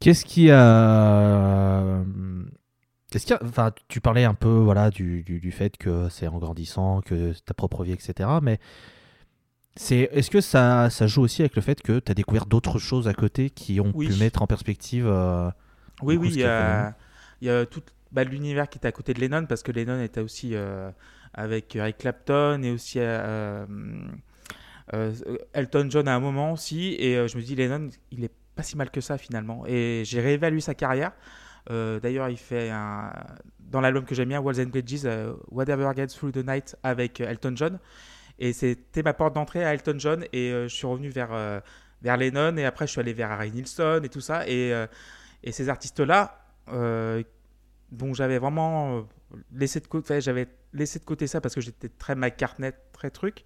Qu'est-ce 0.00 0.24
qui 0.24 0.50
a. 0.50 2.02
Est-ce 3.12 3.26
qu'il 3.26 3.34
y 3.34 3.38
a- 3.38 3.44
Enfin, 3.44 3.72
tu 3.88 4.00
parlais 4.00 4.24
un 4.24 4.34
peu 4.34 4.48
voilà, 4.48 4.90
du, 4.90 5.22
du, 5.22 5.50
fait 5.50 5.76
que 5.76 6.08
c'est 6.08 6.28
en 6.28 6.38
grandissant, 6.38 7.00
que 7.00 7.32
ta 7.40 7.54
propre 7.54 7.82
vie, 7.84 7.92
etc. 7.92 8.28
Mais 8.42 8.60
c'est, 9.78 10.08
est-ce 10.12 10.30
que 10.30 10.40
ça, 10.40 10.90
ça 10.90 11.06
joue 11.06 11.22
aussi 11.22 11.42
avec 11.42 11.54
le 11.56 11.62
fait 11.62 11.80
que 11.82 11.98
tu 12.00 12.10
as 12.10 12.14
découvert 12.14 12.46
d'autres 12.46 12.78
choses 12.78 13.08
à 13.08 13.14
côté 13.14 13.48
qui 13.50 13.80
ont 13.80 13.92
Oui. 13.94 14.08
pu 14.08 14.14
mettre 14.18 14.42
en 14.42 14.46
perspective. 14.46 15.06
euh, 15.06 15.50
Oui, 16.02 16.16
oui, 16.16 16.28
il 16.32 16.40
y 16.40 16.44
a 16.44 16.94
il 17.40 17.46
y 17.46 17.50
a 17.50 17.64
tout 17.66 17.82
bah, 18.10 18.24
l'univers 18.24 18.68
qui 18.68 18.78
était 18.78 18.88
à 18.88 18.92
côté 18.92 19.14
de 19.14 19.20
Lennon, 19.20 19.46
parce 19.46 19.62
que 19.62 19.70
Lennon 19.70 20.00
était 20.02 20.20
aussi 20.20 20.50
euh, 20.54 20.90
avec 21.34 21.76
Eric 21.76 21.98
Clapton 21.98 22.60
et 22.64 22.70
aussi 22.72 22.98
euh, 22.98 23.64
Elton 25.52 25.86
John 25.90 26.08
à 26.08 26.14
un 26.14 26.20
moment 26.20 26.52
aussi. 26.52 26.94
Et 26.98 27.26
je 27.28 27.36
me 27.36 27.42
dis, 27.42 27.54
Lennon, 27.54 27.88
il 28.10 28.24
est 28.24 28.32
pas 28.54 28.62
si 28.62 28.76
mal 28.76 28.90
que 28.90 29.00
ça 29.00 29.18
finalement. 29.18 29.64
Et 29.66 30.02
j'ai 30.04 30.20
réévalué 30.20 30.60
sa 30.60 30.74
carrière. 30.74 31.12
Euh, 31.70 32.00
D'ailleurs, 32.00 32.28
il 32.30 32.38
fait 32.38 32.70
un, 32.70 33.12
dans 33.60 33.80
l'album 33.80 34.04
que 34.04 34.14
j'aime 34.14 34.30
bien, 34.30 34.40
Walls 34.40 34.60
and 34.60 34.70
Bridges, 34.70 35.02
euh, 35.04 35.34
Whatever 35.50 35.90
Gets 35.94 36.08
Through 36.08 36.32
the 36.32 36.46
Night 36.46 36.76
avec 36.82 37.20
Elton 37.20 37.52
John. 37.54 37.78
Et 38.38 38.52
c'était 38.52 39.02
ma 39.02 39.12
porte 39.14 39.34
d'entrée 39.34 39.64
à 39.64 39.74
Elton 39.74 39.96
John. 39.98 40.24
Et 40.32 40.52
euh, 40.52 40.68
je 40.68 40.74
suis 40.74 40.86
revenu 40.86 41.08
vers, 41.08 41.32
euh, 41.32 41.60
vers 42.02 42.16
Lennon. 42.16 42.56
Et 42.56 42.64
après, 42.64 42.86
je 42.86 42.92
suis 42.92 43.00
allé 43.00 43.12
vers 43.12 43.30
Harry 43.32 43.50
Nilsson 43.50 44.00
et 44.04 44.08
tout 44.08 44.20
ça. 44.20 44.46
Et, 44.48 44.72
euh, 44.72 44.86
et 45.42 45.52
ces 45.52 45.68
artistes-là, 45.68 46.38
dont 47.90 48.12
j'avais 48.14 48.38
vraiment 48.38 49.06
laissé 49.52 49.80
de 49.80 49.86
côté, 49.86 50.20
j'avais 50.20 50.46
laissé 50.72 50.98
de 50.98 51.04
côté 51.04 51.26
ça 51.26 51.40
parce 51.40 51.54
que 51.54 51.60
j'étais 51.60 51.88
très 51.88 52.14
McCartney, 52.14 52.70
très 52.92 53.10
truc. 53.10 53.44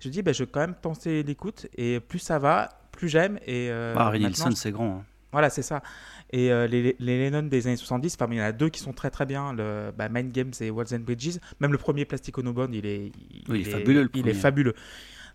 Je 0.00 0.08
dis, 0.08 0.22
bah, 0.22 0.32
je 0.32 0.44
vais 0.44 0.50
quand 0.50 0.60
même 0.60 0.74
tenter 0.74 1.22
l'écoute. 1.22 1.66
Et 1.76 2.00
plus 2.00 2.18
ça 2.18 2.38
va, 2.38 2.80
plus 2.92 3.08
j'aime. 3.08 3.38
Et 3.46 3.68
euh, 3.70 3.94
Bah, 3.94 4.06
Harry 4.06 4.20
Nilsson, 4.20 4.50
c'est 4.56 4.72
grand. 4.72 4.98
hein. 4.98 5.04
Voilà, 5.36 5.50
c'est 5.50 5.60
ça. 5.60 5.82
Et 6.30 6.50
euh, 6.50 6.66
les, 6.66 6.96
les 6.98 7.18
Lennon 7.18 7.42
des 7.42 7.66
années 7.66 7.76
70, 7.76 8.16
enfin, 8.18 8.26
il 8.32 8.38
y 8.38 8.40
en 8.40 8.44
a 8.44 8.52
deux 8.52 8.70
qui 8.70 8.80
sont 8.80 8.94
très 8.94 9.10
très 9.10 9.26
bien, 9.26 9.52
le 9.52 9.92
bah, 9.94 10.08
Mind 10.08 10.32
Games 10.32 10.52
et 10.60 10.70
Walls 10.70 10.94
and 10.94 11.00
Bridges. 11.00 11.38
Même 11.60 11.72
le 11.72 11.76
premier 11.76 12.06
Plastic 12.06 12.38
Ono 12.38 12.54
il 12.72 12.86
est, 12.86 13.12
Oui, 13.50 13.60
il 13.60 13.68
est 13.68 13.70
fabuleux, 13.70 14.02
le 14.04 14.10
il 14.14 14.26
est 14.28 14.32
fabuleux. 14.32 14.74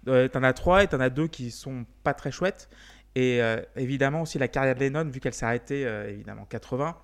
Euh, 0.07 0.27
t'en 0.27 0.41
as 0.41 0.53
trois 0.53 0.81
et 0.81 0.87
t'en 0.87 0.99
as 0.99 1.11
deux 1.11 1.27
qui 1.27 1.51
sont 1.51 1.85
pas 2.03 2.15
très 2.15 2.31
chouettes. 2.31 2.67
Et 3.13 3.43
euh, 3.43 3.61
évidemment 3.75 4.23
aussi 4.23 4.39
la 4.39 4.47
carrière 4.47 4.73
de 4.73 4.79
Lennon, 4.79 5.07
vu 5.07 5.19
qu'elle 5.19 5.35
s'est 5.35 5.45
arrêtée 5.45 5.85
euh, 5.85 6.09
évidemment 6.09 6.41
en 6.41 6.45
80, 6.45 6.97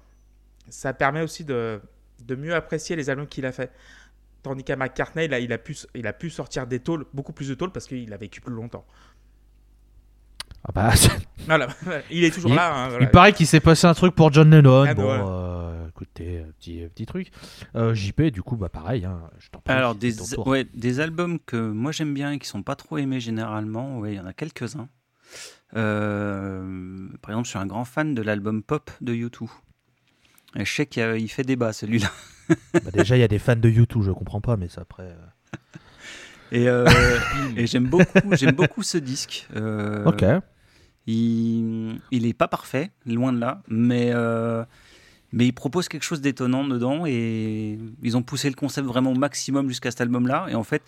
ça 0.69 0.93
permet 0.93 1.21
aussi 1.21 1.45
de, 1.45 1.79
de 2.25 2.35
mieux 2.35 2.55
apprécier 2.55 2.95
les 2.95 3.11
albums 3.11 3.27
qu'il 3.27 3.45
a 3.45 3.51
fait. 3.51 3.71
Tandis 4.41 4.63
qu'à 4.63 4.75
McCartney, 4.75 5.25
il 5.25 5.33
a, 5.35 5.39
il, 5.39 5.53
a 5.53 5.59
pu, 5.59 5.77
il 5.93 6.07
a 6.07 6.13
pu 6.13 6.31
sortir 6.31 6.65
des 6.65 6.79
tôles, 6.79 7.05
beaucoup 7.13 7.33
plus 7.33 7.49
de 7.49 7.53
tôles 7.53 7.71
parce 7.71 7.85
qu'il 7.85 8.11
a 8.11 8.17
vécu 8.17 8.41
plus 8.41 8.55
longtemps. 8.55 8.87
Ah 10.63 10.71
bah, 10.73 10.91
Voilà, 11.45 11.67
il 12.11 12.23
est 12.23 12.31
toujours 12.31 12.51
Il- 12.51 12.55
là. 12.55 12.73
hein, 12.75 12.89
voilà. 12.89 13.05
Il 13.05 13.09
paraît 13.11 13.33
qu'il 13.33 13.47
s'est 13.47 13.59
passé 13.61 13.87
un 13.87 13.93
truc 13.93 14.13
pour 14.15 14.31
John 14.33 14.49
Lennon. 14.49 14.85
Ah, 14.87 14.93
bon, 14.93 15.03
ouais. 15.03 15.19
euh, 15.25 15.87
écoutez, 15.89 16.39
euh, 16.39 16.51
petit, 16.59 16.81
petit 16.93 17.05
truc. 17.05 17.31
Euh, 17.75 17.93
JP, 17.93 18.23
du 18.23 18.41
coup, 18.41 18.57
bah 18.57 18.67
pareil. 18.69 19.05
hein, 19.05 19.21
je 19.39 19.49
t'en 19.49 19.59
prie, 19.61 19.73
Alors, 19.73 19.95
des, 19.95 20.13
ouais, 20.39 20.65
des 20.73 20.99
albums 20.99 21.39
que 21.39 21.55
moi 21.71 21.91
j'aime 21.91 22.13
bien 22.13 22.31
et 22.33 22.39
qui 22.39 22.47
sont 22.47 22.63
pas 22.63 22.75
trop 22.75 22.97
aimés 22.97 23.19
généralement, 23.21 23.99
ouais, 23.99 24.13
il 24.13 24.15
y 24.17 24.19
en 24.19 24.25
a 24.25 24.33
quelques-uns. 24.33 24.89
Euh, 25.75 27.07
par 27.21 27.31
exemple, 27.31 27.45
je 27.45 27.49
suis 27.51 27.59
un 27.59 27.65
grand 27.65 27.85
fan 27.85 28.13
de 28.13 28.21
l'album 28.21 28.63
Pop 28.63 28.89
de 29.01 29.13
U2. 29.13 29.47
Et 30.55 30.65
je 30.65 30.73
sais 30.73 30.85
qu'il 30.85 31.29
fait 31.29 31.43
débat 31.43 31.71
celui-là. 31.73 32.09
Bah, 32.73 32.91
déjà, 32.93 33.15
il 33.17 33.19
y 33.19 33.23
a 33.23 33.27
des 33.27 33.39
fans 33.39 33.55
de 33.55 33.69
YouTube, 33.69 34.01
je 34.03 34.11
comprends 34.11 34.41
pas, 34.41 34.57
mais 34.57 34.67
ça 34.69 34.81
après. 34.81 35.13
euh, 36.53 36.55
Et, 36.55 36.67
euh, 36.67 36.85
et 37.57 37.67
j'aime 37.67 37.87
beaucoup, 37.87 38.03
j'aime 38.33 38.55
beaucoup 38.55 38.83
ce 38.83 38.97
disque. 38.97 39.47
Euh, 39.55 40.05
Ok. 40.05 40.23
Il, 41.09 42.01
il 42.11 42.25
est 42.25 42.33
pas 42.33 42.49
parfait, 42.49 42.91
loin 43.05 43.31
de 43.31 43.39
là, 43.39 43.61
mais, 43.69 44.11
euh, 44.13 44.65
mais 45.31 45.45
il 45.45 45.53
propose 45.53 45.87
quelque 45.87 46.03
chose 46.03 46.19
d'étonnant 46.19 46.67
dedans 46.67 47.05
et 47.05 47.79
ils 48.03 48.17
ont 48.17 48.23
poussé 48.23 48.49
le 48.49 48.55
concept 48.55 48.85
vraiment 48.87 49.11
au 49.13 49.15
maximum 49.15 49.69
jusqu'à 49.69 49.89
cet 49.89 50.01
album-là. 50.01 50.47
Et 50.49 50.55
en 50.55 50.63
fait, 50.63 50.81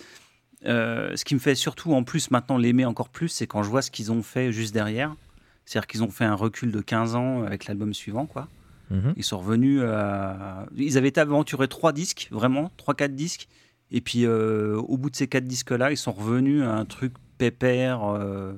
ce 0.66 1.24
qui 1.24 1.36
me 1.36 1.40
fait 1.40 1.56
surtout 1.56 1.94
en 1.94 2.04
plus 2.04 2.32
maintenant 2.32 2.58
l'aimer 2.58 2.84
encore 2.84 3.08
plus, 3.08 3.30
c'est 3.30 3.48
quand 3.48 3.64
je 3.64 3.70
vois 3.70 3.82
ce 3.82 3.92
qu'ils 3.92 4.12
ont 4.12 4.22
fait 4.22 4.52
juste 4.52 4.74
derrière. 4.74 5.16
C'est-à-dire 5.64 5.88
qu'ils 5.88 6.04
ont 6.04 6.10
fait 6.12 6.26
un 6.26 6.36
recul 6.36 6.72
de 6.72 6.82
15 6.82 7.16
ans 7.16 7.44
avec 7.44 7.68
l'album 7.68 7.94
suivant, 7.94 8.26
quoi. 8.26 8.50
Mhm. 8.90 9.14
Ils 9.16 9.24
sont 9.24 9.38
revenus 9.38 9.82
à... 9.84 10.66
Ils 10.76 10.98
avaient 10.98 11.10
été 11.10 11.22
aventurés 11.22 11.68
trois 11.68 11.94
disques, 11.94 12.28
vraiment, 12.32 12.72
trois, 12.76 12.94
quatre 12.96 13.16
disques. 13.16 13.48
Et 13.92 14.02
puis, 14.02 14.26
euh, 14.26 14.76
au 14.78 14.98
bout 14.98 15.10
de 15.10 15.16
ces 15.16 15.28
quatre 15.28 15.46
disques-là, 15.46 15.92
ils 15.92 15.98
sont 15.98 16.12
revenus 16.12 16.64
à 16.64 16.76
un 16.76 16.86
truc 16.86 17.14
pépère, 17.38 18.04
euh, 18.06 18.54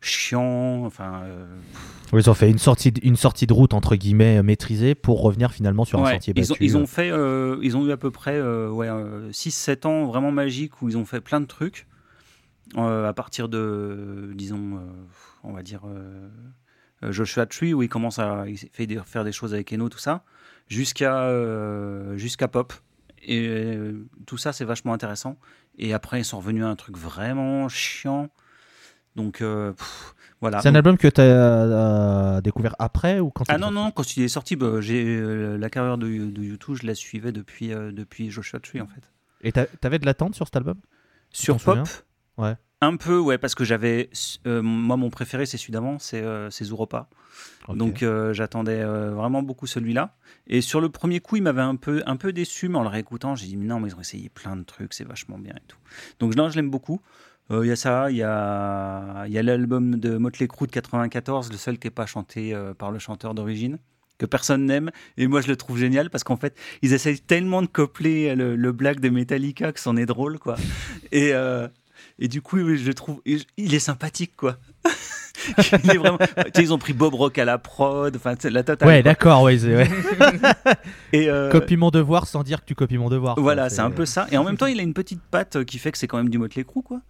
chiant, 0.00 0.84
enfin... 0.84 1.22
euh, 1.24 1.46
Ils 2.12 2.28
ont 2.28 2.34
fait 2.34 2.50
une 2.50 2.58
sortie, 2.58 2.92
de, 2.92 3.00
une 3.02 3.16
sortie 3.16 3.46
de 3.46 3.52
route, 3.52 3.72
entre 3.72 3.96
guillemets, 3.96 4.42
maîtrisée 4.42 4.94
pour 4.94 5.22
revenir 5.22 5.52
finalement 5.52 5.84
sur 5.84 5.98
un 6.04 6.12
sentier 6.12 6.34
ils, 6.36 6.40
battu. 6.42 6.52
ont, 6.52 6.56
ils 6.60 6.76
ont 6.76 6.86
fait... 6.86 7.10
euh, 7.10 7.56
ils 7.62 7.76
ont 7.76 7.86
eu 7.86 7.90
à 7.92 7.96
peu 7.96 8.10
près 8.10 8.36
euh, 8.36 8.68
ouais, 8.68 8.88
6-7 9.30 9.86
ans 9.86 10.04
vraiment 10.06 10.30
magiques 10.32 10.82
où 10.82 10.88
ils 10.88 10.98
ont 10.98 11.04
fait 11.06 11.20
plein 11.20 11.40
de 11.40 11.46
trucs. 11.46 11.86
à 12.76 13.12
partir 13.14 13.48
de, 13.48 14.30
disons, 14.34 14.80
on 15.42 15.52
va 15.52 15.62
dire... 15.62 15.82
Joshua 17.02 17.44
Tree, 17.46 17.74
où 17.74 17.82
il 17.82 17.88
commence 17.90 18.18
à 18.18 18.44
il 18.48 18.56
fait 18.56 18.86
des- 18.86 18.98
faire 19.04 19.22
des 19.22 19.30
choses 19.32 19.52
avec 19.52 19.70
Eno, 19.72 19.88
tout 19.90 19.98
ça, 19.98 20.24
jusqu'à 20.66 21.30
jusqu'à 22.16 22.48
Pop. 22.48 22.72
Et 23.26 23.46
euh, 23.48 24.06
tout 24.26 24.38
ça, 24.38 24.52
c'est 24.52 24.64
vachement 24.64 24.92
intéressant. 24.92 25.36
Et 25.78 25.92
après, 25.92 26.20
ils 26.20 26.24
sont 26.24 26.38
revenus 26.38 26.64
à 26.64 26.68
un 26.68 26.76
truc 26.76 26.96
vraiment 26.96 27.68
chiant. 27.68 28.30
Donc, 29.16 29.42
euh, 29.42 29.72
pff, 29.72 30.14
voilà. 30.40 30.60
C'est 30.60 30.68
un 30.68 30.74
album 30.74 30.96
que 30.96 31.08
tu 31.08 31.20
as 31.20 32.40
découvert 32.40 32.76
après 32.78 33.18
ou 33.18 33.30
quand 33.30 33.44
ah 33.48 33.58
non, 33.58 33.70
non, 33.70 33.90
quand 33.90 34.16
il 34.16 34.22
est 34.22 34.28
sorti, 34.28 34.54
bah, 34.56 34.80
j'ai 34.80 35.04
euh, 35.04 35.56
la 35.58 35.70
carrière 35.70 35.98
de, 35.98 36.06
de 36.06 36.42
YouTube, 36.42 36.76
je 36.80 36.86
la 36.86 36.94
suivais 36.94 37.32
depuis, 37.32 37.72
euh, 37.72 37.92
depuis 37.92 38.30
Joshua 38.30 38.60
Tree, 38.60 38.80
en 38.80 38.86
fait. 38.86 39.10
Et 39.42 39.52
t'a- 39.52 39.66
t'avais 39.66 39.98
de 39.98 40.06
l'attente 40.06 40.34
sur 40.34 40.46
cet 40.46 40.56
album? 40.56 40.78
Sur 41.30 41.56
Pop? 41.60 41.88
Ouais. 42.38 42.56
Un 42.82 42.96
peu, 42.96 43.18
ouais, 43.18 43.38
parce 43.38 43.54
que 43.54 43.64
j'avais. 43.64 44.10
euh, 44.46 44.60
moi, 44.60 44.96
mon 44.98 45.08
préféré, 45.08 45.46
c'est 45.46 45.56
celui 45.56 45.72
d'avant, 45.72 45.98
c'est 45.98 46.20
euh, 46.22 46.50
Zuropa. 46.50 47.08
Donc 47.68 48.02
euh, 48.02 48.32
j'attendais 48.34 48.80
euh, 48.82 49.12
vraiment 49.12 49.42
beaucoup 49.42 49.66
celui-là. 49.66 50.14
Et 50.46 50.60
sur 50.60 50.80
le 50.82 50.90
premier 50.90 51.20
coup, 51.20 51.36
il 51.36 51.42
m'avait 51.42 51.62
un 51.62 51.76
peu, 51.76 52.02
un 52.06 52.16
peu 52.16 52.32
déçu, 52.32 52.68
mais 52.68 52.76
en 52.76 52.82
le 52.82 52.88
réécoutant, 52.88 53.34
j'ai 53.34 53.46
dit 53.46 53.56
mais 53.56 53.64
non, 53.64 53.80
mais 53.80 53.88
ils 53.88 53.96
ont 53.96 54.00
essayé 54.00 54.28
plein 54.28 54.56
de 54.56 54.62
trucs, 54.62 54.92
c'est 54.92 55.04
vachement 55.04 55.38
bien 55.38 55.54
et 55.56 55.66
tout. 55.66 55.78
Donc 56.20 56.36
non, 56.36 56.50
je 56.50 56.56
l'aime 56.56 56.70
beaucoup. 56.70 57.00
Il 57.50 57.64
y 57.66 57.70
a 57.70 57.76
ça, 57.76 58.10
il 58.10 58.16
y 58.16 58.24
a, 58.24 59.24
y 59.28 59.38
a 59.38 59.42
l'album 59.42 59.96
de 59.96 60.16
Motley 60.16 60.48
Crue 60.48 60.66
de 60.66 60.72
94, 60.72 61.50
le 61.52 61.56
seul 61.56 61.78
qui 61.78 61.86
n'est 61.86 61.92
pas 61.92 62.04
chanté 62.06 62.52
par 62.76 62.90
le 62.90 62.98
chanteur 62.98 63.34
d'origine. 63.34 63.78
que 64.18 64.26
personne 64.26 64.66
n'aime. 64.66 64.90
Et 65.16 65.28
moi, 65.28 65.40
je 65.42 65.48
le 65.48 65.56
trouve 65.56 65.78
génial 65.78 66.10
parce 66.10 66.24
qu'en 66.24 66.36
fait, 66.36 66.56
ils 66.82 66.92
essayent 66.92 67.20
tellement 67.20 67.62
de 67.62 67.68
coupler 67.68 68.34
le, 68.34 68.56
le 68.56 68.72
blague 68.72 68.98
de 69.00 69.08
Metallica 69.10 69.72
que 69.72 69.78
c'en 69.80 69.96
est 69.96 70.06
drôle, 70.06 70.38
quoi. 70.40 70.56
Et, 71.12 71.32
euh, 71.34 71.68
et 72.18 72.28
du 72.28 72.40
coup, 72.42 72.58
je 72.76 72.92
trouve, 72.92 73.20
il 73.24 73.74
est 73.74 73.78
sympathique, 73.78 74.32
quoi. 74.36 74.56
il 75.84 75.90
est 75.90 75.96
vraiment... 75.98 76.18
ils 76.58 76.72
ont 76.72 76.78
pris 76.78 76.92
Bob 76.92 77.14
Rock 77.14 77.38
à 77.38 77.44
la 77.44 77.58
prod, 77.58 78.14
enfin, 78.16 78.34
c'est 78.38 78.50
la 78.50 78.62
totale. 78.62 78.88
Ouais, 78.88 79.02
d'accord, 79.02 79.42
ouais. 79.42 79.58
c'est- 79.58 79.76
ouais. 79.76 79.88
Et, 81.12 81.28
euh, 81.28 81.50
Copie 81.50 81.76
mon 81.76 81.90
devoir 81.90 82.26
sans 82.26 82.42
dire 82.42 82.60
que 82.60 82.66
tu 82.66 82.74
copies 82.74 82.98
mon 82.98 83.10
devoir. 83.10 83.38
Voilà, 83.38 83.68
c'est 83.70 83.80
un 83.82 83.90
peu 83.90 84.06
ça. 84.06 84.26
Et 84.32 84.38
en 84.38 84.44
même 84.44 84.56
temps, 84.56 84.66
il 84.66 84.80
a 84.80 84.82
une 84.82 84.94
petite 84.94 85.22
patte 85.22 85.64
qui 85.64 85.78
fait 85.78 85.92
que 85.92 85.98
c'est 85.98 86.06
quand 86.06 86.16
même 86.16 86.30
du 86.30 86.38
Motley 86.38 86.64
Crue, 86.64 86.82
quoi. 86.82 87.00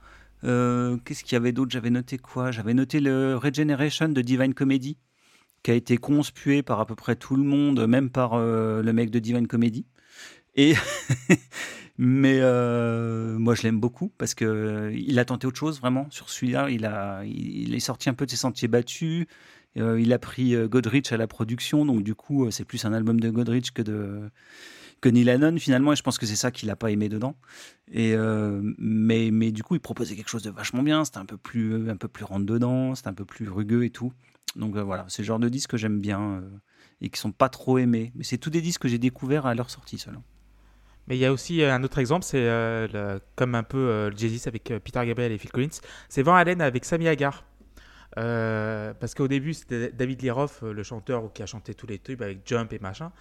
Euh, 0.44 0.96
Qu'est-ce 1.04 1.24
qu'il 1.24 1.32
y 1.32 1.36
avait 1.36 1.52
d'autre? 1.52 1.70
J'avais 1.70 1.90
noté 1.90 2.18
quoi? 2.18 2.50
J'avais 2.50 2.74
noté 2.74 3.00
le 3.00 3.36
Regeneration 3.36 4.08
de 4.08 4.20
Divine 4.20 4.54
Comedy, 4.54 4.98
qui 5.62 5.70
a 5.70 5.74
été 5.74 5.96
conspué 5.96 6.62
par 6.62 6.80
à 6.80 6.86
peu 6.86 6.94
près 6.94 7.16
tout 7.16 7.36
le 7.36 7.42
monde, 7.42 7.86
même 7.86 8.10
par 8.10 8.32
euh, 8.34 8.82
le 8.82 8.92
mec 8.92 9.10
de 9.10 9.18
Divine 9.18 9.46
Comedy. 9.46 9.86
Et 10.56 10.74
mais 11.98 12.40
euh, 12.40 13.38
moi, 13.38 13.54
je 13.54 13.62
l'aime 13.62 13.80
beaucoup 13.80 14.12
parce 14.18 14.34
que 14.34 14.44
euh, 14.44 14.92
il 14.94 15.18
a 15.18 15.24
tenté 15.24 15.46
autre 15.46 15.58
chose 15.58 15.80
vraiment 15.80 16.06
sur 16.10 16.28
celui-là. 16.28 16.68
Il 16.70 16.84
a, 16.84 17.24
il 17.24 17.74
est 17.74 17.80
sorti 17.80 18.08
un 18.08 18.14
peu 18.14 18.26
de 18.26 18.30
ses 18.30 18.36
sentiers 18.36 18.68
battus. 18.68 19.26
Euh, 19.78 20.00
il 20.00 20.12
a 20.12 20.18
pris 20.18 20.54
euh, 20.54 20.68
Godrich 20.68 21.12
à 21.12 21.16
la 21.16 21.26
production, 21.26 21.86
donc 21.86 22.02
du 22.02 22.14
coup, 22.14 22.50
c'est 22.50 22.64
plus 22.64 22.84
un 22.84 22.92
album 22.92 23.20
de 23.20 23.30
Godrich 23.30 23.72
que 23.72 23.82
de 23.82 24.30
Neil 25.04 25.30
Hannon 25.30 25.56
finalement. 25.58 25.92
Et 25.92 25.96
je 25.96 26.02
pense 26.02 26.18
que 26.18 26.26
c'est 26.26 26.36
ça 26.36 26.50
qu'il 26.50 26.68
a 26.70 26.76
pas 26.76 26.90
aimé 26.90 27.08
dedans. 27.08 27.36
Et 27.92 28.14
mais 28.78 29.30
mais 29.30 29.52
du 29.52 29.62
coup, 29.62 29.74
il 29.74 29.80
proposait 29.80 30.16
quelque 30.16 30.30
chose 30.30 30.42
de 30.42 30.50
vachement 30.50 30.82
bien. 30.82 31.04
C'était 31.04 31.18
un 31.18 31.26
peu 31.26 31.36
plus 31.36 31.88
un 31.90 31.96
peu 31.96 32.08
plus 32.08 32.24
rentre 32.24 32.44
dedans, 32.46 32.94
c'était 32.94 33.08
un 33.08 33.14
peu 33.14 33.24
plus 33.24 33.48
rugueux 33.48 33.84
et 33.84 33.90
tout. 33.90 34.12
Donc 34.56 34.76
voilà, 34.76 35.04
c'est 35.08 35.22
le 35.22 35.26
genre 35.26 35.38
de 35.38 35.48
disques 35.48 35.70
que 35.70 35.76
j'aime 35.76 36.00
bien 36.00 36.42
et 37.00 37.08
qui 37.08 37.20
sont 37.20 37.32
pas 37.32 37.48
trop 37.48 37.78
aimés. 37.78 38.12
Mais 38.16 38.24
c'est 38.24 38.38
tous 38.38 38.50
des 38.50 38.62
disques 38.62 38.82
que 38.82 38.88
j'ai 38.88 38.98
découverts 38.98 39.46
à 39.46 39.54
leur 39.54 39.70
sortie 39.70 39.98
seulement. 39.98 40.24
Mais 41.08 41.16
il 41.16 41.20
y 41.20 41.24
a 41.26 41.32
aussi 41.32 41.62
euh, 41.62 41.72
un 41.72 41.82
autre 41.84 41.98
exemple, 41.98 42.24
c'est 42.24 42.38
euh, 42.40 43.18
comme 43.36 43.54
un 43.54 43.62
peu 43.62 43.78
euh, 43.78 44.10
le 44.10 44.48
avec 44.48 44.70
euh, 44.70 44.80
Peter 44.80 45.04
Gabriel 45.06 45.32
et 45.32 45.38
Phil 45.38 45.50
Collins, 45.50 45.80
c'est 46.08 46.22
Van 46.22 46.34
Halen 46.34 46.60
avec 46.60 46.84
Sammy 46.84 47.08
Hagar. 47.08 47.44
Parce 48.14 49.14
qu'au 49.14 49.28
début, 49.28 49.52
c'était 49.52 49.92
David 49.92 50.24
euh, 50.24 50.72
le 50.72 50.82
chanteur 50.82 51.32
qui 51.32 51.42
a 51.42 51.46
chanté 51.46 51.74
tous 51.74 51.86
les 51.86 51.98
tubes 51.98 52.22
avec 52.22 52.40
Jump 52.46 52.72
et 52.72 52.78
machin. 52.78 53.12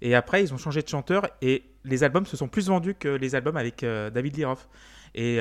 Et 0.00 0.14
après, 0.14 0.42
ils 0.42 0.54
ont 0.54 0.58
changé 0.58 0.82
de 0.82 0.88
chanteur 0.88 1.28
et 1.42 1.64
les 1.84 2.02
albums 2.02 2.26
se 2.26 2.36
sont 2.36 2.48
plus 2.48 2.68
vendus 2.68 2.94
que 2.94 3.08
les 3.08 3.34
albums 3.34 3.56
avec 3.56 3.84
David 3.84 4.44
Roth. 4.44 4.68
Et 5.14 5.38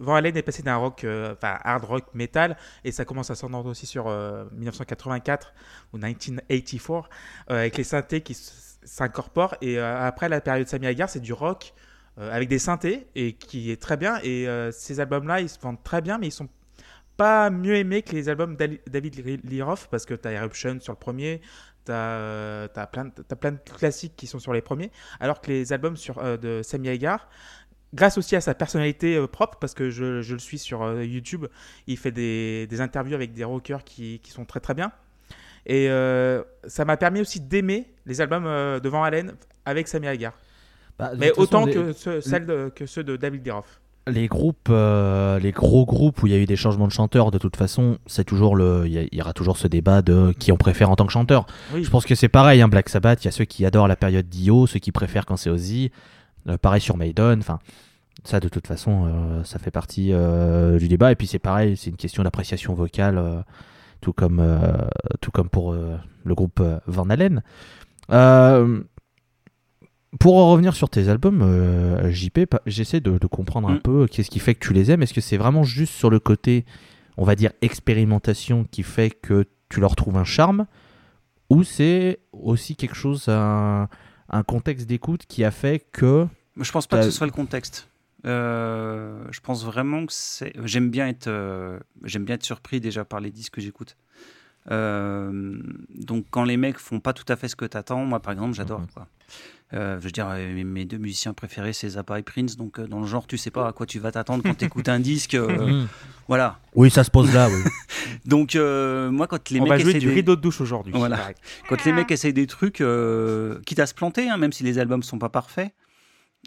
Van 0.00 0.14
Halen 0.14 0.36
est 0.36 0.42
passé 0.42 0.62
d'un 0.62 0.76
rock, 0.76 1.04
enfin 1.04 1.58
hard 1.62 1.84
rock 1.84 2.04
metal, 2.14 2.56
et 2.84 2.92
ça 2.92 3.04
commence 3.04 3.30
à 3.30 3.34
s'entendre 3.34 3.68
aussi 3.68 3.86
sur 3.86 4.06
euh, 4.08 4.44
1984 4.52 5.54
ou 5.92 5.98
1984, 5.98 7.10
euh, 7.50 7.54
avec 7.54 7.76
les 7.76 7.84
synthés 7.84 8.20
qui 8.20 8.34
s- 8.88 8.92
s'incorporent. 8.92 9.56
Et 9.60 9.78
euh, 9.78 10.06
après 10.06 10.28
la 10.28 10.40
période 10.40 10.68
Sammy 10.68 10.86
Hagar, 10.86 11.08
c'est 11.10 11.20
du 11.20 11.32
rock 11.32 11.74
euh, 12.18 12.32
avec 12.34 12.48
des 12.48 12.58
synthés 12.58 13.06
et 13.14 13.34
qui 13.34 13.70
est 13.70 13.80
très 13.80 13.96
bien. 13.96 14.18
Et 14.22 14.48
euh, 14.48 14.72
ces 14.72 15.00
albums-là, 15.00 15.40
ils 15.40 15.48
se 15.48 15.58
vendent 15.60 15.82
très 15.82 16.00
bien, 16.02 16.18
mais 16.18 16.28
ils 16.28 16.32
sont 16.32 16.48
pas 17.16 17.50
mieux 17.50 17.76
aimés 17.76 18.02
que 18.02 18.12
les 18.14 18.28
albums 18.28 18.56
David 18.56 19.62
Roth 19.62 19.88
parce 19.90 20.06
que 20.06 20.14
tu 20.14 20.28
as 20.28 20.32
Eruption 20.32 20.78
sur 20.80 20.92
le 20.92 20.98
premier, 20.98 21.40
tu 21.84 21.92
as, 21.92 22.88
plein, 22.92 23.10
t'as 23.10 23.36
plein 23.36 23.52
de 23.52 23.58
classiques 23.58 24.14
qui 24.16 24.26
sont 24.26 24.38
sur 24.38 24.52
les 24.52 24.62
premiers, 24.62 24.92
alors 25.20 25.40
que 25.40 25.48
les 25.50 25.72
albums 25.72 25.96
sur, 25.96 26.22
de 26.38 26.62
Sammy 26.62 26.88
Hagar, 26.90 27.28
grâce 27.92 28.18
aussi 28.18 28.36
à 28.36 28.40
sa 28.40 28.54
personnalité 28.54 29.26
propre, 29.26 29.58
parce 29.58 29.74
que 29.74 29.90
je, 29.90 30.22
je 30.22 30.34
le 30.34 30.38
suis 30.38 30.58
sur 30.60 31.02
YouTube, 31.02 31.46
il 31.88 31.96
fait 31.98 32.12
des, 32.12 32.68
des 32.68 32.80
interviews 32.80 33.14
avec 33.16 33.32
des 33.32 33.44
rockers 33.44 33.82
qui, 33.84 34.20
qui 34.20 34.30
sont 34.30 34.44
très 34.44 34.60
très 34.60 34.74
bien. 34.74 34.92
Et 35.68 35.88
euh, 35.90 36.42
ça 36.66 36.84
m'a 36.84 36.96
permis 36.96 37.20
aussi 37.20 37.40
d'aimer 37.40 37.86
les 38.06 38.20
albums 38.20 38.46
euh, 38.46 38.80
de 38.80 38.88
Van 38.88 39.02
Halen 39.04 39.34
avec 39.66 39.86
Sammy 39.86 40.08
Hagar. 40.08 40.32
Bah, 40.98 41.12
Mais 41.16 41.28
façon, 41.28 41.40
autant 41.42 41.66
les- 41.66 41.74
que, 41.74 41.92
ceux, 41.92 42.20
celles 42.20 42.46
de- 42.46 42.72
que 42.74 42.86
ceux 42.86 43.04
de 43.04 43.16
David 43.16 43.48
Roth. 43.50 43.80
les 44.06 44.26
groupes, 44.26 44.68
euh, 44.70 45.38
les 45.38 45.52
gros 45.52 45.84
groupes 45.84 46.22
où 46.22 46.26
il 46.26 46.32
y 46.32 46.36
a 46.36 46.38
eu 46.38 46.46
des 46.46 46.56
changements 46.56 46.86
de 46.88 46.92
chanteurs, 46.92 47.30
de 47.30 47.36
toute 47.38 47.56
façon, 47.56 47.98
c'est 48.06 48.24
toujours 48.24 48.56
le, 48.56 48.84
il 48.86 49.08
y, 49.14 49.20
aura 49.20 49.34
toujours 49.34 49.58
ce 49.58 49.68
débat 49.68 50.00
de 50.00 50.32
qui 50.38 50.50
on 50.50 50.56
préfère 50.56 50.90
en 50.90 50.96
tant 50.96 51.04
que 51.06 51.12
chanteur. 51.12 51.46
Oui. 51.74 51.84
Je 51.84 51.90
pense 51.90 52.06
que 52.06 52.14
c'est 52.14 52.28
pareil, 52.30 52.62
hein, 52.62 52.68
Black 52.68 52.88
Sabbath, 52.88 53.22
il 53.22 53.26
y 53.26 53.28
a 53.28 53.32
ceux 53.32 53.44
qui 53.44 53.66
adorent 53.66 53.86
la 53.88 53.96
période 53.96 54.26
Dio, 54.28 54.66
ceux 54.66 54.78
qui 54.80 54.90
préfèrent 54.92 55.26
quand 55.26 55.36
c'est 55.36 55.50
Ozzy, 55.50 55.90
Euh, 56.48 56.56
pareil 56.56 56.80
sur 56.80 56.96
Maiden, 56.96 57.40
enfin, 57.40 57.58
ça 58.24 58.40
de 58.40 58.48
toute 58.48 58.66
façon, 58.66 59.04
euh, 59.06 59.44
ça 59.44 59.58
fait 59.58 59.70
partie 59.70 60.12
du 60.78 60.88
débat, 60.88 61.12
et 61.12 61.14
puis 61.14 61.26
c'est 61.26 61.38
pareil, 61.38 61.76
c'est 61.76 61.90
une 61.90 61.96
question 61.96 62.22
d'appréciation 62.22 62.72
vocale, 62.74 63.22
tout, 64.00 64.12
comme, 64.12 64.40
euh, 64.40 64.72
tout 65.20 65.30
comme 65.30 65.48
pour 65.48 65.72
euh, 65.72 65.96
le 66.24 66.34
groupe 66.34 66.60
euh, 66.60 66.78
Van 66.86 67.08
Halen. 67.10 67.42
Euh, 68.10 68.80
pour 70.20 70.36
en 70.38 70.50
revenir 70.52 70.74
sur 70.74 70.88
tes 70.88 71.08
albums, 71.08 71.42
JP, 72.10 72.54
j'essaie 72.66 73.00
de, 73.00 73.18
de 73.18 73.26
comprendre 73.26 73.68
un 73.68 73.74
Mm. 73.74 73.80
peu 73.82 74.06
qu'est-ce 74.06 74.30
qui 74.30 74.38
fait 74.38 74.54
que 74.54 74.66
tu 74.66 74.72
les 74.72 74.90
aimes. 74.90 75.02
Est-ce 75.02 75.12
que 75.14 75.20
c'est 75.20 75.36
vraiment 75.36 75.64
juste 75.64 75.92
sur 75.92 76.08
le 76.08 76.18
côté, 76.18 76.64
on 77.18 77.24
va 77.24 77.34
dire, 77.34 77.52
expérimentation 77.60 78.64
qui 78.70 78.82
fait 78.82 79.10
que 79.10 79.44
tu 79.68 79.80
leur 79.80 79.96
trouves 79.96 80.16
un 80.16 80.24
charme? 80.24 80.66
Ou 81.50 81.62
c'est 81.62 82.20
aussi 82.32 82.74
quelque 82.76 82.94
chose, 82.94 83.28
un, 83.28 83.88
un 84.30 84.42
contexte 84.42 84.86
d'écoute 84.86 85.24
qui 85.26 85.44
a 85.44 85.50
fait 85.50 85.84
que. 85.92 86.26
Je 86.58 86.72
pense 86.72 86.86
pas 86.86 86.98
que 86.98 87.04
ce 87.04 87.10
soit 87.10 87.26
le 87.26 87.32
contexte. 87.32 87.87
Euh, 88.26 89.22
je 89.30 89.40
pense 89.40 89.64
vraiment 89.64 90.04
que 90.06 90.12
c'est. 90.12 90.52
J'aime 90.64 90.90
bien 90.90 91.06
être. 91.08 91.28
euh, 91.28 91.78
J'aime 92.04 92.24
bien 92.24 92.34
être 92.34 92.44
surpris 92.44 92.80
déjà 92.80 93.04
par 93.04 93.20
les 93.20 93.30
disques 93.30 93.54
que 93.54 93.60
j'écoute. 93.60 93.96
Euh, 94.70 95.56
donc 95.94 96.26
quand 96.30 96.44
les 96.44 96.56
mecs 96.56 96.78
font 96.78 97.00
pas 97.00 97.12
tout 97.12 97.24
à 97.28 97.36
fait 97.36 97.48
ce 97.48 97.56
que 97.56 97.64
t'attends, 97.64 98.04
moi 98.04 98.20
par 98.20 98.32
exemple 98.32 98.54
j'adore 98.54 98.80
Mhm. 98.80 98.86
quoi. 98.92 99.06
Euh, 99.74 99.98
je 100.00 100.04
veux 100.04 100.10
dire 100.10 100.28
mes- 100.64 100.84
deux 100.86 100.96
musiciens 100.98 101.32
préférés 101.34 101.72
c'est 101.74 101.90
Zappa 101.90 102.18
et 102.18 102.22
Prince 102.22 102.56
donc 102.56 102.78
euh, 102.78 102.86
dans 102.86 103.00
le 103.00 103.06
genre 103.06 103.26
tu 103.26 103.36
sais 103.36 103.50
pas 103.50 103.68
à 103.68 103.72
quoi 103.72 103.84
tu 103.86 103.98
vas 103.98 104.10
t'attendre 104.12 104.42
quand 104.42 104.54
t'écoutes 104.56 104.88
un 104.88 104.98
disque 105.00 105.34
euh, 105.34 105.48
Mm. 105.82 105.88
voilà 106.26 106.58
Oui, 106.74 106.90
ça 106.90 107.04
se 107.04 107.10
pose 107.10 107.32
là, 107.34 107.48
oui. 107.50 107.62
donc 108.26 108.56
euh, 108.56 109.10
moi 109.10 109.26
quand 109.26 109.48
les 109.50 109.60
On 109.60 109.64
mecs 109.64 109.68
va 109.70 109.78
jouer 109.78 109.90
essaient 109.90 109.98
du 110.00 110.06
des- 110.08 110.14
rideau 110.14 110.36
de 110.36 110.40
douche 110.40 110.60
aujourd'hui. 110.60 110.92
Voilà. 110.94 111.18
quand 111.68 111.82
les 111.84 111.92
mecs 111.92 112.10
essayent 112.10 112.32
des 112.34 112.46
trucs, 112.46 112.80
euh, 112.80 113.60
quitte 113.66 113.78
à 113.80 113.86
se 113.86 113.94
planter, 113.94 114.28
hein, 114.28 114.36
même 114.38 114.52
si 114.52 114.64
les 114.64 114.78
albums 114.78 115.02
sont 115.02 115.18
pas 115.18 115.28
parfaits, 115.30 115.72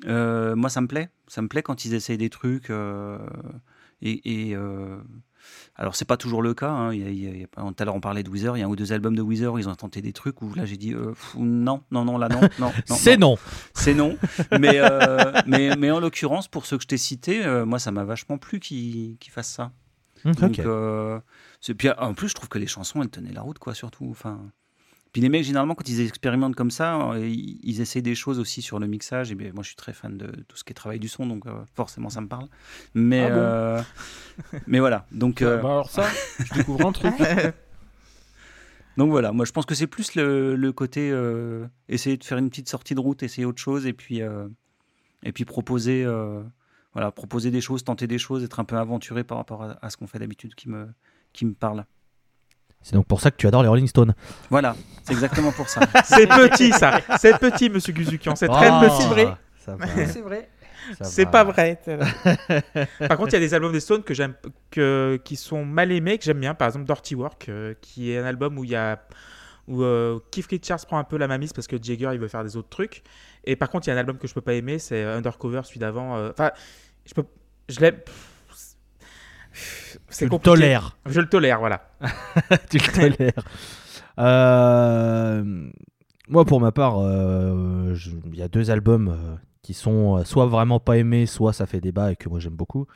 euh, 0.05 0.55
moi 0.55 0.69
ça 0.69 0.81
me 0.81 0.87
plaît. 0.87 1.09
Ça 1.27 1.41
me 1.41 1.47
plaît 1.47 1.63
quand 1.63 1.85
ils 1.85 1.93
essayent 1.93 2.17
des 2.17 2.29
trucs. 2.29 2.69
euh, 2.69 3.19
et 4.01 4.49
et, 4.49 4.55
euh, 4.55 4.97
alors 5.75 5.95
c'est 5.95 6.05
pas 6.05 6.17
toujours 6.17 6.41
le 6.41 6.53
cas. 6.53 6.69
hein, 6.69 6.93
il 6.93 7.01
y 7.01 7.05
a- 7.05 7.09
il 7.09 7.23
y 7.23 7.27
a- 7.27 7.31
il 7.31 7.39
y 7.41 7.43
a 7.43 7.47
pas- 7.47 7.61
tout 7.61 7.75
à 7.79 7.85
l'heure 7.85 7.95
on 7.95 8.01
parlait 8.01 8.23
de 8.23 8.29
Weezer, 8.29 8.57
il 8.57 8.61
y 8.61 8.63
a 8.63 8.65
un 8.65 8.69
ou 8.69 8.75
deux 8.75 8.93
albums 8.93 9.15
de 9.15 9.21
Weezer, 9.21 9.57
ils 9.59 9.67
ont 9.69 9.75
tenté 9.75 10.01
des 10.01 10.13
trucs 10.13 10.41
où 10.41 10.53
là 10.55 10.65
j'ai 10.65 10.77
dit 10.77 10.93
pff, 10.93 11.35
non, 11.37 11.83
non, 11.91 12.03
non, 12.05 12.17
là 12.17 12.29
non, 12.29 12.41
non, 12.59 12.71
non, 12.71 12.71
c'est 12.95 13.17
non. 13.17 13.37
c'est 13.73 13.93
non. 13.93 14.17
Mais, 14.59 14.79
mais, 15.47 15.75
mais 15.75 15.91
en 15.91 15.99
l'occurrence, 15.99 16.47
pour 16.47 16.65
ceux 16.65 16.77
que 16.77 16.83
je 16.83 16.87
t'ai 16.87 16.97
cités, 16.97 17.63
moi 17.65 17.79
ça 17.79 17.91
m'a 17.91 18.03
vachement 18.03 18.37
plu 18.37 18.59
qu'ils 18.59 19.17
fassent 19.29 19.51
ça. 19.53 19.71
Mm, 20.25 20.31
Donc, 20.33 20.59
ok. 20.59 21.21
c'est- 21.61 21.73
puis 21.73 21.89
en 21.97 22.13
plus, 22.13 22.29
je 22.29 22.35
trouve 22.35 22.49
que 22.49 22.59
les 22.59 22.67
chansons, 22.67 23.01
elles 23.01 23.09
tenaient 23.09 23.31
la 23.33 23.41
route, 23.41 23.57
quoi, 23.59 23.73
surtout. 23.73 24.07
Enfin, 24.11 24.51
puis 25.11 25.21
les 25.21 25.27
mecs, 25.27 25.43
généralement, 25.43 25.75
quand 25.75 25.89
ils 25.89 25.99
expérimentent 25.99 26.55
comme 26.55 26.71
ça, 26.71 27.11
euh, 27.11 27.27
ils, 27.27 27.59
ils 27.63 27.81
essaient 27.81 28.01
des 28.01 28.15
choses 28.15 28.39
aussi 28.39 28.61
sur 28.61 28.79
le 28.79 28.87
mixage. 28.87 29.31
Et 29.31 29.35
bien, 29.35 29.51
moi, 29.53 29.61
je 29.61 29.67
suis 29.67 29.75
très 29.75 29.91
fan 29.91 30.17
de 30.17 30.27
tout 30.47 30.55
ce 30.55 30.63
qui 30.63 30.71
est 30.71 30.73
travail 30.73 30.99
du 30.99 31.09
son, 31.09 31.25
donc 31.25 31.45
euh, 31.47 31.51
forcément, 31.75 32.09
ça 32.09 32.21
me 32.21 32.27
parle. 32.27 32.47
Mais, 32.93 33.25
Ah 33.25 33.29
bon 33.29 33.35
euh, 33.35 33.81
mais 34.67 34.79
voilà. 34.79 35.05
Donc, 35.11 35.41
euh, 35.41 35.57
Bah 35.61 35.71
alors 35.71 35.89
ça, 35.89 36.07
je 36.39 36.53
découvre 36.53 36.87
un 36.87 36.93
truc. 36.93 37.13
donc 38.97 39.09
voilà. 39.09 39.33
Moi, 39.33 39.43
je 39.43 39.51
pense 39.51 39.65
que 39.65 39.75
c'est 39.75 39.87
plus 39.87 40.15
le, 40.15 40.55
le 40.55 40.71
côté 40.71 41.13
essayer 41.89 42.15
de 42.15 42.23
faire 42.23 42.37
une 42.37 42.49
petite 42.49 42.69
sortie 42.69 42.95
de 42.95 43.01
route, 43.01 43.21
essayer 43.21 43.43
autre 43.43 43.61
chose, 43.61 43.85
et 43.85 43.93
puis 43.93 44.21
et 45.23 45.31
puis 45.33 45.43
proposer. 45.43 46.05
voilà, 46.93 47.11
proposer 47.11 47.51
des 47.51 47.61
choses, 47.61 47.83
tenter 47.83 48.07
des 48.07 48.17
choses, 48.17 48.45
être 48.45 48.61
un 48.61 48.65
peu 48.65 48.77
aventuré 48.77 49.25
par 49.25 49.37
rapport 49.37 49.63
à, 49.63 49.77
à 49.81 49.89
ce 49.89 49.97
qu'on 49.97 50.07
fait 50.07 50.19
d'habitude 50.19 50.55
qui 50.55 50.69
me, 50.69 50.87
qui 51.33 51.45
me 51.45 51.53
parle. 51.53 51.85
C'est 52.83 52.95
donc 52.95 53.05
pour 53.05 53.21
ça 53.21 53.29
que 53.31 53.35
tu 53.37 53.47
adores 53.47 53.61
les 53.63 53.69
Rolling 53.69 53.87
Stones. 53.87 54.13
Voilà, 54.49 54.75
c'est 55.03 55.13
exactement 55.13 55.51
pour 55.51 55.69
ça. 55.69 55.81
C'est 56.03 56.27
petit 56.27 56.71
ça. 56.71 56.99
C'est 57.19 57.37
petit, 57.37 57.69
monsieur 57.69 57.93
Guzukian. 57.93 58.35
C'est 58.35 58.47
très 58.47 58.67
Ah, 58.69 58.81
petit. 58.83 59.07
vrai. 59.07 59.35
C'est 59.57 60.21
vrai. 60.21 60.49
C'est 61.01 61.27
pas 61.27 61.43
vrai. 61.43 61.79
Par 63.07 63.17
contre, 63.17 63.29
il 63.29 63.33
y 63.33 63.35
a 63.35 63.39
des 63.39 63.53
albums 63.53 63.71
des 63.71 63.79
Stones 63.79 64.01
que 64.03 64.13
j'aime, 64.15 64.33
que, 64.71 65.19
qui 65.23 65.35
sont 65.35 65.63
mal 65.63 65.91
aimés, 65.91 66.17
que 66.17 66.23
j'aime 66.23 66.39
bien. 66.39 66.55
Par 66.55 66.67
exemple, 66.67 66.85
Dirty 66.85 67.13
Work, 67.15 67.49
euh, 67.49 67.75
qui 67.81 68.11
est 68.11 68.17
un 68.17 68.25
album 68.25 68.57
où 68.57 68.63
il 68.63 68.71
y 68.71 68.75
a 68.75 68.99
où 69.67 69.83
euh, 69.83 70.17
Keith 70.31 70.47
Richards 70.47 70.85
prend 70.87 70.97
un 70.97 71.03
peu 71.03 71.17
la 71.17 71.27
mamise 71.27 71.53
parce 71.53 71.67
que 71.67 71.77
Jagger 71.81 72.09
il 72.13 72.19
veut 72.19 72.27
faire 72.27 72.43
des 72.43 72.57
autres 72.57 72.69
trucs. 72.69 73.03
Et 73.45 73.55
par 73.55 73.69
contre, 73.69 73.87
il 73.87 73.91
y 73.91 73.93
a 73.93 73.95
un 73.95 73.99
album 73.99 74.17
que 74.17 74.27
je 74.27 74.33
peux 74.33 74.41
pas 74.41 74.53
aimer, 74.53 74.79
c'est 74.79 75.03
Undercover, 75.03 75.61
celui 75.65 75.79
d'avant. 75.79 76.17
euh, 76.17 76.31
Enfin, 76.31 76.49
je 77.05 77.13
peux, 77.13 77.23
je 77.69 77.79
l'aime. 77.79 77.97
C'est 80.09 80.25
le 80.31 80.39
tolères. 80.39 80.97
Je 81.05 81.19
le 81.21 81.27
tolère, 81.29 81.59
voilà. 81.59 81.89
tu 82.69 82.77
le 82.77 82.93
tolères. 83.15 83.43
Euh, 84.19 85.43
moi, 86.29 86.45
pour 86.45 86.61
ma 86.61 86.71
part, 86.71 86.99
euh, 86.99 87.95
il 88.31 88.35
y 88.35 88.41
a 88.41 88.47
deux 88.47 88.71
albums 88.71 89.09
euh, 89.09 89.35
qui 89.61 89.73
sont 89.73 90.23
soit 90.25 90.45
vraiment 90.45 90.79
pas 90.79 90.97
aimés, 90.97 91.25
soit 91.25 91.53
ça 91.53 91.65
fait 91.65 91.81
débat 91.81 92.11
et 92.11 92.15
que 92.15 92.29
moi 92.29 92.39
j'aime 92.39 92.55
beaucoup. 92.55 92.87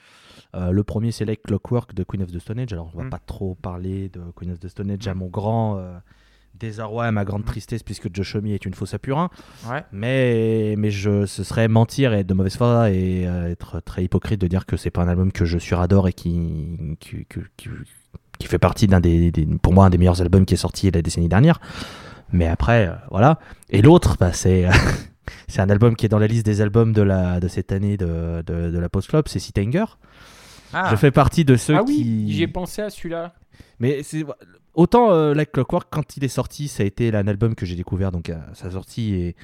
Le 0.53 0.83
premier, 0.83 1.11
c'est 1.11 1.25
Like 1.25 1.43
Clockwork 1.43 1.93
de 1.93 2.05
Queen 2.05 2.21
of 2.23 2.31
the 2.31 2.39
Stone 2.39 2.59
Age. 2.59 2.71
Alors, 2.71 2.89
on 2.93 2.97
va 2.99 3.03
Mm. 3.03 3.09
pas 3.09 3.19
trop 3.19 3.55
parler 3.55 4.07
de 4.07 4.21
Queen 4.37 4.51
of 4.53 4.59
the 4.61 4.69
Stone 4.69 4.89
Age 4.89 5.05
à 5.09 5.13
mon 5.13 5.27
grand 5.27 5.83
désarroi 6.59 7.07
et 7.07 7.11
ma 7.11 7.25
grande 7.25 7.45
tristesse 7.45 7.83
puisque 7.83 8.13
Josh 8.13 8.35
Homme 8.35 8.47
est 8.47 8.65
une 8.65 8.73
fausse 8.73 8.93
à 8.93 8.99
purin. 8.99 9.29
Ouais. 9.69 9.83
Mais, 9.91 10.75
mais 10.77 10.91
je, 10.91 11.25
ce 11.25 11.43
serait 11.43 11.67
mentir 11.67 12.13
et 12.13 12.19
être 12.19 12.27
de 12.27 12.33
mauvaise 12.33 12.55
foi 12.57 12.89
et 12.91 13.27
euh, 13.27 13.49
être 13.51 13.79
très 13.81 14.03
hypocrite 14.03 14.39
de 14.41 14.47
dire 14.47 14.65
que 14.65 14.77
c'est 14.77 14.91
pas 14.91 15.01
un 15.03 15.07
album 15.07 15.31
que 15.31 15.45
je 15.45 15.57
suradore 15.57 16.07
et 16.07 16.13
qui, 16.13 16.77
qui, 16.99 17.25
qui, 17.25 17.39
qui- 17.57 17.69
qui 18.37 18.47
fait 18.47 18.59
partie 18.59 18.87
d'un 18.87 18.99
des, 18.99 19.31
des- 19.31 19.45
pour 19.61 19.71
moi, 19.71 19.85
un 19.85 19.89
des 19.89 19.97
meilleurs 19.97 20.21
albums 20.21 20.45
qui 20.45 20.55
est 20.55 20.57
sorti 20.57 20.91
la 20.91 21.01
décennie 21.01 21.29
dernière. 21.29 21.59
Mais 22.33 22.47
après, 22.47 22.87
euh, 22.87 22.93
voilà. 23.09 23.39
Et 23.69 23.81
l'autre, 23.81 24.17
bah, 24.19 24.33
c'est. 24.33 24.67
C'est 25.47 25.59
un 25.61 25.69
album 25.71 25.95
qui 25.95 26.05
est 26.05 26.09
dans 26.09 26.19
la 26.19 26.27
liste 26.27 26.45
des 26.45 26.61
albums 26.61 26.93
de, 26.93 27.01
la, 27.01 27.39
de 27.39 27.47
cette 27.47 27.71
année 27.71 27.97
de, 27.97 28.43
de, 28.45 28.69
de 28.69 28.77
la 28.77 28.89
Post 28.89 29.09
Club, 29.09 29.27
c'est 29.27 29.39
Sitanger. 29.39 29.85
Ah, 30.71 30.89
Je 30.91 30.95
fais 30.95 31.09
partie 31.09 31.45
de 31.45 31.55
ceux 31.55 31.75
Ah 31.75 31.81
oui, 31.83 31.95
qui. 31.95 32.31
j'y 32.33 32.43
ai 32.43 32.47
pensé 32.47 32.83
à 32.83 32.91
celui-là. 32.91 33.33
Mais 33.79 34.03
c'est 34.03 34.23
autant 34.75 35.11
euh, 35.11 35.33
Like 35.33 35.51
Clockwork 35.51 35.87
quand 35.89 36.17
il 36.17 36.23
est 36.23 36.29
sorti, 36.29 36.67
ça 36.67 36.83
a 36.83 36.85
été 36.85 37.13
un 37.13 37.27
album 37.27 37.55
que 37.55 37.65
j'ai 37.65 37.75
découvert 37.75 38.11
donc 38.11 38.29
à 38.29 38.53
sa 38.53 38.71
sortie 38.71 39.35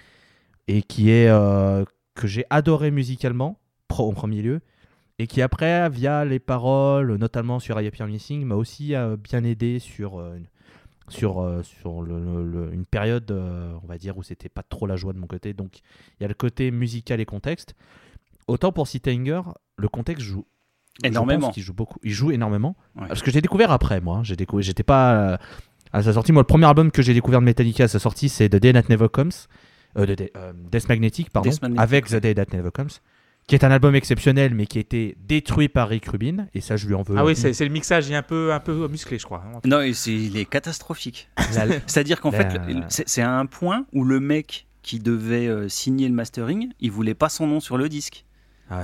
et, 0.67 0.81
qui 0.83 1.09
est 1.09 1.27
euh, 1.27 1.83
que 2.15 2.27
j'ai 2.27 2.45
adoré 2.49 2.91
musicalement 2.91 3.59
en 3.89 4.13
premier 4.13 4.41
lieu 4.41 4.61
et 5.19 5.27
qui 5.27 5.41
après 5.41 5.89
via 5.89 6.23
les 6.23 6.39
paroles, 6.39 7.15
notamment 7.15 7.59
sur 7.59 7.79
I 7.79 7.87
Appear 7.87 8.07
Missing, 8.07 8.45
m'a 8.45 8.55
aussi 8.55 8.95
euh, 8.95 9.17
bien 9.17 9.43
aidé 9.43 9.79
sur 9.79 10.19
euh, 10.19 10.37
sur 11.09 11.45
sur 11.63 12.03
une 12.03 12.85
période 12.89 13.31
on 13.31 13.85
va 13.85 13.97
dire 13.97 14.17
où 14.17 14.23
c'était 14.23 14.47
pas 14.47 14.63
trop 14.63 14.87
la 14.87 14.95
joie 14.95 15.11
de 15.11 15.19
mon 15.19 15.27
côté. 15.27 15.53
Donc 15.53 15.79
il 16.19 16.23
y 16.23 16.25
a 16.25 16.29
le 16.29 16.33
côté 16.33 16.71
musical 16.71 17.19
et 17.19 17.25
contexte. 17.25 17.75
Autant 18.47 18.71
pour 18.71 18.87
Sitanger, 18.87 19.41
le 19.75 19.89
contexte 19.89 20.25
joue 20.25 20.45
Énormément. 21.03 21.49
qu'il 21.51 21.63
joue 21.63 21.73
beaucoup. 21.73 21.99
Il 22.03 22.11
joue 22.11 22.31
énormément. 22.31 22.75
Ouais. 22.99 23.07
Parce 23.07 23.21
que 23.23 23.31
j'ai 23.31 23.41
découvert 23.41 23.71
après, 23.71 24.01
moi. 24.01 24.21
J'ai 24.23 24.35
découvert. 24.35 24.63
J'étais 24.63 24.83
pas 24.83 25.13
euh, 25.33 25.37
à 25.93 26.03
sa 26.03 26.13
sortie. 26.13 26.31
Moi, 26.31 26.41
le 26.41 26.47
premier 26.47 26.65
album 26.67 26.91
que 26.91 27.01
j'ai 27.01 27.13
découvert 27.13 27.39
de 27.39 27.45
Metallica 27.45 27.85
à 27.85 27.87
sa 27.87 27.99
sortie, 27.99 28.29
c'est 28.29 28.49
The 28.49 28.55
Day 28.57 28.73
That 28.73 28.83
Never 28.89 29.07
Comes, 29.09 29.31
euh, 29.97 30.05
de, 30.05 30.15
de- 30.15 30.29
euh, 30.37 30.53
Death 30.71 30.87
Magnetic, 30.89 31.29
pardon, 31.31 31.49
Death 31.49 31.61
Magnetic, 31.61 31.81
avec 31.81 32.05
The 32.07 32.15
Day 32.17 32.35
That 32.35 32.45
Never 32.55 32.69
Comes, 32.71 32.89
qui 33.47 33.55
est 33.55 33.63
un 33.63 33.71
album 33.71 33.95
exceptionnel, 33.95 34.53
mais 34.53 34.67
qui 34.67 34.77
a 34.77 34.81
été 34.81 35.17
détruit 35.27 35.67
par 35.69 35.89
Rick 35.89 36.05
Rubin. 36.07 36.45
Et 36.53 36.61
ça, 36.61 36.77
je 36.77 36.87
lui 36.87 36.93
en 36.93 37.01
veux. 37.01 37.17
Ah 37.17 37.25
oui, 37.25 37.35
c'est 37.35 37.57
le 37.65 37.71
mixage, 37.71 38.07
il 38.07 38.13
est 38.13 38.17
un 38.17 38.21
peu, 38.21 38.53
un 38.53 38.59
peu 38.59 38.87
musclé, 38.87 39.17
je 39.17 39.25
crois. 39.25 39.43
Non, 39.65 39.81
et 39.81 39.93
c'est- 39.93 40.13
il 40.13 40.37
est 40.37 40.45
catastrophique. 40.45 41.29
C'est-à-dire 41.87 42.21
qu'en 42.21 42.31
fait, 42.31 42.59
c'est 42.89 43.21
à 43.21 43.31
un 43.37 43.45
point 43.47 43.85
où 43.93 44.03
le 44.03 44.19
mec 44.19 44.67
qui 44.83 44.99
devait 44.99 45.47
euh, 45.47 45.67
signer 45.69 46.07
le 46.07 46.13
mastering, 46.15 46.71
il 46.79 46.91
voulait 46.91 47.13
pas 47.13 47.29
son 47.29 47.47
nom 47.47 47.59
sur 47.59 47.77
le 47.77 47.87
disque. 47.89 48.25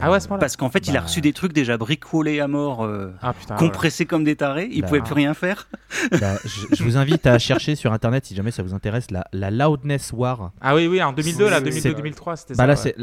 Ah 0.01 0.09
ouais, 0.11 0.17
à 0.17 0.19
ce 0.19 0.27
moment-là 0.27 0.41
Parce 0.41 0.57
qu'en 0.57 0.69
fait, 0.69 0.87
il 0.87 0.97
a 0.97 0.99
Bah. 0.99 1.05
reçu 1.07 1.21
des 1.21 1.33
trucs 1.33 1.53
déjà 1.53 1.77
bricolés 1.77 2.39
à 2.39 2.47
mort, 2.47 2.83
euh, 2.83 3.11
Ah 3.21 3.33
putain. 3.33 3.55
ouais. 3.55 3.59
compressés 3.59 4.05
comme 4.05 4.23
des 4.23 4.35
tarés, 4.35 4.67
il 4.71 4.81
Bah. 4.81 4.87
pouvait 4.87 5.01
plus 5.01 5.13
rien 5.13 5.33
faire. 5.33 5.67
la- 6.11 6.37
je, 6.43 6.75
je 6.75 6.83
vous 6.83 6.97
invite 6.97 7.25
à 7.25 7.39
chercher 7.39 7.75
sur 7.75 7.93
internet 7.93 8.25
si 8.25 8.35
jamais 8.35 8.51
ça 8.51 8.63
vous 8.63 8.73
intéresse 8.73 9.09
la, 9.11 9.25
la 9.31 9.49
Loudness 9.51 10.11
War. 10.13 10.51
Ah 10.61 10.75
oui, 10.75 10.87
oui, 10.87 11.01
en 11.01 11.13
2002, 11.13 11.49
là, 11.49 11.57
C'est- 11.59 11.63
2002-2003, 11.91 12.35
c'était 12.35 12.53
Bah 12.55 12.63
ça. 12.63 12.67
là, 12.67 12.75
c'est 12.75 12.95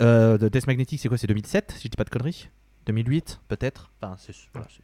euh, 0.00 0.38
Death 0.38 0.66
Magnetic, 0.66 1.00
c'est 1.00 1.08
quoi 1.08 1.18
C'est 1.18 1.26
2007, 1.28 1.72
si 1.76 1.84
je 1.84 1.88
dis 1.88 1.96
pas 1.96 2.04
de 2.04 2.10
conneries? 2.10 2.48
2008, 2.86 3.40
peut-être? 3.48 3.90
Enfin, 4.02 4.16
c'est 4.18 4.34
voilà, 4.52 4.68
c'est 4.70 4.82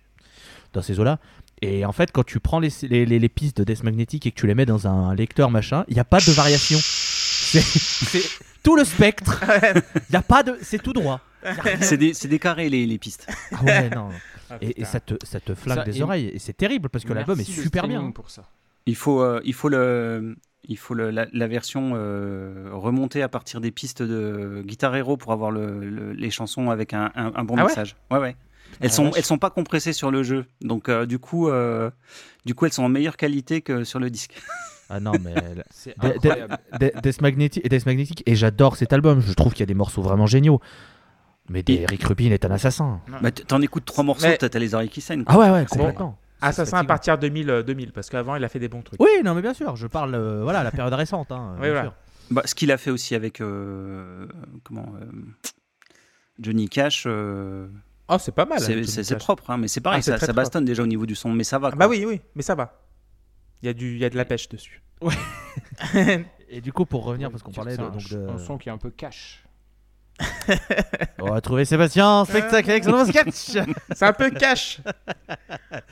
dans 0.73 0.83
ces 0.83 1.01
eaux-là. 1.01 1.19
Et 1.63 1.85
en 1.85 1.93
fait, 1.93 2.13
quand 2.13 2.25
tu 2.25 2.41
prends 2.41 2.61
les, 2.61 2.71
les, 2.83 3.05
les- 3.05 3.19
les 3.19 3.29
pistes 3.29 3.59
de 3.59 3.65
Death 3.65 3.83
Magnetic 3.83 4.25
et 4.27 4.31
que 4.31 4.41
tu 4.41 4.47
les 4.47 4.55
mets 4.55 4.65
dans 4.67 4.87
un 4.87 5.15
lecteur 5.15 5.51
machin, 5.51 5.85
il 5.89 5.95
n'y 5.95 6.01
a 6.01 6.05
pas 6.05 6.19
de 6.21 6.31
variation. 6.33 6.79
C'est 6.81 7.61
c'est 7.61 8.23
tout 8.63 8.77
le 8.77 8.85
spectre. 8.85 9.43
Il 10.09 10.13
y 10.13 10.17
a 10.17 10.23
pas 10.23 10.43
de. 10.43 10.57
C'est 10.63 10.81
tout 10.83 10.93
droit. 10.93 11.21
C'est 11.81 11.97
des, 11.97 12.39
carrés, 12.39 12.69
les, 12.69 12.87
les 12.87 12.99
pistes. 12.99 13.27
Ah 13.53 13.65
ouais, 13.65 13.91
non. 13.95 14.09
Ah, 14.51 14.59
Et, 14.61 14.81
et 14.81 14.85
ça 14.85 15.01
te, 15.01 15.15
ça 15.25 15.41
te 15.41 15.55
flingue 15.55 15.79
Ça, 15.79 15.85
des 15.85 15.99
et- 15.99 16.03
oreilles. 16.03 16.27
Et 16.35 16.39
c'est 16.39 16.53
terrible 16.57 16.89
parce 16.89 17.05
que 17.05 17.13
l'album 17.13 17.39
est 17.41 17.45
super 17.45 17.87
bien. 17.89 18.11
pour 18.11 18.31
ça. 18.31 18.43
Il 18.87 18.97
faut, 18.97 19.21
euh, 19.23 19.41
il 19.45 19.55
faut, 19.55 19.69
le, 19.69 20.37
il 20.67 20.77
faut 20.79 20.95
le- 20.95 21.11
la, 21.11 21.27
la 21.33 21.47
version 21.47 21.93
euh, 21.95 22.71
remontée 22.73 23.23
à 23.23 23.29
partir 23.29 23.61
des 23.61 23.71
pistes 23.71 24.03
de 24.03 24.63
Guitar 24.67 24.95
Hero 24.97 25.17
pour 25.17 25.33
avoir 25.33 25.51
le- 25.51 25.81
le- 25.89 26.13
les 26.13 26.31
chansons 26.31 26.71
avec 26.71 26.95
un, 26.95 27.11
un- 27.15 27.33
un 27.35 27.45
bon 27.45 27.55
Ah 27.59 27.65
message. 27.65 27.95
Ouais, 28.11 28.19
ouais. 28.19 28.37
Elles 28.81 28.89
Ah, 28.91 28.95
sont, 28.95 29.11
elles 29.17 29.25
sont 29.25 29.39
pas 29.39 29.51
compressées 29.51 29.93
sur 29.93 30.11
le 30.11 30.23
jeu, 30.23 30.47
donc 30.61 30.89
euh, 30.89 31.05
du 31.05 31.19
coup, 31.19 31.49
euh, 31.49 31.91
du 32.47 32.55
coup, 32.55 32.67
elles 32.67 32.73
sont 32.73 32.85
en 32.85 32.89
meilleure 32.89 33.17
qualité 33.17 33.63
que 33.63 33.83
sur 33.85 33.99
le 33.99 34.11
disque. 34.11 34.35
Ah 34.89 34.99
non, 35.01 35.13
mais. 35.21 35.35
C'est 35.71 35.95
Death 37.03 37.21
Magnetic, 37.21 37.69
Death 37.69 37.87
Magnetic, 37.87 38.23
et 38.27 38.35
j'adore 38.35 38.77
cet 38.77 38.93
album. 38.93 39.21
Je 39.21 39.33
trouve 39.35 39.53
qu'il 39.53 39.61
y 39.61 39.65
a 39.65 39.67
des 39.67 39.75
morceaux 39.75 40.03
vraiment 40.03 40.27
géniaux. 40.27 40.61
Mais 41.53 41.63
des, 41.65 41.85
Rick 41.85 42.05
Rubin 42.05 42.31
est 42.31 42.45
un 42.45 42.51
assassin. 42.53 43.01
Bah, 43.21 43.31
T'en 43.33 43.61
écoutes 43.61 43.85
trois 43.85 44.05
morceaux, 44.05 44.27
Mais- 44.29 44.39
t'as 44.39 44.59
les 44.59 44.75
oreilles 44.75 44.89
qui 44.89 45.01
saignent. 45.01 45.25
quoi. 45.25 45.35
Ah 45.35 45.39
ouais, 45.39 45.51
ouais, 45.51 45.67
C'est 45.69 45.79
complètement. 45.79 46.17
Assassin 46.41 46.79
à 46.79 46.85
partir 46.85 47.17
de 47.19 47.23
2000, 47.29 47.51
euh, 47.51 47.63
2000 47.63 47.93
parce 47.93 48.09
qu'avant, 48.09 48.35
il 48.37 48.45
a 48.45 48.49
fait 48.49 48.59
des 48.61 48.69
bons 48.69 48.81
trucs. 48.83 48.99
Oui, 49.03 49.11
non, 49.25 49.35
mais 49.35 49.43
bien 49.43 49.53
sûr, 49.53 49.77
je 49.77 49.87
parle, 49.87 50.15
euh, 50.15 50.43
voilà, 50.43 50.63
la 50.63 50.71
période 50.71 50.95
récente. 50.95 51.31
Hein, 51.33 51.51
Oui, 51.57 51.63
bien 51.63 51.71
voilà. 51.71 51.83
sûr. 51.83 51.95
Bah, 52.31 52.43
ce 52.47 52.55
qu'il 52.55 52.71
a 52.73 52.79
fait 52.79 52.91
aussi 52.91 53.15
avec 53.15 53.41
euh, 53.43 54.27
comment 54.65 54.87
euh, 55.03 55.05
Johnny 56.39 56.69
Cash, 56.69 57.05
euh, 57.07 57.67
Oh, 58.09 58.17
c'est 58.19 58.33
pas 58.35 58.47
mal. 58.47 58.61
c'est- 58.61 59.17
propre, 59.17 59.51
hein, 59.51 59.59
mais 59.59 59.69
c'est 59.69 59.81
pareil, 59.81 59.99
Ah, 59.99 60.03
ça, 60.03 60.13
très 60.13 60.21
ça 60.21 60.27
propre. 60.27 60.37
bastonne 60.37 60.65
déjà 60.65 60.83
au 60.83 60.87
niveau 60.87 61.05
du 61.05 61.15
son, 61.15 61.31
mais 61.33 61.45
ça 61.45 61.59
va. 61.59 61.71
Ah 61.73 61.77
bah 61.77 61.89
oui, 61.89 62.05
oui, 62.07 62.21
mais 62.35 62.43
ça 62.43 62.55
va. 62.55 62.81
Il 63.63 63.67
y 63.67 63.69
a, 63.69 63.75
du, 63.75 63.93
il 63.95 63.99
y 63.99 64.05
a 64.05 64.11
de 64.11 64.17
la 64.17 64.25
pêche 64.25 64.49
dessus. 64.49 64.83
Et 66.49 66.61
du 66.61 66.73
coup, 66.73 66.87
pour 66.87 67.05
revenir, 67.05 67.31
parce 67.31 67.43
qu'on 67.43 67.53
parlait 67.53 67.77
de, 67.77 67.83
donc 67.83 68.09
de- 68.11 68.29
un 68.29 68.39
son 68.39 68.57
qui 68.59 68.69
est 68.69 68.73
un 68.73 68.79
peu 68.79 68.91
cash. 68.91 69.45
On 71.19 71.31
va 71.31 71.41
trouver 71.41 71.65
Sébastien 71.65 72.07
en 72.09 72.25
spectacle 72.25 72.71
avec 72.71 72.85
son 72.85 72.91
nouveau 72.93 73.07
sketch. 73.07 73.57
C'est 73.95 74.05
un 74.07 74.13
peu 74.13 74.31
cash 74.31 74.81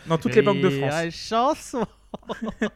dans 0.07 0.18
toutes 0.18 0.35
les 0.35 0.43
banques 0.43 0.61
de 0.61 0.70
France. 0.70 0.93
Rire 0.95 1.01
et 1.05 1.11
chanson. 1.11 1.87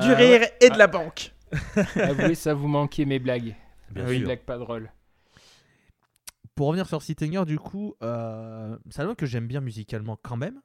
Du 0.00 0.08
Euh, 0.10 0.14
rire 0.14 0.48
et 0.60 0.70
de 0.70 0.78
la 0.78 0.86
banque. 0.86 1.32
Avouez, 1.96 2.34
ça 2.34 2.54
vous 2.54 2.66
manquait 2.68 3.04
mes 3.04 3.18
blagues. 3.18 3.54
Bien 3.90 4.04
Mes 4.04 4.16
sûr. 4.16 4.24
blagues 4.26 4.40
pas 4.44 4.58
drôles. 4.58 4.90
Pour 6.54 6.68
revenir 6.68 6.86
sur 6.86 7.02
Sittinger, 7.02 7.44
du 7.46 7.58
coup, 7.58 7.94
euh, 8.02 8.76
c'est 8.90 9.00
un 9.00 9.02
album 9.02 9.16
que 9.16 9.26
j'aime 9.26 9.46
bien 9.46 9.60
musicalement 9.60 10.18
quand 10.22 10.36
même. 10.36 10.60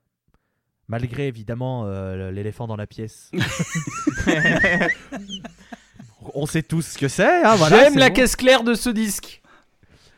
Malgré 0.88 1.28
évidemment 1.28 1.84
euh, 1.86 2.32
l'éléphant 2.32 2.66
dans 2.68 2.78
la 2.78 2.88
pièce. 2.88 3.30
On 6.34 6.46
sait 6.46 6.64
tous 6.64 6.82
ce 6.82 6.98
que 6.98 7.08
c'est. 7.08 7.44
Hein, 7.44 7.56
voilà, 7.56 7.84
J'aime 7.84 7.98
la 7.98 8.10
bon. 8.10 8.16
caisse 8.16 8.36
claire 8.36 8.64
de 8.64 8.74
ce 8.74 8.90
disque. 8.90 9.42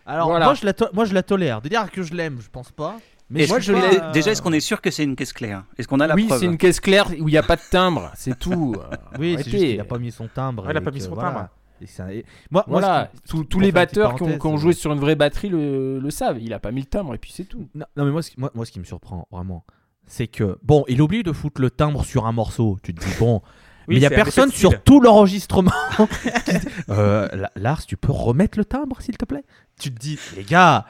Alors 0.10 0.28
Voilà. 0.30 0.45
moi, 0.45 0.53
je 0.55 0.66
la 0.66 0.74
to- 0.74 0.89
moi 0.93 1.05
je 1.05 1.14
la 1.14 1.24
tolère. 1.24 1.62
De 1.62 1.70
dire 1.70 1.89
que 1.91 2.01
je 2.03 2.14
l'aime, 2.14 2.38
je 2.41 2.49
pense 2.49 2.72
pas. 2.72 2.97
Mais 3.30 3.45
moi 3.47 3.60
je- 3.60 4.12
déjà- 4.12 4.32
est-ce 4.32 4.41
qu'on 4.41 4.53
est 4.53 4.60
sûr 4.60 4.82
que 4.82 4.89
c'est 4.89 5.03
une 5.03 5.16
caisse 5.16 5.34
claire? 5.34 5.64
Est-ce 5.78 5.88
qu'on 5.88 5.99
a 5.99 6.07
la 6.07 6.16
oui, 6.16 6.26
preuve? 6.26 6.39
c'est 6.39 6.45
une 6.47 6.57
caisse 6.57 6.80
claire 6.80 7.07
où 7.20 7.30
il 7.30 7.32
n'y 7.32 7.38
a 7.38 7.43
pas 7.43 7.57
de 7.57 7.62
timbre, 7.70 8.12
c'est 8.16 8.38
tout. 8.39 8.76
Oui, 9.20 9.34
c'est 9.38 9.41
arrêtez. 9.41 9.49
juste 9.51 9.64
qu'il 9.66 9.80
a 9.80 9.84
pas 9.86 9.99
mis 9.99 10.12
son 10.12 10.28
timbre. 10.28 10.64
Ouais, 10.66 10.72
il 10.72 10.78
a 10.78 10.82
et 10.82 10.84
pas 10.84 10.89
mis 10.91 10.99
son 11.01 11.14
voilà. 11.14 11.30
timbre. 11.30 11.47
Et 11.82 11.86
ça- 11.86 12.12
et- 12.12 12.26
Moi, 12.49 12.66
Voilà, 12.68 13.12
tous, 13.28 13.60
les 13.60 13.72
batteurs 13.72 14.16
qui 14.16 14.24
ont, 14.24 14.38
ont 14.43 14.53
euh, 14.55 14.57
joué 14.57 14.74
sur 14.74 14.91
une 14.91 14.99
vraie 14.99 15.16
batterie 15.16 15.49
le, 15.49 15.99
le 15.99 16.10
savent. 16.10 16.39
Il 16.41 16.53
a 16.53 16.60
pas 16.60 16.72
mis 16.72 16.82
le 16.82 16.88
timbre 16.88 17.14
et 17.14 17.18
puis 17.20 17.32
c'est 17.32 17.45
tout. 17.45 17.70
Non, 17.76 17.86
non, 17.95 18.05
mais 18.05 18.12
moi 18.12 18.22
ce, 18.24 18.32
qui, 18.32 18.39
moi, 18.39 18.49
moi, 18.55 18.66
ce 18.66 18.72
qui 18.72 18.80
me 18.80 18.84
surprend 18.86 19.28
vraiment, 19.32 19.64
c'est 20.07 20.28
que, 20.28 20.57
bon, 20.64 20.84
il 20.88 20.99
oublie 21.01 21.22
de 21.22 21.32
foutre 21.32 21.62
le 21.62 21.70
timbre 21.70 22.03
sur 22.05 22.26
un 22.26 22.32
morceau. 22.32 22.78
Tu 22.84 22.93
te 22.95 22.99
dis, 23.05 23.14
bon, 23.20 23.41
mais 23.88 23.95
il 23.95 23.99
n'y 23.99 24.05
a 24.07 24.10
personne 24.10 24.49
sur 24.51 24.82
tout 24.84 24.99
l'enregistrement. 25.01 25.72
euh, 26.89 27.28
La- 27.34 27.51
Lars, 27.55 27.86
tu 27.86 27.95
peux 27.95 28.12
remettre 28.12 28.57
le 28.57 28.66
timbre, 28.66 29.01
s'il 29.01 29.18
te 29.18 29.26
plaît? 29.26 29.43
Tu 29.80 29.94
te 29.94 29.98
dis, 30.00 30.20
les 30.36 30.44
gars, 30.44 30.86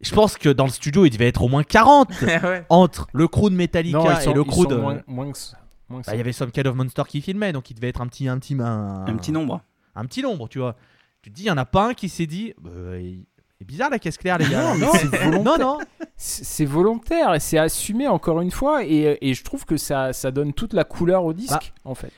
je 0.00 0.12
pense 0.14 0.36
que 0.36 0.48
dans 0.48 0.64
le 0.64 0.70
studio, 0.70 1.04
il 1.06 1.10
devait 1.10 1.28
être 1.28 1.42
au 1.42 1.48
moins 1.48 1.62
40 1.62 2.10
ouais. 2.22 2.64
entre 2.68 3.06
le 3.12 3.28
crew 3.28 3.48
de 3.50 3.54
Metallica 3.56 3.98
Non, 3.98 4.10
ils 4.10 4.22
sont, 4.22 4.30
et 4.30 4.34
le 4.34 4.42
ils 4.42 4.46
crew 4.46 4.62
sont 4.64 4.68
de. 4.68 4.76
moins, 4.76 4.98
moins 5.06 5.32
que 5.32 5.38
ça. 5.38 5.56
Moins 5.88 6.00
que 6.02 6.06
Bah, 6.06 6.14
il 6.14 6.18
y 6.18 6.20
avait 6.20 6.32
Some 6.32 6.50
Kind 6.50 6.66
of 6.66 6.74
Monster 6.74 7.02
qui 7.08 7.20
filmait, 7.22 7.52
donc 7.52 7.70
il 7.70 7.74
devait 7.74 7.88
être 7.88 8.00
un 8.00 8.06
petit, 8.06 8.28
un 8.28 8.38
petit, 8.38 8.54
un, 8.60 9.04
Un 9.06 9.16
petit 9.16 9.32
nombre. 9.32 9.62
un 9.94 10.04
petit 10.04 10.22
nombre, 10.22 10.48
tu 10.48 10.58
vois. 10.58 10.76
Tu 11.22 11.30
te 11.30 11.36
dis, 11.36 11.42
il 11.42 11.46
n'y 11.46 11.50
en 11.50 11.56
a 11.56 11.64
pas 11.64 11.88
un 11.88 11.94
qui 11.94 12.08
s'est 12.08 12.26
dit, 12.26 12.52
bah, 12.60 12.70
il 13.00 13.24
est 13.60 13.64
bizarre 13.64 13.90
la 13.90 13.98
caisse 13.98 14.18
claire, 14.18 14.36
les 14.38 14.48
gars. 14.48 14.74
Non, 14.76 14.90
c'est 14.94 15.06
volontaire. 15.06 15.42
non, 15.42 15.58
non. 15.58 15.78
C'est 16.16 16.44
c'est 16.44 16.64
volontaire 16.64 17.34
et 17.34 17.40
c'est 17.40 17.58
assumé 17.58 18.06
encore 18.08 18.40
une 18.40 18.50
fois 18.50 18.84
et, 18.84 19.18
et 19.20 19.34
je 19.34 19.44
trouve 19.44 19.64
que 19.66 19.76
ça, 19.76 20.12
ça 20.12 20.30
donne 20.30 20.52
toute 20.54 20.72
la 20.72 20.84
couleur 20.84 21.24
au 21.24 21.32
disque 21.32 21.50
Bah, 21.52 21.60
en 21.84 21.94
fait. 21.94 22.12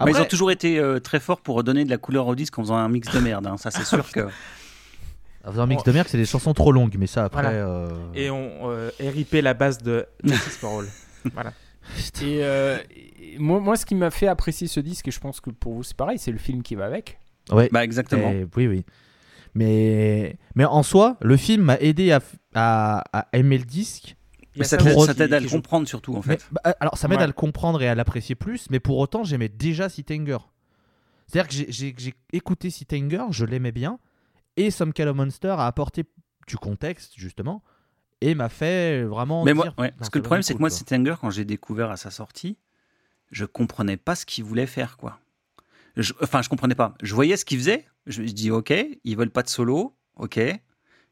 Mais 0.00 0.06
ils 0.06 0.10
Après- 0.10 0.22
ont 0.22 0.28
toujours 0.28 0.50
été 0.52 0.78
euh, 0.78 1.00
très 1.00 1.18
forts 1.18 1.40
pour 1.40 1.64
donner 1.64 1.84
de 1.84 1.90
la 1.90 1.96
couleur 1.98 2.26
au 2.28 2.34
disque 2.36 2.56
en 2.58 2.62
faisant 2.62 2.76
un 2.76 2.88
mix 2.88 3.10
de 3.12 3.18
merde. 3.18 3.46
hein. 3.48 3.56
Ça, 3.56 3.70
c'est 3.72 3.84
sûr 3.84 4.08
que. 4.12 4.28
Un 5.56 5.66
mix 5.66 5.82
de 5.84 5.92
merde, 5.92 6.08
c'est 6.08 6.18
des 6.18 6.24
chansons 6.26 6.52
trop 6.54 6.72
longues, 6.72 6.96
mais 6.98 7.06
ça 7.06 7.24
après. 7.24 7.42
Voilà. 7.42 7.56
euh, 7.56 7.88
Et 8.14 8.30
on 8.30 8.70
euh, 8.70 8.90
RIP 9.00 9.32
la 9.42 9.54
base 9.54 9.78
de 9.78 10.06
for 10.26 10.80
All. 10.80 10.86
Voilà. 11.34 11.52
Et, 12.22 12.44
euh, 12.44 12.78
et 12.90 13.38
moi, 13.38 13.60
moi, 13.60 13.76
ce 13.76 13.86
qui 13.86 13.94
m'a 13.94 14.10
fait 14.10 14.26
apprécier 14.28 14.66
ce 14.68 14.78
disque, 14.80 15.08
et 15.08 15.10
je 15.10 15.18
pense 15.20 15.40
que 15.40 15.50
pour 15.50 15.72
vous 15.74 15.82
c'est 15.82 15.96
pareil, 15.96 16.18
c'est 16.18 16.30
le 16.32 16.38
film 16.38 16.62
qui 16.62 16.74
va 16.74 16.84
avec. 16.86 17.18
Ouais. 17.50 17.68
Bah, 17.72 17.82
exactement. 17.84 18.30
Oui, 18.56 18.66
oui. 18.66 18.84
Mais, 19.54 20.36
mais 20.54 20.64
en 20.64 20.82
soi, 20.82 21.16
le 21.22 21.36
film 21.36 21.62
m'a 21.62 21.76
aidé 21.78 22.12
à, 22.12 22.18
f- 22.18 22.34
à, 22.54 23.02
à 23.12 23.26
aimer 23.32 23.58
le 23.58 23.64
disque. 23.64 24.16
Il 24.40 24.44
y 24.44 24.44
a 24.44 24.48
Mais 24.58 24.64
ça 24.64 24.78
ça 24.78 24.84
t'aide 24.84 24.96
aussi 24.96 25.06
ça 25.06 25.14
t'aide 25.14 25.28
qui- 25.28 25.34
à 25.34 25.38
qui 25.38 25.44
le 25.44 25.48
joue. 25.50 25.56
comprendre 25.56 25.88
surtout, 25.88 26.14
en 26.14 26.22
Mais, 26.26 26.36
fait. 26.36 26.46
bah, 26.52 26.60
alors, 26.80 26.98
ça 26.98 27.08
m'aide 27.08 27.18
Ouais. 27.18 27.24
à 27.24 27.26
le 27.28 27.32
comprendre 27.32 27.80
et 27.82 27.88
à 27.88 27.94
l'apprécier 27.94 28.34
plus, 28.34 28.66
mais 28.70 28.80
pour 28.80 28.98
autant, 28.98 29.24
j'aimais 29.24 29.48
déjà 29.48 29.88
Sitanger. 29.88 30.38
C'est-à-dire 31.26 31.48
que 31.48 31.54
j'ai- 31.54 31.66
j'ai 31.72 31.94
j'ai 31.98 32.14
écouté 32.32 32.70
Sitanger, 32.70 33.24
je 33.30 33.44
l'aimais 33.44 33.72
bien, 33.72 33.98
et 34.66 34.70
Some 34.70 34.92
Kind 34.92 35.08
of 35.08 35.16
Monster 35.16 35.48
a 35.58 35.66
apporté 35.66 36.04
du 36.46 36.56
contexte, 36.56 37.12
justement, 37.16 37.62
et 38.20 38.34
m'a 38.34 38.48
fait 38.48 39.02
vraiment. 39.04 39.44
Mais 39.44 39.54
moi, 39.54 39.64
dire, 39.66 39.74
ouais, 39.78 39.88
Non, 39.90 39.94
parce 39.98 40.10
que 40.10 40.18
le 40.18 40.22
problème, 40.22 40.42
c'est 40.42 40.54
que 40.54 40.58
moi. 40.58 40.70
Sitanger, 40.70 41.14
quand 41.20 41.30
j'ai 41.30 41.44
découvert 41.44 41.90
à 41.90 41.96
sa 41.96 42.10
sortie, 42.10 42.58
je 43.30 43.44
comprenais 43.44 43.96
pas 43.96 44.14
ce 44.14 44.24
qu'ils 44.26 44.44
voulaient 44.44 44.66
faire, 44.66 44.96
quoi. 44.96 45.20
Je- 45.96 46.12
enfin, 46.22 46.42
je 46.42 46.48
comprenais 46.48 46.74
pas. 46.74 46.94
Je 47.02 47.14
voyais 47.14 47.36
ce 47.36 47.44
qu'ils 47.44 47.58
faisaient. 47.58 47.86
Je 48.06 48.22
me 48.22 48.26
dis, 48.28 48.50
ok, 48.50 48.72
ils 49.04 49.16
veulent 49.16 49.30
pas 49.30 49.42
de 49.42 49.48
solo, 49.48 49.96
ok. 50.16 50.40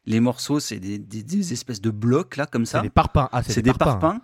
Les 0.06 0.20
morceaux, 0.20 0.60
c'est 0.60 0.78
des, 0.78 0.98
des- 0.98 1.22
des 1.22 1.52
espèces 1.52 1.80
de 1.80 1.90
blocs, 1.90 2.36
là, 2.36 2.46
comme 2.46 2.64
ça. 2.66 2.78
C'est 2.78 2.82
des 2.84 2.90
parpaings. 2.90 3.28
Ah, 3.32 3.42
C'est 3.42 3.62
des 3.62 3.72
parpaings. 3.72 4.20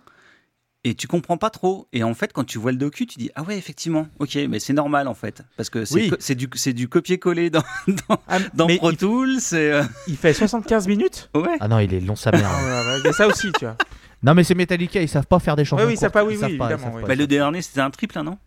Et 0.85 0.95
tu 0.95 1.07
comprends 1.07 1.37
pas 1.37 1.49
trop. 1.49 1.87
Et 1.93 2.03
en 2.03 2.13
fait, 2.13 2.33
quand 2.33 2.43
tu 2.43 2.57
vois 2.59 2.73
le 2.73 2.77
docu, 2.77 3.05
tu 3.05 3.17
dis 3.17 3.31
ah 3.35 3.43
ouais 3.43 3.57
effectivement, 3.57 4.07
ok, 4.19 4.37
mais 4.49 4.59
c'est 4.59 4.73
normal 4.73 5.07
en 5.07 5.13
fait, 5.13 5.41
parce 5.55 5.69
que 5.69 5.85
c'est 5.85 5.95
Oui. 5.95 6.09
co- 6.09 6.17
du 6.35 6.49
c'est 6.55 6.73
du 6.73 6.89
copier-coller 6.89 7.49
dans 7.49 7.63
dans, 8.09 8.19
Ah, 8.27 8.39
dans 8.53 8.67
mais 8.67 8.77
Pro 8.77 8.91
il, 8.91 8.97
Tools. 8.97 9.39
C'est 9.39 9.71
euh, 9.71 9.83
il 10.07 10.17
fait 10.17 10.33
75 10.33 10.87
minutes? 10.89 11.29
Ouais. 11.35 11.55
Ah 11.61 11.69
non, 11.69 11.79
il 11.79 11.93
est 11.93 12.01
long 12.01 12.17
sa 12.17 12.31
mère. 12.31 12.49
Ah, 12.51 13.07
a 13.09 13.13
ça 13.13 13.27
aussi, 13.27 13.49
tu 13.53 13.63
vois. 13.65 13.77
non, 14.23 14.33
mais 14.33 14.43
c'est 14.43 14.55
Metallica, 14.55 15.01
ils 15.01 15.07
savent 15.07 15.25
pas 15.27 15.39
faire 15.39 15.55
des 15.55 15.63
chansons. 15.63 15.83
Ouais, 15.83 15.89
oui, 15.89 15.95
ça 15.95 16.09
pas, 16.09 16.25
oui, 16.25 16.33
ils 16.33 16.35
oui, 16.35 16.41
savent 16.41 16.57
pas, 16.57 16.71
évidemment, 16.73 16.93
oui. 16.95 17.01
pas, 17.03 17.07
Bah, 17.07 17.13
ils 17.13 17.19
le 17.19 17.27
dernier 17.27 17.61
c'était 17.61 17.79
un 17.79 17.89
triple, 17.89 18.17
hein, 18.19 18.23
non? 18.23 18.37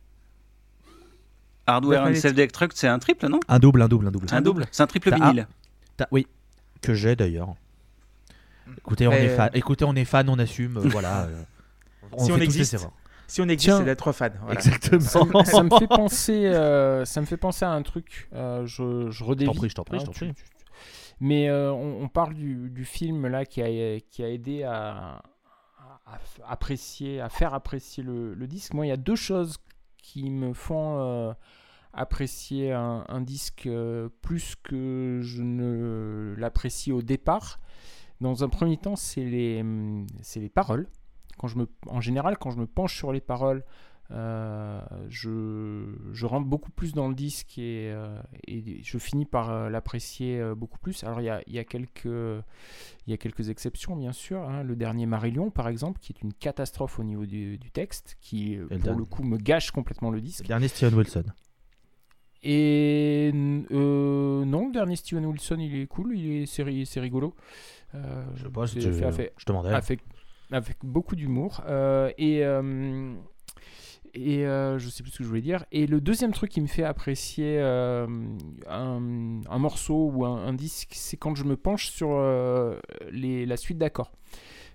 Hardware 1.66 2.02
and 2.04 2.10
Death 2.10 2.20
Self-Destruct, 2.20 2.72
c'est 2.76 2.86
un 2.86 2.98
triple, 2.98 3.26
non? 3.28 3.40
Pas. 3.40 3.54
Un 3.54 3.58
double, 3.58 3.80
un 3.82 3.88
double, 3.88 4.06
un 4.08 4.10
double. 4.10 4.26
Un 4.30 4.40
double. 4.42 4.66
C'est 4.70 4.82
un 4.82 4.86
triple 4.86 5.10
vinyle. 5.14 5.48
T'as- 5.96 6.06
Oui, 6.12 6.26
que 6.82 6.92
j'ai 6.94 7.16
d'ailleurs. 7.16 7.54
Écoutez, 8.78 9.06
on 9.08 9.10
Mais, 9.10 9.24
est 9.24 9.36
fan. 9.36 9.48
euh, 9.48 9.58
Écoutez, 9.58 9.84
on 9.86 9.94
est 9.96 10.04
fan, 10.04 10.28
on 10.28 10.38
assume. 10.38 10.76
euh, 10.76 10.88
voilà. 10.88 11.28
Si 12.18 12.32
on 12.32 12.36
existe. 12.38 12.76
Si 13.28 13.40
on 13.40 13.48
existe, 13.48 13.78
c'est 13.78 13.84
d'être 13.84 14.12
fan. 14.12 14.32
voilà. 14.40 14.54
Exactement. 14.54 15.44
ça 15.44 15.62
me 15.64 15.70
fait 15.78 15.86
penser, 15.88 16.46
euh, 16.46 17.04
ça 17.04 17.20
me 17.20 17.26
fait 17.26 17.36
penser 17.36 17.64
à 17.64 17.70
un 17.72 17.82
truc. 17.82 18.28
euh, 18.34 18.64
je, 18.66 19.10
je 19.10 19.24
redévie. 19.24 19.50
t'en 19.50 19.56
prie, 19.56 19.68
je 19.68 19.74
t'en 19.74 19.82
prie, 19.84 19.96
hein, 19.96 20.00
je 20.00 20.06
t'en 20.06 20.12
prie. 20.12 20.32
tu- 20.34 20.44
Mais 21.20 21.48
euh, 21.48 21.72
on, 21.72 22.02
on 22.04 22.08
parle 22.08 22.34
du, 22.34 22.70
du 22.70 22.84
film 22.84 23.26
là 23.26 23.44
qui 23.44 23.62
a, 23.62 23.98
qui 24.00 24.22
a 24.22 24.28
aidé 24.30 24.62
à, 24.62 25.22
apprécier, 26.46 27.20
à 27.20 27.28
faire 27.28 27.54
apprécier 27.54 28.02
le, 28.02 28.34
le 28.34 28.46
disque. 28.46 28.74
Moi, 28.74 28.86
il 28.86 28.90
y 28.90 28.92
a 28.92 28.96
deux 28.96 29.16
choses 29.16 29.56
qui 30.02 30.30
me 30.30 30.52
font 30.52 31.00
euh, 31.00 31.32
apprécier 31.92 32.72
un, 32.72 33.04
un 33.08 33.20
disque 33.20 33.66
euh, 33.66 34.08
plus 34.22 34.54
que 34.62 35.20
je 35.22 35.42
ne 35.42 36.34
l'apprécie 36.38 36.92
au 36.92 37.02
départ. 37.02 37.58
Dans 38.20 38.44
un 38.44 38.48
premier 38.48 38.76
temps, 38.76 38.96
c'est 38.96 39.24
les, 39.24 39.64
c'est 40.22 40.40
les 40.40 40.48
paroles. 40.48 40.86
Quand 41.38 41.48
je 41.48 41.58
me, 41.58 41.66
en 41.88 42.00
général, 42.00 42.38
quand 42.38 42.50
je 42.50 42.58
me 42.58 42.66
penche 42.66 42.96
sur 42.96 43.12
les 43.12 43.20
paroles, 43.20 43.64
euh, 44.12 44.80
je, 45.08 45.84
je 46.12 46.26
rentre 46.26 46.46
beaucoup 46.46 46.70
plus 46.70 46.92
dans 46.92 47.08
le 47.08 47.14
disque 47.14 47.58
et, 47.58 47.90
euh, 47.92 48.20
et 48.46 48.80
je 48.84 48.98
finis 48.98 49.24
par 49.26 49.50
euh, 49.50 49.68
l'apprécier 49.68 50.40
beaucoup 50.56 50.78
plus. 50.78 51.02
Alors 51.02 51.20
il 51.20 51.24
y 51.24 51.28
a, 51.28 51.40
y, 51.48 51.58
a 51.58 51.64
y 53.08 53.12
a 53.12 53.16
quelques 53.16 53.48
exceptions 53.48 53.96
bien 53.96 54.12
sûr. 54.12 54.48
hein. 54.48 54.62
Le 54.62 54.76
dernier 54.76 55.06
Marillion 55.06 55.50
par 55.50 55.66
exemple, 55.66 55.98
qui 56.00 56.12
est 56.12 56.22
une 56.22 56.32
catastrophe 56.32 57.00
au 57.00 57.02
niveau 57.04 57.26
du, 57.26 57.58
du 57.58 57.70
texte, 57.72 58.16
qui 58.20 58.52
Et 58.52 58.56
le 58.58 58.78
pour 58.78 58.94
le 58.94 59.04
coup 59.04 59.24
me 59.24 59.38
gâche 59.38 59.72
complètement 59.72 60.10
le 60.10 60.18
Le 60.18 60.22
disque. 60.22 60.46
dernier 60.46 60.68
Steven 60.68 60.94
Wilson. 60.94 61.24
Et 62.42 63.32
non, 63.34 64.68
le 64.68 64.72
dernier 64.72 64.94
Steven 64.94 65.26
Wilson 65.26 65.56
il 65.58 65.74
est 65.80 65.86
cool, 65.86 66.16
il 66.16 66.42
est, 66.42 66.46
c'est, 66.46 66.62
ri- 66.62 66.86
c'est 66.86 67.00
rigolo. 67.00 67.34
Je 67.92 68.42
sais 68.44 68.50
pas, 68.50 68.66
c'est 68.68 68.80
je, 68.80 68.92
fait- 69.10 69.32
je 69.36 69.44
demandais. 69.46 69.70
avec, 69.70 70.00
avec 70.50 70.76
beaucoup 70.82 71.16
d'humour. 71.16 71.62
Euh, 71.66 72.10
et 72.18 72.44
euh, 72.44 73.14
et 74.14 74.46
euh, 74.46 74.78
je 74.78 74.88
sais 74.88 75.02
plus 75.02 75.12
ce 75.12 75.18
que 75.18 75.24
je 75.24 75.28
voulais 75.28 75.42
dire. 75.42 75.66
Et 75.72 75.86
le 75.86 76.00
deuxième 76.00 76.32
truc 76.32 76.50
qui 76.50 76.62
me 76.62 76.66
fait 76.66 76.84
apprécier 76.84 77.60
un, 77.60 78.08
morceau 79.58 80.10
ou 80.10 80.24
un, 80.24 80.54
disque, 80.54 80.92
c'est 80.94 81.18
quand 81.18 81.34
je 81.34 81.44
me 81.44 81.54
penche 81.54 81.90
sur 81.90 82.18
les, 83.10 83.44
la 83.44 83.56
suite 83.58 83.76
d'accords. 83.76 84.12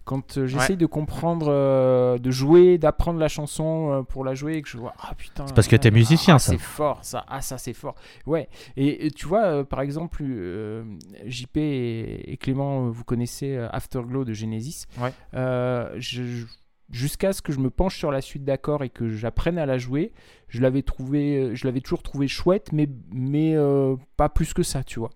Quand 0.03 0.37
euh, 0.37 0.47
j'essaye 0.47 0.77
de 0.77 0.85
comprendre, 0.85 1.47
euh, 1.49 2.17
de 2.17 2.31
jouer, 2.31 2.77
d'apprendre 2.77 3.19
la 3.19 3.27
chanson 3.27 3.91
euh, 3.91 4.01
pour 4.03 4.25
la 4.25 4.33
jouer 4.35 4.55
et 4.55 4.61
que 4.61 4.67
je 4.69 4.77
vois, 4.77 4.93
ah 4.99 5.13
putain. 5.15 5.45
C'est 5.47 5.55
parce 5.55 5.67
que 5.67 5.75
t'es 5.75 5.91
musicien, 5.91 6.35
ah, 6.35 6.39
ça. 6.39 6.51
C'est 6.53 6.57
fort, 6.57 6.99
ça. 7.03 7.23
Ah, 7.27 7.41
ça, 7.41 7.57
c'est 7.57 7.73
fort. 7.73 7.95
Ouais. 8.25 8.49
Et, 8.77 9.05
et 9.05 9.11
tu 9.11 9.27
vois, 9.27 9.43
euh, 9.45 9.63
par 9.63 9.81
exemple, 9.81 10.23
euh, 10.23 10.83
JP 11.25 11.57
et, 11.57 12.33
et 12.33 12.37
Clément, 12.37 12.89
vous 12.89 13.03
connaissez 13.03 13.57
Afterglow 13.71 14.25
de 14.25 14.33
Genesis. 14.33 14.85
Ouais. 14.99 15.13
Euh, 15.35 15.91
je- 15.97 16.23
je- 16.23 16.45
Jusqu'à 16.91 17.31
ce 17.33 17.41
que 17.41 17.53
je 17.53 17.59
me 17.59 17.69
penche 17.69 17.97
sur 17.97 18.11
la 18.11 18.19
suite 18.21 18.43
d'accords 18.43 18.83
et 18.83 18.89
que 18.89 19.09
j'apprenne 19.09 19.57
à 19.57 19.65
la 19.65 19.77
jouer, 19.77 20.11
je 20.49 20.61
l'avais 20.61 20.81
trouvé, 20.81 21.37
euh, 21.37 21.55
je 21.55 21.65
l'avais 21.65 21.79
toujours 21.81 22.03
trouvé 22.03 22.27
chouette, 22.27 22.71
mais 22.73 22.89
mais 23.13 23.55
euh, 23.55 23.95
pas 24.17 24.27
plus 24.29 24.53
que 24.53 24.61
ça, 24.63 24.83
tu 24.83 24.99
vois. 24.99 25.11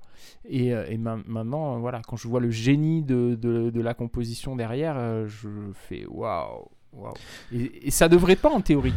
Et, 0.46 0.74
euh, 0.74 0.86
et 0.90 0.98
ma- 0.98 1.20
maintenant, 1.28 1.78
voilà, 1.80 2.02
quand 2.08 2.16
je 2.16 2.28
vois 2.28 2.40
le 2.40 2.50
génie 2.50 3.04
de, 3.04 3.36
de, 3.36 3.70
de 3.70 3.82
la 3.82 3.94
composition 3.94 4.56
derrière, 4.56 5.28
je 5.28 5.50
fais 5.74 6.06
waouh, 6.08 6.66
waouh. 6.94 7.14
Et, 7.54 7.88
et 7.88 7.92
ça 7.92 8.08
devrait 8.08 8.38
pas 8.38 8.50
en 8.50 8.62
théorie. 8.62 8.94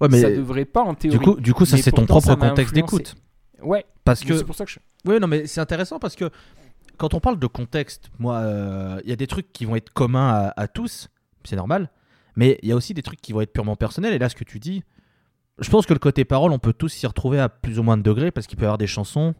Ouais, 0.00 0.08
mais 0.10 0.20
ça 0.20 0.30
devrait 0.30 0.64
pas 0.64 0.82
en 0.82 0.94
théorie. 0.94 1.18
du 1.18 1.24
coup, 1.24 1.40
du 1.40 1.52
coup, 1.54 1.64
ça 1.66 1.76
c'est 1.76 1.92
ton 1.92 2.06
propre 2.06 2.34
contexte 2.34 2.74
d'écoute. 2.74 3.14
Ouais, 3.62 3.84
Parce 4.04 4.24
que 4.24 4.36
c'est 4.36 4.44
pour 4.44 4.56
ça 4.56 4.64
que 4.64 4.70
je... 4.72 4.78
Oui, 5.04 5.20
non, 5.20 5.26
mais 5.28 5.46
c'est 5.46 5.60
intéressant 5.60 5.98
parce 6.00 6.16
que 6.16 6.30
quand 6.96 7.14
on 7.14 7.20
parle 7.20 7.38
de 7.38 7.46
contexte, 7.46 8.10
moi, 8.18 8.38
euh, 8.38 9.00
il 9.04 9.10
y 9.10 9.12
a 9.12 9.16
des 9.16 9.26
trucs 9.28 9.52
qui 9.52 9.64
vont 9.66 9.76
être 9.76 9.92
communs 9.92 10.28
à, 10.30 10.52
à 10.60 10.66
tous, 10.66 11.08
c'est 11.44 11.54
normal, 11.56 11.90
mais 12.36 12.58
il 12.62 12.68
y 12.68 12.72
a 12.72 12.76
aussi 12.76 12.94
des 12.94 13.02
trucs 13.02 13.20
qui 13.20 13.32
vont 13.32 13.40
être 13.40 13.52
purement 13.52 13.76
personnels. 13.76 14.14
Et 14.14 14.18
là, 14.18 14.28
ce 14.28 14.34
que 14.36 14.44
tu 14.44 14.58
dis, 14.58 14.82
je 15.58 15.70
pense 15.70 15.86
que 15.86 15.92
le 15.92 15.98
côté 15.98 16.24
parole, 16.24 16.52
on 16.52 16.58
peut 16.58 16.72
tous 16.72 16.88
s'y 16.88 17.06
retrouver 17.06 17.38
à 17.38 17.48
plus 17.48 17.78
ou 17.78 17.82
moins 17.82 17.96
de 17.96 18.02
degrés 18.02 18.30
parce 18.30 18.46
qu'il 18.46 18.56
peut 18.56 18.64
y 18.64 18.66
avoir 18.66 18.78
des 18.78 18.86
chansons 18.86 19.34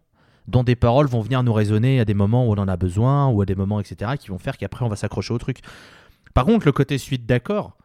dont 0.49 0.65
des 0.65 0.77
paroles 0.77 1.07
vont 1.07 1.21
venir 1.21 1.43
nous 1.43 1.53
résonner 1.53 2.01
à 2.01 2.05
des 2.05 2.15
moments 2.15 2.47
où 2.47 2.53
on 2.53 2.59
en 2.59 2.69
a 2.69 2.77
besoin 2.77 3.29
ou 3.29 3.43
à 3.43 3.47
des 3.47 3.55
moments, 3.55 3.81
etc., 3.81 4.13
qui 4.19 4.29
vont 4.29 4.39
faire 4.39 4.57
qu'après 4.57 4.85
on 4.85 4.89
va 4.89 4.97
s'accrocher 4.97 5.33
au 5.33 5.39
truc. 5.39 5.59
Par 6.35 6.45
contre, 6.45 6.67
le 6.67 6.73
côté 6.73 6.99
suite 6.99 7.27
d'accord, 7.27 7.77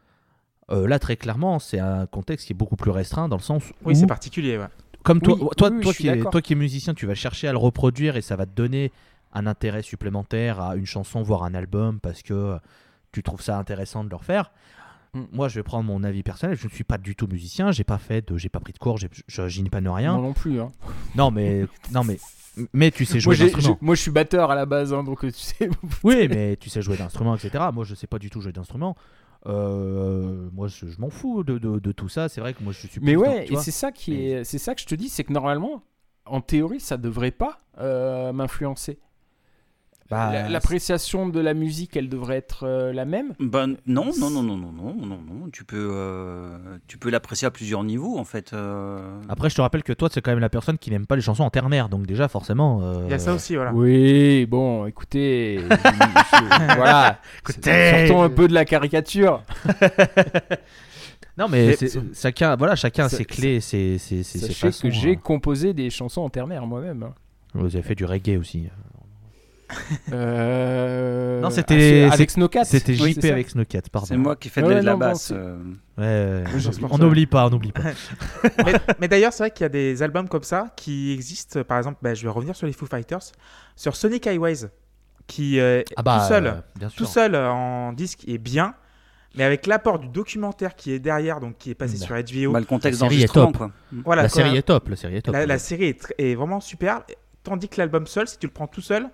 euh, 0.72 0.88
là, 0.88 0.99
très 0.99 1.16
clairement, 1.16 1.60
c'est 1.60 1.80
un 1.80 2.08
contexte 2.08 2.47
qui 2.47 2.53
est 2.53 2.55
beaucoup 2.55 2.76
plus 2.76 2.91
restreint 2.91 3.30
dans 3.30 3.38
le 3.38 3.41
sens 3.41 3.64
où 3.70 3.74
Oui, 3.86 3.95
c'est 3.95 4.08
particulier. 4.08 4.58
Ouais. 4.58 4.68
comme 5.03 5.22
toi, 5.22 5.36
Oui, 5.39 5.47
toi, 5.55 5.70
oui, 5.70 5.78
oui, 5.78 5.84
toi, 5.84 5.93
qui 5.93 6.08
es, 6.08 6.20
toi 6.20 6.41
qui 6.41 6.53
es 6.53 6.55
musicien, 6.55 6.93
tu 6.93 7.05
vas 7.05 7.16
chercher 7.16 7.47
à 7.47 7.51
le 7.51 7.58
reproduire 7.58 8.18
et 8.18 8.22
ça 8.22 8.36
va 8.36 8.45
te 8.45 8.51
donner 8.51 8.91
un 9.34 9.45
intérêt 9.45 9.82
supplémentaire 9.82 10.60
à 10.60 10.76
une 10.76 10.86
chanson, 10.86 11.22
voire 11.22 11.43
un 11.43 11.53
album, 11.53 11.99
parce 11.99 12.22
que 12.22 12.34
euh, 12.34 12.58
tu 13.12 13.24
trouves 13.24 13.41
ça 13.41 13.58
intéressant 13.58 14.03
de 14.03 14.10
le 14.10 14.16
refaire. 14.16 14.51
Moi, 15.32 15.47
je 15.49 15.55
vais 15.55 15.63
prendre 15.63 15.84
mon 15.86 16.03
avis 16.03 16.24
personnel. 16.24 16.55
Je 16.57 16.65
ne 16.68 16.72
suis 16.72 16.84
pas 16.84 16.97
du 16.97 17.15
tout 17.15 17.28
musicien. 17.28 17.72
J'ai 17.72 17.84
pas 17.84 17.97
fait, 17.97 18.28
de, 18.30 18.38
j'ai 18.38 18.49
pas 18.49 18.59
pris 18.59 18.74
de 18.74 18.78
cours. 18.78 18.97
je- 18.97 19.61
n'y 19.61 19.70
pas 19.70 19.80
rien. 19.80 20.13
Moi 20.13 20.22
non 20.22 20.34
plus. 20.34 20.59
Hein. 20.61 20.72
Non, 21.15 21.32
mais, 21.32 21.65
non, 21.91 22.03
mais, 22.03 22.18
mais 22.74 22.91
tu 22.91 23.05
sais 23.05 23.20
jouer 23.20 23.36
d'instrument. 23.38 23.78
moi, 23.82 23.95
je 23.95 24.01
suis 24.01 24.11
batteur 24.11 24.51
à 24.51 24.55
la 24.55 24.65
base, 24.65 24.93
hein, 24.93 25.03
donc 25.03 25.24
euh, 25.26 25.32
tu 25.32 25.39
sais. 25.39 25.70
Oui, 26.03 26.28
mais 26.30 26.55
tu 26.57 26.70
sais 26.70 26.82
jouer 26.82 26.97
d'instrument, 26.97 27.36
etc. 27.36 27.65
Moi, 27.74 27.84
je 27.86 27.95
sais 27.95 28.07
pas 28.07 28.20
du 28.20 28.30
tout 28.30 28.41
jouer 28.41 28.51
d'instrument. 28.51 28.95
Euh, 29.45 30.49
moi, 30.53 30.68
je, 30.68 30.88
je 30.88 30.99
m'en 30.99 31.09
fous 31.09 31.43
de, 31.43 31.57
de- 31.57 31.80
de 31.80 31.91
tout 31.91 32.09
ça. 32.09 32.30
C'est 32.30 32.41
vrai 32.41 32.53
que 32.53 32.63
moi, 32.63 32.74
je 32.74 32.88
suis. 32.88 32.99
Mais 33.01 33.15
ouais, 33.15 33.45
et 33.49 33.55
c'est 33.57 33.72
ça 33.72 33.91
qui 33.91 34.26
est, 34.30 34.43
c'est 34.43 34.57
ça 34.57 34.76
que 34.76 34.82
je 34.82 34.86
te 34.88 34.95
dis, 34.95 35.09
c'est 35.09 35.24
que 35.24 35.32
normalement, 35.34 35.84
en 36.26 36.41
théorie, 36.41 36.80
ça 36.80 36.97
devrait 36.97 37.32
pas 37.32 37.59
euh, 37.80 38.34
m'influencer. 38.34 38.99
Bah, 40.10 40.32
La- 40.32 40.47
L'appréciation 40.49 41.28
de 41.28 41.39
la 41.41 41.53
musique, 41.53 41.97
elle 41.97 42.08
devrait 42.08 42.38
être 42.38 42.64
euh, 42.66 42.93
la 42.93 43.03
même. 43.03 43.34
Ben 43.39 43.76
non, 43.88 44.12
non, 44.20 44.30
non, 44.30 44.41
non, 44.41 44.55
non, 44.55 44.72
non, 44.72 44.93
non, 44.95 45.20
non. 45.28 45.49
Tu 45.51 45.66
peux, 45.66 45.89
euh, 45.91 46.58
tu 46.88 46.97
peux 46.97 47.10
l'apprécier 47.10 47.45
à 47.45 47.51
plusieurs 47.51 47.84
niveaux 47.84 48.18
en 48.18 48.24
fait. 48.24 48.53
euh. 48.53 48.99
Après, 49.28 49.49
je 49.49 49.55
te 49.55 49.62
rappelle 49.62 49.84
que 49.84 49.91
toi, 49.91 50.08
c'est 50.12 50.22
quand 50.22 50.32
même 50.32 50.39
la 50.39 50.47
personne 50.49 50.78
qui 50.78 50.91
n'aime 50.91 51.05
pas 51.08 51.16
les 51.18 51.22
chansons 51.22 51.43
en 51.43 51.49
ternaire. 51.49 51.89
Donc, 51.89 52.05
déjà, 52.08 52.28
forcément. 52.30 52.80
euh, 52.84 53.01
Il 53.05 53.12
y 53.12 53.14
a 53.14 53.20
ça 53.20 53.34
aussi, 53.34 53.55
voilà. 53.55 53.74
Oui, 53.74 54.45
bon, 54.45 54.86
écoutez, 54.86 55.60
voilà, 56.78 57.20
Écoutez. 57.41 58.08
sortons 58.08 58.24
un 58.24 58.30
peu 58.30 58.47
de 58.47 58.53
la 58.53 58.64
caricature. 58.66 59.43
Non, 61.38 61.47
mais 61.49 61.76
Mais- 61.80 61.89
chacun, 62.16 62.55
voilà, 62.55 62.76
chacun 62.76 63.10
ses 63.10 63.24
clés, 63.26 63.60
ses, 63.62 63.99
ses, 63.99 64.24
ses, 64.24 64.39
ses 64.39 64.47
Sachez 64.47 64.53
façons, 64.68 64.88
que 64.88 64.93
j'ai 64.93 65.12
hein. 65.12 65.20
composé 65.24 65.74
des 65.74 65.89
chansons 65.91 66.22
en 66.22 66.30
ternaire 66.30 66.66
moi-même. 66.66 67.03
hein. 67.03 67.14
Vous 67.53 67.76
avez 67.76 67.84
fait 67.84 67.93
du 67.95 68.05
reggae 68.05 68.38
aussi. 68.39 68.70
Euh, 70.13 71.41
Non, 71.41 71.49
c'était- 71.49 72.07
ah, 72.09 72.13
avec 72.13 72.32
Snowcat. 72.32 72.65
C'était 72.65 72.93
JP 72.93 73.26
avec 73.26 73.49
Snowcat, 73.49 73.82
pardon. 73.91 74.07
C'est 74.07 74.18
moi 74.18 74.36
qui 74.36 74.49
fais 74.49 74.61
de, 74.61 74.68
Ouais, 74.68 74.74
la- 74.76 74.82
de 74.82 74.86
la 74.86 74.91
non, 74.93 74.97
basse. 74.97 75.32
euh. 75.36 75.57
Ouais, 75.97 76.43
ouais, 76.53 76.88
on- 76.89 76.97
n'oublie 76.97 77.26
pas, 77.26 77.47
on 77.47 77.49
n'oublie 77.49 77.72
pas. 77.72 77.82
mais 78.65 78.74
mais 78.99 79.07
d'ailleurs, 79.07 79.34
c'est 79.34 79.43
vrai 79.43 79.51
qu'il 79.51 79.63
y 79.63 79.65
a 79.65 79.70
des 79.70 80.03
albums 80.03 80.28
comme 80.30 80.43
ça 80.43 80.68
qui 80.76 81.11
existent. 81.11 81.63
Par 81.63 81.78
exemple, 81.78 81.99
bah, 82.01 82.13
je 82.13 82.24
vais 82.24 82.30
revenir 82.30 82.55
sur 82.55 82.68
les 82.68 82.74
Foo 82.74 82.86
Fighters, 82.86 83.32
sur 83.76 83.95
Sonic 83.95 84.26
Highways, 84.28 84.68
qui 85.28 85.59
euh, 85.59 85.82
Ah 85.95 86.03
bah, 86.03 86.20
tout 86.22 86.28
seul, 86.30 86.47
euh, 86.47 86.53
bien 86.76 86.89
sûr. 86.89 86.97
tout 86.97 87.11
seul 87.11 87.36
euh, 87.36 87.49
en 87.51 87.93
disque 87.93 88.28
est 88.28 88.38
bien, 88.38 88.74
mais 89.36 89.43
avec 89.43 89.65
l'apport 89.68 89.99
du 89.99 90.07
documentaire 90.07 90.76
qui 90.76 90.91
est 90.93 90.99
derrière, 90.99 91.39
donc 91.39 91.57
qui 91.57 91.72
est 91.72 91.76
passé 91.76 91.97
Bah. 91.99 92.05
sur 92.05 92.15
HBO. 92.15 92.53
Bah, 92.53 92.59
le 92.59 92.65
contexte 92.65 93.01
La 93.01 93.09
série 93.09 93.24
est 93.24 93.28
d'enregistrement 93.36 93.47
top. 93.51 93.57
quoi. 93.57 93.72
voilà, 94.05 94.24
la 94.24 94.30
quoi. 94.30 94.43
série 94.43 94.57
est 94.57 94.61
top, 94.63 94.88
la 94.89 94.95
série 94.95 95.15
est 95.18 95.22
top. 95.24 95.34
La, 95.34 95.45
la 95.45 95.59
série 95.59 95.95
est, 96.18 96.36
vraiment 96.36 96.59
superbe, 96.59 97.03
tandis 97.43 97.68
que 97.70 97.78
l'album 97.80 98.05
seul, 98.07 98.28
si 98.28 98.38
tu 98.38 98.47
le 98.47 98.53
prends 98.53 98.68
tout 98.68 98.82
seul, 98.82 99.07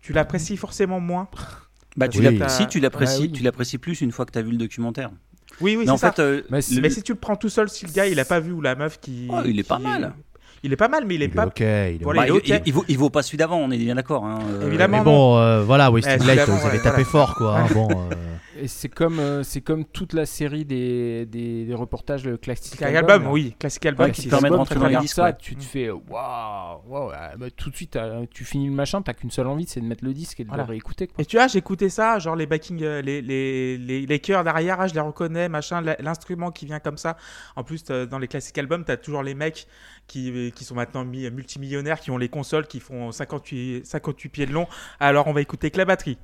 tu 0.00 0.12
l'apprécies 0.12 0.56
forcément 0.56 1.00
moins. 1.00 1.28
Bah 1.96 2.06
tu 2.06 2.18
Oui. 2.18 2.24
l'apprécies, 2.24 2.68
tu 2.68 2.78
l'apprécies, 2.78 3.14
Ouais, 3.22 3.26
oui. 3.26 3.32
tu 3.32 3.42
l'apprécies 3.42 3.76
plus 3.78 4.00
une 4.00 4.12
fois 4.12 4.24
que 4.24 4.30
tu 4.30 4.38
as 4.38 4.42
vu 4.42 4.52
le 4.52 4.56
documentaire. 4.58 5.10
Oui, 5.60 5.74
oui, 5.76 5.86
c'est 5.88 5.96
ça. 5.96 6.12
fait, 6.12 6.22
euh, 6.22 6.42
Mais 6.48 6.62
c'est- 6.62 6.76
le- 6.76 6.82
Mais 6.82 6.88
si 6.90 7.02
tu 7.02 7.12
le 7.12 7.18
prends 7.18 7.34
tout 7.34 7.48
seul, 7.48 7.68
si 7.68 7.84
le 7.84 7.90
gars 7.92 8.06
il 8.06 8.18
a 8.20 8.24
pas 8.24 8.38
vu 8.38 8.52
ou 8.52 8.60
la 8.60 8.76
meuf 8.76 9.00
qui. 9.00 9.26
Oh, 9.28 9.40
il 9.44 9.58
est 9.58 9.62
qui 9.64 9.68
pas 9.68 9.80
mal. 9.80 10.14
Il 10.62 10.72
est 10.72 10.76
pas 10.76 10.86
mal, 10.86 11.04
mais 11.04 11.16
il 11.16 11.22
est 11.22 11.24
Il 11.26 11.30
est 11.32 11.34
pas. 11.34 11.46
ok. 11.48 11.58
il 11.58 11.64
est 11.64 11.98
Voilà, 12.02 12.20
bah, 12.22 12.28
il 12.28 12.36
est 12.36 12.48
il, 12.48 12.54
ok. 12.54 12.62
il 12.66 12.72
vaut, 12.72 12.84
il 12.86 12.96
vaut 12.96 13.10
pas 13.10 13.22
celui 13.22 13.38
d'avant, 13.38 13.56
on 13.58 13.72
est 13.72 13.76
bien 13.76 13.96
d'accord. 13.96 14.24
hein, 14.24 14.38
euh, 14.48 14.68
Évidemment. 14.68 14.98
Mais 14.98 15.04
bon, 15.04 15.38
euh, 15.38 15.62
voilà, 15.64 15.90
Wasting 15.90 16.20
Ouais, 16.20 16.36
Light, 16.36 16.48
vous 16.48 16.64
avez 16.66 16.76
ouais, 16.78 16.82
tapé 16.84 17.02
voilà. 17.02 17.04
fort, 17.04 17.34
quoi. 17.34 17.58
hein, 17.58 17.66
bon, 17.74 17.88
euh, 17.90 18.14
Et 18.60 18.68
c'est 18.68 18.88
comme, 18.88 19.18
euh, 19.18 19.42
c'est 19.42 19.60
comme 19.60 19.84
toute 19.84 20.12
la 20.12 20.26
série 20.26 20.64
des, 20.64 21.24
des, 21.26 21.64
des 21.64 21.74
reportages 21.74 22.22
de 22.22 22.36
classique 22.36 22.76
Classic 22.76 22.96
album, 22.96 23.26
oui, 23.28 23.54
classique 23.58 23.86
album. 23.86 24.06
Ouais, 24.06 24.12
qui 24.12 24.22
se- 24.22 24.28
permet 24.28 24.48
de 24.48 24.54
Album, 24.54 24.58
rentrer 24.60 24.74
dans 24.78 24.86
les 24.86 24.96
disques, 24.98 25.14
ça, 25.16 25.24
ouais. 25.24 25.36
tu 25.38 25.56
te 25.56 25.64
fais 25.64 25.90
waouh, 25.90 27.10
bah, 27.38 27.50
tout 27.56 27.70
de 27.70 27.76
suite, 27.76 27.92
t'as- 27.92 28.26
tu 28.30 28.44
finis 28.44 28.66
le 28.66 28.72
machin, 28.74 29.02
t'as 29.02 29.14
qu'une 29.14 29.30
seule 29.30 29.46
envie, 29.46 29.66
c'est 29.66 29.80
de 29.80 29.86
mettre 29.86 30.04
le 30.04 30.12
disque 30.12 30.40
et 30.40 30.44
de 30.44 30.48
Voilà. 30.48 30.64
le 30.64 30.68
réécouter. 30.70 31.06
Quoi. 31.06 31.22
Et 31.22 31.24
tu 31.24 31.36
vois, 31.36 31.46
j'écoutais 31.46 31.88
ça, 31.88 32.18
genre 32.18 32.36
les 32.36 32.46
backing, 32.46 32.82
euh, 32.82 33.00
les, 33.02 33.22
les, 33.22 33.78
les, 33.78 34.06
les 34.06 34.18
chœurs 34.18 34.44
derrière, 34.44 34.80
ah, 34.80 34.86
je 34.86 34.94
les 34.94 35.00
reconnais, 35.00 35.48
machin, 35.48 35.82
l'instrument 35.98 36.50
qui 36.50 36.66
vient 36.66 36.80
comme 36.80 36.98
ça. 36.98 37.16
En 37.56 37.64
plus, 37.64 37.84
dans 37.84 38.18
les 38.18 38.28
classiques 38.28 38.58
albums, 38.58 38.84
t'as 38.84 38.96
toujours 38.96 39.22
les 39.22 39.34
mecs 39.34 39.66
qui, 40.06 40.30
euh, 40.30 40.50
qui 40.50 40.64
sont 40.64 40.74
maintenant 40.74 41.04
mi- 41.04 41.30
multimillionnaires, 41.30 42.00
qui 42.00 42.10
ont 42.10 42.18
les 42.18 42.28
consoles, 42.28 42.66
qui 42.66 42.80
font 42.80 43.12
58, 43.12 43.86
58 43.86 44.28
pieds 44.28 44.46
de 44.46 44.52
long. 44.52 44.66
Alors, 44.98 45.26
on 45.28 45.32
va 45.32 45.40
écouter 45.40 45.70
que 45.70 45.78
la 45.78 45.84
batterie. 45.84 46.18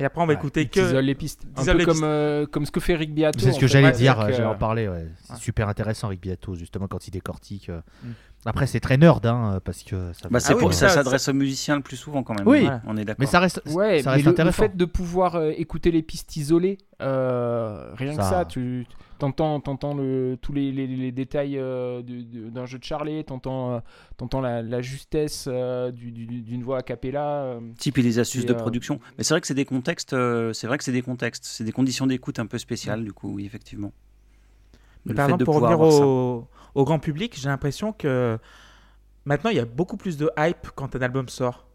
Et 0.00 0.04
après, 0.04 0.20
on 0.22 0.26
va 0.26 0.32
Ouais, 0.34 0.38
écouter 0.38 0.62
ils 0.62 0.68
que. 0.70 0.78
isolent 0.80 1.00
les 1.04 1.14
pistes. 1.14 1.42
Un 1.56 1.64
peu 1.64 1.72
les 1.72 1.84
comme, 1.84 1.94
pistes. 1.94 2.04
euh, 2.04 2.46
comme 2.46 2.64
ce 2.66 2.70
que 2.70 2.78
fait 2.80 2.94
Rick 2.94 3.14
Beato. 3.14 3.38
C'est 3.40 3.52
ce 3.52 3.58
que 3.58 3.66
j'allais 3.66 3.90
dire, 3.92 4.20
avec, 4.20 4.34
j'allais 4.36 4.46
euh, 4.46 4.50
en 4.52 4.54
parler. 4.56 4.86
Ouais. 4.88 5.06
C'est 5.24 5.32
Ouais. 5.32 5.38
super 5.40 5.68
intéressant 5.68 6.06
avec 6.06 6.20
Biato, 6.20 6.54
justement, 6.54 6.86
quand 6.86 7.06
il 7.08 7.10
décortique. 7.10 7.68
euh. 7.68 7.80
Mm. 8.04 8.08
Après, 8.46 8.68
c'est 8.68 8.78
très 8.78 8.96
nerd, 8.96 9.26
hein, 9.26 9.58
parce 9.64 9.82
que 9.82 10.12
ça 10.12 10.28
Bah, 10.30 10.38
c'est 10.38 10.52
Ah 10.52 10.54
oui, 10.54 10.60
pour 10.60 10.68
mais 10.68 10.74
que 10.74 10.78
ça 10.78 10.88
ça- 10.88 10.94
s'adresse 10.94 11.26
aux 11.28 11.32
musiciens 11.32 11.74
le 11.76 11.82
plus 11.82 11.96
souvent 11.96 12.22
quand 12.22 12.34
même. 12.38 12.46
Oui. 12.46 12.68
On 12.86 12.96
est 12.96 13.04
d'accord. 13.04 13.16
Mais 13.20 13.26
ça 13.26 13.40
reste, 13.40 13.60
Ouais, 13.66 14.00
ça 14.00 14.10
mais 14.10 14.14
reste 14.14 14.16
le, 14.18 14.22
le 14.22 14.28
intéressant. 14.30 14.62
fait 14.62 14.76
de 14.76 14.84
pouvoir 14.84 15.34
euh, 15.34 15.50
écouter 15.56 15.90
les 15.90 16.02
pistes 16.02 16.36
isolées, 16.36 16.78
euh, 17.02 17.90
rien 17.96 18.16
que 18.16 18.22
Ça- 18.22 18.30
ça, 18.30 18.44
tu 18.44 18.86
t'entends, 19.18 19.60
t'entends 19.60 19.94
le, 19.94 20.38
tous 20.40 20.52
les, 20.52 20.72
les- 20.72 20.86
les 20.86 21.12
détails 21.12 21.58
euh, 21.58 22.02
d'un 22.02 22.66
jeu 22.66 22.78
de 22.78 22.84
Charlet, 22.84 23.24
t'entends, 23.24 23.74
euh, 23.74 23.80
t'entends 24.16 24.40
la, 24.40 24.62
la 24.62 24.80
justesse 24.82 25.46
euh, 25.50 25.90
du- 25.90 26.10
du- 26.12 26.26
d'une 26.26 26.62
voix 26.62 26.78
a 26.78 26.82
cappella. 26.82 27.42
euh, 27.42 27.60
Type 27.78 27.98
et 27.98 28.02
les 28.02 28.18
astuces 28.18 28.44
Et, 28.44 28.46
de 28.46 28.52
euh, 28.52 28.56
production. 28.56 29.00
Mais 29.16 29.24
c'est 29.24 29.34
vrai 29.34 29.40
que 29.40 29.46
c'est 29.46 29.54
des 29.54 29.64
contextes, 29.64 30.12
euh, 30.12 30.52
c'est 30.52 30.66
vrai 30.66 30.78
que 30.78 30.84
c'est 30.84 30.92
des 30.92 31.02
contextes, 31.02 31.44
c'est 31.44 31.64
des 31.64 31.72
conditions 31.72 32.06
d'écoute 32.06 32.38
un 32.38 32.46
peu 32.46 32.58
spéciales 32.58 33.04
du 33.04 33.12
coup, 33.12 33.32
oui 33.34 33.44
effectivement. 33.46 33.92
Mais 35.04 35.12
Le 35.12 35.14
par 35.14 35.26
fait 35.26 35.30
exemple, 35.32 35.40
de 35.40 35.44
pour 35.44 35.54
pouvoir 35.54 35.78
revenir 35.78 35.98
au, 35.98 36.48
au 36.74 36.84
grand 36.84 36.98
public, 36.98 37.34
j'ai 37.38 37.48
l'impression 37.48 37.92
que 37.92 38.38
maintenant 39.24 39.50
il 39.50 39.56
y 39.56 39.60
a 39.60 39.64
beaucoup 39.64 39.96
plus 39.96 40.16
de 40.16 40.30
hype 40.38 40.68
quand 40.74 40.96
un 40.96 41.02
album 41.02 41.28
sort 41.28 41.66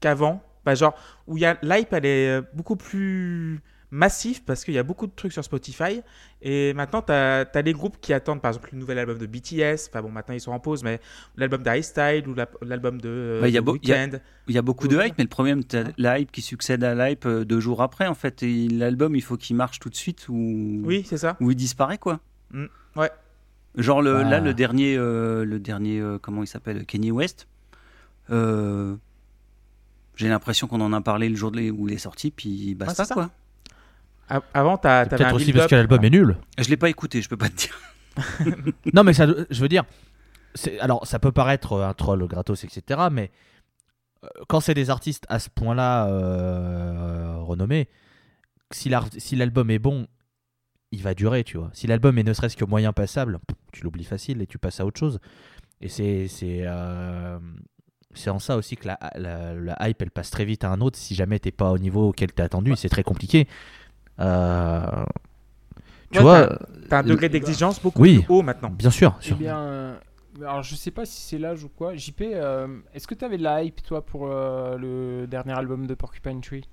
qu'avant. 0.00 0.42
Bah, 0.64 0.74
genre, 0.74 0.94
où 1.26 1.38
il 1.38 1.40
y 1.40 1.46
a 1.46 1.58
l'hype, 1.62 1.92
elle 1.94 2.04
est 2.04 2.42
beaucoup 2.54 2.76
plus 2.76 3.62
massif 3.92 4.44
parce 4.44 4.64
qu'il 4.64 4.74
y 4.74 4.78
a 4.78 4.82
beaucoup 4.82 5.06
de 5.06 5.12
trucs 5.14 5.32
sur 5.32 5.42
Spotify. 5.44 6.00
Et 6.42 6.72
maintenant, 6.74 7.02
tu 7.02 7.12
as, 7.12 7.62
les 7.62 7.72
groupes 7.72 7.96
qui 8.00 8.12
attendent, 8.12 8.40
par 8.40 8.50
exemple, 8.50 8.68
le 8.72 8.78
nouvel 8.78 8.98
album 8.98 9.18
de 9.18 9.26
BTS. 9.26 9.88
Enfin 9.88 10.02
bon, 10.02 10.10
maintenant 10.10 10.34
ils 10.34 10.40
sont 10.40 10.52
en 10.52 10.60
pause, 10.60 10.82
mais 10.84 11.00
l'album 11.36 11.62
d'Harry 11.62 11.82
Style 11.82 12.24
ou 12.28 12.34
la- 12.34 12.48
l'album 12.62 13.00
de 13.00 13.08
euh, 13.08 13.40
Bah, 13.40 13.48
il 13.48 13.54
y 13.54 13.58
a 13.58 13.60
il 13.60 14.54
y 14.54 14.58
y 14.58 14.62
beaucoup 14.62 14.88
de 14.88 14.96
hype, 14.96 15.14
mais 15.18 15.24
le 15.24 15.28
problème, 15.30 15.62
t'as 15.64 15.84
la 15.98 16.18
hype 16.18 16.32
qui 16.32 16.42
succède 16.42 16.82
à 16.84 16.94
la 16.94 17.10
hype 17.10 17.26
euh, 17.26 17.44
deux 17.44 17.60
jours 17.60 17.82
après 17.82 18.06
en 18.06 18.14
fait. 18.14 18.42
Et 18.42 18.68
l'album, 18.68 19.14
il 19.16 19.22
faut 19.22 19.36
qu'il 19.36 19.54
marche 19.56 19.78
tout 19.78 19.90
de 19.90 19.96
suite 19.96 20.28
ou 20.28 20.82
Oui, 20.84 21.04
c'est 21.08 21.18
ça. 21.18 21.36
ou 21.40 21.50
il 21.50 21.56
disparaît 21.56 21.98
quoi. 21.98 22.20
Mm, 22.52 22.66
ouais. 22.96 23.10
Genre 23.76 24.02
le, 24.02 24.14
Bah. 24.14 24.24
là 24.24 24.40
le 24.40 24.52
dernier, 24.54 24.96
euh, 24.96 25.44
le 25.44 25.60
dernier, 25.60 26.00
euh, 26.00 26.18
comment 26.20 26.42
il 26.42 26.48
s'appelle, 26.48 26.84
Kanye 26.86 27.10
West. 27.12 27.46
euh, 28.30 28.96
J'ai 30.16 30.28
l'impression 30.28 30.66
qu'on 30.66 30.80
en 30.80 30.92
a 30.92 31.00
parlé 31.00 31.28
le 31.28 31.36
jour 31.36 31.50
de 31.50 31.58
les- 31.58 31.70
où 31.70 31.88
il 31.88 31.94
est 31.94 31.98
sorti, 31.98 32.30
puis 32.30 32.74
basta 32.74 33.04
c'est 33.04 33.08
ça. 33.08 33.14
quoi. 33.14 33.30
Avant, 34.54 34.78
tu 34.78 34.86
avais 34.88 35.08
Peut-être 35.08 35.34
aussi 35.34 35.52
parce 35.52 35.66
que 35.70 35.74
l'album 35.76 36.04
est 36.04 36.10
nul. 36.10 36.36
Je 36.58 36.68
l'ai 36.68 36.76
pas 36.76 36.88
écouté, 36.88 37.20
je 37.22 37.28
peux 37.28 37.36
pas 37.36 37.48
te 37.48 37.56
dire. 37.56 37.78
Non, 38.94 39.04
mais 39.04 39.12
ça, 39.12 39.26
je 39.50 39.60
veux 39.60 39.68
dire, 39.68 39.84
c'est- 40.54 40.78
alors 40.80 41.06
ça 41.06 41.18
peut 41.18 41.32
paraître 41.32 41.80
un 41.80 41.94
troll 41.94 42.26
gratos, 42.26 42.64
etc. 42.64 43.08
Mais 43.12 43.30
euh, 44.24 44.28
quand 44.48 44.60
c'est 44.60 44.74
des 44.74 44.90
artistes 44.90 45.24
à 45.28 45.38
ce 45.38 45.48
point-là 45.50 46.08
euh, 46.08 47.36
renommés, 47.38 47.88
si 48.72 48.88
l'album 49.36 49.70
est 49.70 49.78
bon, 49.78 50.06
il 50.92 51.02
va 51.02 51.14
durer, 51.14 51.44
tu 51.44 51.56
vois. 51.56 51.70
Si 51.72 51.86
l'album 51.86 52.18
est 52.18 52.22
ne 52.24 52.32
serait-ce 52.32 52.56
que 52.56 52.64
moyen 52.64 52.92
passable, 52.92 53.38
tu 53.72 53.82
l'oublies 53.84 54.04
facile 54.04 54.42
et 54.42 54.46
tu 54.46 54.58
passes 54.58 54.80
à 54.80 54.86
autre 54.86 54.98
chose. 54.98 55.18
Et 55.80 55.88
c'est 55.88 56.26
c'est 56.28 56.62
euh, 56.64 57.38
c'est 58.12 58.30
en 58.30 58.38
ça 58.40 58.56
aussi 58.56 58.76
que 58.76 58.88
la, 58.88 58.98
la- 59.16 59.54
la 59.54 59.88
hype 59.88 60.02
elle 60.02 60.10
passe 60.10 60.30
très 60.30 60.44
vite 60.44 60.64
à 60.64 60.70
un 60.70 60.80
autre. 60.80 60.98
Si 60.98 61.14
jamais 61.14 61.38
t'es 61.38 61.52
pas 61.52 61.70
au 61.70 61.78
niveau 61.78 62.08
auquel 62.08 62.32
t'es 62.32 62.42
attendu, 62.42 62.74
c'est 62.76 62.88
très 62.88 63.02
compliqué. 63.04 63.46
Euh, 64.20 64.80
tu 66.10 66.18
Ouais, 66.18 66.22
vois, 66.24 66.58
Tu 66.88 66.94
as 66.94 66.98
un 66.98 67.02
degré 67.02 67.28
d'exigence 67.28 67.80
beaucoup 67.80 68.02
Oui. 68.02 68.18
plus 68.22 68.34
haut 68.34 68.42
maintenant. 68.42 68.70
bien 68.70 68.90
sûr. 68.90 69.18
Eh 69.28 69.34
bien, 69.34 69.58
euh, 69.58 69.96
alors 70.40 70.62
je 70.62 70.74
sais 70.74 70.90
pas 70.90 71.04
si 71.06 71.20
c'est 71.22 71.38
l'âge 71.38 71.64
ou 71.64 71.68
quoi. 71.68 71.94
JP, 71.94 72.22
euh, 72.22 72.66
est-ce 72.94 73.06
que 73.06 73.14
tu 73.14 73.24
avais 73.24 73.38
de 73.38 73.42
la 73.44 73.62
hype 73.62 73.82
toi 73.82 74.04
pour 74.04 74.26
euh, 74.30 74.76
le 74.76 75.26
dernier 75.26 75.52
album 75.52 75.86
de 75.86 75.94
Porcupine 75.94 76.40
Tree? 76.40 76.64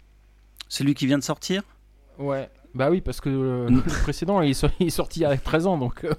Celui 0.68 0.94
qui 0.96 1.06
vient 1.06 1.18
de 1.20 1.24
sortir? 1.24 1.64
Ouais. 2.18 2.50
Bah 2.76 2.90
oui, 2.92 3.02
parce 3.02 3.22
que 3.22 3.30
euh, 3.30 3.70
le 3.70 3.82
précédent 4.04 4.42
il 4.42 4.50
est, 4.52 4.90
sorti, 4.90 5.20
il 5.20 5.24
y 5.24 5.26
a 5.26 5.36
13 5.38 5.68
ans 5.68 5.78
donc. 5.78 6.04
euh, 6.04 6.14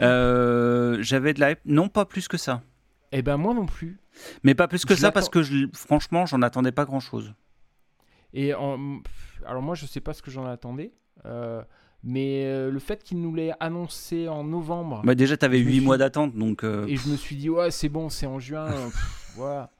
Euh, 0.00 0.98
J'avais 1.00 1.32
de 1.34 1.40
la 1.40 1.52
hype, 1.52 1.60
non 1.64 1.88
pas 1.88 2.04
plus 2.04 2.28
que 2.28 2.36
ça. 2.36 2.62
Eh 3.12 3.22
ben 3.22 3.36
moi 3.36 3.54
non 3.54 3.66
plus. 3.66 3.98
Mais 4.42 4.54
pas 4.54 4.68
plus 4.68 4.84
que 4.84 4.94
Je 4.94 5.00
ça 5.00 5.12
parce 5.12 5.28
que 5.28 5.42
je, 5.42 5.66
franchement, 5.72 6.26
j'en 6.26 6.42
attendais 6.42 6.72
pas 6.72 6.84
grand 6.84 7.00
chose. 7.00 7.32
Et 8.38 8.52
en- 8.54 8.98
pff, 9.00 9.42
alors 9.46 9.62
moi 9.62 9.74
je 9.74 9.86
sais 9.86 10.00
pas 10.00 10.12
ce 10.12 10.20
que 10.22 10.30
j'en 10.30 10.44
attendais, 10.44 10.92
euh, 11.24 11.62
mais 12.04 12.42
euh, 12.44 12.70
le 12.70 12.78
fait 12.78 13.02
qu'il 13.02 13.20
nous 13.20 13.34
l'ait 13.34 13.52
annoncé 13.60 14.28
en 14.28 14.44
novembre 14.44 15.00
Bah, 15.04 15.14
déjà, 15.14 15.36
t'avais 15.38 15.58
Je 15.58 15.64
me 15.64 15.68
8 15.70 15.74
suis- 15.76 15.84
mois 15.84 15.96
d'attente, 15.96 16.34
donc. 16.36 16.62
euh, 16.62 16.86
et 16.86 16.96
je 16.96 17.08
me 17.08 17.16
suis 17.16 17.36
dit 17.36 17.48
ouais 17.48 17.70
c'est 17.70 17.88
bon 17.88 18.10
c'est 18.10 18.26
en 18.26 18.38
juin, 18.38 18.66
pff, 18.90 19.32
voilà. 19.36 19.70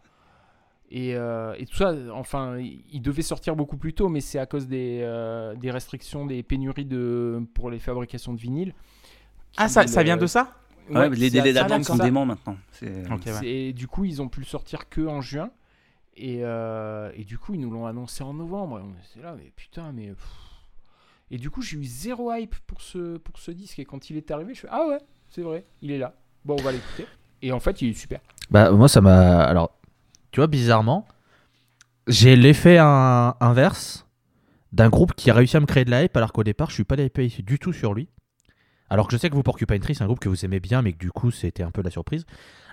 Et, 0.90 1.16
euh, 1.16 1.54
et 1.59 1.66
tout 1.66 1.76
ça, 1.76 1.94
enfin, 2.14 2.59
il 2.59 3.02
devait 3.02 3.22
sortir 3.22 3.57
beaucoup 3.57 3.76
plus 3.76 3.92
tôt, 3.92 4.09
mais 4.09 4.20
c'est 4.20 4.38
à 4.38 4.46
cause 4.46 4.68
des, 4.68 5.00
euh, 5.02 5.54
des 5.57 5.72
restrictions, 5.72 6.26
des 6.26 6.44
pénuries 6.44 6.84
de, 6.84 7.42
pour 7.54 7.70
les 7.70 7.80
fabrications 7.80 8.32
de 8.32 8.38
vinyle. 8.38 8.72
Ah, 9.57 9.68
ça, 9.68 9.86
ça 9.88 10.02
vient 10.04 10.16
de 10.16 10.26
ça 10.28 10.54
ouais, 10.88 11.11
les 11.11 11.28
délais 11.30 11.52
d'attente 11.52 11.84
sont 11.84 11.96
déments 11.96 12.24
maintenant. 12.24 12.57
Ouais. 12.80 13.46
Et 13.48 13.72
du 13.72 13.88
coup, 13.88 14.04
ils 14.04 14.22
ont 14.22 14.28
pu 14.28 14.38
le 14.40 14.46
sortir 14.46 14.88
que 14.88 15.00
en 15.07 15.20
juin. 15.20 15.50
Et, 16.17 16.41
euh, 16.43 17.11
et 17.14 17.25
du 17.25 17.39
coup, 17.39 17.55
ils 17.55 17.61
nous 17.61 17.71
l'ont 17.71 17.87
annoncé 17.87 18.25
en 18.25 18.35
novembre. 18.35 18.79
Et 18.79 18.83
on 18.83 18.91
était 18.91 19.23
là, 19.23 19.35
mais 19.37 19.53
putain, 19.55 19.93
mais. 19.93 20.12
Et 21.31 21.39
du 21.39 21.51
coup, 21.51 21.62
j'ai 21.62 21.77
eu 21.77 21.85
zéro 21.85 22.33
hype 22.33 22.55
pour 22.67 22.81
ce, 22.81 23.21
disque. 23.51 23.79
Et 23.79 23.85
quand 23.85 24.11
il 24.11 24.17
est 24.17 24.31
arrivé, 24.31 24.55
je 24.55 24.61
fais 24.61 24.69
Ah 24.71 24.87
ouais, 24.89 24.99
c'est 25.31 25.43
vrai, 25.43 25.64
il 25.83 25.91
est 25.91 25.99
là. 25.99 26.14
Bon, 26.45 26.57
on 26.59 26.62
va 26.62 26.73
l'écouter. 26.73 27.07
Et 27.43 27.53
en 27.53 27.61
fait, 27.61 27.83
il 27.83 27.91
est 27.91 27.95
super. 27.95 28.21
Bah, 28.51 28.71
moi, 28.71 28.89
ça 28.89 29.01
m'a. 29.01 29.43
Alors, 29.43 29.79
tu 30.31 30.41
vois, 30.41 30.47
bizarrement, 30.47 31.07
j'ai 32.07 32.37
l'effet 32.37 32.79
inverse 32.79 34.07
d'un 34.73 34.89
groupe 34.89 35.14
qui 35.14 35.31
a 35.31 35.35
réussi 35.35 35.57
à 35.57 35.61
me 35.61 35.67
créer 35.67 35.85
de 35.85 35.91
la 35.91 36.05
hype, 36.05 36.17
alors 36.17 36.33
qu'au 36.33 36.45
départ, 36.45 36.71
je 36.71 36.75
suis 36.75 36.85
pas 36.85 36.97
hypé 36.97 37.29
du 37.29 37.59
tout 37.59 37.73
sur 37.73 37.95
lui. 37.95 38.09
Alors 38.91 39.07
que 39.09 39.12
je 39.12 39.18
sais 39.18 39.28
que 39.30 39.34
vous, 39.34 39.43
Porcupine 39.43 39.80
Tree, 39.80 39.95
c'est 39.95 40.05
un 40.05 40.07
groupe 40.07 40.20
que 40.20 40.28
vous 40.28 40.45
aimez 40.45 40.61
bien, 40.61 40.80
mais 40.82 40.93
que 40.93 40.99
du 40.99 41.11
coup, 41.11 41.30
c'était 41.30 41.62
un 41.62 41.70
peu 41.70 41.82
la 41.82 41.91
surprise. 41.91 42.24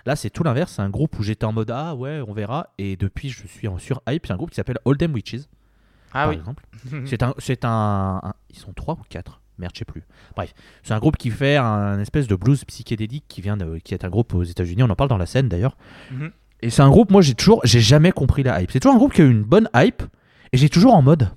Là, 0.06 0.16
c'est 0.16 0.30
tout 0.30 0.44
l'inverse. 0.44 0.72
C'est 0.74 0.82
un 0.82 0.90
groupe 0.90 1.18
où 1.18 1.22
j'étais 1.22 1.44
en 1.44 1.52
mode 1.52 1.70
Ah 1.70 1.94
ouais, 1.94 2.20
on 2.26 2.32
verra. 2.32 2.68
Et 2.78 2.96
depuis, 2.96 3.30
je 3.30 3.46
suis 3.46 3.66
en 3.68 3.78
sur 3.78 4.00
hype. 4.08 4.26
C'est 4.26 4.32
un 4.32 4.36
groupe 4.36 4.50
qui 4.50 4.56
s'appelle 4.56 4.78
All 4.86 4.96
Them 4.96 5.12
Witches, 5.14 5.40
Ah 6.12 6.24
par 6.24 6.28
oui. 6.28 6.36
exemple. 6.36 6.64
C'est 7.06 7.22
un, 7.22 7.34
c'est 7.38 7.64
un, 7.64 8.20
un- 8.22 8.34
Ils 8.50 8.58
sont 8.58 8.72
trois 8.72 8.94
ou 8.94 9.02
quatre 9.08 9.40
Merde, 9.58 9.72
je 9.74 9.78
sais 9.78 9.84
plus. 9.84 10.02
Bref, 10.34 10.52
c'est 10.82 10.94
un 10.94 10.98
groupe 10.98 11.16
qui 11.16 11.30
fait 11.30 11.56
un 11.56 12.00
espèce 12.00 12.26
de 12.26 12.34
blues 12.34 12.64
psychédélique 12.64 13.24
qui 13.28 13.40
vient 13.40 13.56
de, 13.56 13.78
qui 13.78 13.94
est 13.94 14.04
un 14.04 14.08
groupe 14.08 14.34
aux 14.34 14.42
États-Unis. 14.42 14.82
On 14.82 14.90
en 14.90 14.96
parle 14.96 15.10
dans 15.10 15.16
la 15.16 15.26
scène 15.26 15.48
d'ailleurs. 15.48 15.76
Mhm. 16.10 16.32
Et 16.60 16.70
c'est 16.70 16.82
un 16.82 16.90
groupe, 16.90 17.12
moi 17.12 17.22
j'ai 17.22 17.34
toujours, 17.34 17.60
j'ai 17.62 17.78
jamais 17.78 18.10
compris 18.10 18.42
la 18.42 18.60
hype. 18.60 18.72
C'est 18.72 18.80
toujours 18.80 18.94
un 18.96 18.98
groupe 18.98 19.12
qui 19.12 19.22
a 19.22 19.24
eu 19.24 19.30
une 19.30 19.44
bonne 19.44 19.68
hype. 19.76 20.02
Et 20.52 20.56
j'ai 20.56 20.68
toujours 20.68 20.94
en 20.94 21.02
mode, 21.02 21.30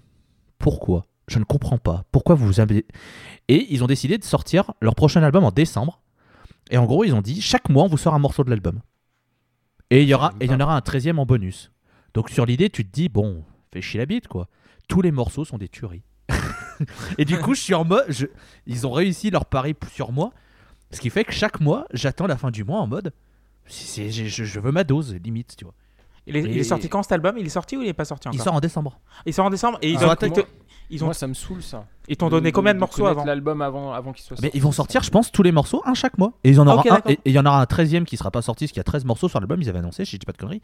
pourquoi? 0.57 1.05
Je 1.27 1.39
ne 1.39 1.43
comprends 1.43 1.77
pas. 1.77 2.05
Pourquoi 2.11 2.35
vous 2.35 2.45
vous 2.47 2.59
avez... 2.59 2.85
Et 3.49 3.67
ils 3.73 3.83
ont 3.83 3.87
décidé 3.87 4.17
de 4.17 4.23
sortir 4.23 4.73
leur 4.81 4.95
prochain 4.95 5.23
album 5.23 5.43
en 5.43 5.51
décembre. 5.51 6.01
Et 6.69 6.77
en 6.77 6.85
gros, 6.85 7.03
ils 7.03 7.13
ont 7.13 7.21
dit, 7.21 7.41
chaque 7.41 7.69
mois, 7.69 7.83
on 7.83 7.87
vous 7.87 7.97
sort 7.97 8.13
un 8.13 8.19
morceau 8.19 8.43
de 8.43 8.49
l'album. 8.49 8.81
Et 9.89 10.03
il 10.03 10.07
y 10.09 10.13
aura, 10.13 10.33
et 10.39 10.45
il 10.45 10.51
y 10.51 10.53
en 10.53 10.59
aura 10.59 10.75
un 10.75 10.81
13 10.81 11.09
en 11.17 11.25
bonus. 11.25 11.71
Donc 12.13 12.29
sur 12.29 12.45
l'idée, 12.45 12.69
tu 12.69 12.85
te 12.85 12.91
dis, 12.91 13.07
bon, 13.09 13.43
fais 13.73 13.81
chier 13.81 13.99
la 13.99 14.05
bite, 14.05 14.27
quoi. 14.27 14.47
Tous 14.89 15.01
les 15.01 15.11
morceaux 15.11 15.45
sont 15.45 15.57
des 15.57 15.69
tueries. 15.69 16.03
et 17.17 17.25
du 17.25 17.37
coup, 17.39 17.53
je 17.55 17.61
suis 17.61 17.73
en 17.73 17.85
mode, 17.85 18.05
je- 18.09 18.25
ils 18.65 18.85
ont 18.85 18.91
réussi 18.91 19.29
leur 19.29 19.45
pari 19.45 19.75
sur 19.93 20.11
moi. 20.11 20.31
Ce 20.91 20.99
qui 21.01 21.09
fait 21.09 21.23
que 21.23 21.31
chaque 21.33 21.59
mois, 21.61 21.85
j'attends 21.93 22.27
la 22.27 22.37
fin 22.37 22.51
du 22.51 22.63
mois 22.63 22.79
en 22.79 22.87
mode, 22.87 23.13
c'est- 23.65 24.09
c'est- 24.11 24.27
je, 24.29 24.43
je 24.43 24.59
veux 24.59 24.71
ma 24.71 24.83
dose, 24.83 25.13
limite, 25.15 25.55
tu 25.57 25.63
vois. 25.65 25.73
Il 26.25 26.35
est, 26.35 26.41
il 26.41 26.57
est 26.57 26.63
sorti 26.65 26.89
quand 26.89 27.03
cet 27.03 27.13
album? 27.13 27.37
Il 27.37 27.45
est 27.45 27.49
sorti 27.49 27.77
ou 27.77 27.81
il 27.81 27.87
est 27.87 27.93
pas 27.93 28.03
sorti 28.03 28.27
Il 28.27 28.31
encore? 28.35 28.43
sort 28.43 28.53
en 28.55 28.59
décembre. 28.59 28.99
Il 29.25 29.33
sort 29.33 29.45
en 29.45 29.49
décembre 29.49 29.79
et 29.81 29.89
ils 29.91 29.97
Ah, 30.01 30.11
ont, 30.11 30.15
comment- 30.19 30.35
ils 30.89 31.03
ont, 31.03 31.07
Moi, 31.07 31.13
ça 31.13 31.27
me 31.27 31.33
saoule 31.33 31.61
ça. 31.61 31.85
ils 32.07 32.15
t'ont 32.17 32.29
donné 32.29 32.51
combien 32.51 32.73
de 32.73 32.79
morceaux 32.79 33.05
avant 33.05 33.25
l'album 33.25 33.61
avant, 33.61 33.91
avant 33.93 34.13
qu'il 34.13 34.23
soit 34.23 34.37
Mais 34.41 34.47
sorti. 34.47 34.57
ils 34.57 34.61
vont 34.61 34.71
sortir, 34.71 35.03
je 35.03 35.09
pense, 35.11 35.31
tous 35.31 35.43
les 35.43 35.51
morceaux, 35.51 35.81
un 35.85 35.93
chaque 35.93 36.17
mois. 36.17 36.33
Et 36.43 36.49
ils 36.51 36.59
en 36.61 36.67
Ah, 36.67 36.73
aura 36.75 36.83
un, 36.95 37.01
et 37.09 37.13
et 37.13 37.19
il 37.25 37.31
y 37.33 37.39
en 37.39 37.45
aura 37.45 37.61
un 37.61 37.65
13 37.65 38.03
qui 38.05 38.15
sera 38.17 38.31
pas 38.31 38.41
sorti, 38.41 38.65
parce 38.65 38.71
qu'il 38.71 38.79
y 38.79 38.81
a 38.81 38.85
13 38.85 39.05
morceaux 39.05 39.27
sur 39.29 39.39
l'album, 39.39 39.61
ils 39.61 39.69
avaient 39.69 39.79
annoncé, 39.79 40.05
si 40.05 40.11
je 40.13 40.17
dis 40.19 40.25
pas 40.25 40.31
de 40.31 40.37
conneries. 40.37 40.61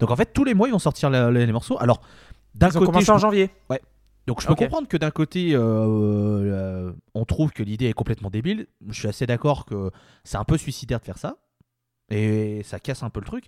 Donc 0.00 0.10
en 0.10 0.16
fait, 0.16 0.32
tous 0.32 0.44
les 0.44 0.54
mois, 0.54 0.68
ils 0.68 0.72
vont 0.72 0.78
sortir 0.78 1.10
la- 1.10 1.30
les, 1.30 1.46
les 1.46 1.52
morceaux. 1.52 1.76
Alors, 1.80 2.00
d'un 2.54 2.68
Ils 2.68 2.76
ont 2.76 2.80
côté, 2.80 2.86
commencé 2.86 3.06
je 3.06 3.12
en 3.12 3.18
janvier. 3.18 3.50
donc 4.26 4.40
je 4.40 4.46
peux 4.46 4.54
comprendre 4.54 4.86
que 4.88 4.96
d'un 4.96 5.10
côté, 5.10 5.54
euh, 5.54 5.60
euh, 5.60 6.92
on 7.14 7.24
trouve 7.24 7.50
que 7.52 7.62
l'idée 7.62 7.86
est 7.86 7.92
complètement 7.92 8.30
débile. 8.30 8.66
Je 8.88 8.98
suis 8.98 9.08
assez 9.08 9.26
d'accord 9.26 9.64
que 9.66 9.90
c'est 10.22 10.36
un 10.36 10.44
peu 10.44 10.56
suicidaire 10.56 11.00
de 11.00 11.04
faire 11.04 11.18
ça. 11.18 11.36
Et 12.10 12.62
ça 12.64 12.78
casse 12.78 13.02
un 13.02 13.10
peu 13.10 13.20
le 13.20 13.26
truc. 13.26 13.46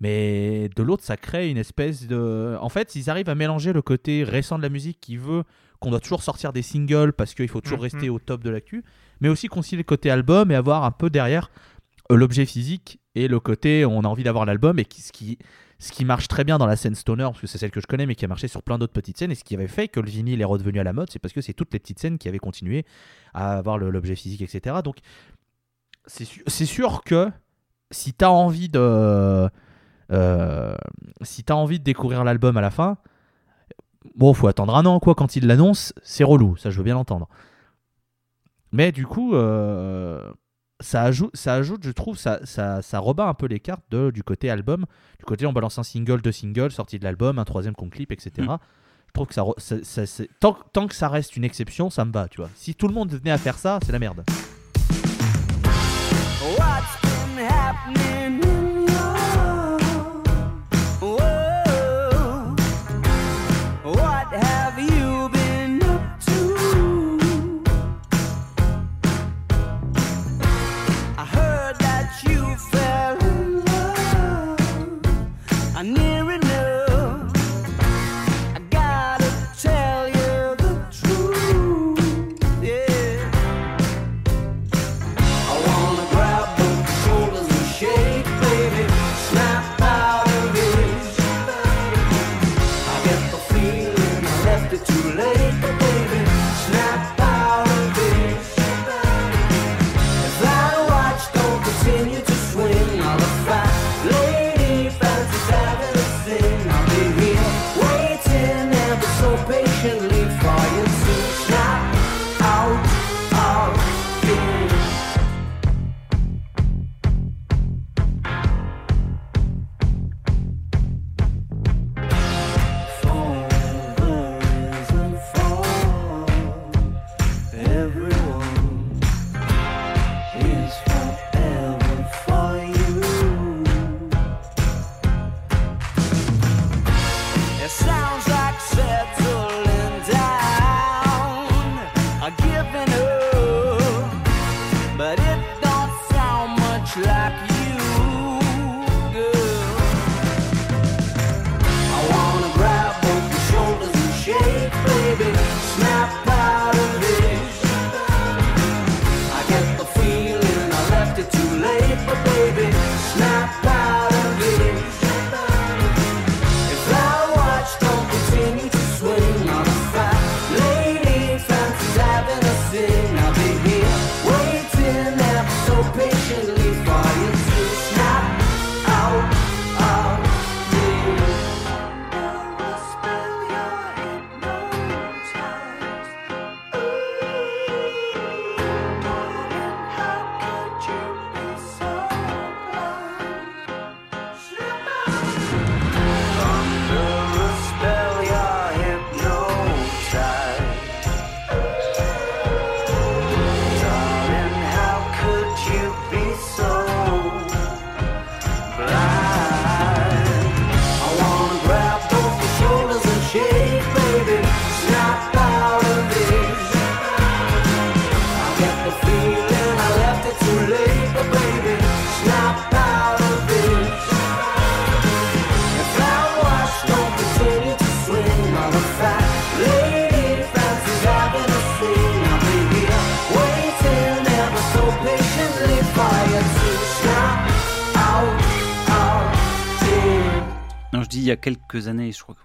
Mais 0.00 0.68
de 0.76 0.82
l'autre, 0.82 1.04
ça 1.04 1.16
crée 1.16 1.50
une 1.50 1.56
espèce 1.58 2.06
de. 2.06 2.56
En 2.60 2.68
fait, 2.68 2.94
ils 2.96 3.10
arrivent 3.10 3.28
à 3.28 3.34
mélanger 3.34 3.72
le 3.72 3.80
côté 3.82 4.24
récent 4.24 4.56
de 4.58 4.62
la 4.62 4.68
musique 4.68 4.98
qui 5.00 5.16
veut 5.16 5.44
qu'on 5.80 5.90
doit 5.90 6.00
toujours 6.00 6.22
sortir 6.22 6.52
des 6.52 6.62
singles 6.62 7.12
parce 7.12 7.34
qu'il 7.34 7.48
faut 7.48 7.60
toujours 7.60 7.78
Mhm. 7.78 7.82
rester 7.84 8.08
au 8.10 8.18
top 8.18 8.42
de 8.42 8.50
l'actu, 8.50 8.84
mais 9.20 9.28
aussi 9.28 9.48
concilier 9.48 9.78
le 9.78 9.84
côté 9.84 10.10
album 10.10 10.50
et 10.50 10.54
avoir 10.54 10.84
un 10.84 10.90
peu 10.90 11.10
derrière 11.10 11.50
euh, 12.10 12.16
l'objet 12.16 12.44
physique 12.46 12.98
et 13.14 13.28
le 13.28 13.38
côté 13.40 13.84
on 13.84 14.00
a 14.00 14.08
envie 14.08 14.24
d'avoir 14.24 14.44
l'album 14.46 14.78
et 14.78 14.84
qui, 14.84 15.00
ce, 15.02 15.12
qui, 15.12 15.38
ce 15.78 15.92
qui 15.92 16.04
marche 16.04 16.26
très 16.28 16.44
bien 16.44 16.58
dans 16.58 16.66
la 16.66 16.76
scène 16.76 16.94
stoner, 16.94 17.24
parce 17.24 17.40
que 17.40 17.46
c'est 17.46 17.58
celle 17.58 17.70
que 17.70 17.80
je 17.80 17.86
connais, 17.86 18.06
mais 18.06 18.14
qui 18.14 18.24
a 18.24 18.28
marché 18.28 18.48
sur 18.48 18.62
plein 18.62 18.78
d'autres 18.78 18.92
petites 18.92 19.16
scènes 19.18 19.30
et 19.30 19.34
ce 19.34 19.44
qui 19.44 19.54
avait 19.54 19.68
fait 19.68 19.88
que 19.88 20.00
le 20.00 20.08
vinyle 20.10 20.40
est 20.40 20.44
redevenu 20.44 20.80
à 20.80 20.84
la 20.84 20.92
mode, 20.92 21.08
c'est 21.10 21.18
parce 21.18 21.32
que 21.34 21.40
c'est 21.40 21.54
toutes 21.54 21.72
les 21.72 21.78
petites 21.78 21.98
scènes 21.98 22.18
qui 22.18 22.28
avaient 22.28 22.38
continué 22.38 22.84
à 23.32 23.56
avoir 23.56 23.78
l'objet 23.78 24.16
physique, 24.16 24.42
etc. 24.42 24.76
Donc 24.84 24.96
c'est 26.06 26.66
sûr 26.66 27.02
que 27.04 27.30
si 27.90 28.12
tu 28.12 28.24
as 28.24 28.30
envie 28.30 28.68
de. 28.68 29.48
Euh, 30.12 30.74
si 31.22 31.44
tu 31.44 31.52
as 31.52 31.56
envie 31.56 31.78
de 31.78 31.84
découvrir 31.84 32.24
l'album 32.24 32.56
à 32.56 32.60
la 32.60 32.70
fin, 32.70 32.96
bon, 34.16 34.32
faut 34.34 34.48
attendre 34.48 34.74
un 34.76 34.84
an, 34.86 35.00
quoi. 35.00 35.14
Quand 35.14 35.36
il 35.36 35.46
l'annonce, 35.46 35.92
c'est 36.02 36.24
relou, 36.24 36.56
ça 36.56 36.70
je 36.70 36.78
veux 36.78 36.84
bien 36.84 36.94
l'entendre. 36.94 37.28
Mais 38.72 38.90
du 38.92 39.06
coup, 39.06 39.34
euh, 39.34 40.32
ça, 40.80 41.02
ajoute, 41.02 41.30
ça 41.36 41.54
ajoute, 41.54 41.84
je 41.84 41.90
trouve, 41.92 42.18
ça, 42.18 42.40
ça, 42.44 42.82
ça 42.82 42.98
rebat 42.98 43.26
un 43.28 43.34
peu 43.34 43.46
les 43.46 43.60
cartes 43.60 43.84
de, 43.90 44.10
du 44.10 44.22
côté 44.24 44.50
album. 44.50 44.84
Du 45.18 45.24
côté, 45.24 45.46
on 45.46 45.52
balance 45.52 45.78
un 45.78 45.84
single, 45.84 46.20
deux 46.20 46.32
singles, 46.32 46.72
sortie 46.72 46.98
de 46.98 47.04
l'album, 47.04 47.38
un 47.38 47.44
troisième 47.44 47.74
qu'on 47.74 47.88
clip, 47.88 48.10
etc. 48.10 48.32
Mm. 48.48 48.56
Je 49.06 49.12
trouve 49.12 49.28
que 49.28 49.34
ça, 49.34 49.42
re- 49.42 49.58
ça- 49.60 49.84
ça- 49.84 50.06
c'est- 50.06 50.28
tant, 50.40 50.56
tant 50.72 50.88
que 50.88 50.94
ça 50.94 51.08
reste 51.08 51.36
une 51.36 51.44
exception, 51.44 51.88
ça 51.88 52.04
me 52.04 52.10
va, 52.10 52.26
tu 52.26 52.38
vois. 52.40 52.50
Si 52.56 52.74
tout 52.74 52.88
le 52.88 52.94
monde 52.94 53.12
venait 53.12 53.30
à 53.30 53.38
faire 53.38 53.56
ça, 53.58 53.78
c'est 53.86 53.92
la 53.92 54.00
merde. 54.00 54.24
What's 56.58 57.00
been 57.02 57.46
happening? 57.48 58.23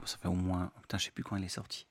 Ça 0.05 0.17
fait 0.17 0.27
au 0.27 0.33
moins. 0.33 0.71
Putain, 0.81 0.97
je 0.97 1.05
sais 1.05 1.11
plus 1.11 1.23
quand 1.23 1.35
il 1.35 1.43
est 1.43 1.47
sorti. 1.49 1.87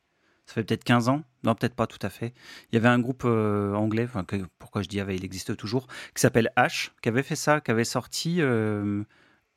Ça 0.47 0.55
fait 0.55 0.65
peut-être 0.65 0.85
15 0.85 1.09
ans. 1.11 1.23
Non, 1.45 1.55
peut-être 1.55 1.75
pas 1.75 1.87
tout 1.87 1.99
à 2.01 2.09
fait. 2.09 2.33
Il 2.73 2.75
y 2.77 2.79
avait 2.79 2.89
un 2.89 2.99
groupe 2.99 3.23
euh, 3.27 3.75
anglais, 3.75 4.05
enfin, 4.05 4.25
que- 4.25 4.47
pourquoi 4.59 4.81
je 4.83 4.89
dis 4.89 4.99
avait, 5.01 5.15
il 5.17 5.25
existe 5.25 5.57
toujours, 5.57 5.87
qui 6.15 6.21
s'appelle 6.23 6.51
H, 6.57 6.91
qui 7.03 7.09
avait 7.11 7.23
fait 7.23 7.37
ça, 7.37 7.61
qui 7.61 7.71
avait 7.71 7.85
sorti 7.85 8.41
euh, 8.41 9.03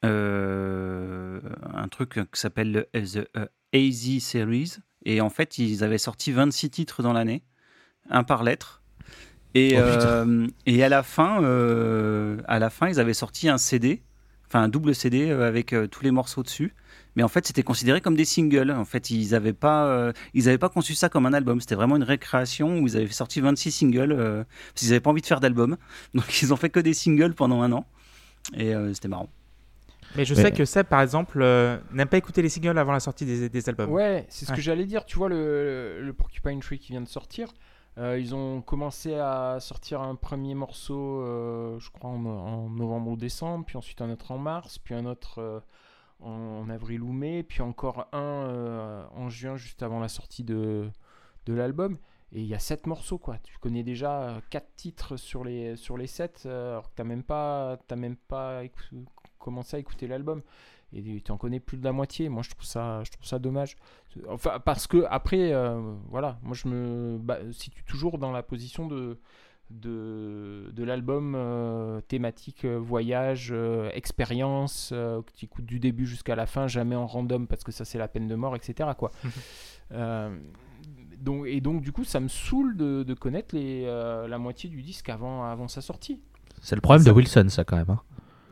euh, 0.03 1.39
un 1.73 1.87
truc 1.87 2.13
qui 2.31 2.39
s'appelle 2.39 2.71
le 2.71 2.83
The 3.05 3.27
AZ 3.73 4.19
Series. 4.19 4.73
Et 5.05 5.21
en 5.21 5.29
fait, 5.29 5.57
ils 5.57 5.83
avaient 5.83 5.97
sorti 5.97 6.31
26 6.31 6.69
titres 6.69 7.01
dans 7.03 7.13
l'année, 7.13 7.43
un 8.09 8.23
par 8.23 8.43
lettre. 8.43 8.81
Et, 9.53 9.77
Oh, 9.77 10.47
et 10.65 10.83
à 10.83 10.89
la 10.89 11.03
fin, 11.03 11.37
à 12.47 12.59
la 12.59 12.69
fin, 12.69 12.87
ils 12.89 12.99
avaient 12.99 13.13
sorti 13.13 13.49
un 13.49 13.57
CD, 13.57 14.03
enfin 14.51 14.63
un 14.63 14.67
double 14.67 14.93
CD 14.93 15.29
euh, 15.29 15.47
avec 15.47 15.71
euh, 15.71 15.87
tous 15.87 16.03
les 16.03 16.11
morceaux 16.11 16.43
dessus. 16.43 16.73
Mais 17.15 17.23
en 17.23 17.27
fait, 17.29 17.45
c'était 17.47 17.63
considéré 17.63 17.99
comme 18.01 18.15
des 18.15 18.25
singles. 18.25 18.71
En 18.71 18.85
fait, 18.85 19.09
ils 19.09 19.31
n'avaient 19.31 19.53
pas, 19.53 19.85
euh, 19.87 20.13
ils 20.33 20.47
avaient 20.49 20.57
pas 20.57 20.69
conçu 20.69 20.93
ça 20.93 21.07
comme 21.09 21.25
un 21.25 21.33
album. 21.33 21.59
C'était 21.61 21.75
vraiment 21.75 21.95
une 21.97 22.03
récréation 22.03 22.79
où 22.79 22.87
ils 22.87 22.95
avaient 22.97 23.07
sorti 23.07 23.41
26 23.41 23.71
singles 23.71 24.11
euh, 24.13 24.43
parce 24.43 24.81
qu'ils 24.81 24.89
n'avaient 24.89 24.99
pas 25.01 25.09
envie 25.09 25.21
de 25.21 25.25
faire 25.25 25.39
d'album. 25.41 25.77
Donc, 26.13 26.41
ils 26.41 26.53
ont 26.53 26.57
fait 26.57 26.69
que 26.69 26.79
des 26.79 26.93
singles 26.93 27.33
pendant 27.33 27.61
un 27.61 27.71
an. 27.71 27.85
Et 28.55 28.73
euh, 28.75 28.93
c'était 28.93 29.07
marrant. 29.09 29.29
Mais 30.17 30.25
je 30.25 30.33
sais 30.33 30.51
que 30.51 30.65
Seb, 30.65 30.87
par 30.87 31.01
exemple, 31.01 31.39
euh, 31.41 31.77
n'aime 31.93 32.09
pas 32.09 32.17
écouter 32.17 32.41
les 32.41 32.49
singles 32.49 32.77
avant 32.77 32.91
la 32.91 32.99
sortie 32.99 33.23
des, 33.25 33.47
des 33.47 33.69
albums. 33.69 33.89
Ouais, 33.89 34.25
c'est 34.27 34.43
ce 34.45 34.51
Ouais. 34.51 34.57
que 34.57 34.61
j'allais 34.61 34.85
dire. 34.85 35.05
Tu 35.05 35.17
vois, 35.17 35.29
le, 35.29 36.01
le 36.01 36.13
Porcupine 36.13 36.59
Tree 36.59 36.79
qui 36.79 36.91
vient 36.91 36.99
de 37.01 37.07
sortir, 37.07 37.47
euh, 37.97 38.17
ils 38.19 38.33
ont 38.33 38.61
commencé 38.61 39.15
à 39.15 39.59
sortir 39.59 40.01
un 40.01 40.15
premier 40.15 40.55
morceau, 40.55 41.21
euh, 41.21 41.79
je 41.79 41.89
crois, 41.91 42.09
en, 42.09 42.69
novembre 42.69 43.11
ou 43.11 43.17
décembre, 43.17 43.65
puis 43.65 43.77
ensuite 43.77 44.01
un 44.01 44.09
autre 44.09 44.31
en 44.31 44.37
mars, 44.37 44.77
puis 44.79 44.95
un 44.95 45.05
autre 45.05 45.39
euh, 45.39 45.59
en 46.21 46.69
avril 46.69 47.01
ou 47.01 47.11
mai, 47.11 47.43
puis 47.43 47.61
encore 47.61 48.07
un 48.13 49.07
en 49.13 49.29
juin, 49.29 49.57
juste 49.57 49.83
avant 49.83 49.99
la 49.99 50.07
sortie 50.07 50.43
de, 50.43 50.89
l'album. 51.47 51.97
Et 52.33 52.41
il 52.41 52.47
y 52.47 52.55
a 52.55 52.59
sept 52.59 52.87
morceaux, 52.87 53.17
quoi. 53.17 53.37
Tu 53.43 53.57
connais 53.59 53.83
déjà 53.83 54.21
euh, 54.21 54.41
quatre 54.49 54.73
titres 54.75 55.17
sur 55.17 55.43
les, 55.43 55.75
sur 55.75 55.97
les 55.97 56.07
sept, 56.07 56.43
euh, 56.45 56.73
alors 56.73 56.89
que 56.89 56.95
t'as 56.95 57.03
même 57.03 57.23
pas, 57.23 57.77
t'as 57.87 57.97
même 57.97 58.15
pas 58.15 58.61
commencé 59.37 59.75
à 59.75 59.79
écouter 59.79 60.07
l'album. 60.07 60.41
Et 60.93 61.21
tu 61.21 61.31
en 61.31 61.37
connais 61.37 61.59
plus 61.59 61.77
de 61.77 61.83
la 61.83 61.91
moitié. 61.93 62.27
Moi, 62.29 62.43
je 62.43 62.49
trouve 62.49 62.65
ça, 62.65 63.03
je 63.05 63.11
trouve 63.11 63.25
ça 63.25 63.39
dommage. 63.39 63.77
Enfin, 64.27 64.59
parce 64.63 64.87
que 64.87 65.05
après, 65.09 65.53
euh, 65.53 65.79
voilà, 66.09 66.37
moi, 66.43 66.53
je 66.53 66.67
me 66.67 67.17
bah, 67.17 67.37
situe 67.51 67.83
toujours 67.85 68.17
dans 68.17 68.31
la 68.31 68.43
position 68.43 68.87
de 68.87 69.17
de, 69.69 70.69
de 70.73 70.83
l'album 70.83 71.33
euh, 71.33 72.01
thématique 72.01 72.65
euh, 72.65 72.77
voyage, 72.77 73.51
euh, 73.53 73.89
expérience, 73.93 74.89
euh, 74.91 75.21
que 75.21 75.31
tu 75.31 75.45
écoutes 75.45 75.65
du 75.65 75.79
début 75.79 76.05
jusqu'à 76.05 76.35
la 76.35 76.45
fin, 76.45 76.67
jamais 76.67 76.97
en 76.97 77.07
random 77.07 77.47
parce 77.47 77.63
que 77.63 77.71
ça 77.71 77.85
c'est 77.85 77.97
la 77.97 78.09
peine 78.09 78.27
de 78.27 78.35
mort, 78.35 78.55
etc. 78.55 78.89
Quoi. 78.97 79.11
Euh, 79.93 80.33
donc, 81.17 81.47
et 81.47 81.59
donc 81.59 81.81
du 81.81 81.91
coup 81.91 82.05
ça 82.05 82.21
me 82.21 82.29
saoule 82.29 82.77
de, 82.77 83.03
de 83.03 83.13
connaître 83.13 83.53
les, 83.53 83.83
euh, 83.85 84.25
la 84.25 84.37
moitié 84.37 84.69
du 84.69 84.81
disque 84.81 85.09
avant, 85.09 85.43
avant 85.43 85.67
sa 85.67 85.81
sortie. 85.81 86.21
C'est 86.61 86.75
le 86.75 86.81
problème 86.81 87.03
de 87.03 87.11
Wilson, 87.11 87.47
ça, 87.49 87.65
quand 87.65 87.75
même. 87.75 87.89
hein. 87.89 87.99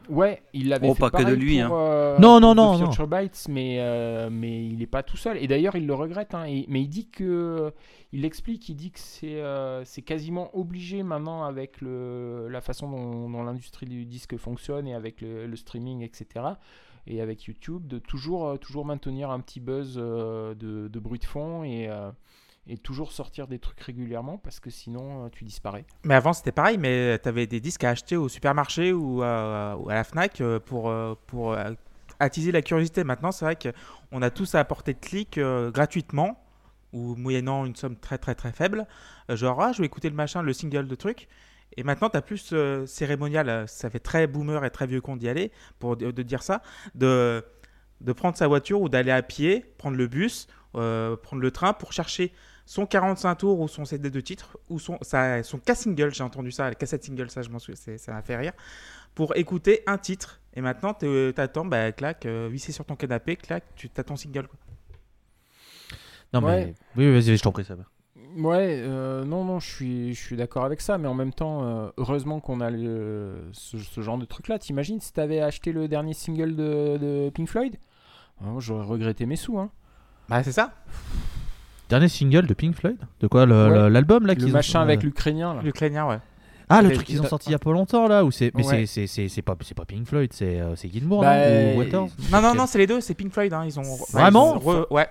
Ouais, 0.09 0.41
il 0.53 0.69
l'avait 0.69 0.87
Oh, 0.89 0.93
fait 0.95 1.01
pas 1.01 1.11
que 1.11 1.23
de 1.23 1.33
lui, 1.33 1.61
pour, 1.63 1.77
hein. 1.77 1.81
euh, 1.81 2.17
Non, 2.19 2.39
non, 2.39 2.55
non, 2.55 2.77
non. 2.77 2.87
Future 2.87 3.07
Bites, 3.07 3.45
mais, 3.47 3.77
euh, 3.79 4.29
mais 4.31 4.65
il 4.65 4.77
n'est 4.79 4.87
pas 4.87 5.03
tout 5.03 5.17
seul. 5.17 5.37
Et 5.37 5.47
d'ailleurs, 5.47 5.75
il 5.75 5.85
le 5.85 5.93
regrette. 5.93 6.33
hein. 6.33 6.45
Et- 6.45 6.65
mais 6.67 6.81
il 6.81 6.87
dit 6.89 7.09
que, 7.09 7.71
il 8.11 8.21
l'explique, 8.21 8.67
il 8.69 8.75
dit 8.75 8.91
que 8.91 8.99
c'est 8.99 9.41
euh, 9.41 9.83
c'est 9.85 10.01
quasiment 10.01 10.49
obligé 10.57 11.03
maintenant 11.03 11.43
avec 11.43 11.79
le, 11.81 12.47
la 12.49 12.61
façon 12.61 12.89
dont, 12.89 13.29
dont 13.29 13.43
l'industrie 13.43 13.85
du 13.85 14.05
disque 14.05 14.35
fonctionne 14.37 14.87
et 14.87 14.95
avec 14.95 15.21
le, 15.21 15.45
le 15.45 15.55
streaming, 15.55 16.01
etc. 16.01 16.45
Et 17.07 17.21
avec 17.21 17.43
YouTube, 17.45 17.87
de 17.87 17.97
toujours, 17.99 18.59
toujours 18.59 18.85
maintenir 18.85 19.29
un 19.31 19.39
petit 19.39 19.59
buzz 19.59 19.95
euh, 19.97 20.53
de, 20.55 20.87
de 20.87 20.99
bruit 20.99 21.19
de 21.19 21.25
fond 21.25 21.63
et, 21.63 21.87
euh, 21.87 22.11
et 22.69 22.77
toujours 22.77 23.11
sortir 23.11 23.47
des 23.47 23.59
trucs 23.59 23.79
régulièrement 23.81 24.37
parce 24.37 24.59
que 24.59 24.69
sinon 24.69 25.25
euh, 25.25 25.29
tu 25.29 25.43
disparais. 25.43 25.85
Mais 26.03 26.13
avant, 26.13 26.33
c'était 26.33 26.51
pareil, 26.51 26.77
mais 26.77 27.17
tu 27.19 27.27
avais 27.27 27.47
des 27.47 27.59
disques 27.59 27.83
à 27.83 27.89
acheter 27.89 28.15
au 28.15 28.29
supermarché 28.29 28.93
ou 28.93 29.23
à, 29.23 29.75
la 29.87 30.03
Fnac 30.03 30.39
euh, 30.39 30.59
pour, 30.59 30.89
euh, 30.91 31.15
attiser 32.19 32.51
la 32.51 32.61
curiosité. 32.61 33.03
Maintenant, 33.03 33.31
c'est 33.31 33.45
vrai 33.45 33.57
qu'on 33.57 34.21
a 34.21 34.29
tous 34.29 34.53
à 34.55 34.63
portée 34.63 34.93
de 34.93 34.99
clic 34.99 35.39
gratuitement 35.73 36.43
ou 36.93 37.15
moyennant 37.15 37.65
une 37.65 37.75
somme 37.75 37.95
très 37.95 38.17
très 38.17 38.35
très 38.35 38.51
faible. 38.51 38.85
Genre, 39.29 39.61
ah, 39.61 39.71
je 39.71 39.79
vais 39.79 39.85
écouter 39.85 40.09
le 40.09 40.15
machin, 40.15 40.41
le 40.41 40.53
single 40.53 40.87
de 40.87 40.95
truc. 40.95 41.27
Et 41.77 41.83
maintenant, 41.83 42.09
tu 42.09 42.17
as 42.17 42.21
plus 42.21 42.53
cérémonial, 42.87 43.65
ça 43.67 43.89
fait 43.89 43.99
très 43.99 44.27
boomer 44.27 44.65
et 44.65 44.69
très 44.69 44.85
vieux 44.85 45.01
con 45.01 45.15
d'y 45.15 45.29
aller, 45.29 45.51
pour 45.77 45.95
de, 45.95 46.11
dire 46.23 46.43
ça, 46.43 46.61
de, 46.95 47.43
prendre 48.17 48.35
sa 48.35 48.47
voiture 48.47 48.81
ou 48.81 48.89
d'aller 48.89 49.11
à 49.11 49.21
pied, 49.21 49.63
prendre 49.77 49.95
le 49.95 50.07
bus, 50.07 50.47
prendre 50.73 51.41
le 51.41 51.51
train 51.51 51.71
pour 51.71 51.93
chercher 51.93 52.33
son 52.71 52.85
45 52.85 53.33
tours 53.35 53.59
ou 53.61 53.67
son 53.67 53.83
CD 53.83 54.11
de 54.11 54.21
titre 54.21 54.59
ou 54.69 54.77
son, 54.77 54.99
sa, 55.01 55.41
son 55.41 55.57
casse-single, 55.57 56.13
j'ai 56.13 56.21
entendu 56.23 56.51
ça, 56.51 56.69
la 56.69 56.75
cassette 56.75 57.03
single, 57.03 57.27
ça 57.31 57.41
je 57.41 57.49
m'en 57.49 57.57
souviens, 57.57 57.97
ça 57.97 58.11
m'a 58.13 58.21
fait 58.21 58.37
rire, 58.37 58.53
pour 59.15 59.35
écouter 59.35 59.81
un 59.87 59.97
titre. 59.97 60.39
Et 60.53 60.61
maintenant, 60.61 60.93
tu 60.93 61.33
attends, 61.37 61.65
bah, 61.65 61.91
clac, 61.91 62.27
euh, 62.27 62.47
vissé 62.51 62.71
sur 62.71 62.85
ton 62.85 62.95
canapé, 62.95 63.37
clac, 63.37 63.63
tu 63.75 63.89
as 63.97 64.03
ton 64.03 64.15
single. 64.15 64.47
quoi. 64.47 64.59
Non, 66.31 66.43
Ouais. 66.45 66.65
mais. 66.67 66.73
Oui, 66.95 67.11
vas-y, 67.11 67.37
je 67.37 67.41
t'en 67.41 67.51
prie, 67.51 67.65
ça 67.65 67.73
va. 67.73 67.85
Ouais, 68.37 68.79
euh, 68.83 69.25
non, 69.25 69.43
non, 69.45 69.59
je 69.59 69.67
suis, 69.67 70.13
je 70.13 70.21
suis 70.23 70.35
d'accord 70.37 70.63
avec 70.63 70.79
ça, 70.81 70.99
mais 70.99 71.07
en 71.07 71.15
même 71.15 71.33
temps, 71.33 71.63
euh, 71.63 71.89
heureusement 71.97 72.39
qu'on 72.39 72.61
a 72.61 72.69
le- 72.69 73.49
ce, 73.51 73.79
ce 73.79 74.01
genre 74.01 74.19
de 74.19 74.25
truc-là. 74.25 74.59
T'imagines 74.59 74.99
si 75.01 75.11
t'avais 75.11 75.39
acheté 75.41 75.71
le 75.71 75.87
dernier 75.87 76.13
single 76.13 76.55
de, 76.55 76.97
de 77.01 77.31
Pink 77.33 77.49
Floyd? 77.49 77.77
Moi, 78.41 78.61
J'aurais 78.61 78.85
regretté 78.85 79.25
mes 79.25 79.37
sous. 79.37 79.57
Hein. 79.57 79.71
Bah, 80.29 80.43
c'est 80.43 80.51
ça, 80.51 80.75
Dernier 81.89 82.07
single 82.07 82.45
de 82.47 82.53
Pink 82.53 82.75
Floyd 82.75 82.97
De 83.19 83.27
quoi 83.27 83.45
Ouais. 83.45 83.89
L'album 83.89 84.25
là 84.27 84.33
Le 84.35 84.47
machin 84.47 84.79
euh, 84.79 84.83
avec 84.83 85.03
l'Ukrainien, 85.03 85.55
là. 85.55 85.61
l'Ukrainien, 85.63 86.07
ouais. 86.07 86.19
Ah, 86.71 86.83
le 86.83 86.91
Et- 86.91 86.93
truc 86.93 87.07
qu'ils 87.07 87.19
ont 87.19 87.23
et- 87.23 87.27
sorti 87.27 87.49
il 87.49 87.51
y 87.53 87.55
a 87.55 87.59
pas 87.59 87.71
longtemps 87.71 88.07
là 88.07 88.23
où 88.23 88.29
c'est 88.29 88.51
Mais 88.55 88.63
Ouais. 88.65 88.85
c'est- 88.85 89.07
c'est 89.07 89.41
pas, 89.41 89.55
c'est 89.61 89.73
pas 89.75 89.85
Pink 89.85 90.05
Floyd, 90.05 90.31
c'est 90.31 90.59
euh, 90.59 90.75
c'est 90.75 90.91
Gilmour 90.93 91.21
Bah, 91.21 91.35
non 91.49 91.73
Ou 91.75 91.79
Waters 91.79 92.07
Non, 92.31 92.41
non, 92.41 92.53
non, 92.53 92.65
c'est 92.67 92.77
les 92.77 92.85
deux, 92.87 93.01
c'est 93.01 93.15
Pink 93.15 93.33
Floyd, 93.33 93.51
hein, 93.53 93.63
ils 93.65 93.79
ont... 93.79 93.83
Vraiment 94.13 94.59
ils 94.61 94.67
ont 94.67 94.71
re- 94.81 94.85
Ouais. 94.91 95.07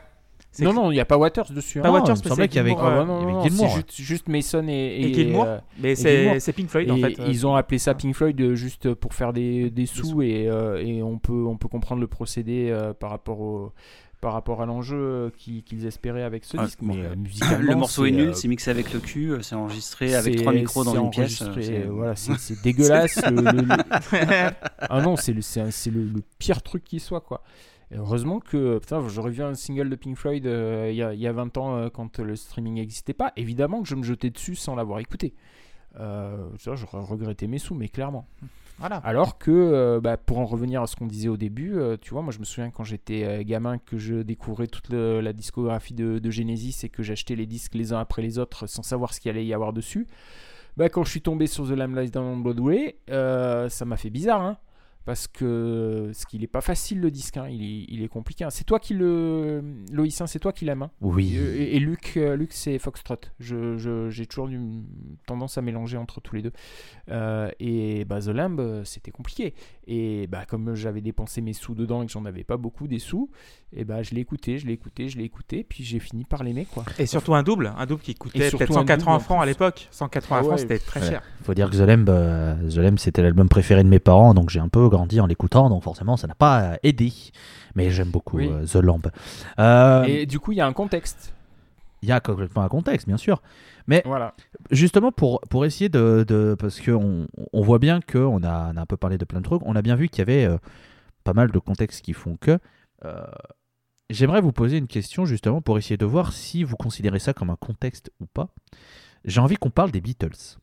Non, 0.60 0.72
non, 0.72 0.90
il 0.90 0.94
n'y 0.94 1.00
a 1.00 1.04
pas 1.04 1.16
Waters 1.18 1.50
dessus. 1.52 1.80
Pas 1.80 1.88
hein. 1.88 1.92
Non, 1.92 1.98
Waters, 1.98 2.14
il 2.16 2.18
me 2.18 2.22
mais 2.24 2.28
semblait 2.30 2.44
c'est 2.44 2.48
qu'il 2.48 2.56
y 2.56 2.60
avait- 2.60 2.70
Gilmour, 2.70 2.86
Ah, 2.86 3.04
non, 3.04 3.20
il 3.20 3.36
avait 3.38 3.48
Gilmour, 3.50 3.78
c'est 3.88 4.02
juste, 4.02 4.28
Mason 4.28 4.66
et, 4.68 5.00
Et 5.02 5.14
Gilmour, 5.14 5.44
euh, 5.46 5.58
mais 5.80 5.94
Gilmour. 5.96 6.32
c'est 6.34 6.40
c'est 6.40 6.52
Pink 6.52 6.68
Floyd, 6.68 6.90
en 6.90 6.96
et 6.96 7.00
fait. 7.14 7.20
euh. 7.20 7.26
ils 7.28 7.46
ont 7.46 7.54
appelé 7.56 7.78
ça 7.78 7.94
Pink 7.94 8.14
Floyd 8.14 8.40
euh, 8.40 8.54
juste 8.54 8.94
pour 8.94 9.14
faire 9.14 9.32
des, 9.32 9.70
des 9.70 9.86
sous 9.86 10.22
et, 10.22 10.48
euh, 10.48 10.82
et 10.84 11.02
on, 11.02 11.18
peut, 11.18 11.44
on 11.46 11.56
peut 11.56 11.68
comprendre 11.68 12.00
le 12.00 12.06
procédé 12.06 12.68
euh, 12.70 12.92
par 12.92 13.10
rapport 13.10 13.40
au 13.40 13.72
par 14.20 14.32
rapport 14.32 14.60
à 14.62 14.66
l'enjeu 14.66 14.96
euh, 14.96 15.30
qu'ils 15.64 15.86
espéraient 15.86 16.22
avec 16.24 16.44
ce 16.44 16.56
Ouais, 16.56 16.64
disque. 16.64 16.80
Mais 16.82 16.98
euh, 17.04 17.10
le 17.10 17.16
musicalement, 17.16 17.76
morceau 17.78 18.04
est 18.04 18.10
nul, 18.10 18.28
euh, 18.30 18.32
c'est 18.32 18.48
mixé 18.48 18.70
avec 18.70 18.92
le 18.92 18.98
cul, 19.00 19.30
euh, 19.32 19.42
c'est 19.42 19.54
enregistré 19.54 20.14
avec 20.14 20.36
trois 20.36 20.52
micros 20.52 20.84
dans 20.84 20.94
une 21.04 21.10
pièce. 21.10 21.40
euh, 21.42 21.54
c'est- 21.60 21.86
euh, 21.86 21.90
voilà, 21.90 22.14
dégueulasse. 22.64 23.20
le- 23.26 23.40
le- 23.42 23.62
le- 23.62 24.50
Ah 24.80 25.00
non, 25.02 25.16
c'est 25.16 25.32
le, 25.32 25.40
le, 25.90 26.04
le 26.14 26.22
pire 26.38 26.62
truc 26.62 26.82
qui 26.84 26.98
soit, 27.00 27.20
quoi. 27.20 27.42
Et 27.90 27.96
heureusement 27.96 28.38
que, 28.40 28.78
putain, 28.78 29.06
j'aurais 29.08 29.30
vu 29.30 29.42
un 29.42 29.54
single 29.54 29.88
de 29.88 29.96
Pink 29.96 30.16
Floyd 30.16 30.46
euh, 30.46 30.88
il 30.90 30.96
y, 30.96 31.02
a, 31.02 31.14
il 31.14 31.20
y 31.20 31.26
a 31.26 31.32
20 31.32 31.56
ans 31.56 31.76
euh, 31.76 31.88
quand 31.88 32.18
le 32.18 32.36
streaming 32.36 32.74
n'existait 32.74 33.14
pas. 33.14 33.32
Évidemment 33.36 33.80
que 33.82 33.88
je 33.88 33.94
me 33.94 34.02
jetais 34.02 34.28
dessus 34.30 34.56
sans 34.56 34.74
l'avoir 34.74 34.98
écouté. 34.98 35.32
Euh, 35.98 36.36
ça, 36.58 36.74
j'aurais 36.74 37.02
regretté 37.02 37.46
mes 37.46 37.58
sous, 37.58 37.74
mais 37.74 37.88
clairement. 37.88 38.26
Alors 38.80 39.38
que, 39.38 39.50
euh, 39.50 40.00
bah, 40.00 40.16
pour 40.16 40.38
en 40.38 40.46
revenir 40.46 40.82
à 40.82 40.86
ce 40.86 40.94
qu'on 40.94 41.06
disait 41.06 41.28
au 41.28 41.36
début, 41.36 41.78
euh, 41.78 41.96
tu 42.00 42.10
vois, 42.10 42.22
moi 42.22 42.32
je 42.32 42.38
me 42.38 42.44
souviens 42.44 42.70
quand 42.70 42.84
j'étais 42.84 43.24
euh, 43.24 43.42
gamin 43.44 43.78
que 43.78 43.98
je 43.98 44.22
découvrais 44.22 44.68
toute 44.68 44.90
la 44.90 45.32
discographie 45.32 45.94
de, 45.94 46.30
Genesis 46.30 46.84
et 46.84 46.88
que 46.88 47.02
j'achetais 47.02 47.34
les 47.34 47.46
disques 47.46 47.74
les 47.74 47.92
uns 47.92 47.98
après 47.98 48.22
les 48.22 48.38
autres 48.38 48.66
sans 48.66 48.82
savoir 48.82 49.14
ce 49.14 49.20
qu'il 49.20 49.30
allait 49.30 49.46
y 49.46 49.54
avoir 49.54 49.72
dessus. 49.72 50.06
Bah, 50.76 50.88
quand 50.88 51.02
je 51.02 51.10
suis 51.10 51.22
tombé 51.22 51.46
sur 51.46 51.66
The 51.66 51.72
Lamb 51.72 51.96
Lies 51.96 52.10
Down 52.10 52.24
on 52.24 52.36
Broadway, 52.36 52.98
ça 53.08 53.84
m'a 53.84 53.96
fait 53.96 54.10
bizarre, 54.10 54.42
hein, 54.42 54.58
parce 55.08 55.26
que 55.26 56.10
ce 56.12 56.26
qu'il 56.26 56.44
est 56.44 56.48
pas 56.48 56.60
facile 56.60 57.00
le 57.00 57.10
disque, 57.10 57.38
hein, 57.38 57.46
il, 57.48 57.62
est, 57.62 57.86
il 57.88 58.02
est 58.02 58.08
compliqué. 58.08 58.44
hein. 58.44 58.50
C'est 58.50 58.64
toi 58.64 58.78
qui 58.78 58.92
le, 58.92 59.64
Loïs, 59.90 60.20
hein, 60.20 60.26
c'est 60.26 60.38
toi 60.38 60.52
qui 60.52 60.66
l'aimes. 60.66 60.82
hein. 60.82 60.90
Oui. 61.00 61.34
Et, 61.34 61.78
Luc, 61.78 62.12
euh, 62.18 62.36
Luc 62.36 62.52
c'est 62.52 62.78
Foxtrot. 62.78 63.16
Je, 63.40 63.78
je- 63.78 64.10
j'ai 64.10 64.26
toujours 64.26 64.48
eu 64.50 64.60
tendance 65.26 65.56
à 65.56 65.62
mélanger 65.62 65.96
entre 65.96 66.20
tous 66.20 66.36
les 66.36 66.42
deux. 66.42 66.52
Euh, 67.10 67.50
et 67.58 68.04
bah, 68.04 68.20
The 68.20 68.26
Lamb, 68.28 68.60
euh, 68.60 68.84
c'était 68.84 69.10
compliqué. 69.10 69.54
Et 69.86 70.26
bah, 70.26 70.44
comme 70.46 70.74
j'avais 70.74 71.00
dépensé 71.00 71.40
mes 71.40 71.54
sous 71.54 71.74
dedans 71.74 72.02
et 72.02 72.06
que 72.06 72.12
j'en 72.12 72.26
avais 72.26 72.44
pas 72.44 72.58
beaucoup 72.58 72.86
des 72.86 72.98
sous, 72.98 73.30
et 73.72 73.84
bah, 73.86 74.02
je 74.02 74.14
l'ai 74.14 74.20
écouté, 74.20 74.58
je 74.58 74.66
l'ai 74.66 74.74
écouté, 74.74 75.08
je 75.08 75.16
l'ai 75.16 75.24
écouté, 75.24 75.64
puis 75.66 75.84
j'ai 75.84 76.00
fini 76.00 76.24
par 76.26 76.44
l'aimer. 76.44 76.66
quoi. 76.66 76.84
Et 76.98 77.06
surtout 77.06 77.34
un 77.34 77.42
double, 77.42 77.72
un 77.78 77.86
double 77.86 78.02
qui 78.02 78.14
coûtait 78.14 78.50
peut-être 78.50 78.72
un 78.72 78.74
180 78.74 78.96
double 78.98 79.10
en 79.10 79.18
francs 79.20 79.42
à 79.42 79.46
l'époque. 79.46 79.88
180 79.90 80.36
Ah 80.36 80.40
ouais, 80.42 80.46
francs, 80.48 80.58
c'était 80.60 80.78
très 80.78 81.00
ouais. 81.00 81.08
cher. 81.08 81.22
Faut 81.44 81.54
dire 81.54 81.70
que 81.70 81.76
The 81.76 81.80
Lamb, 81.88 82.06
euh, 82.10 82.68
The 82.68 82.76
Lamb, 82.76 82.98
c'était 82.98 83.22
l'album 83.22 83.48
préféré 83.48 83.82
de 83.82 83.88
mes 83.88 83.98
parents, 84.00 84.34
donc 84.34 84.50
j'ai 84.50 84.60
un 84.60 84.68
peu 84.68 84.80
grandi 84.98 85.20
en 85.20 85.26
l'écoutant, 85.26 85.68
donc 85.70 85.82
forcément 85.82 86.16
ça 86.16 86.26
n'a 86.26 86.34
pas 86.34 86.60
euh, 86.60 86.76
aidé. 86.82 87.12
Mais 87.74 87.90
j'aime 87.90 88.10
beaucoup 88.10 88.38
Oui. 88.38 88.48
euh, 88.50 88.66
The 88.66 88.76
Lamb. 88.82 89.06
Euh, 89.58 90.02
Et 90.04 90.26
du 90.26 90.40
coup, 90.40 90.52
il 90.52 90.58
y 90.58 90.60
a 90.60 90.66
un 90.66 90.72
contexte. 90.72 91.32
Il 92.02 92.08
y 92.08 92.12
a 92.12 92.20
complètement 92.20 92.62
un 92.62 92.68
contexte, 92.68 93.06
bien 93.08 93.16
sûr. 93.16 93.40
Voilà. 94.04 94.34
Justement, 94.70 95.10
pour, 95.12 95.40
pour 95.50 95.64
essayer 95.64 95.88
de, 95.88 96.24
de- 96.28 96.54
Parce 96.58 96.80
qu'on 96.80 97.26
on 97.52 97.62
voit 97.62 97.78
bien 97.78 98.00
qu'on 98.00 98.42
a, 98.44 98.72
on 98.72 98.76
a 98.76 98.80
un 98.80 98.86
peu 98.86 98.96
parlé 98.96 99.16
de 99.18 99.24
plein 99.24 99.40
de 99.40 99.44
trucs, 99.44 99.62
on 99.64 99.74
a 99.76 99.82
bien 99.82 99.96
vu 99.96 100.08
qu'il 100.08 100.18
y 100.18 100.22
avait 100.22 100.44
euh, 100.44 100.58
pas 101.24 101.32
mal 101.32 101.50
de 101.50 101.58
contextes 101.58 102.02
qui 102.04 102.12
font 102.12 102.36
que. 102.40 102.58
euh, 103.04 103.24
J'aimerais 104.10 104.40
vous 104.40 104.52
poser 104.52 104.78
une 104.78 104.86
question 104.86 105.26
justement 105.26 105.60
pour 105.60 105.76
essayer 105.76 105.96
de 105.98 106.06
voir 106.06 106.32
si 106.32 106.64
vous 106.64 106.76
considérez 106.76 107.18
ça 107.18 107.34
comme 107.34 107.50
un 107.50 107.56
contexte 107.56 108.10
ou 108.20 108.26
pas. 108.26 108.48
J'ai 109.24 109.40
envie 109.40 109.56
qu'on 109.56 109.70
parle 109.70 109.90
des 109.90 110.00
Beatles. 110.00 110.56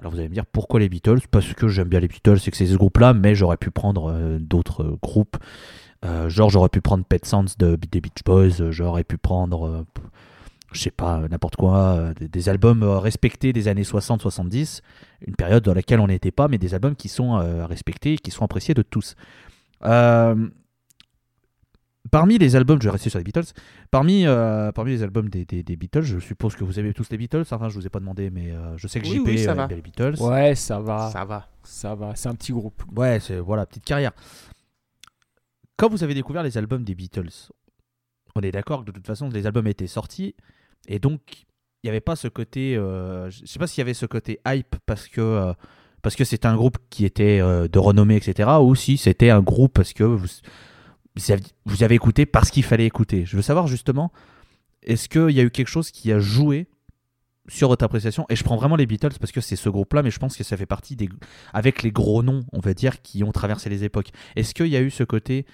Alors 0.00 0.12
vous 0.12 0.18
allez 0.18 0.28
me 0.28 0.34
dire 0.34 0.46
pourquoi 0.46 0.80
les 0.80 0.88
Beatles? 0.88 1.20
Parce 1.30 1.52
que 1.52 1.68
j'aime 1.68 1.88
bien 1.88 2.00
les 2.00 2.08
Beatles 2.08 2.38
et 2.46 2.50
que 2.50 2.56
c'est 2.56 2.66
ce 2.66 2.76
groupe-là, 2.76 3.12
mais 3.12 3.34
j'aurais 3.34 3.58
pu 3.58 3.70
prendre 3.70 4.10
euh, 4.10 4.38
d'autres 4.38 4.82
euh, 4.82 4.98
groupes. 5.02 5.36
Euh, 6.06 6.30
genre 6.30 6.48
j'aurais 6.48 6.70
pu 6.70 6.80
prendre 6.80 7.04
Pet 7.04 7.24
Sounds 7.26 7.56
de, 7.58 7.76
des 7.76 8.00
Beach 8.00 8.24
Boys, 8.24 8.70
j'aurais 8.70 9.04
pu 9.04 9.18
prendre, 9.18 9.84
je 10.72 10.80
sais 10.80 10.90
pas, 10.90 11.20
n'importe 11.28 11.56
quoi, 11.56 12.14
des, 12.18 12.48
albums 12.48 12.82
respectés 12.82 13.52
des 13.52 13.68
années 13.68 13.82
60-70, 13.82 14.80
une 15.26 15.36
période 15.36 15.62
dans 15.62 15.74
laquelle 15.74 16.00
on 16.00 16.06
n'était 16.06 16.30
pas, 16.30 16.48
mais 16.48 16.56
des 16.56 16.72
albums 16.72 16.96
qui 16.96 17.10
sont 17.10 17.32
respectés 17.66 18.14
et 18.14 18.16
qui 18.16 18.30
sont 18.30 18.46
appréciés 18.46 18.72
de 18.72 18.80
tous. 18.80 19.14
Parmi 22.10 22.38
les 22.38 22.56
albums, 22.56 22.80
je 22.80 22.88
vais 22.88 22.92
rester 22.92 23.08
sur 23.10 23.18
les 23.18 23.24
Beatles. 23.24 23.44
Parmi, 23.90 24.26
euh, 24.26 24.72
parmi 24.72 24.90
les 24.92 25.02
albums 25.02 25.28
des, 25.28 25.44
des- 25.44 25.62
des 25.62 25.76
Beatles, 25.76 26.02
je 26.02 26.18
suppose 26.18 26.56
que 26.56 26.64
vous 26.64 26.78
aimez 26.78 26.92
tous 26.92 27.08
les 27.10 27.16
Beatles. 27.16 27.44
Enfin, 27.50 27.68
je 27.68 27.74
vous 27.78 27.86
ai 27.86 27.90
pas 27.90 28.00
demandé, 28.00 28.30
mais 28.30 28.50
euh, 28.50 28.76
je 28.76 28.86
sais 28.88 29.00
que 29.00 29.06
Oui, 29.08 29.16
JP 29.18 29.26
oui, 29.26 29.38
ça 29.38 29.54
va. 29.54 29.66
les 29.68 29.80
Beatles. 29.80 30.14
Ouais, 30.20 30.54
ça 30.54 30.80
va. 30.80 31.10
Ça 31.12 31.24
va. 31.24 31.48
Ça 31.62 31.94
va. 31.94 32.14
C'est 32.16 32.28
un 32.28 32.34
petit 32.34 32.52
groupe. 32.52 32.82
Ouais, 32.96 33.20
c'est 33.20 33.38
voilà, 33.38 33.64
petite 33.66 33.84
carrière. 33.84 34.12
Quand 35.76 35.88
vous 35.88 36.02
avez 36.04 36.14
découvert 36.14 36.42
les 36.42 36.58
albums 36.58 36.84
des 36.84 36.94
Beatles, 36.94 37.30
on 38.36 38.40
est 38.42 38.52
d'accord 38.52 38.80
que 38.80 38.86
de 38.86 38.92
toute 38.92 39.06
façon 39.06 39.28
les 39.30 39.46
albums 39.46 39.66
étaient 39.66 39.86
sortis 39.86 40.34
et 40.88 40.98
donc 40.98 41.20
il 41.82 41.86
n'y 41.86 41.90
avait 41.90 42.00
pas 42.00 42.16
ce 42.16 42.28
côté, 42.28 42.76
euh, 42.76 43.30
je 43.30 43.46
sais 43.46 43.58
pas 43.58 43.66
s'il 43.66 43.78
y 43.78 43.82
avait 43.82 43.94
ce 43.94 44.06
côté 44.06 44.40
hype 44.46 44.76
parce 44.84 45.08
que 45.08 45.20
euh, 45.20 45.52
parce 46.02 46.16
que 46.16 46.24
c'était 46.24 46.46
un 46.46 46.56
groupe 46.56 46.76
qui 46.90 47.04
était 47.06 47.40
euh, 47.40 47.66
de 47.68 47.78
renommée 47.78 48.16
etc. 48.16 48.48
ou 48.60 48.74
si 48.74 48.98
c'était 48.98 49.30
un 49.30 49.40
groupe 49.40 49.72
parce 49.72 49.92
que 49.94 50.04
vous- 50.04 50.26
vous 51.16 51.82
avez, 51.82 51.94
écouté 51.94 52.26
parce 52.26 52.50
qu'il 52.50 52.62
fallait 52.62 52.86
écouter. 52.86 53.24
Je 53.24 53.36
veux 53.36 53.42
savoir 53.42 53.66
justement, 53.66 54.12
est-ce 54.82 55.08
qu'il 55.08 55.30
y 55.30 55.40
a 55.40 55.42
eu 55.42 55.50
quelque 55.50 55.68
chose 55.68 55.90
qui 55.90 56.12
a 56.12 56.18
joué 56.18 56.68
sur 57.48 57.68
votre 57.68 57.84
appréciation? 57.84 58.26
Et 58.28 58.36
je 58.36 58.44
prends 58.44 58.56
vraiment 58.56 58.76
les 58.76 58.86
Beatles 58.86 59.18
parce 59.18 59.32
que 59.32 59.40
c'est 59.40 59.56
ce 59.56 59.68
groupe-là, 59.68 60.02
mais 60.02 60.10
je 60.10 60.18
pense 60.18 60.36
que 60.36 60.44
ça 60.44 60.56
fait 60.56 60.66
partie 60.66 60.96
des. 60.96 61.08
avec 61.52 61.82
les 61.82 61.90
gros 61.90 62.22
noms, 62.22 62.44
on 62.52 62.60
va 62.60 62.74
dire, 62.74 63.02
qui 63.02 63.24
ont 63.24 63.32
traversé 63.32 63.68
les 63.68 63.84
époques. 63.84 64.10
Est-ce 64.36 64.54
qu'il 64.54 64.68
y 64.68 64.76
a 64.76 64.80
eu 64.80 64.90
ce 64.90 65.04
côté. 65.04 65.46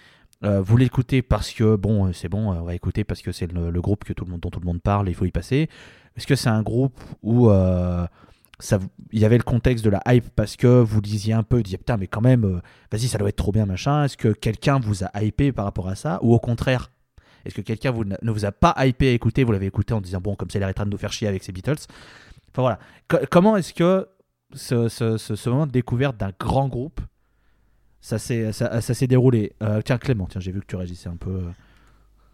euh, 0.44 0.60
vous 0.60 0.76
l'écoutez 0.76 1.22
parce 1.22 1.50
que 1.52 1.76
bon, 1.76 2.08
euh, 2.08 2.12
c'est 2.12 2.28
bon, 2.28 2.52
euh, 2.52 2.56
on 2.56 2.64
va 2.64 2.74
écouter 2.74 3.04
parce 3.04 3.22
que 3.22 3.32
c'est 3.32 3.50
le, 3.50 3.80
groupe 3.80 4.04
que 4.04 4.12
tout 4.12 4.24
le 4.26 4.30
monde, 4.30 4.40
dont 4.40 4.50
tout 4.50 4.60
le 4.60 4.66
monde 4.66 4.82
parle, 4.82 5.08
il 5.08 5.14
faut 5.14 5.24
y 5.24 5.30
passer? 5.30 5.70
Est-ce 6.16 6.26
que 6.26 6.36
c'est 6.36 6.50
un 6.50 6.62
groupe 6.62 6.98
où 7.22 7.50
vous- 8.78 8.88
il 9.12 9.18
y 9.20 9.24
avait 9.24 9.36
le 9.36 9.42
contexte 9.42 9.84
de 9.84 9.90
la 9.90 10.02
hype 10.06 10.30
parce 10.34 10.56
que 10.56 10.66
vous 10.80 11.00
lisiez 11.00 11.34
un 11.34 11.42
peu, 11.42 11.62
disiez 11.62 11.78
putain, 11.78 11.96
mais 11.96 12.06
quand 12.06 12.20
même, 12.22 12.44
euh, 12.44 12.60
vas-y, 12.90 13.08
ça 13.08 13.18
doit 13.18 13.28
être 13.28 13.36
trop 13.36 13.52
bien, 13.52 13.66
machin. 13.66 14.04
Est-ce 14.04 14.16
que 14.16 14.28
quelqu'un 14.28 14.78
vous 14.78 15.04
a 15.04 15.22
hypé 15.22 15.52
par 15.52 15.64
rapport 15.66 15.88
à 15.88 15.94
ça 15.94 16.18
Ou 16.22 16.32
au 16.34 16.38
contraire, 16.38 16.90
est-ce 17.44 17.54
que 17.54 17.60
quelqu'un 17.60 17.90
vous, 17.90 18.04
ne 18.04 18.30
vous 18.30 18.44
a 18.44 18.52
pas 18.52 18.74
hypé 18.86 19.08
à 19.08 19.12
écouter 19.12 19.44
Vous 19.44 19.52
l'avez 19.52 19.66
écouté 19.66 19.92
en 19.94 20.00
disant, 20.00 20.20
bon, 20.20 20.34
comme 20.36 20.50
ça, 20.50 20.58
il 20.58 20.62
arrêtera 20.62 20.84
de 20.84 20.90
nous 20.90 20.98
faire 20.98 21.12
chier 21.12 21.28
avec 21.28 21.44
ses 21.44 21.52
Beatles? 21.52 21.76
Enfin 22.50 22.62
voilà. 22.62 22.78
Co- 23.08 23.18
comment 23.30 23.56
est-ce 23.56 23.74
que 23.74 24.08
ce, 24.54 25.48
moment 25.50 25.66
de 25.66 25.72
découverte 25.72 26.16
d'un 26.16 26.32
grand 26.40 26.68
groupe, 26.68 27.00
ça 28.00 28.18
s'est 28.18 28.52
ça, 28.52 28.80
ça 28.80 29.06
déroulé? 29.06 29.52
Euh, 29.62 29.82
Tiens, 29.82 29.98
Clément, 29.98 30.26
tiens, 30.26 30.40
j'ai 30.40 30.52
vu 30.52 30.60
que 30.60 30.66
tu 30.66 30.76
réagissais 30.76 31.08
un 31.08 31.16
peu. 31.16 31.42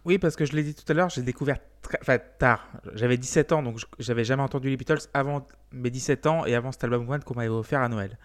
Oui, 0.04 0.18
parce 0.18 0.34
que 0.34 0.44
je 0.44 0.52
l'ai 0.52 0.64
dit 0.64 0.74
tout 0.74 0.84
à 0.90 0.94
l'heure, 0.94 1.10
j'ai 1.10 1.22
découvert 1.22 1.58
enfin, 2.00 2.18
tard. 2.38 2.66
J'avais 2.94 3.16
17 3.16 3.52
ans, 3.52 3.62
donc 3.62 3.78
j'avais 4.00 4.24
jamais 4.24 4.42
entendu 4.42 4.68
les 4.68 4.76
Beatles 4.76 4.98
avant 5.14 5.46
mes 5.70 5.90
17 5.90 6.26
ans 6.26 6.44
et 6.44 6.54
avant 6.56 6.72
cet 6.72 6.82
album 6.84 7.08
One 7.08 7.22
qu'on 7.22 7.34
m'avait 7.34 7.48
offert 7.48 7.80
à 7.82 7.88
Noël. 7.88 8.18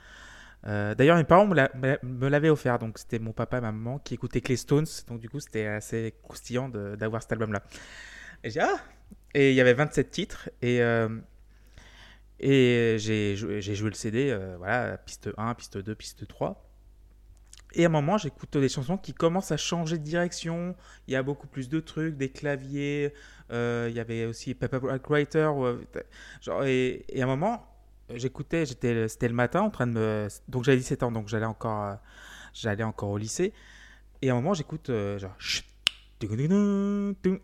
Euh, 0.67 0.95
D'ailleurs, 0.95 1.17
mes 1.17 1.23
parents 1.25 1.47
me 1.47 1.55
l'a- 1.55 1.71
me 1.75 1.97
me 2.03 2.29
l'avaient 2.29 2.49
offert, 2.49 2.79
donc 2.79 2.97
c'était 2.99 3.19
mon 3.19 3.33
papa 3.33 3.59
et 3.59 3.61
ma 3.61 3.71
maman 3.71 3.99
qui 3.99 4.15
écoutaient 4.15 4.43
les 4.47 4.57
Stones, 4.57 4.87
donc 5.07 5.19
du 5.21 5.29
coup 5.29 5.39
c'était 5.39 5.67
assez 5.67 6.15
croustillant 6.23 6.69
d'avoir 6.69 7.21
cet 7.23 7.33
album-là. 7.33 7.63
Et 8.43 8.51
j'ai 8.51 8.61
ah 8.61 8.77
Et 9.35 9.51
il 9.51 9.55
y 9.55 9.61
avait 9.61 9.73
27 9.75 10.11
titres 10.11 10.49
et 10.61 10.81
euh, 10.83 11.09
et 12.39 12.97
j'ai 12.99 13.35
joué, 13.35 13.61
j'ai 13.61 13.75
joué 13.75 13.89
le 13.89 13.95
CD, 13.95 14.29
euh, 14.29 14.55
voilà, 14.57 14.97
piste 14.97 15.29
1, 15.37 15.53
piste 15.55 15.77
2, 15.77 15.95
piste 15.95 16.27
3. 16.27 16.66
Et 17.73 17.83
à 17.83 17.87
un 17.87 17.91
moment, 17.91 18.17
j'écoute 18.17 18.57
des 18.57 18.69
chansons 18.69 18.97
qui 18.97 19.13
commencent 19.13 19.51
à 19.51 19.57
changer 19.57 19.97
de 19.97 20.03
direction. 20.03 20.75
Il 21.07 21.13
y 21.13 21.17
a 21.17 21.23
beaucoup 21.23 21.47
plus 21.47 21.69
de 21.69 21.79
trucs, 21.79 22.15
des 22.17 22.29
claviers. 22.29 23.13
euh, 23.51 23.87
il 23.89 23.95
y 23.95 23.99
avait 23.99 24.25
aussi 24.25 24.53
Pepper 24.55 24.79
Writer. 25.09 25.49
euh, 25.57 25.77
genre, 26.41 26.63
et, 26.63 27.05
et 27.09 27.21
à 27.21 27.25
un 27.25 27.27
moment, 27.27 27.65
j'écoutais, 28.13 28.65
j'étais, 28.65 29.07
c'était 29.07 29.27
le 29.27 29.33
matin 29.33 29.61
en 29.61 29.69
train 29.69 29.87
de 29.87 29.91
me. 29.93 30.27
Donc 30.47 30.63
j'avais 30.63 30.77
17 30.77 31.03
ans, 31.03 31.11
donc 31.11 31.27
j'allais 31.27 31.45
encore, 31.45 31.83
euh, 31.83 31.95
j'allais 32.53 32.83
encore 32.83 33.09
au 33.09 33.17
lycée. 33.17 33.53
Et 34.21 34.29
à 34.29 34.33
un 34.33 34.35
moment, 34.35 34.53
j'écoute 34.53 34.89
euh, 34.89 35.19
genre. 35.19 35.35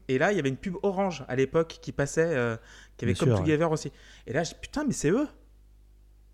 Et 0.07 0.17
là, 0.17 0.31
il 0.31 0.35
y 0.35 0.39
avait 0.39 0.49
une 0.49 0.57
pub 0.57 0.75
orange 0.81 1.23
à 1.27 1.35
l'époque 1.35 1.77
qui 1.79 1.91
passait, 1.91 2.35
euh, 2.35 2.57
qui 2.97 3.05
avait 3.05 3.13
Bien 3.13 3.19
comme 3.19 3.35
sûr, 3.35 3.43
Together 3.43 3.71
aussi. 3.71 3.91
Et 4.25 4.33
là, 4.33 4.43
je 4.43 4.55
putain, 4.55 4.83
mais 4.85 4.93
c'est 4.93 5.11
eux. 5.11 5.27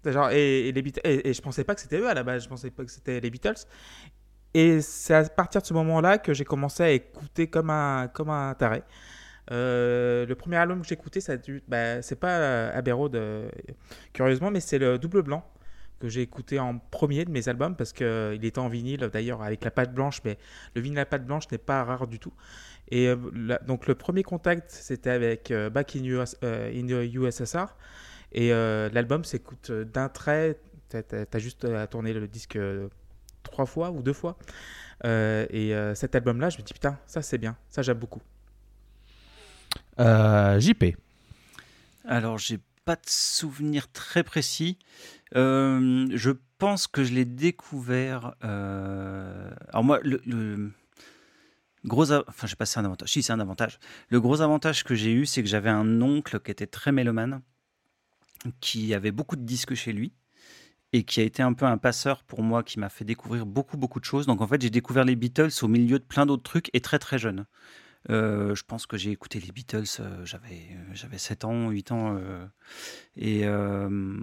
Et, 0.06 0.70
et 0.70 0.72
les 0.72 1.34
je 1.34 1.42
pensais 1.42 1.64
pas 1.64 1.76
que 1.76 1.82
c'était 1.82 1.98
eux 1.98 2.08
à 2.08 2.14
la 2.14 2.24
base, 2.24 2.44
je 2.44 2.50
pensais 2.50 2.70
pas 2.72 2.84
que 2.86 2.92
c'était 2.92 3.20
les 3.20 3.30
Beatles. 3.30 3.66
Et 4.54 4.82
c'est 4.82 5.14
à 5.14 5.24
partir 5.30 5.62
de 5.62 5.68
ce 5.68 5.74
moment-là 5.74 6.18
que 6.18 6.34
j'ai 6.34 6.46
commencé 6.46 6.84
à 6.84 6.90
écouter 6.90 7.48
comme 7.48 7.70
un, 7.70 8.08
comme 8.08 8.30
un 8.30 8.54
taré. 8.56 8.84
Euh, 9.52 10.26
le 10.26 10.36
premier 10.36 10.58
album 10.58 10.82
que 10.82 10.88
j'ai 10.88 10.94
écouté, 10.94 11.22
ça 11.22 11.38
dû, 11.38 11.64
bah, 11.68 12.02
c'est 12.02 12.20
pas 12.20 12.38
euh, 12.40 12.78
Abbey 12.78 12.92
Road, 12.92 13.16
euh, 13.16 13.50
curieusement, 14.14 14.52
mais 14.52 14.60
c'est 14.60 14.78
le 14.80 14.98
Double 14.98 15.24
Blanc 15.24 15.44
que 16.00 16.08
j'ai 16.08 16.22
écouté 16.22 16.60
en 16.60 16.80
premier 16.80 17.26
de 17.26 17.32
mes 17.32 17.50
albums 17.50 17.76
parce 17.76 17.92
qu'il 17.92 18.40
était 18.42 18.60
en 18.60 18.70
vinyle 18.70 19.10
d'ailleurs 19.12 19.44
avec 19.44 19.66
la 19.66 19.72
pâte 19.72 19.94
blanche, 19.94 20.22
mais 20.24 20.38
le 20.74 20.82
vinyle 20.82 21.00
à 21.00 21.06
pâte 21.06 21.26
blanche 21.26 21.44
n'est 21.52 21.58
pas 21.58 21.84
rare 21.84 22.08
du 22.08 22.20
tout. 22.20 22.32
Et 22.90 23.14
donc 23.68 23.86
le 23.86 23.96
premier 23.96 24.24
contact, 24.24 24.72
c'était 24.72 25.10
avec 25.10 25.52
Back 25.74 25.98
in 25.98 26.04
the 26.04 27.14
USSR. 27.14 27.76
Et 28.32 28.54
euh, 28.54 28.90
l'album 28.94 29.24
s'écoute 29.24 29.70
euh, 29.70 29.86
d'un 29.86 30.10
trait. 30.10 30.60
T'as, 30.90 31.40
juste 31.40 31.66
à 31.66 31.86
tourner 31.88 32.14
le 32.14 32.28
disque 32.28 32.56
euh, 32.56 32.90
trois 33.44 33.66
fois 33.68 33.92
ou 33.92 34.02
deux 34.02 34.14
fois. 34.14 34.38
Euh, 35.06 35.46
et 35.52 35.74
euh, 35.76 35.94
cet 35.96 36.16
album-là, 36.16 36.50
je 36.50 36.58
me 36.58 36.64
dis 36.64 36.74
putain, 36.74 36.98
ça 37.06 37.22
c'est 37.22 37.38
bien, 37.38 37.56
ça 37.70 37.82
j'aime 37.84 37.98
beaucoup. 38.00 38.22
Euh, 40.00 40.60
JP. 40.60 40.96
Alors, 42.06 42.38
j'ai 42.38 42.60
pas 42.86 42.96
de 42.96 43.02
souvenir 43.08 43.92
très 43.92 44.24
précis. 44.24 44.80
Euh, 45.36 46.08
je 46.14 46.32
pense 46.58 46.88
que 46.88 47.04
je 47.04 47.14
l'ai 47.14 47.26
découvert. 47.26 48.34
euh, 48.44 49.52
Alors, 49.70 49.84
moi, 49.84 50.00
le, 50.04 50.22
le 50.26 50.72
gros. 51.86 52.12
a- 52.12 52.24
Enfin, 52.28 52.48
je 52.48 52.52
sais 52.52 52.56
pas 52.56 52.66
si 52.66 52.74
c'est 52.74 52.80
un 52.80 52.86
avantage. 52.86 53.10
Si, 53.12 53.22
c'est 53.22 53.34
un 53.34 53.40
avantage. 53.40 53.80
Le 54.10 54.20
gros 54.20 54.42
avantage 54.42 54.84
que 54.84 54.96
j'ai 54.96 55.12
eu, 55.14 55.26
c'est 55.26 55.44
que 55.44 55.50
j'avais 55.50 55.70
un 55.70 56.02
oncle 56.02 56.40
qui 56.40 56.52
était 56.52 56.68
très 56.68 56.92
mélomane, 56.92 57.42
qui 58.62 58.94
avait 58.94 59.12
beaucoup 59.12 59.36
de 59.36 59.44
disques 59.44 59.76
chez 59.76 59.94
lui. 59.94 60.14
Et 60.92 61.04
qui 61.04 61.20
a 61.20 61.24
été 61.24 61.44
un 61.44 61.54
peu 61.54 61.66
un 61.66 61.78
passeur 61.78 62.24
pour 62.24 62.42
moi, 62.42 62.64
qui 62.64 62.80
m'a 62.80 62.90
fait 62.90 63.06
découvrir 63.06 63.46
beaucoup, 63.46 63.78
beaucoup 63.78 64.00
de 64.00 64.06
choses. 64.06 64.26
Donc 64.26 64.42
en 64.42 64.48
fait, 64.48 64.60
j'ai 64.60 64.72
découvert 64.72 65.06
les 65.06 65.16
Beatles 65.16 65.52
au 65.62 65.68
milieu 65.68 66.00
de 66.00 66.04
plein 66.04 66.26
d'autres 66.26 66.42
trucs 66.42 66.72
et 66.74 66.82
très, 66.82 66.98
très 66.98 67.20
jeune. 67.20 67.46
Euh, 68.10 68.56
je 68.56 68.64
pense 68.64 68.88
que 68.88 68.98
j'ai 68.98 69.12
écouté 69.12 69.40
les 69.40 69.52
Beatles, 69.52 69.84
euh, 70.00 70.26
j'avais 70.26 70.70
euh, 70.72 70.94
j'avais 70.94 71.18
7 71.18 71.46
ans, 71.46 71.70
8 71.70 71.92
ans. 71.92 72.16
euh, 72.18 72.46
et, 73.16 73.42
euh, 73.46 74.18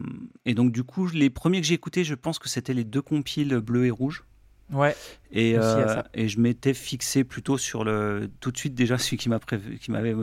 et 0.44 0.54
donc, 0.54 0.72
du 0.72 0.82
coup, 0.82 1.06
les 1.08 1.30
premiers 1.30 1.60
que 1.60 1.66
j'ai 1.66 1.74
écoutés, 1.74 2.02
je 2.02 2.14
pense 2.14 2.38
que 2.38 2.48
c'était 2.48 2.74
les 2.74 2.84
deux 2.84 3.02
compiles 3.02 3.60
bleu 3.60 3.86
et 3.86 3.90
rouge. 3.90 4.24
Ouais. 4.72 4.96
Et, 5.30 5.54
euh, 5.56 6.02
et 6.14 6.28
je 6.28 6.40
m'étais 6.40 6.74
fixé 6.74 7.22
plutôt 7.24 7.56
sur 7.58 7.84
le. 7.84 8.28
Tout 8.40 8.50
de 8.50 8.58
suite, 8.58 8.74
déjà, 8.74 8.98
celui 8.98 9.16
qui 9.16 9.28
m'a 9.28 9.38
prévu, 9.38 9.78
qui 9.78 9.90
m'avait. 9.90 10.14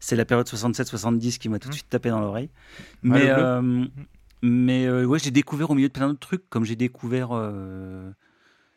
C'est 0.00 0.16
la 0.16 0.24
période 0.24 0.46
67-70 0.48 1.38
qui 1.38 1.48
m'a 1.48 1.58
tout 1.58 1.68
de 1.68 1.72
Mhm. 1.72 1.76
suite 1.76 1.88
tapé 1.88 2.10
dans 2.10 2.20
l'oreille. 2.20 2.50
Mais 3.02 3.30
euh, 3.30 3.84
mais 4.42 4.86
euh, 4.86 5.04
ouais, 5.04 5.18
j'ai 5.18 5.30
découvert 5.30 5.70
au 5.70 5.74
milieu 5.74 5.88
de 5.88 5.92
plein 5.92 6.08
d'autres 6.08 6.20
trucs, 6.20 6.48
comme 6.50 6.64
j'ai 6.64 6.76
découvert. 6.76 7.30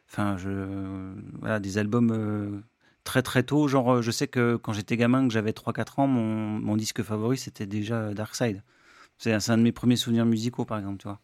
Enfin, 0.10 0.38
je. 0.38 1.14
Voilà, 1.40 1.60
des 1.60 1.78
albums. 1.78 2.64
Très 3.04 3.24
très 3.24 3.42
tôt, 3.42 3.68
genre 3.68 4.04
je 4.04 4.12
sais 4.12 4.28
que 4.28 4.58
quand 4.58 4.74
j'étais 4.74 4.96
gamin, 4.96 5.28
que 5.28 5.34
j'avais 5.34 5.54
3-4 5.54 6.00
ans, 6.02 6.06
mon, 6.08 6.60
mon 6.60 6.78
disque 6.78 7.02
favori 7.02 7.36
c'était 7.36 7.66
déjà 7.66 8.14
Dark 8.14 8.36
Side. 8.36 8.62
C'est 9.18 9.40
c'est 9.40 9.52
un 9.52 9.58
de 9.58 9.64
mes 9.64 9.72
premiers 9.72 9.96
souvenirs 9.96 10.28
musicaux 10.28 10.66
par 10.66 10.78
exemple, 10.78 11.00
tu 11.00 11.08
vois. 11.08 11.20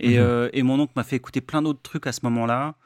Et, 0.00 0.18
euh, 0.18 0.48
et 0.54 0.62
mon 0.62 0.80
oncle 0.80 0.94
m'a 0.96 1.04
fait 1.04 1.16
écouter 1.16 1.42
plein 1.42 1.60
d'autres 1.60 1.82
trucs 1.82 2.06
à 2.06 2.12
ce 2.12 2.20
moment-là. 2.22 2.76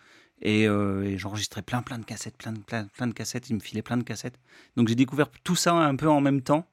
Et, 0.42 0.68
euh, 0.68 1.02
et 1.02 1.16
j'enregistrais 1.18 1.62
plein 1.62 1.82
plein 1.82 1.98
de 1.98 2.04
cassettes, 2.04 2.36
plein 2.36 2.52
de, 2.52 2.58
plein, 2.58 2.84
plein 2.88 3.06
de 3.06 3.14
cassettes, 3.14 3.48
il 3.48 3.54
me 3.54 3.60
filait 3.60 3.82
plein 3.82 3.96
de 3.96 4.02
cassettes. 4.04 4.38
Donc 4.76 4.88
j'ai 4.88 4.94
découvert 4.94 5.30
tout 5.30 5.56
ça 5.56 5.72
un 5.74 5.96
peu 5.96 6.08
en 6.08 6.20
même 6.20 6.42
temps, 6.42 6.68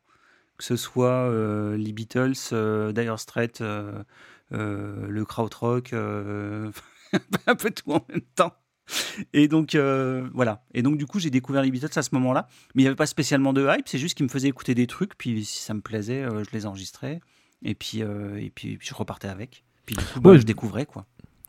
que 0.57 0.63
ce 0.63 0.75
soit 0.75 1.29
euh, 1.29 1.77
les 1.77 1.93
Beatles, 1.93 2.33
euh, 2.51 2.91
Dire 2.91 3.17
Straits, 3.19 3.61
euh, 3.61 4.03
le 4.51 5.23
krautrock, 5.25 5.93
un 7.47 7.55
peu 7.55 7.71
tout 7.71 7.91
en 7.91 8.05
même 8.09 8.21
temps. 8.35 8.53
Et 9.31 9.47
donc 9.47 9.75
voilà. 9.75 10.65
Et 10.73 10.81
donc 10.81 10.97
du 10.97 11.05
coup 11.05 11.19
j'ai 11.19 11.29
découvert 11.29 11.61
les 11.61 11.71
Beatles 11.71 11.97
à 11.97 12.03
ce 12.03 12.09
moment-là, 12.13 12.47
mais 12.75 12.81
il 12.81 12.85
n'y 12.85 12.87
avait 12.87 12.97
pas 12.97 13.05
spécialement 13.05 13.53
de 13.53 13.65
hype, 13.65 13.87
c'est 13.87 13.97
juste 13.97 14.15
qu'ils 14.17 14.25
me 14.25 14.29
faisaient 14.31 14.49
écouter 14.49 14.75
des 14.75 14.87
trucs, 14.87 15.17
puis 15.17 15.45
si 15.45 15.63
ça 15.63 15.73
me 15.73 15.79
plaisait, 15.81 16.23
je 16.25 16.51
les 16.51 16.65
enregistrais, 16.65 17.21
et 17.63 17.75
puis 17.75 17.99
et 18.01 18.51
puis, 18.53 18.75
puis 18.77 18.87
je 18.87 18.93
repartais 18.93 19.29
avec. 19.29 19.63
Puis 19.85 19.95
du 19.95 20.03
coup 20.03 20.19
bah, 20.19 20.31
Ouais. 20.31 20.37
je 20.37 20.43
découvrais 20.43 20.85
quoi. 20.85 21.05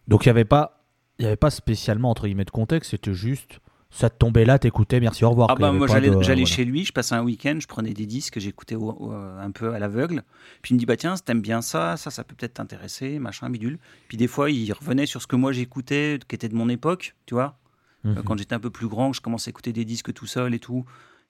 Donc 0.06 0.24
il 0.24 0.28
n'y 0.28 0.30
avait 0.30 0.44
pas, 0.44 0.84
il 1.18 1.24
y 1.24 1.26
avait 1.26 1.36
pas 1.36 1.50
spécialement 1.50 2.10
entre 2.10 2.26
guillemets 2.26 2.44
de 2.44 2.50
contexte, 2.50 2.90
c'était 2.92 3.14
juste 3.14 3.60
ça 3.90 4.10
te 4.10 4.18
tombait 4.18 4.44
là, 4.44 4.58
t'écoutais, 4.58 4.98
merci, 4.98 5.24
au 5.24 5.30
revoir. 5.30 5.48
Ah 5.52 5.54
bah 5.54 5.70
moi 5.70 5.86
j'allais 5.86 6.10
de- 6.10 6.20
j'allais 6.20 6.42
voilà. 6.42 6.56
chez 6.56 6.64
lui, 6.64 6.84
je 6.84 6.92
passais 6.92 7.14
un 7.14 7.22
week-end, 7.22 7.56
je 7.60 7.68
prenais 7.68 7.92
des 7.92 8.06
disques, 8.06 8.40
j'écoutais 8.40 8.74
un 8.74 9.50
peu 9.52 9.72
à 9.72 9.78
l'aveugle. 9.78 10.24
Puis 10.62 10.72
il 10.72 10.74
me 10.74 10.78
dit 10.80 10.86
bah 10.86 10.96
tiens, 10.96 11.14
t'aimes 11.16 11.40
bien 11.42 11.62
ça, 11.62 11.96
ça 11.96 12.10
ça 12.10 12.24
peut 12.24 12.34
peut-être 12.34 12.54
t'intéresser, 12.54 13.20
machin 13.20 13.48
bidule. 13.50 13.78
Puis 14.08 14.16
des 14.16 14.26
fois 14.26 14.50
il 14.50 14.72
revenait 14.72 15.06
sur 15.06 15.22
ce 15.22 15.28
que 15.28 15.36
moi 15.36 15.52
j'écoutais, 15.52 16.18
qui 16.26 16.34
était 16.34 16.48
de 16.48 16.56
mon 16.56 16.68
époque, 16.68 17.14
tu 17.26 17.34
vois. 17.34 17.56
Euh, 18.04 18.14
Mhm. 18.16 18.22
Quand 18.24 18.36
j'étais 18.36 18.54
un 18.54 18.60
peu 18.60 18.70
plus 18.70 18.88
grand, 18.88 19.10
que 19.12 19.16
je 19.16 19.20
commençais 19.22 19.48
à 19.48 19.50
écouter 19.50 19.72
des 19.72 19.84
disques 19.84 20.12
tout 20.12 20.26
seul 20.26 20.54
et 20.54 20.58
tout. 20.58 20.84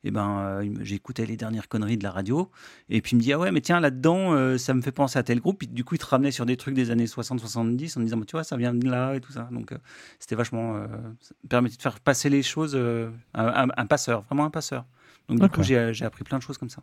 Et 0.06 0.10
ben 0.10 0.38
euh, 0.38 0.74
j'écoutais 0.82 1.24
les 1.26 1.36
dernières 1.36 1.66
conneries 1.68 1.96
de 1.96 2.02
la 2.04 2.10
radio. 2.10 2.50
Et 2.90 3.00
puis 3.00 3.12
il 3.12 3.16
me 3.16 3.22
dit 3.22 3.32
ah 3.32 3.38
ouais 3.38 3.50
mais 3.50 3.60
tiens 3.62 3.80
là-dedans 3.80 4.32
euh, 4.34 4.58
ça 4.58 4.74
me 4.74 4.82
fait 4.82 4.92
penser 4.92 5.18
à 5.18 5.22
tel 5.22 5.40
groupe. 5.40 5.58
Puis 5.58 5.66
du 5.68 5.82
coup 5.82 5.94
il 5.94 5.98
te 5.98 6.06
ramenait 6.06 6.30
sur 6.30 6.44
des 6.46 6.56
trucs 6.58 6.74
des 6.74 6.90
années 6.90 7.06
60-70 7.06 7.96
en 7.96 8.00
me 8.00 8.04
disant 8.04 8.16
Bah, 8.18 8.24
tu 8.26 8.32
vois 8.32 8.44
ça 8.44 8.56
vient 8.56 8.74
de 8.74 8.88
là 8.88 9.14
et 9.14 9.20
tout 9.20 9.32
ça. 9.32 9.48
Donc 9.50 9.72
euh, 9.72 9.78
c'était 10.18 10.34
vachement 10.36 10.76
euh, 10.76 10.86
ça 11.20 11.34
me 11.42 11.48
permettait 11.48 11.76
de 11.76 11.82
faire 11.82 11.98
passer 12.00 12.28
les 12.28 12.42
choses 12.42 12.74
euh, 12.76 13.10
un, 13.32 13.46
un- 13.46 13.68
un 13.76 13.86
passeur, 13.86 14.22
vraiment 14.22 14.44
un 14.44 14.50
passeur. 14.50 14.84
Donc 15.28 15.40
du 15.40 15.48
coup 15.48 15.62
j'ai 15.62 15.94
j'ai 15.94 16.04
appris 16.04 16.22
plein 16.22 16.36
de 16.38 16.42
choses 16.42 16.58
comme 16.58 16.68
ça. 16.70 16.82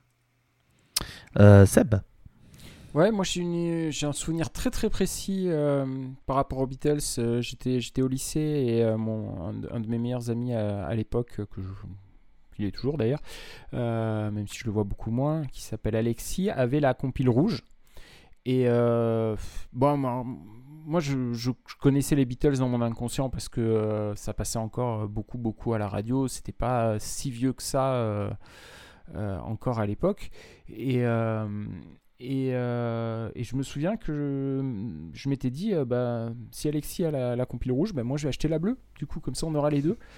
Euh, 1.40 1.66
Seb. 1.66 1.96
Ouais, 2.94 3.10
moi 3.12 3.24
j'ai 3.24 3.40
une- 3.42 3.90
j'ai 3.92 4.06
un 4.06 4.12
souvenir 4.12 4.50
très 4.50 4.70
très 4.70 4.90
précis 4.90 5.46
euh, 5.48 5.86
par 6.26 6.36
rapport 6.36 6.58
aux 6.60 6.68
Beatles. 6.68 6.98
Euh, 7.20 7.42
J'étais 7.42 7.80
j'étais 7.80 8.02
au 8.02 8.08
lycée 8.10 8.40
et 8.42 8.84
euh, 8.84 8.98
mon, 8.98 9.48
un, 9.48 9.54
de, 9.54 9.70
un 9.72 9.80
de 9.80 9.88
mes 9.88 9.98
meilleurs 9.98 10.30
amis 10.30 10.54
à, 10.54 10.86
à 10.86 10.94
l'époque, 10.94 11.36
que 11.38 11.62
je, 11.62 11.68
il 12.60 12.66
est 12.66 12.72
toujours 12.72 12.98
d'ailleurs, 12.98 13.22
euh, 13.74 14.30
même 14.32 14.48
si 14.48 14.58
je 14.60 14.66
le 14.66 14.72
vois 14.72 14.84
beaucoup 14.84 15.12
moins, 15.12 15.46
qui 15.48 15.62
s'appelle 15.62 15.96
Alexis, 15.96 16.50
avait 16.50 16.80
la 16.80 16.94
compile 16.94 17.30
rouge. 17.30 17.64
Et 18.46 18.64
euh, 18.68 19.36
bon, 19.72 19.98
moi, 19.98 21.00
je, 21.00 21.32
je- 21.34 21.52
connaissais 21.80 22.16
les 22.16 22.26
Beatles 22.26 22.58
dans 22.58 22.70
mon 22.70 22.82
inconscient 22.82 23.30
parce 23.30 23.50
que 23.50 23.62
euh, 23.62 24.16
ça 24.16 24.34
passait 24.34 24.58
encore 24.58 25.08
beaucoup, 25.08 25.38
beaucoup 25.38 25.74
à 25.74 25.78
la 25.78 25.88
radio. 25.88 26.28
C'était 26.28 26.52
pas 26.52 26.98
si 27.00 27.30
vieux 27.32 27.54
que 27.54 27.64
ça 27.64 28.30
encore 29.14 29.80
à 29.80 29.86
l'époque. 29.86 30.32
Et, 30.70 31.02
et, 32.20 32.48
et 32.50 33.44
je 33.44 33.56
me 33.56 33.62
souviens 33.64 33.96
que 33.98 34.64
je, 35.14 35.30
m'étais 35.30 35.50
dit, 35.52 35.74
bah, 35.86 36.32
si 36.52 36.68
Alexis 36.68 37.06
a 37.06 37.12
la, 37.12 37.36
la 37.36 37.46
compile 37.46 37.72
rouge, 37.74 37.94
bah, 37.94 38.04
moi 38.04 38.18
je 38.18 38.24
vais 38.24 38.30
acheter 38.30 38.48
la 38.48 38.58
bleue. 38.60 38.78
Du 38.98 39.06
coup, 39.06 39.20
comme 39.20 39.36
ça, 39.36 39.46
on 39.48 39.54
aura 39.56 39.70
les 39.70 39.82
deux. 39.84 39.98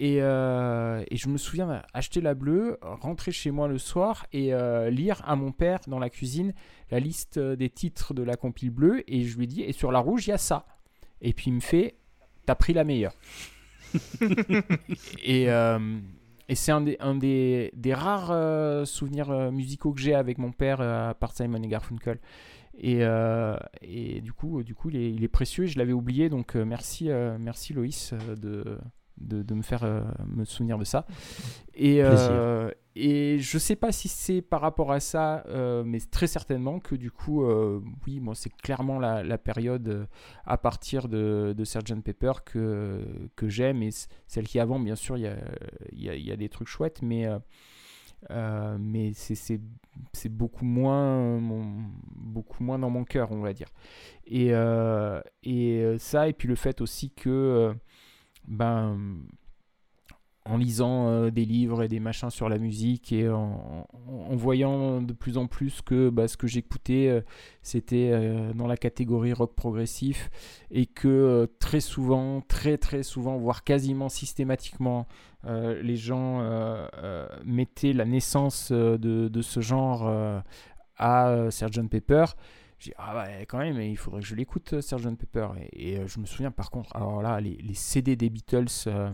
Et, 0.00 0.18
euh, 0.20 1.02
et 1.10 1.16
je 1.16 1.28
me 1.28 1.36
souviens 1.38 1.82
acheter 1.92 2.20
la 2.20 2.34
bleue, 2.34 2.78
rentrer 2.82 3.32
chez 3.32 3.50
moi 3.50 3.66
le 3.66 3.78
soir 3.78 4.26
et 4.32 4.54
euh, 4.54 4.90
lire 4.90 5.22
à 5.26 5.34
mon 5.34 5.50
père 5.50 5.80
dans 5.88 5.98
la 5.98 6.08
cuisine 6.08 6.54
la 6.92 7.00
liste 7.00 7.38
euh, 7.38 7.56
des 7.56 7.68
titres 7.68 8.14
de 8.14 8.22
la 8.22 8.36
compile 8.36 8.70
bleue. 8.70 9.02
Et 9.08 9.24
je 9.24 9.36
lui 9.36 9.48
dit, 9.48 9.62
et 9.62 9.72
sur 9.72 9.90
la 9.90 9.98
rouge, 9.98 10.28
il 10.28 10.30
y 10.30 10.32
a 10.32 10.38
ça. 10.38 10.66
Et 11.20 11.32
puis 11.32 11.50
il 11.50 11.54
me 11.54 11.60
fait, 11.60 11.96
t'as 12.46 12.54
pris 12.54 12.74
la 12.74 12.84
meilleure. 12.84 13.14
et 15.24 15.50
euh, 15.50 15.98
et 16.48 16.54
c'est 16.54 16.72
un, 16.72 16.80
des, 16.80 16.96
un 17.00 17.14
des, 17.14 17.72
des 17.74 17.92
rares 17.92 18.86
souvenirs 18.86 19.52
musicaux 19.52 19.92
que 19.92 20.00
j'ai 20.00 20.14
avec 20.14 20.38
mon 20.38 20.52
père, 20.52 20.80
à 20.80 21.12
part 21.12 21.32
Simon 21.32 21.62
et 21.62 21.68
Garfunkel. 21.68 22.20
Et, 22.80 22.98
euh, 23.00 23.56
et 23.82 24.20
du 24.20 24.32
coup, 24.32 24.62
du 24.62 24.74
coup 24.74 24.88
il, 24.90 24.96
est, 24.96 25.12
il 25.12 25.24
est 25.24 25.28
précieux 25.28 25.64
et 25.64 25.66
je 25.66 25.78
l'avais 25.78 25.92
oublié. 25.92 26.28
Donc 26.28 26.54
merci, 26.54 27.10
euh, 27.10 27.36
merci 27.38 27.72
Loïs 27.72 28.14
de, 28.36 28.78
de, 29.20 29.42
de 29.42 29.54
me 29.54 29.62
faire 29.62 29.84
euh, 29.84 30.02
me 30.26 30.44
souvenir 30.44 30.78
de 30.78 30.84
ça. 30.84 31.06
Et, 31.74 32.02
euh, 32.02 32.70
et 32.96 33.38
je 33.38 33.58
sais 33.58 33.76
pas 33.76 33.92
si 33.92 34.08
c'est 34.08 34.42
par 34.42 34.60
rapport 34.60 34.90
à 34.90 34.98
ça, 34.98 35.44
euh, 35.48 35.84
mais 35.84 36.00
très 36.00 36.26
certainement 36.26 36.80
que 36.80 36.96
du 36.96 37.10
coup, 37.12 37.44
euh, 37.44 37.80
oui, 38.06 38.18
moi 38.18 38.34
c'est 38.34 38.50
clairement 38.50 38.98
la, 38.98 39.22
la 39.22 39.38
période 39.38 39.88
euh, 39.88 40.06
à 40.44 40.58
partir 40.58 41.08
de, 41.08 41.54
de 41.56 41.64
Sgt 41.64 42.02
Pepper 42.02 42.32
que, 42.44 43.04
que 43.36 43.48
j'aime. 43.48 43.82
Et 43.82 43.90
celle 44.26 44.48
qui 44.48 44.58
est 44.58 44.60
avant, 44.60 44.80
bien 44.80 44.96
sûr, 44.96 45.16
il 45.16 45.22
y 45.22 45.26
a, 45.28 45.36
y, 45.92 46.08
a, 46.10 46.16
y 46.16 46.32
a 46.32 46.36
des 46.36 46.48
trucs 46.48 46.68
chouettes, 46.68 47.00
mais, 47.02 47.28
mais 48.28 49.12
c'est- 49.14 49.60
beaucoup 50.28 50.64
moins, 50.64 51.38
mon, 51.38 51.64
beaucoup 52.16 52.64
moins 52.64 52.78
dans 52.78 52.90
mon 52.90 53.04
cœur, 53.04 53.30
on 53.30 53.40
va 53.40 53.52
dire. 53.52 53.68
Et, 54.26 54.50
et 55.44 55.96
ça, 55.98 56.28
et 56.28 56.32
puis 56.32 56.48
le 56.48 56.56
fait 56.56 56.80
aussi 56.80 57.10
que, 57.12 57.72
ben, 58.48 58.98
en 60.48 60.56
lisant 60.56 61.08
euh, 61.08 61.30
des 61.30 61.44
livres 61.44 61.82
et 61.82 61.88
des 61.88 62.00
machins 62.00 62.30
sur 62.30 62.48
la 62.48 62.58
musique 62.58 63.12
et 63.12 63.28
en, 63.28 63.86
voyant 64.32 65.02
de 65.02 65.12
plus 65.12 65.36
en 65.36 65.46
plus 65.46 65.82
que 65.82 66.08
bah, 66.08 66.26
ce 66.26 66.36
que 66.36 66.46
j'écoutais, 66.46 67.08
euh, 67.08 67.20
c'était 67.62 68.10
euh, 68.12 68.52
dans 68.54 68.66
la 68.66 68.76
catégorie 68.76 69.32
rock 69.32 69.54
progressif 69.54 70.30
et 70.70 70.86
que 70.86 71.50
très 71.60 71.80
souvent, 71.80 72.40
très 72.40 72.78
très 72.78 73.02
souvent, 73.02 73.36
voire 73.36 73.62
quasiment 73.62 74.08
systématiquement, 74.08 75.06
les 75.44 75.96
gens 75.96 76.42
mettaient 77.44 77.92
la 77.92 78.04
naissance 78.04 78.70
de, 78.72 79.40
ce 79.40 79.60
genre 79.60 80.42
à 80.96 81.50
Sgt 81.50 81.88
Pepper. 81.88 82.24
J'ai 82.78 82.90
dit, 82.90 82.94
ah 82.98 83.16
ouais, 83.16 83.44
quand 83.48 83.58
même, 83.58 83.80
il 83.80 83.96
faudrait 83.96 84.20
que 84.20 84.26
je 84.26 84.34
l'écoute, 84.34 84.72
euh, 84.74 84.80
Sgt 84.80 85.16
Pepper. 85.16 85.48
Et, 85.72 85.92
et, 85.92 85.98
euh, 85.98 86.06
je 86.06 86.20
me 86.20 86.26
souviens 86.26 86.50
par 86.50 86.70
contre, 86.70 86.94
alors 86.94 87.22
là, 87.22 87.40
les, 87.40 87.56
les 87.56 87.74
CD 87.74 88.14
des 88.16 88.30
Beatles, 88.30 88.66
euh, 88.86 89.10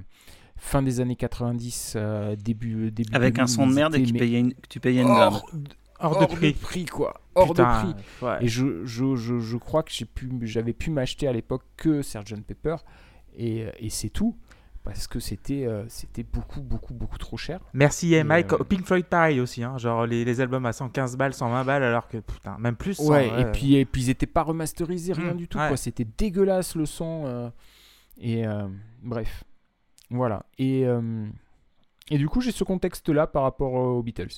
fin 0.57 0.83
des 0.83 1.01
années 1.01 1.17
90, 1.17 1.95
euh, 1.97 2.37
début, 2.37 2.91
début 2.91 3.15
Avec 3.15 3.39
un 3.39 3.45
2000, 3.45 3.49
son 3.55 3.67
de 3.67 3.75
merde 3.75 3.95
et 3.95 4.03
que 4.03 4.07
tu 4.09 4.13
mais 4.13 4.19
payais 4.19 4.41
une, 4.41 4.53
que 4.55 4.69
tu 4.69 4.81
payais 4.81 5.01
une 5.03 5.09
blinde. 5.09 5.33
hors, 5.35 5.51
Hors 6.01 6.19
de 6.29 6.53
prix. 6.53 6.85
quoi. 6.85 7.21
Hors 7.35 7.49
Putain, 7.49 7.85
de 7.87 7.93
prix. 7.93 8.05
ouais. 8.23 8.45
Et 8.45 8.49
je, 8.49 8.85
je, 8.85 9.17
je, 9.17 9.39
je 9.39 9.57
crois 9.57 9.83
que 9.83 9.91
j'ai 9.93 10.05
pu, 10.05 10.29
j'avais 10.43 10.73
pu 10.75 10.91
m'acheter 10.91 11.27
à 11.27 11.33
l'époque 11.33 11.63
que 11.77 12.03
Sgt 12.03 12.43
Pepper. 12.47 12.77
Et, 13.37 13.67
et 13.79 13.91
c'est 13.91 14.11
tout. 14.11 14.37
Parce 14.85 15.07
que 15.07 15.19
c'était 15.19 15.65
euh, 15.67 15.85
c'était 15.89 16.23
beaucoup, 16.23 16.61
beaucoup, 16.61 16.93
beaucoup 16.93 17.17
trop 17.17 17.39
cher. 17.39 17.59
Merci 17.73 18.13
Et, 18.15 18.23
Mike. 18.23 18.53
euh, 18.53 18.65
Pink 18.65 18.85
Floyd 18.85 19.07
pareil 19.07 19.41
aussi, 19.41 19.63
hein, 19.65 19.79
genre 19.79 20.05
les, 20.07 20.27
les 20.27 20.41
albums 20.43 20.67
à 20.67 20.75
115 20.75 21.17
balles, 21.17 21.33
120 21.33 21.65
balles, 21.65 21.83
alors 21.83 22.07
que 22.07 22.19
putain, 22.19 22.57
même 22.59 22.77
plus. 22.77 22.95
100, 22.95 23.09
Ouais, 23.09 23.41
et 23.41 23.45
puis, 23.47 23.77
et 23.77 23.87
puis 23.87 24.03
ils 24.03 24.11
étaient 24.11 24.27
pas 24.27 24.43
remasterisés, 24.43 25.15
rien 25.15 25.33
Mm, 25.33 25.37
du 25.39 25.49
tout. 25.49 25.57
ouais. 25.59 25.69
quoi. 25.69 25.77
C'était 25.79 26.07
dégueulasse 26.19 26.77
le 26.77 26.85
son. 26.85 27.25
euh, 27.27 27.49
et 28.19 28.47
euh, 28.47 28.69
bref. 29.03 29.45
Voilà. 30.11 30.45
Et, 30.59 30.85
euh, 30.87 31.27
et 32.11 32.19
du 32.19 32.29
coup, 32.29 32.43
j'ai 32.43 32.53
ce 32.53 32.63
contexte-là 32.63 33.27
par 33.27 33.43
rapport 33.45 33.73
aux 33.73 34.03
Beatles. 34.03 34.29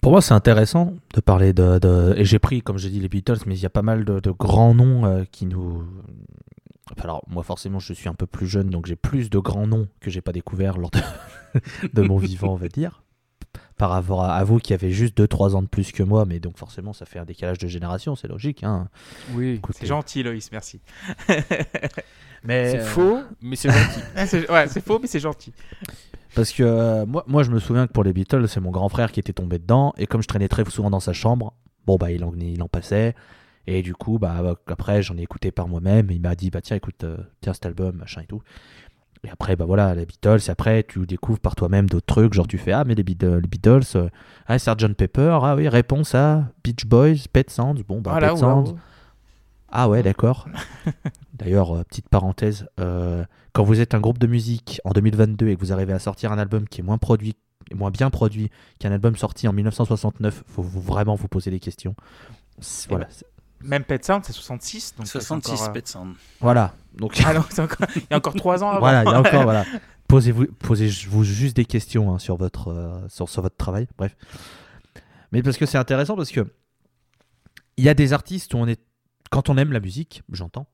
Pour 0.00 0.12
moi, 0.12 0.20
c'est 0.22 0.34
intéressant 0.34 0.94
de 1.14 1.20
parler 1.20 1.52
de. 1.52 1.78
de- 1.78 2.14
Et 2.16 2.24
j'ai 2.24 2.38
pris, 2.38 2.60
comme 2.62 2.78
j'ai 2.78 2.90
dit, 2.90 3.00
les 3.00 3.08
Beatles, 3.08 3.38
mais 3.46 3.54
il 3.56 3.60
y 3.62 3.66
a 3.66 3.70
pas 3.70 3.82
mal 3.82 4.04
de, 4.04 4.20
de 4.20 4.30
grands 4.30 4.74
noms 4.74 5.04
euh, 5.04 5.24
qui 5.30 5.46
nous. 5.46 5.84
Alors, 7.00 7.22
moi, 7.28 7.42
forcément, 7.42 7.78
je 7.78 7.92
suis 7.92 8.08
un 8.08 8.14
peu 8.14 8.26
plus 8.26 8.46
jeune, 8.46 8.70
donc 8.70 8.86
j'ai 8.86 8.96
plus 8.96 9.30
de 9.30 9.38
grands 9.38 9.66
noms 9.66 9.88
que 10.00 10.10
j'ai 10.10 10.20
pas 10.20 10.32
découvert 10.32 10.78
lors 10.78 10.90
de, 10.90 11.00
de 11.92 12.02
mon 12.02 12.18
vivant, 12.18 12.52
on 12.52 12.56
va 12.56 12.68
dire. 12.68 13.02
Par 13.76 13.90
rapport 13.90 14.24
à, 14.24 14.34
à 14.34 14.44
vous 14.44 14.58
qui 14.58 14.74
avez 14.74 14.90
juste 14.90 15.16
2-3 15.20 15.54
ans 15.54 15.62
de 15.62 15.68
plus 15.68 15.92
que 15.92 16.02
moi, 16.02 16.24
mais 16.26 16.40
donc 16.40 16.58
forcément, 16.58 16.92
ça 16.92 17.06
fait 17.06 17.20
un 17.20 17.24
décalage 17.24 17.58
de 17.58 17.68
génération, 17.68 18.16
c'est 18.16 18.26
logique. 18.26 18.64
Hein. 18.64 18.88
Oui. 19.34 19.54
Écoutez. 19.54 19.78
C'est 19.80 19.86
gentil, 19.86 20.22
Loïs, 20.24 20.50
merci. 20.50 20.80
Mais, 22.44 22.70
C'est 22.70 22.78
euh, 22.78 22.84
faux, 22.84 23.18
mais 23.40 23.56
c'est 23.56 23.70
gentil. 23.70 24.00
Ouais, 24.16 24.26
c'est 24.26 24.50
ouais, 24.50 24.68
c'est 24.68 24.84
faux, 24.84 24.98
mais 25.00 25.08
c'est 25.08 25.20
gentil. 25.20 25.52
Parce 26.34 26.52
que 26.52 26.62
euh, 26.62 27.06
moi, 27.06 27.24
moi, 27.26 27.42
je 27.42 27.50
me 27.50 27.58
souviens 27.58 27.86
que 27.86 27.92
pour 27.92 28.04
les 28.04 28.12
Beatles, 28.12 28.48
c'est 28.48 28.60
mon 28.60 28.70
grand 28.70 28.88
frère 28.88 29.12
qui 29.12 29.20
était 29.20 29.32
tombé 29.32 29.58
dedans. 29.58 29.92
Et 29.96 30.06
comme 30.06 30.22
je 30.22 30.28
traînais 30.28 30.48
très 30.48 30.64
souvent 30.70 30.90
dans 30.90 31.00
sa 31.00 31.12
chambre, 31.12 31.54
bon, 31.86 31.96
bah, 31.96 32.10
il 32.12 32.24
en, 32.24 32.32
il 32.34 32.62
en 32.62 32.68
passait. 32.68 33.14
Et 33.70 33.82
du 33.82 33.94
coup, 33.94 34.18
bah, 34.18 34.56
après, 34.66 35.02
j'en 35.02 35.18
ai 35.18 35.22
écouté 35.22 35.50
par 35.50 35.68
moi-même. 35.68 36.10
Il 36.10 36.22
m'a 36.22 36.34
dit, 36.34 36.48
bah, 36.48 36.62
tiens, 36.62 36.76
écoute, 36.76 37.04
euh, 37.04 37.18
tiens 37.42 37.52
cet 37.52 37.66
album, 37.66 37.96
machin 37.96 38.22
et 38.22 38.26
tout. 38.26 38.40
Et 39.24 39.28
après, 39.28 39.56
bah 39.56 39.66
voilà, 39.66 39.94
les 39.94 40.06
Beatles. 40.06 40.38
Et 40.46 40.50
après, 40.50 40.84
tu 40.84 41.04
découvres 41.04 41.38
par 41.38 41.54
toi-même 41.54 41.86
d'autres 41.86 42.06
trucs. 42.06 42.32
Genre, 42.32 42.46
tu 42.46 42.56
fais, 42.56 42.72
ah, 42.72 42.84
mais 42.84 42.94
les, 42.94 43.02
Beatles, 43.02 43.40
les 43.42 43.48
Beatles, 43.48 43.82
euh, 43.96 44.08
ah, 44.46 44.58
Sgt 44.58 44.94
Pepper, 44.94 45.38
ah 45.42 45.54
oui, 45.54 45.68
réponse 45.68 46.14
à 46.14 46.46
Beach 46.64 46.86
Boys, 46.86 47.26
Pet 47.30 47.50
Sounds. 47.50 47.82
Bon, 47.86 48.00
bah, 48.00 48.12
Voilà, 48.12 48.28
Pet 48.28 48.38
voilà. 48.38 48.64
Sounds. 48.64 48.76
Ah 49.70 49.90
ouais, 49.90 50.02
d'accord. 50.02 50.48
D'ailleurs, 51.34 51.76
euh, 51.76 51.82
petite 51.82 52.08
parenthèse, 52.08 52.68
euh, 52.80 53.22
quand 53.52 53.64
vous 53.64 53.80
êtes 53.80 53.92
un 53.92 54.00
groupe 54.00 54.18
de 54.18 54.26
musique 54.26 54.80
en 54.84 54.92
2022 54.92 55.48
et 55.48 55.56
que 55.56 55.60
vous 55.60 55.74
arrivez 55.74 55.92
à 55.92 55.98
sortir 55.98 56.32
un 56.32 56.38
album 56.38 56.66
qui 56.66 56.80
est 56.80 56.84
moins 56.84 56.96
produit, 56.96 57.36
moins 57.74 57.90
bien 57.90 58.08
produit 58.08 58.50
qu'un 58.78 58.92
album 58.92 59.14
sorti 59.14 59.46
en 59.46 59.52
1969, 59.52 60.44
faut 60.46 60.62
vous 60.62 60.80
vraiment 60.80 61.16
vous 61.16 61.28
poser 61.28 61.50
des 61.50 61.60
questions. 61.60 61.94
Voilà, 62.88 63.08
Même 63.60 63.84
Pet 63.84 64.04
Sound, 64.04 64.24
c'est 64.24 64.32
66. 64.32 64.94
Donc 64.96 65.06
c'est 65.06 65.20
66 65.20 65.52
encore, 65.52 65.68
euh, 65.68 65.72
Pet 65.72 65.88
Sound. 65.88 66.14
voilà. 66.40 66.74
Donc 66.94 67.20
Ah 67.24 67.34
non, 67.34 67.44
c'est 67.50 67.62
encore... 67.62 67.86
il 67.96 68.02
y 68.10 68.14
a 68.14 68.16
encore 68.16 68.34
3 68.34 68.62
ans 68.64 68.70
avant. 68.70 68.78
voilà, 68.80 69.02
il 69.04 69.10
y 69.10 69.14
a 69.14 69.18
encore 69.20 69.42
voilà. 69.44 69.64
Posez-vous, 70.06 70.46
posez-vous 70.58 71.24
juste 71.24 71.56
des 71.56 71.64
questions 71.66 72.14
hein, 72.14 72.18
sur 72.18 72.36
votre 72.36 72.68
euh, 72.68 73.06
sur, 73.08 73.28
sur 73.28 73.42
votre 73.42 73.56
travail. 73.56 73.86
Bref, 73.98 74.16
mais 75.32 75.42
parce 75.42 75.58
que 75.58 75.66
c'est 75.66 75.76
intéressant 75.78 76.16
parce 76.16 76.30
que 76.30 76.46
il 77.76 77.84
y 77.84 77.88
a 77.88 77.94
des 77.94 78.12
artistes 78.12 78.54
où 78.54 78.58
on 78.58 78.66
est 78.66 78.80
quand 79.30 79.50
on 79.50 79.56
aime 79.58 79.72
la 79.72 79.80
musique, 79.80 80.22
j'entends. 80.32 80.66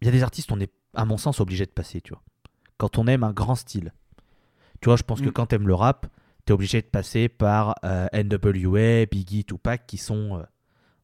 Il 0.00 0.06
y 0.06 0.08
a 0.08 0.12
des 0.12 0.22
artistes 0.22 0.50
où 0.50 0.54
on 0.54 0.60
est 0.60 0.72
à 0.94 1.04
mon 1.04 1.18
sens 1.18 1.40
obligé 1.40 1.66
de 1.66 1.70
passer, 1.70 2.00
tu 2.00 2.12
vois. 2.14 2.22
Quand 2.78 2.98
on 2.98 3.06
aime 3.06 3.22
un 3.24 3.32
grand 3.32 3.54
style, 3.54 3.92
tu 4.80 4.88
vois, 4.88 4.96
je 4.96 5.02
pense 5.02 5.20
que 5.20 5.28
Mm. 5.28 5.32
quand 5.32 5.46
tu 5.46 5.54
aimes 5.56 5.68
le 5.68 5.74
rap, 5.74 6.06
tu 6.46 6.52
es 6.52 6.54
obligé 6.54 6.80
de 6.80 6.86
passer 6.86 7.28
par 7.28 7.74
euh, 7.84 8.06
NWA, 8.14 9.06
Biggie, 9.06 9.44
Tupac, 9.44 9.86
qui 9.86 9.96
sont 9.98 10.38
euh, 10.38 10.42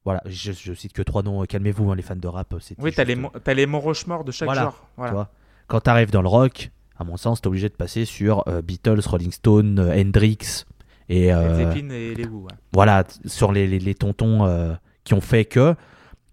voilà, 0.04 0.22
je, 0.26 0.52
je 0.52 0.72
cite 0.72 0.92
que 0.92 1.02
trois 1.02 1.22
noms. 1.22 1.44
Calmez-vous, 1.44 1.90
hein, 1.90 1.94
les 1.96 2.02
fans 2.02 2.16
de 2.16 2.26
rap. 2.28 2.54
c'est 2.60 2.74
Oui, 2.80 2.92
t'as 2.92 3.04
les, 3.04 3.16
t'as 3.44 3.54
les 3.54 3.66
Mont 3.66 3.80
Rochemort 3.80 4.24
de 4.24 4.32
chaque 4.32 4.46
Voilà, 4.46 4.62
genre. 4.62 4.88
Voilà. 4.96 5.10
tu 5.10 5.14
vois. 5.14 5.30
Quand 5.66 5.80
tu 5.80 5.90
arrives 5.90 6.10
dans 6.10 6.22
le 6.22 6.28
rock, 6.28 6.70
à 6.98 7.04
mon 7.04 7.16
sens, 7.16 7.40
tu 7.40 7.46
es 7.46 7.48
obligé 7.48 7.68
de 7.68 7.74
passer 7.74 8.04
sur 8.04 8.46
euh, 8.48 8.62
Beatles, 8.62 9.00
Rolling 9.06 9.30
Stone, 9.32 9.78
euh, 9.78 9.94
Hendrix 10.00 10.64
et 11.08 11.24
Les 11.26 11.30
euh, 11.30 11.56
Zeppelin 11.56 11.90
et 11.90 12.14
les 12.14 12.26
Who. 12.26 12.42
ouais. 12.44 12.52
voilà, 12.72 13.04
sur 13.26 13.52
les, 13.52 13.66
les, 13.66 13.78
les 13.78 13.94
tontons 13.94 14.46
euh, 14.46 14.74
qui 15.04 15.14
ont 15.14 15.20
fait 15.20 15.44
que, 15.44 15.74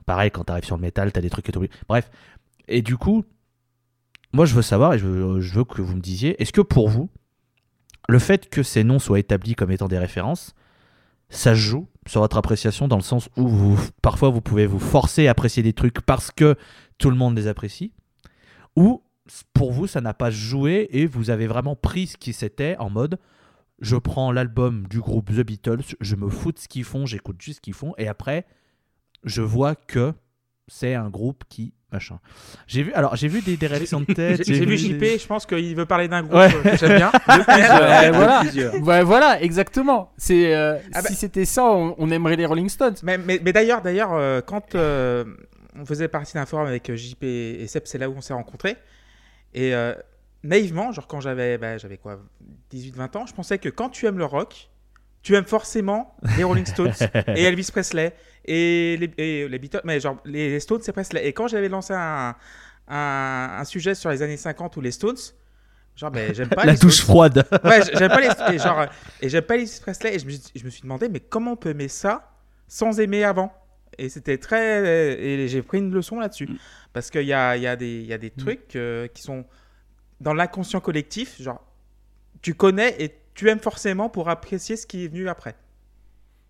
pareil, 0.05 0.31
quand 0.31 0.43
tu 0.45 0.51
arrives 0.51 0.65
sur 0.65 0.75
le 0.77 0.81
métal, 0.81 1.11
tu 1.11 1.19
as 1.19 1.21
des 1.21 1.29
trucs 1.29 1.45
que 1.45 1.51
t'oublies. 1.51 1.69
Bref, 1.89 2.09
et 2.67 2.81
du 2.81 2.95
coup, 2.97 3.23
moi 4.33 4.45
je 4.45 4.53
veux 4.55 4.61
savoir 4.61 4.93
et 4.93 4.99
je 4.99 5.05
veux, 5.07 5.39
je 5.41 5.53
veux 5.55 5.63
que 5.63 5.81
vous 5.81 5.95
me 5.95 6.01
disiez, 6.01 6.41
est-ce 6.41 6.51
que 6.53 6.61
pour 6.61 6.89
vous, 6.89 7.09
le 8.09 8.19
fait 8.19 8.49
que 8.49 8.63
ces 8.63 8.83
noms 8.83 8.99
soient 8.99 9.19
établis 9.19 9.55
comme 9.55 9.71
étant 9.71 9.87
des 9.87 9.97
références, 9.99 10.53
ça 11.29 11.53
joue 11.55 11.87
sur 12.07 12.21
votre 12.21 12.37
appréciation 12.37 12.87
dans 12.87 12.95
le 12.95 13.01
sens 13.01 13.29
où 13.37 13.75
parfois 14.01 14.29
vous 14.29 14.41
pouvez 14.41 14.65
vous 14.65 14.79
forcer 14.79 15.27
à 15.27 15.31
apprécier 15.31 15.63
des 15.63 15.73
trucs 15.73 16.01
parce 16.01 16.31
que 16.31 16.55
tout 16.97 17.09
le 17.09 17.15
monde 17.15 17.35
les 17.35 17.47
apprécie, 17.47 17.91
ou 18.75 19.03
pour 19.53 19.71
vous 19.71 19.87
ça 19.87 20.01
n'a 20.01 20.13
pas 20.13 20.31
joué 20.31 20.87
et 20.91 21.05
vous 21.05 21.29
avez 21.29 21.47
vraiment 21.47 21.75
pris 21.75 22.07
ce 22.07 22.17
qui 22.17 22.33
c'était 22.33 22.77
en 22.77 22.89
mode 22.89 23.19
je 23.79 23.95
prends 23.95 24.31
l'album 24.31 24.87
du 24.87 24.99
groupe 24.99 25.29
The 25.29 25.45
Beatles, 25.45 25.81
je 25.99 26.15
me 26.15 26.29
fous 26.29 26.51
de 26.51 26.57
ce 26.57 26.67
qu'ils 26.67 26.83
font, 26.83 27.05
j'écoute 27.05 27.41
juste 27.41 27.57
ce 27.57 27.61
qu'ils 27.61 27.73
font 27.73 27.93
et 27.97 28.07
après 28.07 28.45
je 29.23 29.41
vois 29.41 29.75
que 29.75 30.13
c'est 30.67 30.95
un 30.95 31.09
groupe 31.09 31.43
qui 31.49 31.73
machin. 31.91 32.19
J'ai 32.67 32.83
vu, 32.83 32.93
alors 32.93 33.15
j'ai 33.15 33.27
vu 33.27 33.41
des, 33.41 33.55
des 33.57 33.67
réactions 33.67 34.01
de 34.01 34.05
tête. 34.13 34.45
J'ai 34.45 34.59
vu 34.65 34.65
des- 34.65 34.77
JP, 34.77 35.21
je 35.21 35.27
pense 35.27 35.45
qu'il 35.45 35.75
veut 35.75 35.85
parler 35.85 36.07
d'un 36.07 36.21
groupe 36.23 36.33
Ouais. 36.35 36.53
euh, 36.53 36.71
que 36.71 36.77
j'aime 36.77 36.97
bien. 36.97 37.11
Ouais, 37.27 38.11
voilà. 38.11 38.43
Ouais, 38.81 39.03
voilà, 39.03 39.41
exactement. 39.41 40.11
C'est 40.17 40.53
euh, 40.55 40.77
Ah 40.93 41.01
bah- 41.01 41.09
si 41.09 41.15
c'était 41.15 41.45
ça, 41.45 41.63
on, 41.65 41.95
on 41.97 42.09
aimerait 42.11 42.35
les 42.35 42.45
Rolling 42.45 42.69
Stones. 42.69 42.95
Mais, 43.03 43.17
mais, 43.17 43.39
mais 43.43 43.53
d'ailleurs, 43.53 43.81
d'ailleurs, 43.81 44.13
euh, 44.13 44.41
quand 44.41 44.75
euh, 44.75 45.23
on 45.79 45.85
faisait 45.85 46.07
partie 46.07 46.33
d'un 46.33 46.45
forum 46.45 46.67
avec 46.67 46.93
JP 46.93 47.23
et 47.23 47.65
Seb, 47.67 47.83
c'est 47.85 47.97
là 47.97 48.09
où 48.09 48.15
on 48.17 48.21
s'est 48.21 48.33
rencontrés. 48.33 48.75
Et 49.53 49.73
euh, 49.73 49.93
naïvement, 50.43 50.91
genre 50.91 51.07
quand 51.07 51.21
j'avais 51.21 51.57
bah, 51.57 51.77
j'avais 51.77 51.97
quoi 51.97 52.19
18-20 52.73 53.17
ans, 53.17 53.25
je 53.25 53.33
pensais 53.33 53.57
que 53.59 53.69
quand 53.69 53.89
tu 53.89 54.05
aimes 54.07 54.17
le 54.17 54.25
rock, 54.25 54.69
tu 55.23 55.35
aimes 55.35 55.45
forcément 55.45 56.15
les 56.37 56.43
Rolling 56.43 56.65
Stones 56.65 56.91
et 57.35 57.43
Elvis 57.43 57.69
Presley 57.71 58.13
et 58.47 58.97
les, 58.97 59.13
et 59.17 59.47
les 59.49 59.59
Beatles, 59.59 59.81
mais 59.83 59.99
genre 59.99 60.17
les 60.25 60.59
Stones 60.59 60.81
et 60.87 60.91
Presley. 60.91 61.27
Et 61.27 61.33
quand 61.33 61.47
j'avais 61.47 61.69
lancé 61.69 61.93
un, 61.93 62.35
un, 62.87 63.57
un 63.59 63.63
sujet 63.65 63.95
sur 63.95 64.09
les 64.09 64.21
années 64.21 64.37
50 64.37 64.75
ou 64.77 64.81
les 64.81 64.91
Stones, 64.91 65.17
genre 65.95 66.11
ben, 66.11 66.33
j'aime 66.33 66.49
pas 66.49 66.65
La 66.65 66.73
les 66.73 66.77
douche 66.77 66.95
Stones. 66.97 67.05
froide. 67.05 67.47
Ouais, 67.63 67.81
j'aime 67.93 68.09
pas 68.09 68.21
les 68.21 68.29
et 68.55 68.59
genre 68.59 68.85
et 69.21 69.29
j'aime 69.29 69.43
pas 69.43 69.55
Elvis 69.55 69.79
Presley 69.81 70.15
et 70.15 70.19
je 70.19 70.25
me, 70.25 70.31
suis- 70.31 70.41
je 70.55 70.63
me 70.65 70.69
suis 70.69 70.81
demandé 70.81 71.09
mais 71.09 71.19
comment 71.19 71.53
on 71.53 71.55
peut 71.57 71.69
aimer 71.69 71.87
ça 71.87 72.31
sans 72.67 72.99
aimer 72.99 73.23
avant? 73.23 73.53
Et 73.97 74.09
c'était 74.09 74.37
très 74.37 75.19
et 75.19 75.47
j'ai 75.47 75.61
pris 75.63 75.79
une 75.79 75.91
leçon 75.91 76.19
là-dessus 76.19 76.47
Mm. 76.49 76.57
parce 76.93 77.09
qu'il 77.09 77.23
y 77.23 77.33
a, 77.33 77.57
y 77.57 77.65
a 77.67 77.75
des 77.75 78.01
y 78.03 78.13
a 78.13 78.17
des 78.17 78.29
trucs 78.31 78.75
euh, 78.75 79.07
qui 79.07 79.23
sont 79.23 79.45
dans 80.21 80.33
l'inconscient 80.33 80.79
collectif 80.81 81.41
genre 81.41 81.63
tu 82.41 82.53
connais 82.53 82.95
et 83.01 83.15
tu 83.33 83.49
aimes 83.49 83.59
forcément 83.59 84.09
pour 84.09 84.29
apprécier 84.29 84.75
ce 84.75 84.85
qui 84.85 85.05
est 85.05 85.07
venu 85.07 85.27
après 85.29 85.55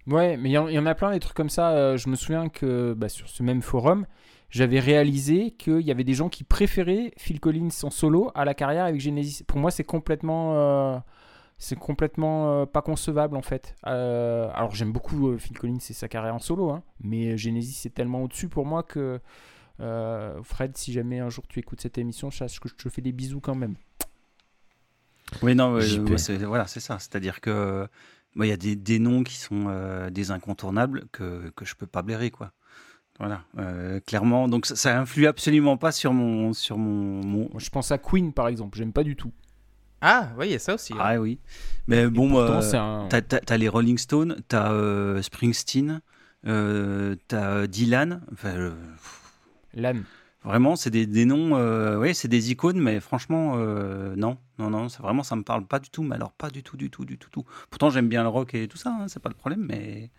Ouais, 0.07 0.37
mais 0.37 0.49
il 0.49 0.53
y, 0.53 0.57
en- 0.57 0.67
il 0.69 0.73
y 0.73 0.79
en 0.79 0.85
a 0.85 0.95
plein 0.95 1.11
des 1.11 1.19
trucs 1.19 1.35
comme 1.35 1.49
ça. 1.49 1.71
Euh, 1.71 1.97
je 1.97 2.09
me 2.09 2.15
souviens 2.15 2.47
que 2.49 2.93
bah, 2.93 3.09
sur 3.09 3.27
ce 3.27 3.43
même 3.43 3.61
forum, 3.61 4.05
j'avais 4.49 4.79
réalisé 4.79 5.51
qu'il 5.51 5.81
y 5.81 5.91
avait 5.91 6.05
des 6.05 6.13
gens 6.13 6.29
qui 6.29 6.43
préféraient 6.45 7.11
Phil 7.17 7.39
Collins 7.41 7.67
en 7.83 7.89
solo 7.89 8.31
à 8.33 8.45
la 8.45 8.53
carrière 8.53 8.85
avec 8.85 9.01
Genesis. 9.01 9.43
Pour 9.43 9.59
moi, 9.59 9.69
c'est 9.69 9.83
complètement, 9.83 10.53
euh, 10.55 10.97
c'est 11.57 11.75
complètement 11.77 12.61
euh, 12.61 12.65
pas 12.65 12.81
concevable 12.81 13.35
en 13.35 13.41
fait. 13.41 13.75
Euh, 13.85 14.49
alors 14.53 14.73
j'aime 14.73 14.93
beaucoup 14.93 15.27
euh, 15.29 15.37
Phil 15.37 15.57
Collins 15.59 15.79
et 15.89 15.93
sa 15.93 16.07
carrière 16.07 16.35
en 16.35 16.39
solo, 16.39 16.69
hein, 16.69 16.83
mais 17.01 17.37
Genesis 17.37 17.73
c'est 17.73 17.93
tellement 17.93 18.23
au-dessus 18.23 18.47
pour 18.47 18.65
moi 18.65 18.83
que 18.83 19.19
euh, 19.81 20.39
Fred, 20.43 20.77
si 20.77 20.93
jamais 20.93 21.19
un 21.19 21.29
jour 21.29 21.45
tu 21.49 21.59
écoutes 21.59 21.81
cette 21.81 21.97
émission, 21.97 22.31
sache 22.31 22.59
que 22.61 22.69
je 22.69 22.75
te 22.75 22.87
fais 22.87 23.01
des 23.01 23.11
bisous 23.11 23.41
quand 23.41 23.55
même. 23.55 23.75
Oui, 25.41 25.55
non, 25.55 25.73
ouais, 25.73 25.99
ouais, 25.99 26.37
voilà, 26.45 26.67
c'est 26.67 26.79
ça. 26.79 26.99
C'est-à-dire 26.99 27.41
que 27.41 27.85
il 28.45 28.49
y 28.49 28.53
a 28.53 28.57
des, 28.57 28.75
des 28.75 28.99
noms 28.99 29.23
qui 29.23 29.35
sont 29.35 29.65
euh, 29.69 30.09
des 30.09 30.29
incontournables 30.31 31.05
que, 31.11 31.49
que 31.55 31.65
je 31.65 31.75
peux 31.75 31.87
pas 31.87 32.01
blairer, 32.03 32.29
quoi. 32.29 32.51
Voilà, 33.19 33.41
euh, 33.57 33.99
clairement. 34.01 34.47
Donc 34.47 34.67
ça, 34.67 34.75
ça 34.75 34.99
influe 34.99 35.25
absolument 35.25 35.75
pas 35.77 35.91
sur 35.91 36.13
mon 36.13 36.53
sur 36.53 36.77
mon, 36.77 37.25
mon- 37.25 37.49
Moi, 37.49 37.59
je 37.59 37.69
pense 37.71 37.91
à 37.91 37.97
Queen 37.97 38.31
par 38.31 38.47
exemple, 38.47 38.77
j'aime 38.77 38.93
pas 38.93 39.03
du 39.03 39.15
tout. 39.15 39.31
ah 40.01 40.29
oui 40.37 40.49
il 40.49 40.51
y 40.51 40.55
a 40.55 40.59
ça 40.59 40.75
aussi. 40.75 40.93
Ah 40.99 41.19
oui. 41.19 41.39
Mais 41.87 42.05
bon, 42.07 42.37
euh, 42.37 42.61
un... 42.73 43.07
t'as, 43.09 43.21
t'as 43.21 43.57
les 43.57 43.69
Rolling 43.69 43.97
Stones, 43.97 44.37
t'as 44.47 44.71
euh, 44.71 45.19
Springsteen, 45.23 46.01
euh, 46.45 47.15
t'as 47.27 47.65
Dylan. 47.65 48.21
Enfin, 48.31 48.55
euh, 48.55 48.75
Lan. 49.73 49.95
Vraiment, 50.47 50.77
c'est 50.77 50.89
des, 50.89 51.05
des 51.05 51.25
noms, 51.25 51.57
euh, 51.57 51.97
oui, 51.97 52.15
c'est 52.15 52.29
des 52.29 52.51
icônes, 52.51 52.79
mais 52.79 53.01
franchement, 53.01 53.55
euh, 53.57 54.15
non, 54.15 54.37
non, 54.59 54.69
non, 54.69 54.87
c'est 54.87 55.01
vraiment, 55.01 55.21
ça 55.21 55.35
me 55.35 55.43
parle 55.43 55.65
pas 55.65 55.77
du 55.77 55.89
tout, 55.89 56.03
mais 56.03 56.15
alors 56.15 56.31
pas 56.31 56.49
du 56.49 56.63
tout, 56.63 56.77
du 56.77 56.89
tout, 56.89 57.03
du 57.03 57.17
tout, 57.17 57.29
tout. 57.29 57.43
Pourtant, 57.69 57.89
j'aime 57.89 58.07
bien 58.07 58.23
le 58.23 58.29
rock 58.29 58.55
et 58.55 58.69
tout 58.69 58.77
ça, 58.77 58.91
hein, 58.91 59.05
c'est 59.09 59.21
pas 59.21 59.27
le 59.27 59.35
problème, 59.35 59.65
mais, 59.67 60.09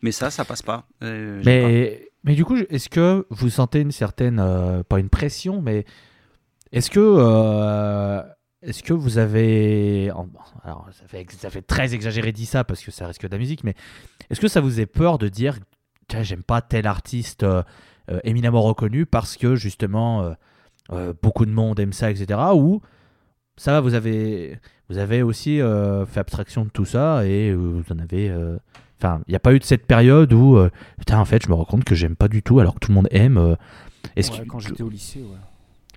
mais 0.00 0.12
ça, 0.12 0.30
ça 0.30 0.44
passe 0.44 0.62
pas. 0.62 0.86
Euh, 1.02 1.38
pas. 1.38 1.44
Mais, 1.44 2.08
mais 2.22 2.36
du 2.36 2.44
coup, 2.44 2.54
est-ce 2.54 2.88
que 2.88 3.26
vous 3.30 3.50
sentez 3.50 3.80
une 3.80 3.90
certaine, 3.90 4.36
pas 4.88 5.00
une 5.00 5.08
pression, 5.08 5.60
mais 5.60 5.86
est-ce 6.70 6.88
que, 6.88 8.22
est-ce 8.62 8.84
que 8.84 8.92
vous 8.92 9.18
avez, 9.18 10.08
alors 10.62 10.88
ça 10.92 11.08
fait, 11.08 11.26
ça 11.32 11.50
fait 11.50 11.62
très 11.62 11.96
exagéré 11.96 12.30
dit 12.30 12.46
ça 12.46 12.62
parce 12.62 12.84
que 12.84 12.92
ça 12.92 13.08
reste 13.08 13.20
que 13.20 13.26
de 13.26 13.32
la 13.32 13.38
musique, 13.38 13.64
mais 13.64 13.74
est-ce 14.30 14.40
que 14.40 14.46
ça 14.46 14.60
vous 14.60 14.78
est 14.78 14.86
peur 14.86 15.18
de 15.18 15.26
dire, 15.26 15.58
Tiens, 16.06 16.22
j'aime 16.22 16.42
pas 16.42 16.60
tel 16.60 16.86
artiste 16.86 17.46
éminemment 18.24 18.62
reconnu 18.62 19.06
parce 19.06 19.36
que 19.36 19.56
justement 19.56 20.22
euh, 20.22 20.32
euh, 20.92 21.12
beaucoup 21.22 21.46
de 21.46 21.50
monde 21.50 21.78
aime 21.80 21.92
ça, 21.92 22.10
etc. 22.10 22.38
Ou 22.54 22.80
ça 23.56 23.72
va, 23.72 23.80
vous 23.80 23.94
avez, 23.94 24.58
vous 24.88 24.98
avez 24.98 25.22
aussi 25.22 25.60
euh, 25.60 26.04
fait 26.06 26.20
abstraction 26.20 26.64
de 26.64 26.70
tout 26.70 26.84
ça 26.84 27.24
et 27.26 27.50
euh, 27.50 27.54
vous 27.56 27.84
en 27.94 27.98
avez. 27.98 28.28
euh, 28.30 28.56
Enfin, 29.00 29.20
il 29.26 29.32
n'y 29.32 29.36
a 29.36 29.40
pas 29.40 29.52
eu 29.52 29.58
de 29.58 29.64
cette 29.64 29.86
période 29.86 30.32
où, 30.32 30.56
euh, 30.56 30.70
putain, 30.98 31.18
en 31.18 31.24
fait, 31.24 31.42
je 31.42 31.48
me 31.48 31.54
rends 31.54 31.64
compte 31.64 31.84
que 31.84 31.94
j'aime 31.94 32.16
pas 32.16 32.28
du 32.28 32.42
tout 32.42 32.60
alors 32.60 32.74
que 32.74 32.78
tout 32.78 32.90
le 32.90 32.94
monde 32.94 33.08
aime. 33.10 33.36
euh, 33.36 33.54
Est-ce 34.16 34.30
Ouais, 34.32 34.38
que- 34.38 34.44
quand 34.48 34.60
j'étais 34.60 34.82
au 34.82 34.88
lycée, 34.88 35.20
ouais. 35.20 35.36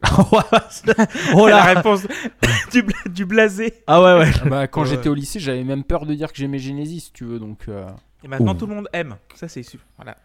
oh 1.35 1.47
la 1.47 1.63
réponse 1.63 2.05
du, 2.71 2.81
bla- 2.84 2.95
du 3.11 3.25
blasé 3.25 3.73
Ah 3.88 4.01
ouais, 4.01 4.19
ouais. 4.19 4.31
Ah 4.43 4.49
bah, 4.49 4.67
quand 4.67 4.81
Ouais. 4.81 4.88
j'étais 4.88 5.09
au 5.09 5.13
lycée, 5.13 5.39
j'avais 5.39 5.63
même 5.63 5.84
peur 5.84 6.05
de 6.05 6.13
dire 6.13 6.31
que 6.31 6.38
j'aimais 6.38 6.59
Genesis, 6.59 6.99
si 7.01 7.11
tu 7.13 7.23
veux. 7.25 7.39
Donc, 7.39 7.65
euh, 7.67 7.88
et 8.23 8.27
maintenant 8.27 8.53
Ouh. 8.53 8.57
tout 8.57 8.65
le 8.67 8.75
monde 8.75 8.89
aime 8.93 9.15
ça 9.35 9.47
c'est 9.47 9.61
voilà 9.95 10.17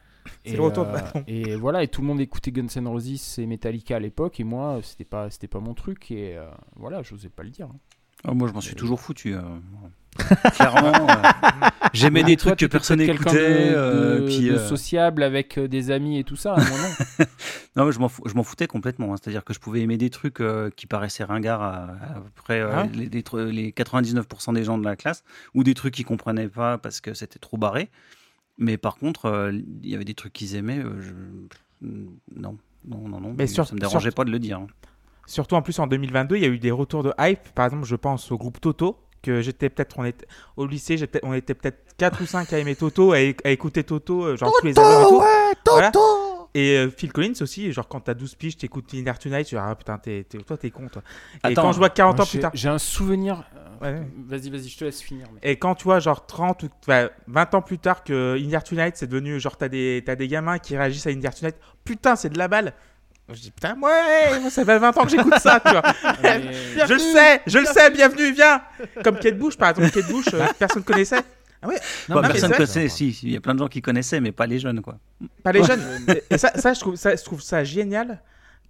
et, 0.45 0.57
le 0.57 0.63
retour 0.63 0.87
de 0.87 0.91
euh, 0.91 1.23
et 1.27 1.55
voilà, 1.57 1.83
et 1.83 1.89
tout 1.89 2.01
le 2.01 2.07
monde 2.09 2.21
écoutait 2.21 2.51
Guns 2.53 2.67
N' 2.77 2.87
Roses 2.89 3.39
et 3.39 3.47
Metallica 3.47 3.97
à 3.97 4.01
l'époque, 4.01 4.41
et 4.41 4.45
moi, 4.45 4.81
c'était 4.83 5.05
pas, 5.05 5.31
c'était 5.31 5.49
pas 5.49 5.61
mon 5.61 5.75
truc, 5.75 6.11
et 6.11 6.37
euh, 6.37 6.47
voilà, 6.77 7.03
j'osais 7.03 7.29
pas 7.29 7.43
le 7.43 7.51
dire. 7.51 7.67
hein. 7.67 7.77
Ah, 8.25 8.35
moi, 8.35 8.47
je 8.49 8.53
m'en 8.53 8.61
suis 8.61 8.77
toujours 8.77 9.01
foutu. 9.01 9.35
euh, 9.35 9.41
Clairement, 10.55 11.09
euh, 11.09 11.15
j'aimais 11.93 12.21
Ouais, 12.21 12.27
des 12.27 12.37
toi, 12.37 12.53
trucs 12.53 12.61
que 12.61 12.67
personne 12.67 12.99
n'écoutait. 12.99 13.71
de, 13.71 13.75
euh, 13.75 14.21
de- 14.21 14.27
puis, 14.27 14.47
de 14.47 14.53
euh, 14.55 14.69
sociable 14.69 15.23
avec 15.25 15.59
des 15.59 15.91
amis 15.91 16.19
et 16.19 16.25
tout 16.25 16.37
ça. 16.37 16.55
Moi, 16.55 16.65
non. 16.79 17.27
Non, 17.77 17.87
mais 17.87 17.93
je 17.93 17.99
m'en 17.99 18.11
m'en 18.35 18.43
foutais 18.45 18.67
complètement. 18.67 19.13
hein. 19.13 19.17
C'est-à-dire 19.21 19.43
que 19.45 19.55
je 19.55 19.59
pouvais 19.59 19.81
aimer 19.81 19.97
des 19.97 20.11
trucs 20.11 20.41
euh, 20.41 20.71
qui 20.77 20.87
paraissaient 20.87 21.25
ringards 21.25 21.63
à, 21.63 21.83
à 21.85 22.21
peu 22.21 22.31
près 22.37 22.61
euh, 22.61 22.71
Ah 22.77 22.87
les, 22.93 23.07
les 23.09 23.23
99% 23.73 24.53
des 24.55 24.63
gens 24.65 24.77
de 24.79 24.85
la 24.85 24.95
classe, 24.95 25.25
ou 25.55 25.65
des 25.65 25.75
trucs 25.75 25.95
qu'ils 25.95 26.05
comprenaient 26.05 26.49
pas 26.49 26.77
parce 26.79 27.01
que 27.01 27.15
c'était 27.15 27.39
trop 27.41 27.57
barré. 27.57 27.89
Mais 28.63 28.77
par 28.77 28.97
contre, 28.97 29.27
euh, 29.27 29.53
il 29.83 29.91
y 29.91 29.95
avait 29.95 30.05
des 30.05 30.15
trucs 30.15 30.33
qu'ils 30.33 30.55
aimaient. 30.57 30.79
euh, 30.79 31.01
je- 31.01 31.13
Non, 32.37 32.57
non, 32.87 33.09
non, 33.09 33.21
non. 33.21 33.35
Mais 33.37 33.47
sur- 33.49 33.67
ça 33.67 33.75
me 33.75 33.81
dérangeait 33.81 34.11
sur- 34.11 34.15
pas 34.15 34.25
de 34.25 34.31
le 34.31 34.39
dire. 34.39 34.59
hein. 34.59 34.67
Surtout 35.27 35.55
en 35.57 35.63
plus 35.63 35.79
en 35.79 35.87
2022, 35.87 36.37
il 36.37 36.43
y 36.43 36.45
a 36.45 36.49
eu 36.49 36.59
des 36.59 36.71
retours 36.71 37.03
de 37.03 37.13
hype. 37.19 37.49
Par 37.55 37.67
exemple, 37.67 37.85
je 37.87 37.97
pense 37.97 38.31
au 38.33 38.39
groupe 38.39 38.61
Toto, 38.61 38.97
que 39.23 39.41
j'étais 39.41 39.69
peut-être, 39.69 39.99
on 39.99 40.05
était 40.05 40.27
au 40.57 40.67
lycée, 40.67 40.97
j'étais- 40.97 41.21
on 41.23 41.33
était 41.33 41.55
peut-être 41.55 41.95
4 41.97 42.23
ou 42.23 42.27
5 42.27 42.53
à 42.53 42.59
aimer 42.59 42.75
Toto, 42.77 43.13
à, 43.13 43.21
écouter 43.21 43.85
Toto, 43.85 44.25
euh, 44.25 44.37
genre 44.37 44.53
tous 44.61 44.67
les 44.67 44.79
albums 44.79 45.03
et 45.03 45.09
tout. 45.09 45.71
Voilà. 45.73 45.93
Et 46.55 46.77
euh, 46.77 46.91
Phil 46.91 47.11
Collins 47.13 47.33
aussi, 47.41 47.73
genre 47.73 47.89
quand 47.89 48.01
t'as 48.01 48.15
12 48.15 48.35
piges, 48.35 48.57
t'écoutes 48.59 48.93
Inner 48.93 49.13
Tonight, 49.19 49.47
tu 49.47 49.55
dis 49.55 49.61
ah 49.61 49.75
putain, 49.75 49.97
t'es, 49.99 50.25
t'es- 50.29 50.39
toi 50.39 50.57
t'es 50.59 50.71
con 50.71 50.87
toi. 50.89 51.03
Et 51.45 51.47
Attends, 51.49 51.63
quand 51.63 51.73
je 51.73 51.79
vois 51.79 51.89
40 51.89 52.17
Moi, 52.17 52.25
ans 52.25 52.29
plus 52.29 52.41
tard, 52.41 52.51
J'ai 52.53 52.69
un 52.69 52.79
souvenir. 52.79 53.43
Ouais, 53.83 53.89
ouais. 53.93 54.07
Vas-y, 54.29 54.49
vas-y, 54.51 54.69
je 54.69 54.79
te 54.79 54.85
laisse 54.85 55.03
finir. 55.03 55.27
mais- 55.35 55.51
et 55.51 55.57
quand 55.57 55.75
tu 55.75 55.85
vois 55.85 55.99
genre 55.99 56.25
30 56.27 56.63
ou 56.63 56.69
enfin, 56.83 57.09
20 57.27 57.55
ans 57.55 57.63
plus 57.63 57.79
tard 57.79 58.05
que 58.05 58.37
Inner 58.39 58.61
Tonight 58.65 58.97
c'est 58.97 59.07
devenu 59.09 59.41
genre 59.41 59.57
t'as 59.57 59.69
des, 59.69 60.03
t'as 60.07 60.15
des 60.15 60.29
gamins 60.29 60.59
qui 60.59 60.77
réagissent 60.77 61.07
à 61.07 61.11
Inner 61.11 61.31
Tonight, 61.39 61.57
putain 61.85 62.15
c'est 62.17 62.29
de 62.31 62.39
la 62.39 62.49
balle. 62.49 62.73
Je 63.29 63.41
dis 63.41 63.51
putain 63.51 63.75
ouais, 63.81 64.41
moi, 64.41 64.51
ça 64.51 64.65
fait 64.65 64.79
20 64.79 64.97
ans 64.97 65.05
que 65.05 65.11
j'écoute 65.11 65.39
ça, 65.39 65.61
tu 65.65 65.71
vois. 65.73 65.83
Je 66.87 66.93
le 66.93 66.99
sais, 66.99 67.41
je 67.47 67.59
le 67.59 67.67
sais, 67.67 67.91
bienvenue, 67.91 68.33
viens. 68.33 68.63
Comme 69.05 69.19
Kate 69.19 69.39
Bush, 69.39 69.57
par 69.57 69.71
exemple, 69.71 69.91
Kate 69.91 70.11
Bush, 70.11 70.27
euh, 70.35 70.45
personne 70.59 70.83
connaissait. 70.83 71.17
Non, 71.63 71.69
Bah, 71.69 71.75
non, 72.09 72.23
mais 72.23 72.29
personne 72.29 72.51
connaissait, 72.53 72.89
si, 72.89 73.17
il 73.23 73.31
y 73.33 73.37
a 73.37 73.41
plein 73.41 73.55
de 73.55 73.61
gens 73.61 73.69
qui 73.69 73.81
connaissaient, 73.81 74.21
mais 74.21 74.33
pas 74.33 74.47
les 74.47 74.59
jeunes, 74.59 74.81
quoi. 74.83 74.99
Pas 75.45 75.53
les 75.53 75.63
jeunes. 75.63 75.81
Et 76.29 76.37
ça, 76.37 76.51
ça, 76.57 76.75
je 76.75 76.81
trouve 76.81 76.97
ça, 76.97 77.15
je 77.15 77.23
trouve 77.23 77.41
ça 77.41 77.63
génial 77.63 78.21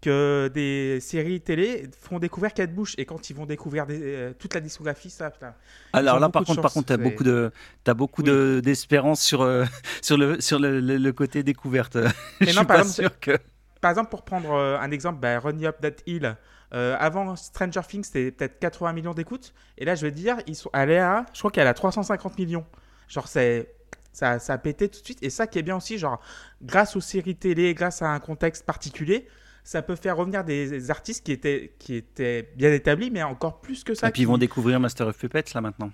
que 0.02 0.50
des 0.52 1.00
séries 1.00 1.40
télé 1.40 1.88
font 1.98 2.18
découvrir 2.18 2.52
Kate 2.52 2.74
Bush 2.74 2.94
et 2.98 3.06
quand 3.06 3.30
ils 3.30 3.36
vont 3.36 3.46
découvrir 3.46 3.86
des- 3.86 4.00
euh, 4.02 4.32
toute 4.38 4.52
la 4.54 4.60
discographie, 4.60 5.10
ça, 5.10 5.30
putain. 5.30 5.54
Alors 5.92 6.18
là, 6.20 6.28
par 6.28 6.44
contre, 6.44 6.60
par 6.60 6.70
chance, 6.70 6.74
contre, 6.74 6.88
t'as 6.88 6.96
beaucoup 6.96 7.24
de, 7.24 7.50
t'as 7.84 7.94
beaucoup 7.94 8.22
Oui. 8.22 8.28
de 8.28 8.60
d'espérance 8.64 9.20
sur 9.22 9.42
euh, 9.42 9.64
sur 10.02 10.16
le 10.16 10.40
sur 10.40 10.58
le, 10.58 10.80
le- 10.80 10.98
le 10.98 11.12
côté 11.12 11.42
découverte. 11.42 11.96
Je 12.40 12.52
non, 12.52 12.52
suis 12.58 12.66
par 12.66 12.78
pas 12.78 12.78
exemple, 12.78 12.92
sûr 12.94 13.20
que. 13.20 13.38
Par 13.80 13.90
exemple, 13.90 14.10
pour 14.10 14.24
prendre 14.24 14.52
euh, 14.52 14.78
un 14.78 14.90
exemple, 14.90 15.20
bah, 15.20 15.36
Up 15.44 15.76
That 15.80 16.02
Hill, 16.06 16.36
euh, 16.74 16.96
avant 16.98 17.36
Stranger 17.36 17.80
Things, 17.88 18.04
c'était 18.04 18.30
peut-être 18.30 18.58
80 18.58 18.92
millions 18.92 19.14
d'écoutes. 19.14 19.52
Et 19.78 19.84
là, 19.84 19.94
je 19.94 20.06
te 20.06 20.12
dire, 20.12 20.36
ils 20.46 20.56
sont 20.56 20.70
allés 20.72 20.98
à, 20.98 21.26
je 21.32 21.38
crois 21.40 21.50
qu'elle 21.50 21.66
a 21.66 21.74
350 21.74 22.38
millions. 22.38 22.64
Genre, 23.08 23.28
c'est. 23.28 23.74
Ça, 24.14 24.38
ça 24.38 24.52
a 24.54 24.58
pété 24.58 24.88
tout 24.90 25.00
de 25.00 25.04
suite. 25.06 25.18
Et 25.22 25.30
ça 25.30 25.46
qui 25.46 25.58
est 25.58 25.62
bien 25.62 25.76
aussi, 25.76 25.96
genre, 25.98 26.20
grâce 26.62 26.96
aux 26.96 27.00
séries 27.00 27.34
télé, 27.36 27.72
grâce 27.74 28.02
à 28.02 28.08
un 28.10 28.20
contexte 28.20 28.64
particulier, 28.66 29.26
ça 29.64 29.82
peut 29.82 29.96
faire 29.96 30.16
revenir 30.16 30.44
des, 30.44 30.90
artistes 30.90 31.24
qui 31.24 31.32
étaient, 31.32 31.74
qui 31.78 31.94
étaient 31.94 32.50
bien 32.56 32.72
établis, 32.72 33.10
mais 33.10 33.22
encore 33.22 33.60
plus 33.60 33.84
que 33.84 33.94
ça. 33.94 34.08
Et 34.08 34.10
puis 34.10 34.22
ils 34.22 34.28
vont 34.28 34.38
découvrir 34.38 34.80
Master 34.80 35.06
of 35.06 35.18
Puppets 35.18 35.44
là 35.54 35.60
maintenant. 35.60 35.90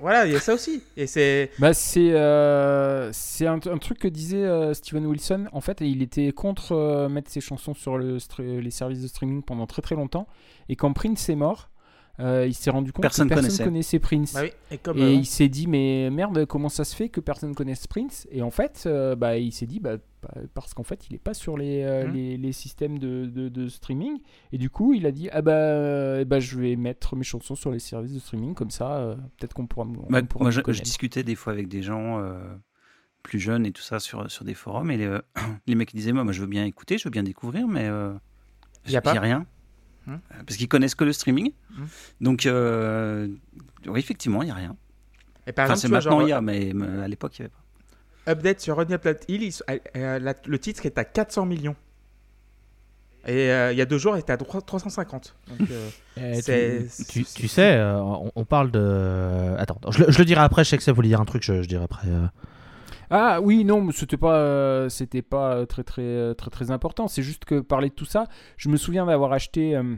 Voilà, 0.00 0.26
il 0.26 0.32
y 0.32 0.36
a 0.36 0.40
ça 0.40 0.54
aussi. 0.54 0.82
Et 0.96 1.06
c'est. 1.06 1.50
Bah, 1.58 1.72
c'est 1.72 2.12
euh, 2.12 3.10
c'est 3.12 3.46
un, 3.46 3.54
un 3.54 3.78
truc 3.78 3.98
que 3.98 4.08
disait 4.08 4.44
euh, 4.44 4.74
Steven 4.74 5.06
Wilson. 5.06 5.46
En 5.52 5.60
fait, 5.60 5.80
il 5.80 6.02
était 6.02 6.32
contre 6.32 6.72
euh, 6.72 7.08
mettre 7.08 7.30
ses 7.30 7.40
chansons 7.40 7.74
sur 7.74 7.96
le 7.96 8.18
les 8.38 8.70
services 8.70 9.00
de 9.00 9.08
streaming 9.08 9.42
pendant 9.42 9.66
très 9.66 9.82
très 9.82 9.94
longtemps. 9.94 10.26
Et 10.68 10.76
quand 10.76 10.92
Prince 10.92 11.28
est 11.28 11.36
mort, 11.36 11.70
euh, 12.20 12.46
il 12.46 12.54
s'est 12.54 12.70
rendu 12.70 12.92
compte 12.92 13.02
Personne 13.02 13.28
que 13.28 13.34
personne 13.34 13.50
connaissait. 13.50 13.64
connaissait 13.64 13.98
Prince. 13.98 14.32
Bah 14.34 14.40
oui, 14.42 14.50
et 14.70 14.78
comme, 14.78 14.96
Et 14.98 15.02
euh, 15.02 15.12
il 15.12 15.26
s'est 15.26 15.48
dit, 15.48 15.66
mais 15.66 16.08
merde, 16.10 16.46
comment 16.46 16.68
ça 16.68 16.84
se 16.84 16.96
fait 16.96 17.08
que 17.08 17.20
personne 17.20 17.54
connaisse 17.54 17.86
Prince? 17.86 18.26
Et 18.30 18.42
en 18.42 18.50
fait, 18.50 18.84
euh, 18.86 19.14
bah, 19.16 19.36
il 19.38 19.52
s'est 19.52 19.66
dit, 19.66 19.80
bah, 19.80 19.96
bah, 20.22 20.30
parce 20.54 20.72
qu'en 20.74 20.82
fait, 20.82 21.06
il 21.08 21.12
n'est 21.12 21.18
pas 21.18 21.34
sur 21.34 21.56
les, 21.58 21.82
euh, 21.82 22.06
Mhm. 22.06 22.12
les, 22.14 22.36
les 22.38 22.52
systèmes 22.52 22.98
de, 22.98 23.26
de- 23.26 23.48
de 23.50 23.68
streaming. 23.68 24.18
Et 24.52 24.58
du 24.58 24.70
coup, 24.70 24.94
il 24.94 25.04
a 25.06 25.12
dit, 25.12 25.28
ah 25.30 25.42
bah, 25.42 26.24
bah, 26.24 26.40
je 26.40 26.58
vais 26.58 26.76
mettre 26.76 27.16
mes 27.16 27.24
chansons 27.24 27.54
sur 27.54 27.70
les 27.70 27.78
services 27.78 28.14
de 28.14 28.18
streaming, 28.18 28.54
comme 28.54 28.70
ça, 28.70 28.96
euh, 28.96 29.14
peut-être 29.38 29.52
qu'on 29.54 29.66
pourra, 29.66 29.86
Bah, 30.08 30.22
pourra 30.22 30.44
moi, 30.44 30.50
je, 30.50 30.60
discutais 30.82 31.22
des 31.22 31.34
fois 31.34 31.52
avec 31.52 31.68
des 31.68 31.82
gens 31.82 32.18
euh, 32.20 32.38
plus 33.22 33.38
jeunes 33.40 33.66
et 33.66 33.72
tout 33.72 33.82
ça 33.82 34.00
sur, 34.00 34.30
sur 34.30 34.44
des 34.44 34.54
forums, 34.54 34.90
et 34.90 34.96
les, 34.96 35.06
euh, 35.06 35.20
les 35.66 35.74
mecs 35.74 35.94
disaient 35.94 36.12
moi, 36.12 36.24
moi, 36.24 36.32
je 36.32 36.40
veux 36.40 36.46
bien 36.46 36.64
écouter, 36.64 36.96
je 36.96 37.04
veux 37.04 37.10
bien 37.12 37.22
découvrir, 37.24 37.68
mais 37.68 37.86
euh, 37.86 38.12
Y 38.88 38.96
a 38.96 39.00
pas 39.02 39.12
j'ai 39.12 39.18
rien. 39.18 39.46
Euh, 40.08 40.12
Parce 40.46 40.56
qu'ils 40.56 40.68
connaissent 40.68 40.94
que 40.94 41.04
le 41.04 41.12
streaming. 41.12 41.52
Hmm. 41.70 41.84
Donc, 42.20 42.46
euh, 42.46 43.28
oui, 43.86 43.98
effectivement, 44.00 44.42
il 44.42 44.46
n'y 44.46 44.52
a 44.52 44.54
rien. 44.54 44.76
et 45.46 45.52
par 45.52 45.64
Enfin, 45.64 45.74
exemple, 45.74 45.80
c'est 45.88 45.88
maintenant, 45.92 46.18
genre, 46.20 46.22
il 46.22 46.30
y 46.30 46.32
a, 46.32 46.40
mais, 46.40 46.72
mais 46.74 47.02
à 47.02 47.08
l'époque, 47.08 47.38
il 47.38 47.42
n'y 47.42 47.46
avait 47.46 47.52
pas. 47.54 48.32
Update 48.32 48.60
sur 48.60 48.76
Running 48.76 48.94
Up 48.94 49.02
That 49.02 49.14
Hill, 49.28 49.52
le 49.94 50.56
titre 50.58 50.84
est 50.86 50.98
à 50.98 51.04
400 51.04 51.46
millions. 51.46 51.76
Et 53.28 53.50
euh, 53.50 53.72
il 53.72 53.78
y 53.78 53.80
a 53.80 53.86
deux 53.86 53.98
jours, 53.98 54.16
il 54.16 54.20
était 54.20 54.32
à 54.32 54.36
3- 54.36 54.64
350. 54.64 55.34
Donc, 55.48 55.68
euh, 55.70 55.90
Eh, 56.16 56.40
tu, 57.34 57.48
sais, 57.48 57.74
euh, 57.76 57.98
on, 58.00 58.30
on 58.36 58.44
parle 58.44 58.70
de. 58.70 59.54
Attends, 59.58 59.80
je, 59.90 60.04
le- 60.04 60.12
je 60.12 60.18
le 60.18 60.24
dirai 60.24 60.40
après. 60.42 60.62
Je 60.64 60.70
sais 60.70 60.76
que 60.78 60.82
ça 60.84 60.92
voulait 60.92 61.08
dire 61.08 61.20
un 61.20 61.24
truc. 61.24 61.42
Je, 61.42 61.60
je 61.62 61.68
dirai 61.68 61.82
après. 61.84 62.06
Euh. 63.12 63.16
Ah 63.18 63.40
oui, 63.40 63.64
non, 63.64 63.90
c'était 63.92 64.16
pas, 64.16 64.36
euh, 64.38 64.88
c'était 64.88 65.22
pas 65.22 65.66
très, 65.66 65.84
très, 65.84 66.34
très, 66.34 66.50
très 66.50 66.70
important. 66.70 67.08
C'est 67.08 67.22
juste 67.22 67.44
que 67.44 67.60
parler 67.60 67.88
de 67.88 67.94
tout 67.94 68.04
ça, 68.04 68.26
je 68.56 68.68
me 68.68 68.76
souviens 68.76 69.06
d'avoir 69.06 69.32
acheté. 69.32 69.76
euh, 69.76 69.96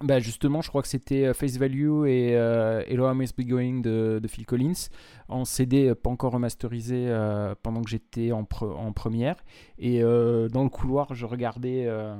bah 0.00 0.20
justement, 0.20 0.60
je 0.62 0.68
crois 0.68 0.82
que 0.82 0.88
c'était 0.88 1.26
euh, 1.26 1.34
Face 1.34 1.56
Value 1.56 2.06
et 2.06 2.36
euh, 2.36 2.82
Hello 2.86 3.10
I 3.10 3.16
Must 3.16 3.36
Be 3.36 3.44
Going 3.44 3.80
de, 3.80 4.20
Phil 4.28 4.46
Collins 4.46 4.88
en 5.28 5.44
CD, 5.44 5.88
euh, 5.88 5.94
pas 5.96 6.10
encore 6.10 6.32
remasterisé 6.32 7.06
euh, 7.08 7.54
pendant 7.64 7.82
que 7.82 7.90
j'étais 7.90 8.30
en, 8.30 8.46
en 8.60 8.92
première. 8.92 9.36
Et 9.78 10.02
euh, 10.02 10.48
dans 10.48 10.62
le 10.62 10.68
couloir, 10.68 11.14
je 11.14 11.26
regardais, 11.26 11.86
euh, 11.86 12.14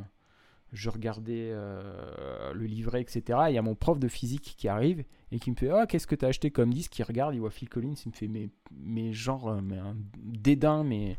je 0.73 0.91
regardais 0.91 1.51
euh, 1.53 2.53
le 2.55 2.67
livret, 2.67 3.01
etc. 3.03 3.39
Et 3.47 3.53
il 3.53 3.55
y 3.55 3.59
a 3.59 3.63
mon 3.63 3.75
prof 3.75 3.99
de 3.99 4.09
physique 4.09 4.55
qui 4.57 4.69
arrive 4.69 5.05
et 5.33 5.39
qui 5.39 5.51
me 5.51 5.57
fait 5.57 5.71
Ah, 5.71 5.87
qu'est-ce 5.87 6.07
que 6.07 6.15
tu 6.15 6.25
as 6.25 6.29
acheté 6.29 6.51
comme 6.51 6.73
disque? 6.73 6.99
Il 6.99 7.03
regarde, 7.05 7.35
il 7.35 7.41
voit 7.41 7.51
Phil 7.51 7.69
Collins, 7.69 7.95
il 8.05 8.09
me 8.11 8.15
fait 8.15 8.29
Mais, 8.29 8.49
mais 8.73 9.13
genre, 9.13 9.49
euh, 9.49 9.61
mais 9.63 9.79
un 9.79 9.97
dédain, 10.17 10.85
mais. 10.85 11.19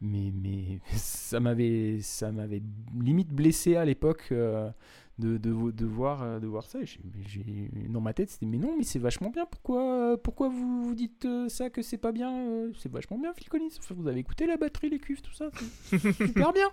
Mais, 0.00 0.32
mais 0.34 0.80
ça 0.92 1.40
m'avait 1.40 2.00
ça 2.02 2.30
m'avait 2.32 2.62
limite 3.00 3.30
blessé 3.32 3.76
à 3.76 3.84
l'époque 3.84 4.28
euh, 4.32 4.68
de, 5.18 5.38
de, 5.38 5.50
vo- 5.50 5.72
de 5.72 5.86
voir 5.86 6.40
de 6.40 6.46
voir 6.46 6.64
ça 6.66 6.80
j'ai- 6.84 7.70
dans 7.88 8.00
ma 8.00 8.12
tête 8.12 8.28
c'était 8.28 8.44
mais 8.44 8.58
non 8.58 8.74
mais 8.76 8.82
c'est 8.84 8.98
vachement 8.98 9.30
bien 9.30 9.46
pourquoi 9.46 10.20
pourquoi 10.22 10.48
vous, 10.48 10.94
dites 10.94 11.26
ça 11.48 11.70
que 11.70 11.80
c'est 11.80 11.96
pas 11.96 12.10
bien 12.12 12.68
c'est 12.76 12.90
vachement 12.90 13.18
bien 13.18 13.32
Phil 13.34 13.48
Collins 13.48 13.68
vous 13.90 14.08
avez 14.08 14.18
écouté 14.20 14.46
la 14.46 14.56
batterie 14.56 14.90
les 14.90 14.98
cuivres 14.98 15.22
tout 15.22 15.32
ça 15.32 15.48
c'est 15.84 15.98
super 16.12 16.52
bien 16.52 16.68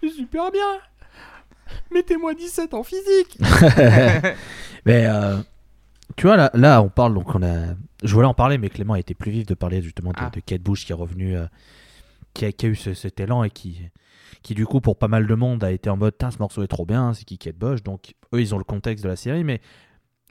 c'est 0.00 0.10
super 0.10 0.52
bien 0.52 0.78
mettez-moi 1.90 2.34
17 2.34 2.74
en 2.74 2.82
physique 2.82 3.38
Mais 4.86 5.06
euh, 5.06 5.36
tu 6.16 6.26
vois, 6.26 6.36
là, 6.36 6.50
là, 6.54 6.82
on 6.82 6.88
parle. 6.88 7.14
Donc, 7.14 7.34
on 7.34 7.42
a. 7.42 7.74
Je 8.02 8.14
voulais 8.14 8.26
en 8.26 8.34
parler, 8.34 8.58
mais 8.58 8.68
Clément 8.70 8.94
a 8.94 8.98
été 8.98 9.14
plus 9.14 9.30
vif 9.30 9.46
de 9.46 9.54
parler 9.54 9.82
justement 9.82 10.10
de, 10.10 10.16
Ah. 10.18 10.30
de 10.32 10.40
Kate 10.40 10.62
Bush 10.62 10.86
qui 10.86 10.92
est 10.92 10.94
revenu, 10.94 11.36
euh, 11.36 11.46
qui, 12.34 12.46
a, 12.46 12.52
qui 12.52 12.66
a 12.66 12.68
eu 12.70 12.74
ce, 12.74 12.94
cet 12.94 13.20
élan 13.20 13.44
et 13.44 13.50
qui, 13.50 13.82
qui, 14.42 14.54
du 14.54 14.66
coup, 14.66 14.80
pour 14.80 14.96
pas 14.96 15.08
mal 15.08 15.26
de 15.26 15.34
monde, 15.34 15.62
a 15.62 15.70
été 15.70 15.90
en 15.90 15.96
mode 15.96 16.14
ce 16.18 16.38
morceau 16.38 16.62
est 16.62 16.68
trop 16.68 16.86
bien, 16.86 17.12
c'est 17.12 17.24
qui 17.24 17.36
Kate 17.38 17.56
Bush? 17.56 17.82
Donc, 17.82 18.14
eux, 18.34 18.40
ils 18.40 18.54
ont 18.54 18.58
le 18.58 18.64
contexte 18.64 19.04
de 19.04 19.08
la 19.10 19.16
série, 19.16 19.44
mais 19.44 19.60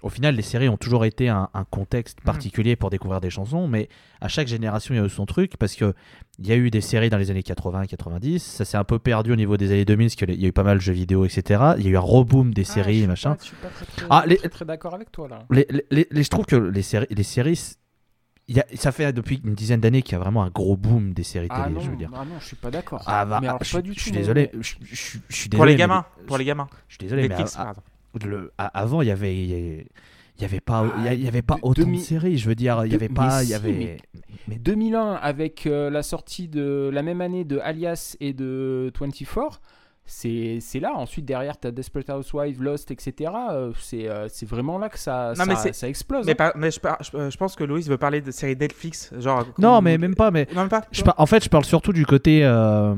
au 0.01 0.09
final, 0.09 0.35
les 0.35 0.41
séries 0.41 0.69
ont 0.69 0.77
toujours 0.77 1.05
été 1.05 1.29
un, 1.29 1.49
un 1.53 1.63
contexte 1.65 2.21
particulier 2.21 2.75
pour 2.75 2.89
découvrir 2.89 3.19
des 3.21 3.29
chansons, 3.29 3.67
mais 3.67 3.89
à 4.21 4.27
chaque 4.27 4.47
génération, 4.47 4.93
il 4.93 4.97
y 4.97 5.01
a 5.01 5.05
eu 5.05 5.09
son 5.09 5.25
truc 5.25 5.57
parce 5.57 5.75
que 5.75 5.93
il 6.39 6.47
y 6.47 6.51
a 6.51 6.55
eu 6.55 6.69
des 6.71 6.81
séries 6.81 7.09
dans 7.09 7.17
les 7.17 7.31
années 7.31 7.43
80 7.43 7.85
90, 7.87 8.39
ça 8.41 8.63
s'est 8.65 8.77
un 8.77 8.83
peu 8.83 8.97
perdu 8.99 9.31
au 9.33 9.35
niveau 9.35 9.57
des 9.57 9.71
années 9.71 9.85
2000 9.85 10.07
parce 10.07 10.15
qu'il 10.15 10.41
y 10.41 10.45
a 10.45 10.47
eu 10.47 10.53
pas 10.53 10.63
mal 10.63 10.77
de 10.77 10.81
jeux 10.81 10.93
vidéo, 10.93 11.25
etc. 11.25 11.61
Il 11.77 11.83
y 11.83 11.87
a 11.87 11.91
eu 11.91 11.97
un 11.97 12.01
reboom 12.01 12.53
des 12.53 12.63
séries, 12.63 13.05
machin. 13.07 13.35
je 13.39 13.45
suis 13.47 13.55
pas 13.57 13.67
très, 13.69 13.85
très, 13.85 14.05
Ah, 14.09 14.23
les- 14.25 14.37
très, 14.37 14.49
très 14.49 14.65
d'accord 14.65 14.93
avec 14.93 15.11
toi 15.11 15.27
là 15.27 15.39
Les, 15.51 15.65
les- 15.69 15.85
les- 15.91 16.07
les- 16.11 16.23
je 16.23 16.29
trouve 16.29 16.45
que 16.45 16.55
les 16.55 16.81
séries, 16.81 17.07
les 17.09 17.23
séries 17.23 17.75
y 18.47 18.59
a- 18.59 18.65
ça 18.75 18.91
fait 18.91 19.11
depuis 19.13 19.41
une 19.43 19.53
dizaine 19.53 19.79
d'années 19.81 20.01
qu'il 20.01 20.13
y 20.13 20.15
a 20.15 20.19
vraiment 20.19 20.43
un 20.43 20.49
gros 20.49 20.75
boom 20.77 21.13
des 21.13 21.23
séries 21.23 21.47
ah 21.51 21.63
télé, 21.63 21.75
non, 21.75 21.81
je 21.81 21.89
veux 21.91 21.97
dire. 21.97 22.09
ah 22.15 22.25
non 22.25 22.39
je 22.39 22.45
suis 22.45 22.55
pas 22.55 22.71
d'accord 22.71 23.03
Ah, 23.05 23.25
bah, 23.25 23.39
mais 23.41 23.47
alors, 23.47 23.59
je, 23.63 23.71
pas 23.71 23.79
suis- 23.79 23.83
du 23.83 23.93
je 23.93 23.99
suis 23.99 24.11
tout, 24.11 24.17
désolé, 24.17 24.49
non. 24.53 24.61
je, 24.61 24.75
je- 24.81 25.17
je 25.27 25.35
suis 25.35 25.49
pour 25.49 25.65
les 25.65 25.75
gamins. 25.75 26.05
mais- 26.19 26.25
Pour 26.25 26.37
les 26.37 26.45
gamins. 26.45 26.67
Je 26.87 26.93
suis 26.95 26.99
désolé, 26.99 27.27
mais 27.27 27.35
à- 27.35 27.37
pardon. 27.43 27.81
à- 27.81 27.83
le- 28.23 28.51
avant, 28.57 29.01
il 29.01 29.07
y 29.07 29.11
avait, 29.11 29.35
il 29.35 29.49
y 30.41 30.45
avait- 30.45 30.59
pas, 30.61 30.85
il 31.11 31.23
y 31.23 31.27
avait 31.27 31.41
pas 31.41 31.55
de- 31.55 31.59
autant 31.63 31.81
demi- 31.83 31.97
de 31.97 32.03
séries. 32.03 32.37
Je 32.37 32.47
veux 32.47 32.55
dire, 32.55 32.81
il 32.85 32.91
y 32.91 32.95
avait 32.95 33.09
mais 33.09 33.13
pas, 33.15 33.41
il 33.43 33.47
si, 33.47 33.51
y 33.51 33.55
avait. 33.55 33.71
mais- 33.71 33.97
mais- 34.47 34.55
2001 34.57 35.13
avec 35.13 35.67
euh, 35.67 35.89
la 35.89 36.01
sortie 36.03 36.47
de 36.47 36.89
la 36.93 37.01
même 37.03 37.21
année 37.21 37.43
de 37.43 37.59
Alias 37.59 38.15
et 38.19 38.33
de 38.33 38.91
24 38.99 39.59
c'est 40.11 40.57
c'est 40.59 40.79
là 40.79 40.91
ensuite 40.95 41.23
derrière 41.25 41.55
t'as 41.55 41.69
Desperate 41.69 42.09
Housewives 42.09 42.63
Lost 42.63 42.89
etc 42.89 43.31
euh, 43.51 43.71
c'est 43.79 44.09
euh, 44.09 44.27
c'est 44.27 44.47
vraiment 44.47 44.79
là 44.79 44.89
que 44.89 44.97
ça 44.97 45.29
Non, 45.37 45.43
ça, 45.43 45.45
mais 45.45 45.55
c'est- 45.55 45.73
ça 45.73 45.87
explose 45.87 46.25
Mais, 46.25 46.31
hein. 46.31 46.35
par- 46.35 46.53
mais 46.57 46.71
je, 46.71 46.79
par- 46.79 46.97
je, 47.03 47.29
je 47.29 47.37
pense 47.37 47.55
que 47.55 47.63
Loïs 47.63 47.87
veut 47.87 47.99
parler 47.99 48.19
de 48.19 48.31
séries 48.31 48.55
Netflix. 48.55 49.13
Genre, 49.19 49.45
Non, 49.59 49.81
mais 49.81 49.99
même 49.99 50.15
pas. 50.15 50.31
Mais 50.31 50.47
Non, 50.55 50.61
même 50.61 50.69
pas. 50.69 50.83
je 50.91 51.03
par- 51.03 51.13
en 51.19 51.27
fait, 51.27 51.43
je 51.43 51.49
parle 51.49 51.63
surtout 51.65 51.93
du 51.93 52.07
côté. 52.07 52.43
euh, 52.43 52.95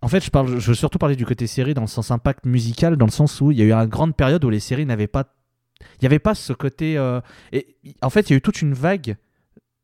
En 0.00 0.08
fait, 0.08 0.24
je, 0.24 0.68
veux 0.68 0.74
surtout 0.74 0.98
parler 0.98 1.16
du 1.16 1.26
côté 1.26 1.46
série 1.46 1.74
dans 1.74 1.80
le 1.80 1.88
sens 1.88 2.10
impact 2.10 2.46
musical, 2.46 2.96
dans 2.96 3.06
le 3.06 3.10
sens 3.10 3.40
où 3.40 3.50
il 3.50 3.58
y 3.58 3.62
a 3.62 3.64
eu 3.64 3.72
une 3.72 3.88
grande 3.88 4.14
période 4.14 4.44
où 4.44 4.50
les 4.50 4.60
séries 4.60 4.86
n'avaient 4.86 5.08
pas. 5.08 5.34
Il 5.80 6.02
n'y 6.02 6.06
avait 6.06 6.18
pas 6.20 6.34
ce 6.34 6.52
côté. 6.52 6.96
euh, 6.96 7.20
Et 7.52 7.76
en 8.02 8.10
fait, 8.10 8.28
il 8.28 8.32
y 8.32 8.34
a 8.34 8.36
eu 8.36 8.40
toute 8.40 8.62
une 8.62 8.74
vague 8.74 9.16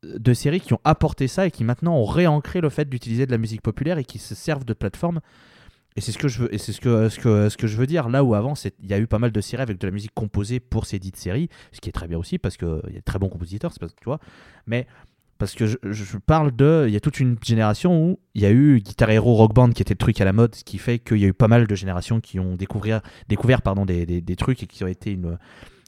de 0.03 0.33
séries 0.33 0.61
qui 0.61 0.73
ont 0.73 0.79
apporté 0.83 1.27
ça 1.27 1.47
et 1.47 1.51
qui 1.51 1.63
maintenant 1.63 1.95
ont 1.95 2.05
réancré 2.05 2.61
le 2.61 2.69
fait 2.69 2.87
d'utiliser 2.87 3.25
de 3.25 3.31
la 3.31 3.37
musique 3.37 3.61
populaire 3.61 3.97
et 3.97 4.05
qui 4.05 4.19
se 4.19 4.35
servent 4.35 4.65
de 4.65 4.73
plateforme. 4.73 5.19
Et 5.97 6.01
c'est 6.01 6.11
ce 6.11 6.17
que 6.17 6.27
je 6.27 6.43
veux, 6.43 6.49
c'est 6.57 6.73
ce 6.73 6.81
que, 6.81 7.67
je 7.67 7.77
veux 7.77 7.87
dire. 7.87 8.09
Là 8.09 8.23
où 8.23 8.35
avant, 8.35 8.53
il 8.79 8.89
y 8.89 8.93
a 8.93 8.99
eu 8.99 9.07
pas 9.07 9.19
mal 9.19 9.31
de 9.31 9.41
séries 9.41 9.63
avec 9.63 9.77
de 9.77 9.87
la 9.87 9.91
musique 9.91 10.13
composée 10.13 10.59
pour 10.59 10.85
ces 10.85 10.99
dites 10.99 11.15
séries, 11.15 11.49
ce 11.71 11.79
qui 11.79 11.89
est 11.89 11.93
très 11.93 12.07
bien 12.07 12.17
aussi 12.17 12.37
parce 12.37 12.57
qu'il 12.57 12.67
y 12.67 12.97
a 12.97 12.99
de 12.99 13.05
très 13.05 13.19
bons 13.19 13.29
compositeurs, 13.29 13.73
que 13.73 13.85
tu 13.85 14.05
vois. 14.05 14.19
Mais 14.67 14.87
parce 15.37 15.53
que 15.53 15.65
je, 15.65 15.75
je 15.83 16.17
parle 16.17 16.55
de. 16.55 16.85
Il 16.87 16.93
y 16.93 16.97
a 16.97 16.99
toute 16.99 17.19
une 17.19 17.37
génération 17.43 18.01
où 18.01 18.19
il 18.35 18.41
y 18.41 18.45
a 18.45 18.51
eu 18.51 18.79
Guitar 18.79 19.09
Hero 19.09 19.33
Rock 19.35 19.53
Band 19.53 19.71
qui 19.71 19.81
était 19.81 19.93
le 19.93 19.97
truc 19.97 20.19
à 20.21 20.25
la 20.25 20.33
mode, 20.33 20.55
ce 20.55 20.63
qui 20.63 20.77
fait 20.77 20.99
qu'il 20.99 21.17
y 21.17 21.25
a 21.25 21.27
eu 21.27 21.33
pas 21.33 21.47
mal 21.47 21.67
de 21.67 21.75
générations 21.75 22.21
qui 22.21 22.39
ont 22.39 22.55
découvert, 22.55 23.01
découvert 23.27 23.61
pardon, 23.61 23.85
des, 23.85 24.05
des, 24.05 24.21
des 24.21 24.35
trucs 24.35 24.63
et 24.63 24.67
qui 24.67 24.83
ont 24.83 24.87
été 24.87 25.11
une. 25.11 25.37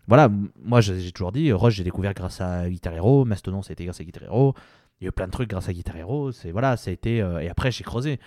Voilà, 0.08 0.30
moi 0.64 0.80
j'ai 0.82 1.12
toujours 1.12 1.32
dit, 1.32 1.52
Rush 1.52 1.76
j'ai 1.76 1.84
découvert 1.84 2.14
grâce 2.14 2.40
à 2.42 2.70
Guitar 2.70 2.94
Hero, 2.94 3.26
Mastodon 3.26 3.62
ça 3.62 3.72
a 3.72 3.74
été 3.74 3.84
grâce 3.84 4.00
à 4.00 4.04
Guitar 4.06 4.24
Hero, 4.24 4.54
il 5.02 5.04
y 5.04 5.08
a 5.08 5.10
eu 5.10 5.12
plein 5.12 5.28
de 5.28 5.32
trucs 5.32 5.50
grâce 5.50 5.68
à 5.68 5.74
Guitar 5.74 5.98
Hero, 5.98 6.32
c'est 6.32 6.52
voilà, 6.52 6.78
ça 6.78 6.90
a 6.90 6.94
été. 6.94 7.22
euh, 7.22 7.40
et 7.40 7.50
après 7.50 7.72
j'ai 7.72 7.84
creusé. 7.84 8.20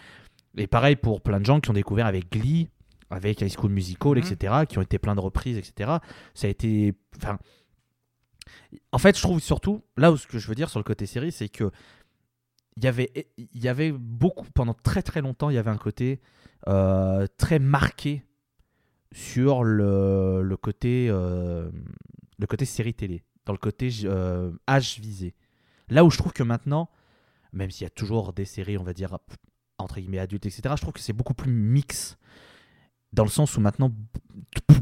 Et 0.59 0.67
pareil 0.67 0.97
pour 0.97 1.21
plein 1.23 1.41
de 1.41 1.47
gens 1.47 1.59
qui 1.61 1.71
ont 1.71 1.75
découvert 1.75 2.07
avec 2.07 2.31
Glee, 2.31 2.69
avec 3.09 3.41
High 3.41 3.49
School 3.57 3.71
Musical, 3.71 4.13
Mhm. 4.13 4.19
etc., 4.19 4.55
qui 4.69 4.79
ont 4.79 4.83
été 4.83 4.99
plein 4.99 5.15
de 5.15 5.21
reprises, 5.21 5.57
etc. 5.57 5.91
Ça 6.35 6.47
a 6.47 6.51
été. 6.51 6.93
Enfin, 7.17 7.39
en 8.93 8.99
fait, 8.99 9.17
je 9.17 9.23
trouve 9.23 9.41
surtout, 9.41 9.83
là 9.97 10.13
où 10.13 10.17
ce 10.17 10.27
que 10.27 10.39
je 10.39 10.47
veux 10.49 10.55
dire 10.55 10.71
sur 10.71 10.79
le 10.79 10.85
côté 10.85 11.07
série, 11.07 11.33
c'est 11.33 11.49
que 11.49 11.71
il 12.77 12.85
y 12.85 12.87
avait, 12.87 13.29
y 13.37 13.69
avait 13.69 13.93
beaucoup, 13.93 14.47
pendant 14.55 14.75
très 14.75 15.03
très 15.03 15.21
longtemps, 15.21 15.51
il 15.51 15.55
y 15.55 15.59
avait 15.59 15.71
un 15.71 15.77
côté 15.77 16.21
euh, 16.69 17.27
très 17.37 17.59
marqué 17.59 18.25
sur 19.13 19.65
le, 19.65 20.41
le 20.43 20.57
côté 20.57 21.09
euh, 21.11 21.71
le 22.39 22.47
côté 22.47 22.65
série 22.65 22.95
télé, 22.95 23.23
dans 23.45 23.53
le 23.53 23.59
côté 23.59 23.91
euh, 24.05 24.53
âge 24.69 24.99
visé. 24.99 25.35
Là 25.89 26.05
où 26.05 26.11
je 26.11 26.17
trouve 26.17 26.33
que 26.33 26.43
maintenant, 26.43 26.89
même 27.53 27.71
s'il 27.71 27.85
y 27.85 27.87
a 27.87 27.91
toujours 27.91 28.33
des 28.33 28.45
séries, 28.45 28.79
on 28.79 28.85
va 28.85 28.95
dire 28.95 29.19
entre 29.79 30.01
guillemets 30.01 30.19
adultes, 30.19 30.47
etc., 30.47 30.63
je 30.77 30.81
trouve 30.81 30.95
que 30.95 31.01
c'est 31.01 31.13
beaucoup 31.13 31.35
plus 31.35 31.51
mix 31.51 32.17
dans 33.12 33.24
le 33.24 33.31
sens 33.31 33.57
où 33.57 33.61
maintenant 33.61 33.93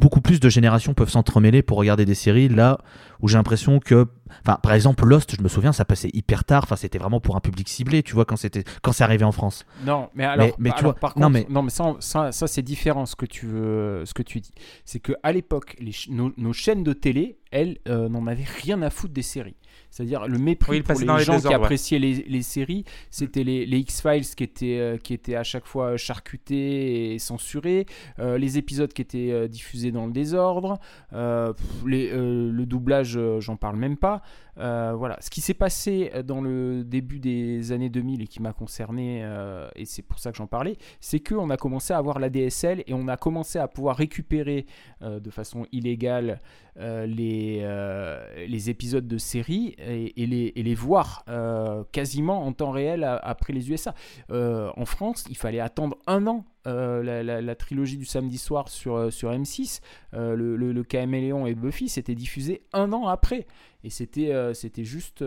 beaucoup 0.00 0.20
plus 0.20 0.40
de 0.40 0.48
générations 0.48 0.94
peuvent 0.94 1.10
s'entremêler 1.10 1.62
pour 1.62 1.78
regarder 1.78 2.04
des 2.04 2.14
séries 2.14 2.48
là 2.48 2.78
où 3.20 3.28
j'ai 3.28 3.36
l'impression 3.36 3.80
que 3.80 4.06
enfin 4.44 4.58
par 4.62 4.72
exemple 4.72 5.04
Lost 5.06 5.36
je 5.36 5.42
me 5.42 5.48
souviens 5.48 5.72
ça 5.72 5.84
passait 5.84 6.10
hyper 6.12 6.44
tard 6.44 6.62
enfin 6.64 6.76
c'était 6.76 6.98
vraiment 6.98 7.20
pour 7.20 7.36
un 7.36 7.40
public 7.40 7.68
ciblé 7.68 8.02
tu 8.02 8.14
vois 8.14 8.24
quand 8.24 8.36
c'était 8.36 8.64
quand 8.82 8.92
c'est 8.92 9.04
arrivé 9.04 9.24
en 9.24 9.32
France 9.32 9.64
non 9.84 10.08
mais 10.14 10.24
alors, 10.24 10.48
mais 10.58 10.70
tu 10.70 10.78
alors, 10.80 10.92
vois, 10.92 10.94
par 11.00 11.18
non, 11.18 11.26
contre 11.28 11.32
mais- 11.32 11.46
non 11.48 11.62
mais 11.62 11.70
ça 11.70 11.94
ça, 12.00 12.32
ça, 12.32 12.46
c'est 12.46 12.62
différent 12.62 13.06
ce 13.06 13.16
que 13.16 13.26
tu 13.26 13.46
veux 13.46 14.04
ce 14.04 14.14
que 14.14 14.22
tu 14.22 14.40
dis 14.40 14.52
c'est 14.84 15.00
que 15.00 15.12
à 15.22 15.32
l'époque 15.32 15.76
les 15.80 15.92
ch- 15.92 16.08
nos, 16.10 16.32
nos 16.36 16.52
chaînes 16.52 16.84
de 16.84 16.92
télé 16.92 17.38
elle, 17.50 17.78
euh, 17.88 18.10
n'en 18.10 18.26
avait 18.26 18.44
rien 18.44 18.82
à 18.82 18.90
foutre 18.90 19.14
des 19.14 19.22
séries. 19.22 19.56
C'est-à-dire 19.90 20.28
le 20.28 20.36
mépris 20.36 20.70
Oui, 20.72 20.82
pour 20.82 21.00
les 21.00 21.06
dans 21.06 21.16
les 21.16 21.24
gens 21.24 21.40
qui 21.40 21.46
ouais. 21.46 21.54
appréciaient 21.54 21.98
les, 21.98 22.12
les 22.28 22.42
séries, 22.42 22.84
c'était 23.10 23.42
les, 23.42 23.64
les 23.64 23.78
X-Files 23.78 24.26
qui 24.36 24.44
étaient, 24.44 24.78
euh, 24.78 24.98
qui 24.98 25.14
étaient 25.14 25.34
à 25.34 25.44
chaque 25.44 25.64
fois 25.64 25.96
charcutés 25.96 27.14
et 27.14 27.18
censurés, 27.18 27.86
euh, 28.18 28.36
les 28.36 28.58
épisodes 28.58 28.92
qui 28.92 29.00
étaient 29.00 29.30
euh, 29.30 29.48
diffusés 29.48 29.92
dans 29.92 30.04
le 30.06 30.12
désordre, 30.12 30.78
euh, 31.14 31.54
pff, 31.54 31.66
les- 31.86 32.10
euh, 32.12 32.50
le 32.52 32.66
doublage, 32.66 33.16
euh, 33.16 33.40
j'en 33.40 33.56
parle 33.56 33.76
même 33.76 33.96
pas. 33.96 34.17
Euh, 34.58 34.94
voilà, 34.96 35.16
ce 35.20 35.30
qui 35.30 35.40
s'est 35.40 35.54
passé 35.54 36.10
euh, 36.14 36.22
dans 36.22 36.40
le 36.40 36.82
début 36.84 37.20
des 37.20 37.72
années 37.72 37.90
2000 37.90 38.22
et 38.22 38.26
qui 38.26 38.42
m'a 38.42 38.52
concerné, 38.52 39.20
euh, 39.22 39.68
et 39.76 39.84
c'est 39.84 40.02
pour 40.02 40.18
ça 40.18 40.32
que 40.32 40.36
j'en 40.36 40.46
parlais, 40.46 40.76
c'est 41.00 41.20
qu'on 41.20 41.50
a 41.50 41.56
commencé 41.56 41.92
à 41.92 41.98
avoir 41.98 42.18
la 42.18 42.28
DSL 42.28 42.82
et 42.86 42.94
on 42.94 43.06
a 43.08 43.16
commencé 43.16 43.58
à 43.58 43.68
pouvoir 43.68 43.96
récupérer 43.96 44.66
de 45.00 45.30
façon 45.30 45.66
illégale 45.70 46.40
euh, 46.78 47.06
les, 47.06 47.60
euh, 47.62 48.46
les 48.46 48.70
épisodes 48.70 49.06
de 49.06 49.18
séries 49.18 49.74
et, 49.78 50.26
les, 50.26 50.52
les 50.54 50.74
voir 50.74 51.24
euh, 51.28 51.82
quasiment 51.92 52.46
en 52.46 52.52
temps 52.52 52.70
réel 52.70 53.04
après 53.04 53.52
les 53.52 53.70
USA. 53.70 53.94
En 54.30 54.84
France, 54.84 55.24
il 55.28 55.36
fallait 55.36 55.60
attendre 55.60 55.98
un 56.06 56.26
an. 56.26 56.44
la, 56.64 57.22
la- 57.22 57.54
trilogie 57.54 57.96
du 57.96 58.04
samedi 58.04 58.38
soir 58.38 58.68
sur, 58.68 59.12
sur 59.12 59.32
M6, 59.32 59.80
euh, 60.14 60.34
le, 60.36 60.56
le, 60.56 60.84
Caméléon 60.84 61.46
et 61.46 61.54
Buffy, 61.54 61.88
c'était 61.88 62.14
diffusé 62.14 62.62
un 62.72 62.92
an 62.92 63.08
après. 63.08 63.46
Et 63.84 63.90
c'était 63.90 64.84
juste, 64.84 65.24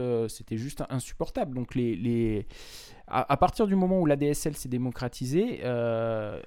juste 0.52 0.84
insupportable. 0.90 1.56
Donc 1.56 1.76
les, 1.76 1.96
les... 1.96 2.48
À, 3.14 3.36
partir 3.36 3.68
du 3.68 3.76
moment 3.76 4.00
où 4.00 4.06
la 4.06 4.16
DSL 4.16 4.56
s'est 4.56 4.70
démocratisée, 4.70 5.60
euh, 5.66 6.40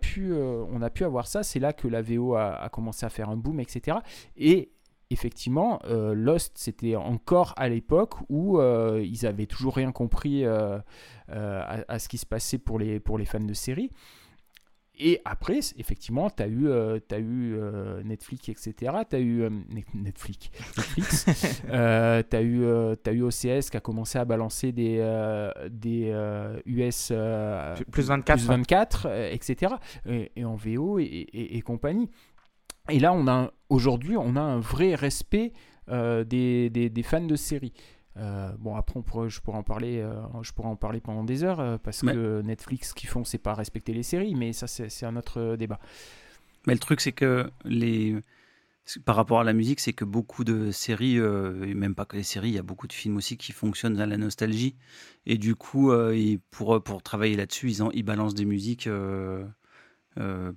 pu, 0.00 0.32
euh, 0.32 0.64
on 0.70 0.80
a 0.80 0.90
pu 0.90 1.04
avoir 1.04 1.26
ça. 1.26 1.42
C'est 1.42 1.58
là 1.58 1.72
que 1.72 1.88
la 1.88 2.02
VO 2.02 2.36
a, 2.36 2.68
commencé 2.70 3.04
à 3.04 3.08
faire 3.08 3.28
un 3.28 3.36
boom, 3.36 3.58
etc. 3.58 3.98
Et 4.36 4.70
effectivement, 5.10 5.80
euh, 5.84 6.14
Lost, 6.14 6.52
c'était 6.56 6.96
encore 6.96 7.54
à 7.56 7.68
l'époque 7.68 8.14
où 8.28 8.58
euh, 8.58 9.02
ils 9.04 9.26
avaient 9.26 9.46
toujours 9.46 9.76
rien 9.76 9.92
compris 9.92 10.44
euh, 10.44 10.78
euh, 11.30 11.82
à, 11.88 11.98
ce 11.98 12.08
qui 12.08 12.18
se 12.18 12.26
passait 12.26 12.58
pour 12.58 12.78
les, 12.78 13.00
pour 13.00 13.18
les 13.18 13.24
fans 13.24 13.40
de 13.40 13.54
séries. 13.54 13.90
Et 15.00 15.20
après, 15.24 15.60
effectivement, 15.76 16.28
tu 16.28 16.42
as 16.42 16.48
eu, 16.48 16.66
euh, 16.68 16.98
t'as 16.98 17.20
eu 17.20 17.54
euh, 17.54 18.02
Netflix, 18.02 18.48
etc. 18.48 18.92
Tu 19.08 19.16
as 19.16 19.20
eu 19.20 19.42
euh, 19.42 19.50
Net- 19.50 19.94
Netflix, 19.94 20.50
Netflix. 20.76 21.24
tu 21.24 21.70
as, 21.72 22.22
eu, 22.42 22.64
t'as 23.02 23.12
eu 23.12 23.22
OCS 23.22 23.70
qui 23.70 23.76
a 23.76 23.80
commencé 23.80 24.18
à 24.18 24.24
balancer 24.24 24.72
des, 24.72 24.98
des 25.70 26.12
US 26.66 27.12
Plus 27.90 28.08
24. 28.08 28.38
plus 28.38 28.46
24, 28.48 29.06
euh, 29.08 29.30
etc. 29.32 29.74
Et, 30.08 30.32
et 30.36 30.44
en 30.44 30.56
VO 30.56 30.98
et, 30.98 31.04
et- 31.04 31.56
et 31.56 31.60
compagnie. 31.62 32.10
Et 32.90 32.98
là, 32.98 33.12
on 33.12 33.26
a 33.26 33.32
un- 33.32 33.50
aujourd'hui, 33.68 34.16
on 34.16 34.34
a 34.36 34.40
un 34.40 34.58
vrai 34.60 34.94
respect 34.94 35.52
des, 35.90 36.68
des- 36.70 36.90
des 36.90 37.02
fans 37.02 37.20
de 37.24 37.36
séries. 37.36 37.72
Euh, 38.18 38.50
bon, 38.58 38.74
après, 38.74 38.98
on 38.98 39.02
pourrait- 39.02 39.30
je 39.30 39.40
pourrais 39.40 39.58
en 39.58 39.62
parler, 39.62 40.00
euh, 40.00 40.20
je 40.42 40.52
pourrais 40.52 40.68
en 40.68 40.76
parler 40.76 41.00
pendant 41.00 41.24
des 41.24 41.44
heures 41.44 41.60
euh, 41.60 41.78
parce 41.78 42.02
Mais- 42.02 42.12
que 42.14 42.42
Netflix, 42.42 42.88
ce 42.90 42.94
qu'ils 42.94 43.08
font, 43.08 43.24
c'est 43.24 43.38
pas 43.38 43.54
respecter 43.54 43.92
les 43.92 44.02
séries, 44.02 44.34
mais 44.34 44.52
ça, 44.52 44.66
c'est 44.66 45.06
un 45.06 45.16
autre 45.16 45.56
débat. 45.56 45.78
Mais 46.66 46.72
le 46.74 46.80
truc, 46.80 47.00
c'est 47.00 47.12
que 47.12 47.50
les... 47.64 48.16
par 49.04 49.14
rapport 49.16 49.38
à 49.40 49.44
la 49.44 49.52
musique, 49.52 49.80
c'est 49.80 49.92
que 49.92 50.04
beaucoup 50.04 50.42
de 50.44 50.70
séries, 50.72 51.16
et 51.16 51.74
même 51.74 51.94
pas 51.94 52.04
que 52.06 52.16
les 52.16 52.22
séries, 52.24 52.48
il 52.48 52.54
y 52.54 52.58
a 52.58 52.62
beaucoup 52.62 52.88
de 52.88 52.92
films 52.92 53.16
aussi 53.16 53.36
qui 53.36 53.52
fonctionnent 53.52 54.00
à 54.00 54.06
la 54.06 54.16
nostalgie. 54.16 54.74
Et 55.26 55.38
du 55.38 55.54
coup, 55.54 55.92
ils- 56.12 56.40
pour, 56.50 56.82
pour 56.82 57.02
travailler 57.02 57.36
là-dessus, 57.36 57.70
ils, 57.70 57.82
en- 57.82 57.90
ils 57.92 58.02
balancent 58.02 58.34
des 58.34 58.44
musiques 58.46 58.88
euh, 58.88 59.44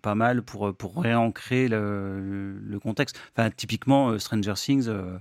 pas 0.02 0.16
mal 0.16 0.42
pour, 0.42 0.76
pour 0.76 1.02
réancrer 1.02 1.68
le, 1.68 2.58
le 2.58 2.80
contexte. 2.80 3.20
Enfin, 3.36 3.52
typiquement, 3.52 4.10
euh, 4.10 4.18
Stranger 4.18 4.54
Things, 4.56 4.88
euh, 4.88 5.18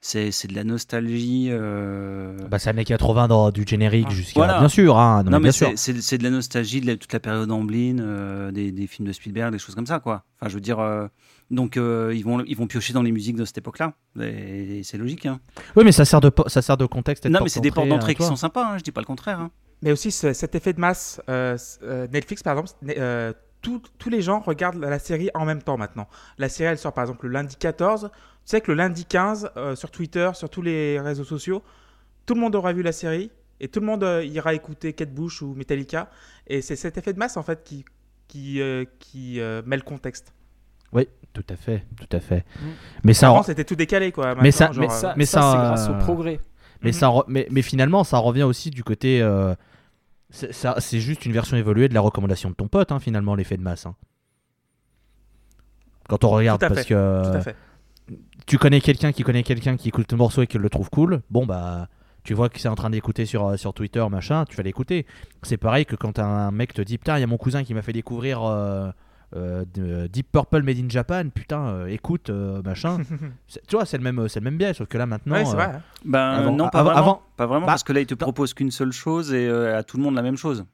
c'est 0.00 0.30
c'est 0.30 0.48
de 0.48 0.54
la 0.54 0.64
nostalgie. 0.64 1.48
euh, 1.50 2.36
Bah, 2.48 2.58
c'est 2.58 2.70
années 2.70 2.84
80 2.84 3.28
dans 3.28 3.50
du 3.50 3.64
générique 3.66 4.06
Ah. 4.10 4.14
jusqu'à. 4.14 4.40
Voilà. 4.40 4.58
Bien 4.60 4.68
sûr, 4.68 4.96
hein. 4.98 5.22
Non, 5.24 5.32
non, 5.32 5.40
mais 5.40 5.50
c'est 5.52 6.18
de 6.18 6.22
la 6.22 6.30
nostalgie 6.30 6.80
de 6.80 6.86
la- 6.86 6.96
toute 6.96 7.12
la 7.12 7.20
période 7.20 7.50
Amblin, 7.50 7.98
euh, 7.98 8.50
des, 8.52 8.70
des 8.72 8.86
films 8.86 9.08
de 9.08 9.12
Spielberg, 9.12 9.52
des 9.52 9.58
choses 9.58 9.74
comme 9.74 9.86
ça, 9.86 9.98
quoi. 10.00 10.24
Enfin, 10.40 10.48
je 10.48 10.54
veux 10.54 10.60
dire, 10.60 10.78
euh, 10.78 11.06
donc 11.50 11.76
euh, 11.76 12.12
ils, 12.14 12.22
vont, 12.24 12.42
ils 12.46 12.56
vont 12.56 12.66
piocher 12.66 12.92
dans 12.92 13.02
les 13.02 13.12
musiques 13.12 13.36
de 13.36 13.44
cette 13.44 13.58
époque-là. 13.58 13.92
Et, 14.20 14.82
c'est 14.84 14.98
logique. 14.98 15.26
Hein. 15.26 15.40
Oui, 15.76 15.84
mais 15.84 15.92
ça 15.92 16.04
sert 16.04 16.20
de, 16.20 16.30
ça 16.46 16.62
sert 16.62 16.76
de 16.76 16.86
contexte. 16.86 17.26
et 17.26 17.28
de 17.28 17.34
Non, 17.34 17.40
mais 17.42 17.48
c'est 17.48 17.60
des 17.60 17.70
portes 17.70 17.88
d'entrée 17.88 18.12
à 18.12 18.14
qui 18.14 18.22
sont 18.24 18.36
sympas, 18.36 18.64
hein, 18.74 18.78
je 18.78 18.82
dis 18.84 18.92
pas 18.92 19.00
le 19.00 19.06
contraire. 19.06 19.40
hein. 19.40 19.50
Mais 19.82 19.92
aussi 19.92 20.10
ce- 20.10 20.32
cet 20.32 20.54
effet 20.54 20.72
de 20.72 20.80
masse. 20.80 21.20
euh, 21.28 21.56
euh, 21.84 22.06
Netflix, 22.12 22.42
par 22.42 22.58
exemple, 22.58 22.70
euh, 22.98 23.32
tout- 23.62 23.82
tous 23.98 24.08
les 24.10 24.22
gens 24.22 24.40
regardent 24.40 24.78
la 24.80 24.98
série 24.98 25.30
en 25.34 25.44
même 25.44 25.62
temps 25.62 25.76
maintenant. 25.76 26.08
La 26.38 26.48
série, 26.48 26.70
elle 26.70 26.78
sort 26.78 26.92
par 26.92 27.04
exemple 27.04 27.26
le 27.26 27.32
lundi 27.32 27.56
14. 27.56 28.10
Tu 28.48 28.52
sais 28.56 28.62
que 28.62 28.72
le 28.72 28.78
lundi 28.78 29.04
15, 29.04 29.50
euh, 29.58 29.76
sur 29.76 29.90
Twitter, 29.90 30.30
sur 30.32 30.48
tous 30.48 30.62
les 30.62 30.98
réseaux 30.98 31.24
sociaux, 31.24 31.62
tout 32.24 32.32
le 32.32 32.40
monde 32.40 32.54
aura 32.54 32.72
vu 32.72 32.80
la 32.82 32.92
série 32.92 33.30
et 33.60 33.68
tout 33.68 33.78
le 33.80 33.84
monde 33.84 34.02
euh, 34.02 34.24
ira 34.24 34.54
écouter 34.54 34.94
Kate 34.94 35.12
Bush 35.12 35.42
ou 35.42 35.52
Metallica. 35.52 36.08
Et 36.46 36.62
c'est 36.62 36.74
cet 36.74 36.96
effet 36.96 37.12
de 37.12 37.18
masse 37.18 37.36
en 37.36 37.42
fait 37.42 37.62
qui, 37.62 37.84
qui, 38.26 38.62
euh, 38.62 38.86
qui 39.00 39.38
euh, 39.38 39.60
met 39.66 39.76
le 39.76 39.82
contexte. 39.82 40.32
Oui, 40.94 41.06
tout 41.34 41.44
à 41.50 41.56
fait, 41.56 41.84
tout 42.00 42.16
à 42.16 42.20
fait. 42.20 42.46
Mm. 42.58 42.66
Mais 43.04 43.12
ça, 43.12 43.28
Avant, 43.28 43.42
c'était 43.42 43.64
tout 43.64 43.76
décalé 43.76 44.12
quoi. 44.12 44.34
Mais 44.36 44.50
ça- 44.50 44.70
Mais 44.78 44.88
ça, 44.88 45.12
mais 45.14 45.26
ça, 45.26 45.42
ça, 45.42 45.50
c'est 45.52 45.58
grâce 45.58 45.88
au 45.90 46.02
progrès. 46.02 46.40
mais, 46.80 46.88
Mhm. 46.88 46.92
ça 46.94 47.12
mais, 47.26 47.48
mais 47.50 47.60
finalement, 47.60 48.02
ça 48.02 48.16
revient 48.16 48.44
aussi 48.44 48.70
du 48.70 48.82
côté. 48.82 49.20
euh, 49.20 49.54
c'est 50.30 50.54
ça- 50.54 50.76
c'est 50.78 51.00
juste 51.00 51.26
une 51.26 51.32
version 51.32 51.58
évoluée 51.58 51.90
de 51.90 51.94
la 51.94 52.00
recommandation 52.00 52.48
de 52.48 52.54
ton 52.54 52.66
pote, 52.68 52.92
hein, 52.92 52.98
finalement, 52.98 53.34
l'effet 53.34 53.58
de 53.58 53.62
masse. 53.62 53.84
hein. 53.84 53.94
Quand 56.08 56.24
on 56.24 56.30
regarde, 56.30 56.58
Tout 56.60 56.64
à 56.64 56.68
parce 56.70 56.80
fait, 56.86 56.94
que 56.94 57.22
tout 57.30 57.36
à 57.36 57.40
fait. 57.42 57.56
Tu 58.48 58.58
connais 58.58 58.80
quelqu'un 58.80 59.12
qui 59.12 59.22
connaît 59.22 59.42
quelqu'un 59.44 59.76
qui 59.76 59.88
écoute 59.88 60.10
le 60.10 60.18
morceau 60.18 60.42
et 60.42 60.46
qui 60.46 60.58
le 60.58 60.68
trouve 60.70 60.90
cool, 60.90 61.20
bon 61.30 61.46
bah 61.46 61.86
tu 62.24 62.34
vois 62.34 62.48
que 62.48 62.58
c'est 62.58 62.68
en 62.68 62.74
train 62.74 62.90
d'écouter 62.90 63.24
sur, 63.24 63.46
euh, 63.46 63.56
sur 63.56 63.72
Twitter, 63.72 64.04
machin, 64.10 64.44
tu 64.46 64.56
vas 64.56 64.62
l'écouter. 64.62 65.06
C'est 65.44 65.56
pareil 65.56 65.86
que 65.86 65.96
quand 65.96 66.18
un 66.18 66.50
mec 66.50 66.74
te 66.74 66.82
dit 66.82 66.98
putain, 66.98 67.16
il 67.16 67.20
y 67.20 67.24
a 67.24 67.26
mon 67.26 67.38
cousin 67.38 67.62
qui 67.64 67.72
m'a 67.72 67.80
fait 67.82 67.92
découvrir 67.92 68.42
euh, 68.42 68.90
euh, 69.36 69.64
de- 69.72 70.08
Deep 70.08 70.30
Purple 70.32 70.62
Made 70.62 70.78
in 70.78 70.88
Japan, 70.88 71.28
putain, 71.34 71.66
euh, 71.68 71.86
écoute, 71.86 72.28
euh, 72.30 72.60
machin. 72.62 72.98
Tu 73.68 73.76
vois, 73.76 73.86
c'est 73.86 73.96
le 73.98 74.02
même, 74.04 74.28
c'est 74.28 74.40
le 74.40 74.44
même 74.44 74.58
biais, 74.58 74.74
sauf 74.74 74.88
que 74.88 74.98
là 74.98 75.06
maintenant. 75.06 75.34
Ouais, 75.36 75.44
c'est 75.44 75.54
vrai. 75.54 75.72
Ben 76.04 76.18
Avant- 76.30 76.52
non, 76.52 76.68
pas 76.68 76.80
avant- 76.80 76.90
vraiment. 76.90 76.98
avant- 77.06 77.22
pas 77.36 77.46
vraiment 77.46 77.66
bah, 77.66 77.72
parce 77.72 77.82
que 77.84 77.92
là, 77.92 78.00
ils 78.00 78.06
te 78.06 78.14
proposent 78.14 78.52
qu'une 78.54 78.70
seule 78.70 78.92
chose 78.92 79.32
et 79.32 79.46
euh, 79.46 79.78
à 79.78 79.82
tout 79.82 79.96
le 79.96 80.02
monde 80.02 80.14
la 80.14 80.22
même 80.22 80.36
chose. 80.36 80.64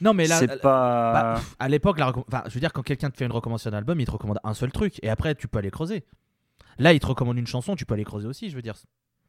Non, 0.00 0.12
mais 0.12 0.26
là, 0.26 0.36
c'est 0.38 0.60
pas. 0.60 1.12
bah, 1.12 1.40
à 1.58 1.68
l'époque, 1.68 1.98
je 1.98 2.54
veux 2.54 2.60
dire, 2.60 2.72
quand 2.72 2.82
quelqu'un 2.82 3.10
te 3.10 3.16
fait 3.16 3.24
une 3.24 3.32
recommandation 3.32 3.70
d'album, 3.70 3.98
il 3.98 4.06
te 4.06 4.10
recommande 4.10 4.38
un 4.44 4.52
seul 4.54 4.70
truc, 4.70 4.98
et 5.02 5.08
après, 5.08 5.34
tu 5.34 5.48
peux 5.48 5.58
aller 5.58 5.70
creuser. 5.70 6.04
Là, 6.78 6.92
il 6.92 7.00
te 7.00 7.06
recommande 7.06 7.38
une 7.38 7.46
chanson, 7.46 7.74
tu 7.76 7.86
peux 7.86 7.94
aller 7.94 8.04
creuser 8.04 8.26
aussi, 8.28 8.50
je 8.50 8.56
veux 8.56 8.62
dire. 8.62 8.74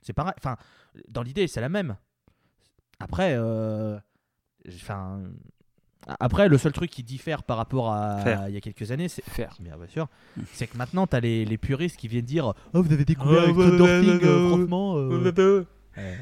C'est 0.01 0.13
pareil. 0.13 0.33
Enfin, 0.37 0.57
dans 1.09 1.21
l'idée, 1.23 1.47
c'est 1.47 1.61
la 1.61 1.69
même. 1.69 1.95
Après, 2.99 3.35
euh, 3.37 3.97
enfin, 4.75 5.21
après, 6.19 6.47
le 6.49 6.57
seul 6.57 6.71
truc 6.71 6.89
qui 6.89 7.03
diffère 7.03 7.43
par 7.43 7.57
rapport 7.57 7.91
à 7.91 8.19
Faire. 8.19 8.47
il 8.49 8.53
y 8.53 8.57
a 8.57 8.61
quelques 8.61 8.91
années, 8.91 9.07
c'est 9.07 9.23
Faire. 9.23 9.53
bien, 9.59 9.77
bien 9.77 9.87
sûr, 9.87 10.07
c'est 10.53 10.67
que 10.67 10.77
maintenant, 10.77 11.05
t'as 11.07 11.19
les, 11.19 11.45
les 11.45 11.57
puristes 11.57 11.97
qui 11.97 12.07
viennent 12.07 12.25
dire, 12.25 12.53
oh, 12.73 12.81
vous 12.81 12.91
avez 12.93 13.05
découvert 13.05 13.43
avec 13.43 13.55
ouais. 13.55 14.47
franchement. 14.49 14.95
euh, 14.97 15.65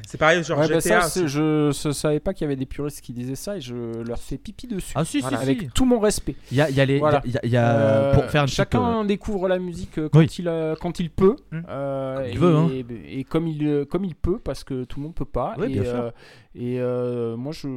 C'est 0.06 0.18
pareil, 0.18 0.42
genre 0.42 0.58
Ouais, 0.58 0.68
bah, 0.68 0.80
GTA. 0.80 1.00
ça, 1.02 1.08
c'est- 1.08 1.20
aussi. 1.24 1.28
je 1.34 1.66
ne 1.88 1.92
savais 1.92 2.20
pas 2.20 2.32
qu'il 2.34 2.44
y 2.44 2.46
avait 2.46 2.56
des 2.56 2.66
puristes 2.66 3.00
qui 3.00 3.12
disaient 3.12 3.34
ça 3.34 3.56
et 3.56 3.60
je 3.60 3.74
leur 4.02 4.18
fais 4.18 4.38
pipi 4.38 4.66
dessus. 4.66 4.92
Ah 4.94 5.04
si, 5.04 5.20
Voilà. 5.20 5.38
si, 5.38 5.44
si. 5.44 5.50
Avec 5.50 5.72
tout 5.74 5.84
mon 5.84 5.98
respect. 5.98 6.34
Il 6.50 6.56
y 6.56 6.60
a, 6.60 6.70
il 6.70 6.76
y 6.76 6.80
a 6.80 6.84
les, 6.84 6.98
Voilà. 6.98 7.22
y 7.26 7.36
a- 7.36 7.40
il 7.44 7.50
y 7.50 7.56
a- 7.56 7.76
Euh, 7.76 8.14
pour 8.14 8.24
faire 8.24 8.46
chacun 8.48 9.02
euh, 9.02 9.04
découvre 9.04 9.48
la 9.48 9.58
musique 9.58 9.98
euh, 9.98 10.08
quand, 10.10 10.18
Oui. 10.20 10.26
il, 10.38 10.50
quand 10.80 10.98
il 11.00 11.10
peut 11.10 11.36
euh, 11.68 12.16
Comme 12.16 12.24
il 12.26 12.30
et, 12.34 12.38
veut, 12.38 12.56
hein. 12.56 12.68
et 13.08 13.24
comme 13.24 13.46
il 13.48 13.86
comme 13.90 14.04
il 14.04 14.14
peut 14.14 14.38
parce 14.38 14.64
que 14.64 14.84
tout 14.84 14.98
le 15.00 15.04
monde 15.04 15.14
peut 15.14 15.24
pas 15.24 15.54
Oui, 15.58 15.66
et 15.66 15.68
bien 15.68 15.84
sûr. 15.84 15.94
euh, 15.94 16.10
et 16.54 16.80
euh, 16.80 17.36
moi 17.36 17.52
je 17.52 17.68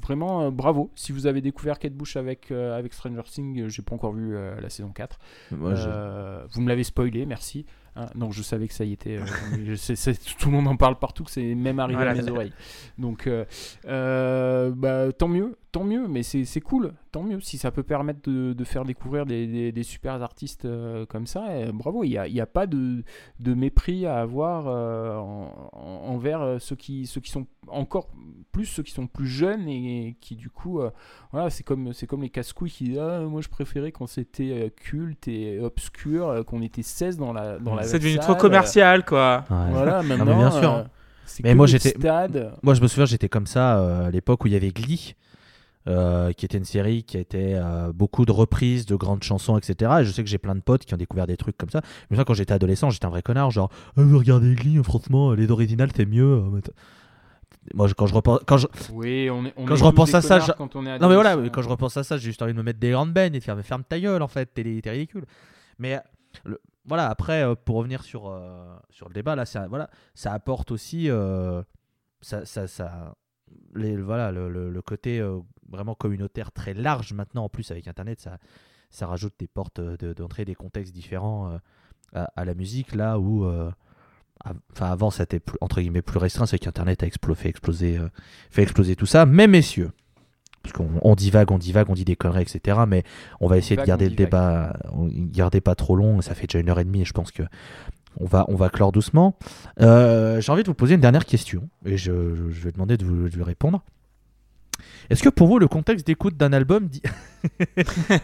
vraiment 0.00 0.42
euh, 0.42 0.50
bravo 0.50 0.90
si 0.94 1.10
vous 1.12 1.26
avez 1.26 1.40
découvert 1.40 1.78
Kate 1.78 1.92
Bush 1.94 2.16
avec 2.16 2.50
euh, 2.52 2.78
avec 2.78 2.94
Stranger 2.94 3.22
Things 3.24 3.68
j'ai 3.68 3.82
pas 3.82 3.94
encore 3.94 4.12
vu 4.12 4.36
euh, 4.36 4.60
la 4.60 4.70
saison 4.70 4.90
4 4.94 5.18
moi, 5.50 5.74
je- 5.74 5.88
Euh, 5.88 6.44
vous 6.52 6.60
me 6.60 6.68
l'avez 6.68 6.84
spoilé 6.84 7.26
merci 7.26 7.66
Hein, 7.96 8.06
non 8.14 8.30
je 8.30 8.42
savais 8.42 8.68
que 8.68 8.74
ça 8.74 8.84
y 8.84 8.92
était 8.92 9.16
euh, 9.16 9.22
mais 9.52 9.64
je 9.66 9.74
sais- 9.74 9.96
c'est- 9.96 10.18
tout 10.38 10.48
le 10.50 10.54
monde 10.56 10.68
en 10.68 10.76
parle 10.76 10.98
partout 10.98 11.24
que 11.24 11.30
c'est 11.30 11.54
même 11.54 11.80
arrivé 11.80 11.96
Voilà. 11.96 12.12
à 12.12 12.14
mes 12.14 12.30
oreilles 12.30 12.52
donc 12.96 13.26
euh, 13.26 13.44
euh, 13.86 14.70
bah, 14.74 15.12
tant 15.12 15.28
mieux 15.28 15.56
tant 15.70 15.84
mieux 15.84 16.08
mais 16.08 16.22
c'est 16.22 16.44
c'est 16.46 16.62
cool 16.62 16.94
tant 17.12 17.22
mieux 17.22 17.40
si 17.40 17.58
ça 17.58 17.70
peut 17.70 17.82
permettre 17.82 18.20
de, 18.30 18.54
de 18.54 18.64
faire 18.64 18.84
découvrir 18.86 19.26
des, 19.26 19.46
des- 19.46 19.70
des 19.70 19.82
super 19.82 20.22
artistes 20.22 20.64
euh, 20.64 21.04
comme 21.04 21.26
ça 21.26 21.44
euh, 21.50 21.72
bravo 21.72 22.04
il 22.04 22.08
n'y 22.10 22.16
a, 22.16 22.26
il 22.26 22.32
y 22.34 22.40
a 22.40 22.46
pas 22.46 22.66
de, 22.66 23.02
de 23.40 23.54
mépris 23.54 24.06
à 24.06 24.18
avoir 24.20 24.66
euh, 24.66 25.16
en- 25.16 25.68
en- 25.72 26.14
envers 26.14 26.40
euh, 26.40 26.58
ceux 26.58 26.74
qui, 26.74 27.06
ceux 27.06 27.20
qui 27.20 27.30
sont 27.30 27.46
encore 27.66 28.08
plus 28.50 28.64
ceux 28.64 28.82
qui 28.82 28.92
sont 28.92 29.06
plus 29.06 29.26
jeunes 29.26 29.68
et, 29.68 30.16
qui 30.22 30.36
du 30.36 30.48
coup 30.48 30.80
euh, 30.80 30.90
voilà 31.32 31.50
c'est 31.50 31.64
comme 31.64 31.92
c'est 31.92 32.06
comme 32.06 32.22
les 32.22 32.30
casse-couilles 32.30 32.70
qui 32.70 32.84
disent 32.84 32.98
ah, 32.98 33.20
moi 33.20 33.42
je 33.42 33.48
préférais 33.48 33.92
quand 33.92 34.06
c'était 34.06 34.50
euh, 34.52 34.68
culte 34.74 35.28
et 35.28 35.60
obscur 35.60 36.28
euh, 36.28 36.42
qu'on 36.44 36.62
était 36.62 36.82
16 36.82 37.18
dans 37.18 37.34
la 37.34 37.58
dans 37.58 37.74
la 37.74 37.82
C'est 37.82 37.98
devenu 37.98 38.18
trop 38.18 38.34
commercial, 38.36 39.04
quoi. 39.04 39.44
Ouais. 39.50 39.56
voilà 39.70 40.02
mais 40.02 40.16
maintenant 40.16 40.38
bien 40.38 40.50
sûr. 40.50 40.72
euh, 40.72 40.84
c'est 41.26 41.42
Mais 41.44 41.52
que 41.52 41.56
moi, 41.58 41.66
j'étais- 41.66 41.92
Moi, 42.62 42.72
je 42.72 42.80
me 42.80 42.86
souviens, 42.88 43.04
j'étais 43.04 43.28
comme 43.28 43.46
ça 43.46 43.78
euh, 43.80 44.06
à 44.06 44.10
l'époque 44.10 44.44
où 44.44 44.46
il 44.46 44.54
y 44.54 44.56
avait 44.56 44.70
Glee. 44.70 45.14
Euh, 45.88 46.32
qui 46.32 46.44
était 46.44 46.58
une 46.58 46.64
série 46.64 47.02
qui 47.02 47.16
a 47.16 47.20
été 47.20 47.54
euh, 47.56 47.92
beaucoup 47.92 48.24
de 48.26 48.32
reprises 48.32 48.84
de 48.86 48.94
grandes 48.94 49.22
chansons, 49.22 49.56
etc. 49.58 49.90
Et 50.00 50.04
je 50.04 50.10
sais 50.12 50.22
que 50.22 50.28
j'ai 50.28 50.38
plein 50.38 50.54
de 50.54 50.60
potes 50.60 50.84
qui 50.84 50.92
ont 50.94 50.98
découvert 50.98 51.26
des 51.26 51.36
trucs 51.36 51.56
comme 51.56 51.70
ça. 51.70 51.80
Mais 52.10 52.16
ça, 52.16 52.24
quand 52.24 52.34
j'étais 52.34 52.52
adolescent, 52.52 52.90
j'étais 52.90 53.06
un 53.06 53.10
vrai 53.10 53.22
connard, 53.22 53.50
genre, 53.50 53.70
ah, 53.96 54.02
vous 54.02 54.18
regardez 54.18 54.54
Glee, 54.54 54.82
franchement, 54.84 55.32
les 55.32 55.50
originales, 55.50 55.90
c'est 55.96 56.06
mieux. 56.06 56.24
euh, 56.42 56.60
Moi, 57.74 57.88
quand 57.96 58.06
je 58.06 58.14
repense, 58.14 58.40
quand 58.46 58.56
je, 58.58 58.66
Oui, 58.92 59.28
on 59.30 59.44
est. 59.46 59.52
on 59.56 59.64
Quand 59.66 59.76
je 59.76 59.84
repense 59.84 60.14
à 60.14 60.22
ça, 60.22 60.38
je- 60.40 60.52
quand 60.52 60.74
on 60.76 60.86
est 60.86 60.98
Non 60.98 61.08
mais 61.08 61.14
voilà, 61.14 61.36
quand 61.50 61.62
je 61.62 61.68
repense 61.68 61.96
à 61.96 62.02
ça, 62.04 62.16
j'ai 62.16 62.24
juste 62.24 62.40
envie 62.42 62.52
de 62.52 62.58
me 62.58 62.62
mettre 62.62 62.78
des 62.80 62.90
grandes 62.92 63.12
bennes 63.12 63.34
et 63.34 63.38
de 63.40 63.44
faire 63.44 63.56
mais 63.56 63.62
ferme 63.62 63.84
ta 63.84 63.98
gueule 64.00 64.22
en 64.22 64.28
fait, 64.28 64.46
t'es 64.54 64.62
ridicule. 64.62 65.24
Mais 65.78 65.96
euh, 65.96 66.00
le- 66.44 66.60
voilà, 66.86 67.08
après 67.08 67.42
euh, 67.42 67.54
pour 67.54 67.76
revenir 67.76 68.02
sur 68.04 68.28
euh, 68.28 68.74
sur 68.90 69.08
le 69.08 69.14
débat 69.14 69.36
là, 69.36 69.44
ça 69.44 69.68
voilà, 69.68 69.90
ça 70.14 70.32
apporte 70.32 70.70
aussi 70.70 71.10
euh, 71.10 71.62
ça 72.22 72.46
ça, 72.46 72.66
ça 72.66 73.14
les, 73.74 73.96
voilà 73.96 74.32
le, 74.32 74.48
le- 74.48 74.70
le 74.70 74.82
côté 74.82 75.20
euh, 75.20 75.38
vraiment 75.70 75.94
communautaire 75.94 76.52
très 76.52 76.74
large 76.74 77.12
maintenant 77.12 77.44
en 77.44 77.48
plus 77.48 77.70
avec 77.70 77.86
internet, 77.88 78.20
ça 78.20 78.38
ça 78.90 79.06
rajoute 79.06 79.34
des 79.38 79.48
portes 79.48 79.80
euh, 79.80 79.96
de- 79.98 80.12
d'entrée, 80.14 80.44
des 80.44 80.54
contextes 80.54 80.94
différents 80.94 81.50
euh, 81.52 81.58
à, 82.14 82.30
à 82.36 82.44
la 82.44 82.54
musique 82.54 82.94
là 82.94 83.18
où 83.18 83.44
euh, 83.44 83.70
Enfin, 84.72 84.86
avant, 84.92 85.10
c'était 85.10 85.40
entre 85.60 85.80
guillemets 85.80 86.00
plus 86.00 86.18
restreint, 86.18 86.46
c'est 86.46 86.60
qu'Internet 86.60 87.02
a 87.02 87.06
explo- 87.08 87.34
fait, 87.34 87.48
exploser, 87.48 87.98
euh, 87.98 88.08
fait 88.50 88.62
exploser 88.62 88.94
tout 88.94 89.04
ça. 89.04 89.26
Mais 89.26 89.48
messieurs, 89.48 89.90
parce 90.62 90.72
qu'on 90.72 90.88
on 91.02 91.16
divague, 91.16 91.50
on 91.50 91.58
divague, 91.58 91.90
on 91.90 91.94
dit 91.94 92.04
des 92.04 92.14
conneries, 92.14 92.42
etc. 92.42 92.78
Mais 92.86 93.02
on 93.40 93.48
va 93.48 93.58
essayer 93.58 93.74
Divague, 93.74 93.84
de 93.84 93.88
garder 93.88 94.08
le 94.08 94.14
débat, 94.14 94.76
on, 94.92 95.08
garder 95.08 95.60
pas 95.60 95.74
trop 95.74 95.96
long. 95.96 96.20
Ça 96.20 96.34
fait 96.36 96.46
déjà 96.46 96.60
une 96.60 96.68
heure 96.70 96.78
et 96.78 96.84
demie 96.84 97.00
et 97.00 97.04
je 97.04 97.12
pense 97.12 97.32
que 97.32 97.42
on 98.20 98.26
va, 98.26 98.44
on 98.48 98.54
va 98.54 98.68
clore 98.68 98.92
doucement. 98.92 99.36
Euh, 99.80 100.40
J'ai 100.40 100.52
envie 100.52 100.62
de 100.62 100.68
vous 100.68 100.74
poser 100.74 100.94
une 100.94 101.00
dernière 101.00 101.26
question 101.26 101.68
et 101.84 101.96
je, 101.96 102.12
vais 102.12 102.70
demander 102.70 102.96
de 102.96 103.04
vous, 103.04 103.28
de 103.28 103.34
lui 103.34 103.42
répondre. 103.42 103.82
Est-ce 105.10 105.22
que 105.22 105.28
pour 105.28 105.46
vous, 105.48 105.58
le 105.58 105.68
contexte 105.68 106.06
d'écoute 106.06 106.36
d'un 106.36 106.52
album 106.52 106.88
dit. 106.88 107.02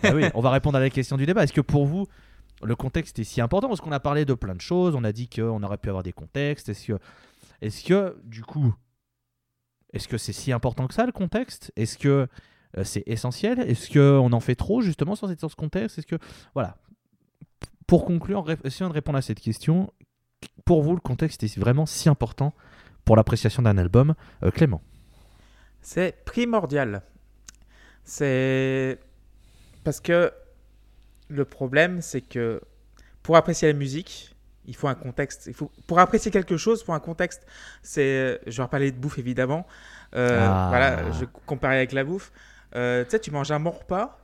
Ah 0.03 0.15
oui, 0.15 0.25
on 0.35 0.41
va 0.41 0.51
répondre 0.51 0.77
à 0.77 0.81
la 0.81 0.91
question 0.91 1.17
du 1.17 1.25
débat. 1.27 1.45
Est-ce 1.45 1.53
que 1.53 1.61
pour 1.61 1.87
vous, 1.87 2.07
le 2.63 2.75
contexte 2.77 3.19
est 3.19 3.25
si 3.25 3.41
important? 3.41 3.69
Parce 3.69 3.81
qu'on 3.81 3.93
a 3.93 4.01
parlé 4.01 4.25
de 4.25 4.35
plein 4.35 4.55
de 4.55 4.61
choses, 4.61 4.95
on 4.95 5.05
a 5.05 5.13
dit 5.13 5.29
qu'on 5.29 5.63
aurait 5.63 5.79
pu 5.79 5.89
avoir 5.89 6.03
des 6.03 6.13
contextes. 6.13 6.69
Est-ce 6.69 6.87
que, 6.87 6.99
est 7.63 7.87
que 7.87 8.17
du 8.25 8.43
coup, 8.43 8.75
est-ce 9.93 10.09
que 10.09 10.19
c'est 10.19 10.33
si 10.33 10.53
important 10.53 10.87
que 10.87 10.95
ça 10.95 11.07
le 11.07 11.13
contexte? 11.13 11.73
Est-ce 11.77 11.97
que 11.97 12.27
euh, 12.77 12.85
c'est 12.85 13.05
essentiel? 13.07 13.61
Est-ce 13.61 13.93
qu'on 13.93 14.33
en 14.33 14.41
fait 14.41 14.57
trop 14.57 14.81
justement 14.83 15.15
sans 15.15 15.31
être 15.31 15.41
dans 15.41 15.49
ce 15.49 15.57
contexte? 15.57 15.99
Est-ce 15.99 16.07
que. 16.07 16.17
Voilà. 16.55 16.77
Pour 17.87 18.05
conclure, 18.05 18.45
essayons 18.65 18.89
de 18.89 18.95
répondre 18.95 19.19
à 19.19 19.23
cette 19.23 19.41
question. 19.41 19.93
Pour 20.65 20.83
vous, 20.83 20.95
le 20.95 21.01
contexte 21.01 21.43
est 21.45 21.59
vraiment 21.59 21.87
si 21.87 22.09
important 22.09 22.53
pour 23.05 23.17
l'appréciation 23.17 23.63
d'un 23.63 23.79
album 23.79 24.15
Euh, 24.43 24.51
Clément? 24.51 24.83
C'est 25.85 26.24
primordial. 26.24 27.02
C'est 28.05 28.98
parce 29.85 30.01
que 30.01 30.32
le 31.28 31.44
problème, 31.44 32.01
c'est 32.02 32.20
que 32.20 32.61
pour 33.23 33.36
apprécier 33.36 33.69
la 33.69 33.74
musique, 33.78 34.35
il 34.66 34.74
faut 34.77 34.89
un 34.89 34.94
contexte. 34.94 35.47
Il 35.47 35.55
faut 35.55 35.70
pour 35.86 35.98
apprécier 35.98 36.31
quelque 36.31 36.56
chose, 36.56 36.82
faut 36.82 36.93
un 36.93 37.01
contexte. 37.01 37.47
C'est, 37.82 38.40
je 38.47 38.56
vais 38.56 38.62
reparler 38.62 38.93
de 38.93 38.97
bouffe 38.97 39.19
évidemment. 39.19 39.66
Euh, 40.15 40.39
Ah. 40.40 40.66
Voilà, 40.70 41.11
je 41.12 41.24
comparais 41.47 41.77
avec 41.77 41.93
la 41.93 42.05
bouffe. 42.05 42.32
Euh, 42.77 43.05
tu 43.05 43.11
sais, 43.11 43.20
tu 43.20 43.31
manges 43.31 43.52
un 43.52 43.61
bon 43.61 43.70
repas. 43.70 44.19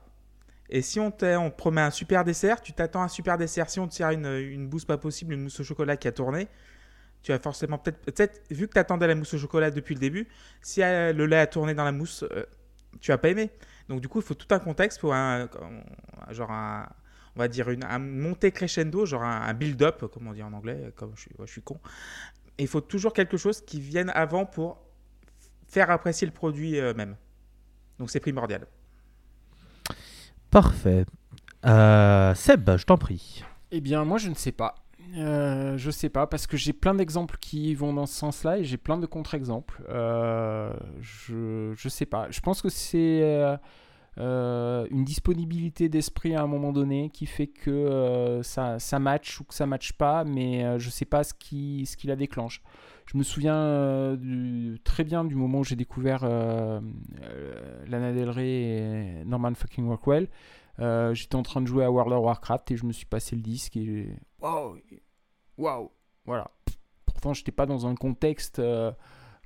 Et 0.69 0.81
si 0.81 0.99
on, 0.99 1.11
te- 1.11 1.35
on 1.35 1.49
te 1.49 1.55
promet 1.55 1.81
un 1.81 1.91
super 1.91 2.23
dessert, 2.23 2.61
tu 2.61 2.71
t'attends 2.73 3.01
à 3.01 3.05
un 3.05 3.09
super 3.09 3.37
dessert. 3.37 3.69
Si 3.69 3.79
on 3.79 3.87
te 3.87 3.93
sert 3.93 4.09
une, 4.11 4.25
une 4.25 4.69
mousse 4.69 4.85
pas 4.85 4.97
possible, 4.97 5.33
une 5.33 5.41
mousse 5.43 5.59
au 5.59 5.63
chocolat 5.63 5.97
qui 5.97 6.07
a 6.07 6.11
tourné, 6.11 6.47
tu 7.21 7.31
as 7.31 7.39
forcément 7.39 7.77
peut-être, 7.77 7.99
peut-être 7.99 8.41
vu 8.51 8.67
que 8.67 8.73
tu 8.73 8.79
attendais 8.79 9.07
la 9.07 9.15
mousse 9.15 9.33
au 9.33 9.37
chocolat 9.37 9.71
depuis 9.71 9.95
le 9.95 9.99
début, 9.99 10.27
si 10.61 10.81
euh, 10.81 11.13
le 11.13 11.25
lait 11.25 11.39
a 11.39 11.47
tourné 11.47 11.73
dans 11.73 11.83
la 11.83 11.91
mousse, 11.91 12.23
euh, 12.31 12.45
tu 12.99 13.11
as 13.11 13.17
pas 13.17 13.29
aimé. 13.29 13.51
Donc 13.89 14.01
du 14.01 14.07
coup, 14.07 14.19
il 14.19 14.25
faut 14.25 14.33
tout 14.33 14.53
un 14.53 14.59
contexte 14.59 14.99
pour 14.99 15.13
un, 15.13 15.49
genre 16.29 16.51
un, 16.51 16.87
on 17.35 17.39
va 17.39 17.47
dire 17.47 17.69
une, 17.69 17.83
un 17.83 17.99
montée 17.99 18.51
crescendo, 18.51 19.05
genre 19.05 19.23
un, 19.23 19.41
un 19.41 19.53
build-up, 19.53 20.05
comme 20.11 20.27
on 20.27 20.33
dit 20.33 20.43
en 20.43 20.53
anglais, 20.53 20.91
comme 20.95 21.11
je 21.15 21.21
suis, 21.21 21.31
ouais, 21.37 21.47
je 21.47 21.51
suis 21.51 21.61
con. 21.61 21.79
Il 22.57 22.67
faut 22.67 22.81
toujours 22.81 23.13
quelque 23.13 23.37
chose 23.37 23.61
qui 23.61 23.79
vienne 23.79 24.11
avant 24.13 24.45
pour 24.45 24.81
faire 25.67 25.89
apprécier 25.89 26.27
le 26.27 26.33
produit 26.33 26.79
euh, 26.79 26.93
même. 26.93 27.15
Donc 27.99 28.09
c'est 28.09 28.19
primordial. 28.19 28.67
Parfait. 30.49 31.05
Euh, 31.65 32.35
Seb, 32.35 32.77
je 32.77 32.85
t'en 32.85 32.97
prie. 32.97 33.43
Eh 33.71 33.79
bien, 33.79 34.03
moi, 34.03 34.17
je 34.17 34.27
ne 34.27 34.35
sais 34.35 34.51
pas. 34.51 34.75
Euh, 35.17 35.77
je 35.77 35.91
sais 35.91 36.09
pas 36.09 36.27
parce 36.27 36.47
que 36.47 36.57
j'ai 36.57 36.73
plein 36.73 36.93
d'exemples 36.93 37.37
qui 37.39 37.75
vont 37.75 37.93
dans 37.93 38.05
ce 38.05 38.13
sens-là 38.13 38.59
et 38.59 38.63
j'ai 38.63 38.77
plein 38.77 38.97
de 38.97 39.05
contre-exemples. 39.05 39.83
Euh, 39.89 40.73
je 41.01 41.73
je 41.75 41.89
sais 41.89 42.05
pas. 42.05 42.27
Je 42.29 42.39
pense 42.39 42.61
que 42.61 42.69
c'est 42.69 43.21
euh, 44.17 44.87
une 44.89 45.03
disponibilité 45.03 45.89
d'esprit 45.89 46.35
à 46.35 46.43
un 46.43 46.47
moment 46.47 46.71
donné 46.71 47.09
qui 47.09 47.25
fait 47.25 47.47
que 47.47 48.39
ça 48.43 48.79
ça 48.79 48.99
match 48.99 49.39
ou 49.39 49.43
que 49.43 49.53
ça 49.53 49.65
matche 49.65 49.93
pas, 49.93 50.23
mais 50.23 50.79
je 50.79 50.89
sais 50.89 51.05
pas 51.05 51.23
ce 51.23 51.33
qui 51.33 51.85
ce 51.85 51.97
qui 51.97 52.07
la 52.07 52.15
déclenche. 52.15 52.61
Je 53.07 53.17
me 53.17 53.23
souviens 53.23 54.17
très 54.85 55.03
bien 55.03 55.25
du 55.25 55.35
moment 55.35 55.59
où 55.59 55.63
j'ai 55.65 55.75
découvert 55.75 56.23
Lana 57.87 58.13
Del 58.13 58.29
Rey 58.29 59.21
et 59.21 59.25
Norman 59.25 59.53
fucking 59.55 59.87
Rockwell. 59.87 60.29
Euh, 60.81 61.13
J'étais 61.13 61.35
en 61.35 61.43
train 61.43 61.61
de 61.61 61.67
jouer 61.67 61.83
à 61.85 61.91
World 61.91 62.11
of 62.13 62.23
Warcraft 62.23 62.71
et 62.71 62.77
je 62.77 62.85
me 62.85 62.91
suis 62.91 63.05
passé 63.05 63.35
le 63.35 63.41
disque 63.41 63.77
et 63.77 64.09
waouh, 64.41 64.77
waouh, 65.57 65.91
voilà. 66.25 66.49
Pourtant, 67.05 67.33
j'étais 67.33 67.51
pas 67.51 67.65
dans 67.67 67.85
un 67.85 67.93
contexte 67.95 68.57
euh, 68.59 68.91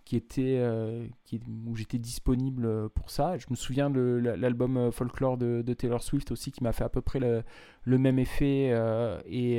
qui 0.05 0.15
était 0.15 0.57
euh, 0.59 1.05
qui, 1.25 1.41
où 1.67 1.75
j'étais 1.75 1.97
disponible 1.97 2.89
pour 2.91 3.09
ça. 3.09 3.37
Je 3.37 3.47
me 3.49 3.55
souviens 3.55 3.89
de 3.89 3.99
la- 4.23 4.37
l'album 4.37 4.91
Folklore 4.91 5.37
de, 5.37 5.61
de 5.61 5.73
Taylor 5.73 6.01
Swift 6.03 6.31
aussi 6.31 6.51
qui 6.51 6.63
m'a 6.63 6.71
fait 6.71 6.83
à 6.85 6.89
peu 6.89 7.01
près 7.01 7.19
le, 7.19 7.43
le 7.83 7.97
même 7.97 8.17
effet 8.19 8.71
et, 9.25 9.57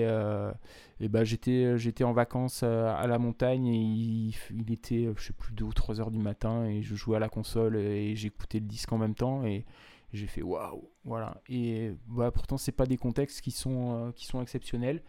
et 1.01 1.09
ben 1.09 1.25
j'étais 1.25 1.77
j'étais 1.77 2.05
en 2.05 2.13
vacances 2.13 2.63
à 2.63 3.07
la 3.07 3.19
montagne 3.19 3.67
et 3.67 3.77
il, 3.77 4.35
il 4.55 4.73
était 4.73 5.11
je 5.17 5.23
sais 5.27 5.33
plus 5.35 5.53
2 5.53 5.65
ou 5.65 5.73
3 5.75 6.01
heures 6.01 6.11
du 6.13 6.21
matin 6.21 6.65
et 6.65 6.81
je 6.83 6.95
jouais 6.95 7.17
à 7.17 7.21
la 7.21 7.29
console 7.29 7.77
et 7.77 8.15
j'écoutais 8.17 8.61
le 8.61 8.67
disque 8.67 8.93
en 8.93 8.99
même 8.99 9.15
temps 9.15 9.45
et 9.45 9.65
j'ai 10.13 10.27
fait 10.27 10.43
waouh 10.43 10.89
voilà 11.05 11.41
et 11.49 11.93
bah, 12.07 12.31
pourtant 12.31 12.57
c'est 12.57 12.73
pas 12.73 12.87
des 12.87 12.97
contextes 12.97 13.41
qui 13.41 13.51
sont 13.51 14.09
euh, 14.09 14.13
qui 14.13 14.27
sont 14.27 14.41
exceptionnels 14.43 15.03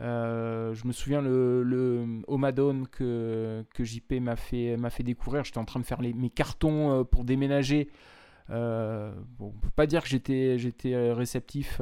Euh, 0.00 0.74
je 0.74 0.86
me 0.88 0.92
souviens 0.92 1.20
le, 1.22 1.62
le 1.62 2.22
Omadone 2.26 2.88
que, 2.88 3.64
que 3.74 3.84
JP 3.84 4.14
m'a 4.20 4.36
fait, 4.36 4.76
m'a 4.76 4.90
fait 4.90 5.04
découvrir. 5.04 5.44
J'étais 5.44 5.58
en 5.58 5.64
train 5.64 5.80
de 5.80 5.84
faire 5.86 6.00
les, 6.02 6.12
mes 6.12 6.30
cartons 6.30 7.00
euh, 7.00 7.04
pour 7.04 7.24
déménager. 7.24 7.88
Euh, 8.50 9.14
bon, 9.38 9.52
on 9.54 9.58
peut 9.60 9.70
pas 9.70 9.86
dire 9.86 10.02
que 10.02 10.08
j'étais, 10.08 10.58
j'étais 10.58 11.12
réceptif 11.12 11.80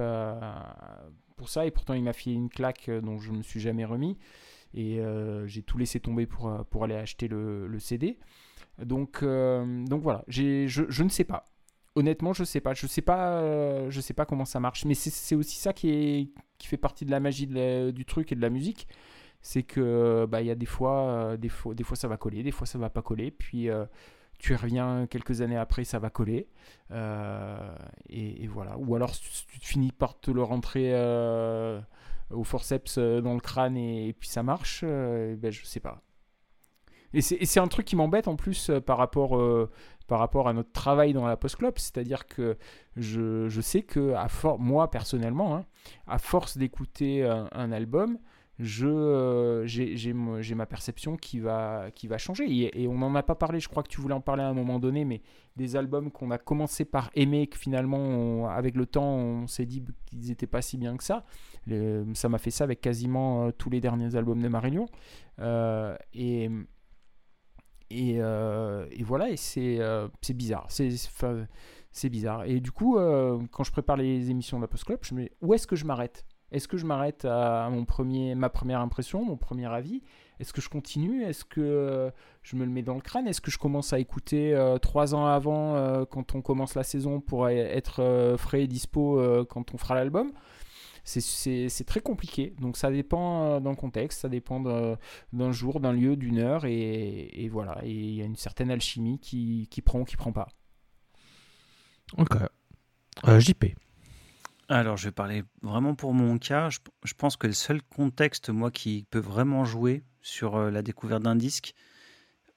pour 1.37 1.49
ça, 1.49 1.67
et 1.67 1.71
pourtant 1.71 1.95
il 1.95 2.05
m'a 2.05 2.13
fait 2.13 2.33
une 2.33 2.51
claque 2.51 2.91
dont 2.91 3.19
je 3.19 3.33
me 3.33 3.43
suis 3.43 3.61
jamais 3.61 3.85
remis. 3.85 4.19
Et 4.75 5.01
j'ai 5.47 5.63
tout 5.63 5.79
laissé 5.79 6.01
tomber 6.01 6.27
pour, 6.27 6.65
pour 6.71 6.85
aller 6.85 6.95
acheter 6.95 7.29
le, 7.29 7.67
le 7.67 7.79
CD. 7.79 8.19
Donc, 8.79 9.23
donc 9.25 10.03
voilà, 10.03 10.25
je, 10.29 10.67
je 10.67 11.03
ne 11.03 11.09
sais 11.09 11.25
pas. 11.25 11.45
Honnêtement, 11.95 12.33
je 12.33 12.45
sais 12.45 12.61
pas. 12.61 12.75
Je 12.75 12.87
sais 12.87 13.03
pas, 13.03 13.39
euh, 13.41 13.91
je 13.91 14.01
sais 14.01 14.15
pas 14.15 14.25
comment 14.25 14.45
ça 14.45 14.61
marche. 14.61 14.85
Mais 14.85 14.95
c'est, 14.95 15.35
aussi 15.35 15.57
ça 15.57 15.73
qui, 15.73 16.33
fait 16.63 16.77
partie 16.77 17.05
de 17.05 17.11
la 17.11 17.21
magie 17.21 17.47
du 17.47 18.05
truc 18.05 18.33
et 18.33 18.35
de 18.35 18.41
la 18.41 18.51
musique. 18.51 18.89
C'est 19.43 19.65
que 19.65 20.25
bah 20.27 20.41
il 20.41 20.47
y 20.47 20.51
a 20.51 20.55
des 20.55 20.67
fois, 20.67 21.01
euh, 21.09 21.37
des 21.37 21.49
fois, 21.49 21.75
des 21.75 21.83
fois 21.83 21.97
ça 21.97 22.07
va 22.07 22.17
coller, 22.17 22.45
des 22.45 22.53
fois 22.53 22.67
ça 22.67 22.79
va 22.79 22.91
pas 22.91 23.03
coller. 23.03 23.33
Puis 23.33 23.69
euh, 23.69 23.85
tu 24.43 24.57
reviens 24.57 25.07
quelques 25.07 25.41
années 25.41 25.57
après, 25.57 25.85
ça 25.85 26.01
va 26.01 26.11
coller. 26.11 26.49
Euh, 26.91 27.77
et, 28.09 28.47
voilà. 28.49 28.77
Ou 28.79 28.95
alors 28.97 29.13
tu, 29.13 29.31
finis 29.61 29.93
par 29.93 30.19
te 30.19 30.31
le 30.33 30.43
rentrer 30.43 30.91
euh, 30.95 31.81
au 32.31 32.43
forceps 32.45 32.99
euh, 32.99 33.21
dans 33.21 33.35
le 33.35 33.41
crâne 33.41 33.77
et, 33.77 34.13
puis 34.19 34.29
ça 34.29 34.43
marche. 34.43 34.83
euh, 34.85 35.37
ben 35.37 35.53
je 35.53 35.65
sais 35.65 35.81
pas. 35.81 36.03
Et 37.15 37.21
c'est 37.21 37.61
un 37.61 37.69
truc 37.69 37.87
qui 37.87 37.97
m'embête 37.97 38.29
en 38.29 38.37
plus 38.37 38.71
euh, 38.71 38.81
par 38.81 38.99
rapport, 38.99 39.37
euh, 39.37 39.71
par 40.07 40.19
rapport 40.19 40.49
à 40.49 40.53
notre 40.53 40.73
travail 40.73 41.13
dans 41.13 41.27
la 41.27 41.37
post-club. 41.37 41.75
C'est-à-dire 41.77 42.27
que 42.27 42.57
je, 42.97 43.49
je 43.49 43.61
sais 43.61 43.83
que, 43.83 44.15
à 44.15 44.29
moi 44.59 44.91
personnellement, 44.91 45.57
hein, 45.57 45.65
à 46.07 46.19
force 46.19 46.57
d'écouter 46.57 47.25
un, 47.25 47.73
album, 47.73 48.19
je, 48.59 48.87
euh, 48.87 49.67
j'ai, 49.67 50.13
ma 50.55 50.67
perception 50.67 51.17
qui 51.17 51.41
va, 51.41 51.91
qui 51.95 52.07
va 52.07 52.19
changer. 52.19 52.71
Et, 52.81 52.87
on 52.87 52.99
n'en 52.99 53.15
a 53.15 53.23
pas 53.23 53.35
parlé, 53.35 53.61
je 53.61 53.69
crois 53.69 53.83
que 53.83 53.89
tu 53.89 54.01
voulais 54.01 54.15
en 54.15 54.21
parler 54.21 54.43
à 54.43 54.49
un 54.49 54.55
moment 54.55 54.79
donné, 54.79 55.05
mais 55.05 55.23
des 55.57 55.77
albums 55.77 56.11
qu'on 56.11 56.31
a 56.31 56.39
commencé 56.39 56.85
par 56.85 57.11
aimer, 57.15 57.47
que 57.47 57.59
finalement, 57.59 58.49
avec 58.49 58.77
le 58.77 58.87
temps, 58.87 59.17
on 59.17 59.47
s'est 59.47 59.67
dit 59.67 59.85
qu'ils 60.07 60.29
n'étaient 60.29 60.47
pas 60.47 60.63
si 60.63 60.77
bien 60.77 60.97
que 60.97 61.05
ça. 61.05 61.25
Ça 62.15 62.29
m'a 62.29 62.39
fait 62.39 62.51
ça 62.51 62.65
avec 62.65 62.81
quasiment 62.81 63.47
euh, 63.47 63.51
tous 63.51 63.71
les 63.71 63.81
derniers 63.81 64.17
albums 64.17 64.41
de 64.41 64.49
Marillion. 64.49 64.87
Et, 66.15 66.51
et, 67.93 68.17
euh, 68.19 68.87
et 68.91 69.03
voilà, 69.03 69.27
euh, 69.27 70.09
c'est 70.21 70.35
bizarre. 70.35 70.67
C'est 70.71 72.09
bizarre. 72.09 72.45
Et 72.45 72.61
du 72.61 72.73
coup, 72.73 72.97
euh, 72.97 73.39
quand 73.51 73.65
je 73.65 73.73
prépare 73.73 73.97
les 73.97 74.31
émissions 74.31 74.57
de 74.57 74.63
la 74.63 74.69
Post 74.69 74.85
Club, 74.85 75.01
je 75.03 75.15
me 75.15 75.25
dis 75.25 75.31
où 75.43 75.53
est-ce 75.55 75.67
que 75.67 75.77
je 75.77 75.85
m'arrête? 75.85 76.25
Est-ce 76.51 76.69
que 76.69 76.77
je 76.77 76.85
m'arrête 76.85 77.25
à 77.25 77.69
mon 77.71 77.85
premier, 77.85 78.35
ma 78.35 78.51
première 78.51 78.81
impression, 78.81 79.25
mon 79.25 79.37
premier 79.37 79.67
avis? 79.67 80.03
Est-ce 80.39 80.53
que 80.53 80.61
je 80.61 80.69
continue? 80.69 81.23
Est-ce 81.23 81.45
que 81.45 82.11
je 82.43 82.57
me 82.57 82.65
le 82.65 82.71
mets 82.71 82.83
dans 82.83 82.95
le 82.95 83.01
crâne? 83.01 83.27
Est-ce 83.27 83.41
que 83.41 83.51
je 83.51 83.59
commence 83.59 83.93
à 83.93 83.99
écouter 83.99 84.55
trois 84.83 85.15
ans 85.15 85.25
avant, 85.25 86.05
quand 86.07 86.35
on 86.35 86.43
commence 86.43 86.75
la 86.75 86.83
saison, 86.83 87.21
pour 87.21 87.49
être 87.49 88.35
frais 88.37 88.65
et 88.65 88.67
dispo 88.67 89.19
quand 89.49 89.73
on 89.73 89.79
fera 89.79 89.95
l'album? 89.95 90.33
C'est- 91.05 91.85
très 91.85 92.01
compliqué. 92.01 92.55
Donc 92.61 92.77
ça 92.77 92.91
dépend 92.91 93.45
euh, 93.45 93.61
d'un 93.61 93.75
contexte, 93.75 94.21
ça 94.21 94.29
dépend 94.29 94.61
d'un 95.33 95.53
jour, 95.53 95.81
d'un 95.81 95.93
lieu, 95.93 96.17
d'une 96.17 96.39
heure, 96.39 96.65
et, 96.65 97.31
et 97.45 97.49
voilà. 97.49 97.79
Et 97.85 97.91
il 97.93 98.15
y 98.15 98.23
a 98.23 98.25
une 98.25 98.37
certaine 98.37 98.71
alchimie 98.71 99.19
qui, 99.19 99.69
qui 99.71 99.83
prend 99.83 100.01
ou 100.01 100.05
qui 100.05 100.17
prend 100.17 100.33
pas. 100.33 100.49
Ok. 102.19 102.37
Euh, 103.27 103.41
JP. 103.41 103.65
Alors, 104.69 104.97
je 104.97 105.05
vais 105.09 105.13
parler 105.13 105.45
vraiment 105.63 105.95
pour 105.95 106.15
mon 106.15 106.39
cas. 106.39 106.71
Je, 106.71 106.79
je 107.05 107.15
pense 107.15 107.37
que 107.37 107.47
le 107.47 107.53
seul 107.53 107.83
contexte, 107.83 108.49
moi, 108.51 108.71
qui 108.71 109.07
peut 109.11 109.19
vraiment 109.19 109.65
jouer 109.65 110.03
sur 110.23 110.57
euh, 110.57 110.71
la 110.71 110.83
découverte 110.83 111.23
d'un 111.23 111.37
disque, 111.37 111.75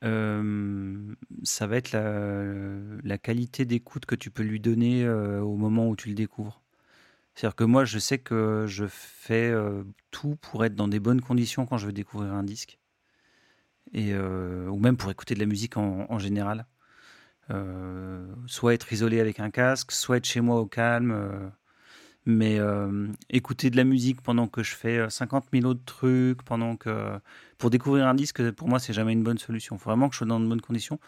euh, 0.04 1.16
ça 1.44 1.68
va 1.68 1.78
être 1.78 1.92
la, 1.92 2.44
la 3.04 3.18
qualité 3.18 3.66
d'écoute 3.66 4.06
que 4.06 4.16
tu 4.16 4.30
peux 4.32 4.44
lui 4.44 4.60
donner 4.60 5.04
euh, 5.04 5.42
au 5.42 5.56
moment 5.58 5.90
où 5.90 5.96
tu 5.96 6.10
le 6.10 6.16
découvres. 6.16 6.62
C'est-à-dire 7.36 7.56
que 7.56 7.66
moi, 7.66 7.84
je 7.84 8.00
sais 8.00 8.18
que 8.18 8.66
je 8.68 8.86
fais 8.88 9.52
euh, 9.52 9.84
tout 10.12 10.38
pour 10.38 10.64
être 10.64 10.76
dans 10.76 10.88
des 10.88 11.02
bonnes 11.02 11.22
conditions 11.22 11.66
quand 11.66 11.78
je 11.78 11.86
veux 11.86 11.92
découvrir 11.94 12.34
un 12.34 12.44
disque. 12.44 12.80
Et, 13.94 14.14
euh, 14.14 14.68
ou 14.70 14.80
même 14.80 14.98
pour 14.98 15.12
écouter 15.12 15.36
de 15.36 15.40
la 15.42 15.46
musique 15.46 15.78
en, 15.78 16.18
général. 16.18 16.66
Euh, 17.52 18.26
soit 18.48 18.74
être 18.74 18.92
isolé 18.92 19.20
avec 19.20 19.40
un 19.40 19.52
casque, 19.52 19.92
soit 19.92 20.18
être 20.18 20.26
chez 20.26 20.42
moi 20.42 20.60
au 20.60 20.66
calme. 20.66 21.52
mais 22.26 22.60
écouter 23.30 23.70
de 23.70 23.78
la 23.78 23.84
musique 23.84 24.22
pendant 24.22 24.48
que 24.48 24.64
je 24.64 24.76
fais 24.76 24.98
euh, 24.98 25.10
50 25.10 25.46
000 25.54 25.66
autres 25.66 25.86
trucs, 25.86 26.42
pendant 26.44 26.76
que 26.76 27.20
pour 27.58 27.70
découvrir 27.70 28.08
un 28.08 28.16
disque, 28.16 28.52
pour 28.52 28.68
moi, 28.68 28.80
c'est 28.80 28.94
jamais 28.94 29.14
une 29.14 29.24
bonne 29.24 29.38
solution. 29.38 29.76
Il 29.76 29.80
faut 29.80 29.90
vraiment 29.90 30.10
que 30.10 30.16
je 30.16 30.20
sois 30.20 30.28
dans 30.28 30.40
de 30.40 30.48
bonnes 30.48 30.62
conditions. 30.62 31.00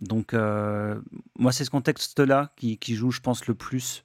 Donc, 0.00 0.32
moi, 0.32 1.52
c'est 1.52 1.64
ce 1.64 1.70
contexte-là 1.70 2.52
qui 2.56 2.94
joue, 2.96 3.10
je 3.10 3.20
pense, 3.20 3.46
le 3.46 3.54
plus, 3.54 4.04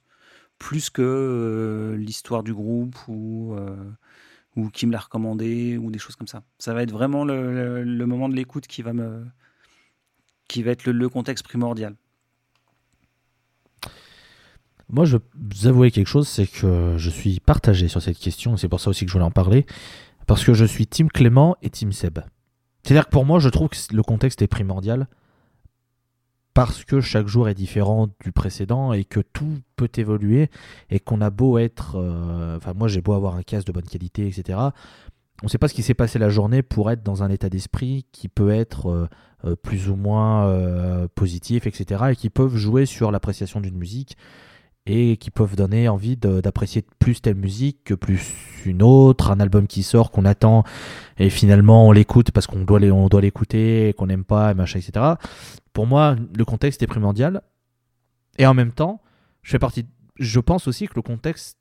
plus 0.58 0.90
que 0.90 1.02
euh, 1.02 1.96
l'histoire 1.96 2.42
du 2.42 2.54
groupe 2.54 2.96
ou, 3.08 3.54
euh, 3.54 3.76
ou 4.56 4.70
qui 4.70 4.86
me 4.86 4.92
l'a 4.92 4.98
recommandé 4.98 5.76
ou 5.76 5.90
des 5.90 5.98
choses 5.98 6.16
comme 6.16 6.26
ça. 6.26 6.42
Ça 6.58 6.74
va 6.74 6.82
être 6.82 6.92
vraiment 6.92 7.24
le, 7.24 7.84
moment 8.06 8.28
de 8.28 8.34
l'écoute 8.34 8.66
qui 8.66 8.82
va 8.82 8.92
me 8.92 9.24
qui 10.48 10.62
va 10.62 10.70
être 10.70 10.86
le, 10.86 11.08
contexte 11.08 11.44
primordial. 11.44 11.96
Moi, 14.88 15.04
je 15.04 15.16
vais 15.16 15.22
vous 15.34 15.66
avouer 15.66 15.90
quelque 15.90 16.06
chose, 16.06 16.28
c'est 16.28 16.46
que 16.46 16.94
je 16.96 17.10
suis 17.10 17.40
partagé 17.40 17.88
sur 17.88 18.00
cette 18.00 18.18
question, 18.18 18.56
c'est 18.56 18.68
pour 18.68 18.78
ça 18.78 18.90
aussi 18.90 19.04
que 19.04 19.08
je 19.10 19.14
voulais 19.14 19.24
en 19.24 19.32
parler, 19.32 19.66
parce 20.28 20.44
que 20.44 20.54
je 20.54 20.64
suis 20.64 20.86
Team 20.86 21.08
Clément 21.10 21.56
et 21.62 21.70
Team 21.70 21.90
Seb. 21.90 22.20
C'est-à-dire 22.84 23.06
que 23.06 23.10
pour 23.10 23.24
moi, 23.24 23.40
je 23.40 23.48
trouve 23.48 23.68
que 23.68 23.76
le 23.92 24.02
contexte 24.04 24.40
est 24.42 24.46
primordial, 24.46 25.08
parce 26.56 26.84
que 26.86 27.02
chaque 27.02 27.26
jour 27.26 27.50
est 27.50 27.54
différent 27.54 28.08
du 28.24 28.32
précédent, 28.32 28.94
et 28.94 29.04
que 29.04 29.20
tout 29.20 29.58
peut 29.76 29.90
évoluer, 29.98 30.48
et 30.88 31.00
qu'on 31.00 31.20
a 31.20 31.28
beau 31.28 31.58
être... 31.58 31.96
euh, 31.96 32.56
Enfin, 32.56 32.72
moi, 32.72 32.88
j'ai 32.88 33.02
beau 33.02 33.12
avoir 33.12 33.36
un 33.36 33.42
casque 33.42 33.66
de 33.66 33.72
bonne 33.72 33.84
qualité, 33.84 34.26
etc. 34.26 34.58
On 35.42 35.44
ne 35.44 35.48
sait 35.50 35.58
pas 35.58 35.68
ce 35.68 35.74
qui 35.74 35.82
s'est 35.82 35.92
passé 35.92 36.18
la 36.18 36.30
journée 36.30 36.62
pour 36.62 36.90
être 36.90 37.02
dans 37.02 37.22
un 37.22 37.28
état 37.28 37.50
d'esprit 37.50 38.06
qui 38.10 38.28
peut 38.28 38.48
être 38.50 38.88
euh, 38.88 39.06
euh, 39.44 39.54
plus 39.54 39.90
ou 39.90 39.96
moins 39.96 40.50
positif, 41.14 41.66
etc., 41.66 42.04
et 42.12 42.16
qui 42.16 42.30
peuvent 42.30 42.56
jouer 42.56 42.86
sur 42.86 43.10
l'appréciation 43.10 43.60
d'une 43.60 43.76
musique 43.76 44.16
et 44.86 45.16
qui 45.16 45.30
peuvent 45.30 45.56
donner 45.56 45.88
envie 45.88 46.16
d'apprécier 46.16 46.84
plus 46.98 47.20
telle 47.20 47.34
musique 47.34 47.84
que 47.84 47.94
plus 47.94 48.62
une 48.64 48.82
autre, 48.82 49.30
un 49.30 49.40
album 49.40 49.66
qui 49.66 49.82
sort 49.82 50.10
qu'on 50.10 50.24
attend 50.24 50.64
et 51.18 51.28
finalement 51.30 51.88
on 51.88 51.92
l'écoute 51.92 52.30
parce 52.30 52.46
qu'on 52.46 52.64
doit 52.64 52.80
on 52.80 53.08
doit 53.08 53.20
l'écouter 53.20 53.94
qu'on 53.98 54.06
n'aime 54.06 54.24
pas 54.24 54.52
et 54.52 54.54
machin 54.54 54.78
etc. 54.78 55.14
Pour 55.72 55.86
moi, 55.86 56.16
le 56.36 56.44
contexte 56.44 56.82
est 56.82 56.86
primordial 56.86 57.42
et 58.38 58.46
en 58.46 58.54
même 58.54 58.72
temps, 58.72 59.02
je 59.42 59.50
fais 59.50 59.58
partie. 59.58 59.86
Je 60.18 60.40
pense 60.40 60.68
aussi 60.68 60.86
que 60.88 60.94
le 60.94 61.02
contexte 61.02 61.58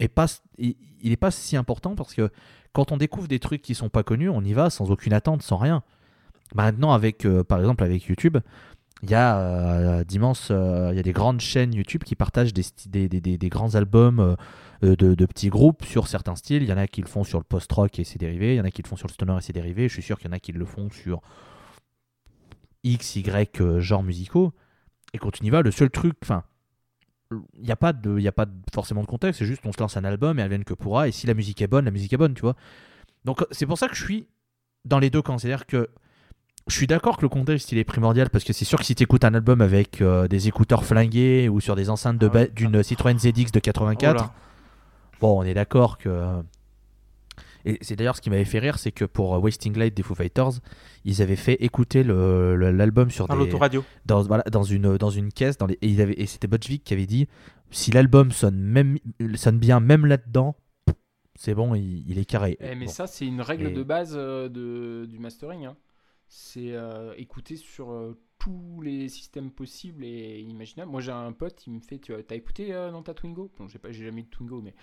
est 0.00 0.08
pas, 0.08 0.26
il, 0.58 0.76
il 1.00 1.12
est 1.12 1.16
pas 1.16 1.30
si 1.30 1.56
important 1.56 1.94
parce 1.94 2.14
que 2.14 2.30
quand 2.72 2.92
on 2.92 2.96
découvre 2.96 3.28
des 3.28 3.38
trucs 3.38 3.62
qui 3.62 3.74
sont 3.74 3.88
pas 3.88 4.02
connus, 4.02 4.28
on 4.28 4.42
y 4.42 4.52
va 4.52 4.70
sans 4.70 4.90
aucune 4.90 5.12
attente, 5.12 5.42
sans 5.42 5.56
rien. 5.56 5.82
Maintenant, 6.54 6.92
avec 6.92 7.24
euh, 7.24 7.44
par 7.44 7.58
exemple 7.58 7.84
avec 7.84 8.04
YouTube, 8.04 8.38
il 9.02 9.10
y 9.10 9.14
a 9.14 9.38
euh, 9.38 10.04
d'immenses, 10.04 10.48
euh, 10.50 10.88
il 10.92 10.96
y 10.96 11.00
a 11.00 11.02
des 11.02 11.12
grandes 11.12 11.40
chaînes 11.40 11.72
YouTube 11.74 12.02
qui 12.04 12.16
partagent 12.16 12.52
des, 12.52 12.64
des, 12.86 13.08
des- 13.08 13.38
des- 13.38 13.48
grands 13.48 13.74
albums 13.76 14.36
euh, 14.82 14.96
de, 14.96 15.14
de 15.14 15.26
petits 15.26 15.48
groupes 15.50 15.84
sur 15.84 16.08
certains 16.08 16.34
styles. 16.36 16.62
Il 16.62 16.68
y 16.68 16.72
en 16.72 16.78
a 16.78 16.86
qui 16.88 17.00
le 17.00 17.06
font 17.06 17.22
sur 17.24 17.38
le 17.38 17.44
post-rock 17.44 17.98
et 17.98 18.04
ses 18.04 18.18
dérivés, 18.18 18.54
il 18.54 18.56
y 18.56 18.60
en 18.60 18.64
a 18.64 18.70
qui 18.70 18.82
le 18.82 18.88
font 18.88 18.96
sur 18.96 19.06
le 19.08 19.12
stoner 19.12 19.36
et 19.38 19.40
ses 19.40 19.52
dérivés. 19.52 19.88
Je 19.88 19.92
suis 19.94 20.02
sûr 20.02 20.18
qu'il 20.18 20.28
y 20.28 20.30
en 20.30 20.36
a 20.36 20.40
qui 20.40 20.52
le 20.52 20.64
font 20.64 20.90
sur 20.90 21.20
X, 22.84 23.16
Y 23.16 23.78
genres 23.80 24.02
musicaux. 24.02 24.52
Et 25.14 25.18
quand 25.18 25.30
on 25.40 25.44
y 25.44 25.50
va, 25.50 25.62
le 25.62 25.70
seul 25.70 25.90
truc, 25.90 26.16
enfin, 26.22 26.44
il 27.54 27.62
n'y 27.62 27.70
a 27.70 27.76
pas 27.76 27.92
de, 27.92 28.18
il 28.18 28.22
y 28.22 28.28
a 28.28 28.32
pas 28.32 28.46
de- 28.46 28.52
forcément 28.72 29.02
de 29.02 29.06
contexte. 29.06 29.38
C'est 29.40 29.46
juste 29.46 29.64
on 29.66 29.72
se 29.72 29.78
lance 29.80 29.96
un 29.96 30.04
album 30.04 30.38
et 30.38 30.42
elle 30.42 30.48
vienne 30.48 30.64
que 30.64 30.74
pourra. 30.74 31.08
Et 31.08 31.12
si 31.12 31.26
la 31.26 31.34
musique 31.34 31.60
est 31.62 31.66
bonne, 31.66 31.84
la 31.84 31.90
musique 31.90 32.12
est 32.12 32.16
bonne, 32.16 32.34
tu 32.34 32.42
vois. 32.42 32.56
Donc 33.24 33.44
c'est 33.50 33.66
pour 33.66 33.78
ça 33.78 33.88
que 33.88 33.94
je 33.94 34.02
suis 34.04 34.26
dans 34.84 34.98
les 34.98 35.10
deux 35.10 35.22
camps. 35.22 35.38
C'est-à-dire 35.38 35.66
que 35.66 35.88
je 36.68 36.74
suis 36.74 36.86
d'accord 36.86 37.16
que 37.16 37.22
le 37.22 37.28
contexte 37.28 37.72
il 37.72 37.78
est 37.78 37.84
primordial 37.84 38.30
parce 38.30 38.44
que 38.44 38.52
c'est 38.52 38.64
sûr 38.64 38.78
que 38.78 38.84
si 38.84 38.94
tu 38.94 39.02
écoutes 39.02 39.24
un 39.24 39.34
album 39.34 39.60
avec 39.60 40.00
euh, 40.02 40.28
des 40.28 40.48
écouteurs 40.48 40.84
flingués 40.84 41.48
ou 41.48 41.60
sur 41.60 41.74
des 41.76 41.90
enceintes 41.90 42.18
de 42.18 42.28
Ah 42.32 42.36
ouais. 42.36 42.50
d'une 42.54 42.82
Citroën 42.82 43.18
ZX 43.18 43.50
de 43.52 43.58
84, 43.60 44.14
Oh 44.14 44.18
là. 44.22 44.32
bon, 45.20 45.40
on 45.40 45.42
est 45.44 45.54
d'accord 45.54 45.98
que. 45.98 46.42
Et 47.64 47.76
c'est 47.82 47.96
d'ailleurs 47.96 48.16
ce 48.16 48.20
qui 48.20 48.30
m'avait 48.30 48.44
fait 48.44 48.60
rire, 48.60 48.78
c'est 48.78 48.92
que 48.92 49.04
pour 49.04 49.34
euh, 49.34 49.38
Wasting 49.38 49.76
Light 49.76 49.92
des 49.94 50.02
Foo 50.02 50.14
Fighters, 50.14 50.52
ils 51.04 51.20
avaient 51.22 51.36
fait 51.36 51.54
écouter 51.62 52.04
l'album 52.04 53.10
sur 53.10 53.26
Dans 53.26 53.34
des, 53.36 53.44
l'autoradio. 53.44 53.84
dans, 54.06 54.22
voilà, 54.22 54.44
dans, 54.50 54.62
une, 54.62 54.96
dans 54.96 55.10
une 55.10 55.32
caisse. 55.32 55.58
Dans 55.58 55.66
les, 55.66 55.76
et 55.82 56.26
c'était 56.26 56.46
Butchvik 56.46 56.84
qui 56.84 56.94
avait 56.94 57.06
dit 57.06 57.26
si 57.70 57.90
l'album 57.90 58.30
sonne, 58.30 58.56
même, 58.58 58.96
sonne 59.34 59.58
bien, 59.58 59.80
même 59.80 60.06
là-dedans, 60.06 60.56
c'est 61.34 61.54
bon, 61.54 61.74
il, 61.74 62.08
il 62.08 62.18
est 62.18 62.24
carré. 62.24 62.56
Eh, 62.60 62.74
mais 62.74 62.86
Bon. 62.86 62.90
ça, 62.90 63.06
c'est 63.06 63.26
une 63.26 63.40
règle 63.42 63.66
Et- 63.68 63.72
de 63.72 63.82
base 63.82 64.14
euh, 64.16 64.48
de, 64.48 65.06
du 65.06 65.18
mastering. 65.18 65.66
hein. 65.66 65.76
C'est 66.28 66.72
euh, 66.72 67.14
écouter 67.16 67.56
sur 67.56 67.90
euh, 67.90 68.18
tous 68.38 68.80
les 68.82 69.08
systèmes 69.08 69.50
possibles 69.50 70.04
et 70.04 70.40
imaginables. 70.40 70.90
Moi, 70.90 71.00
j'ai 71.00 71.10
un 71.12 71.32
pote, 71.32 71.66
il 71.66 71.72
me 71.72 71.80
fait 71.80 71.98
Tu 71.98 72.12
as 72.14 72.34
écouté 72.34 72.72
euh, 72.74 72.90
dans 72.92 73.02
ta 73.02 73.14
Twingo? 73.14 73.50
Bon, 73.58 73.66
j'ai 73.66 73.78
pas- 73.78 73.90
j'ai 73.92 74.04
jamais 74.04 74.20
eu 74.20 74.24
de 74.24 74.28
Twingo, 74.28 74.60
mais 74.60 74.74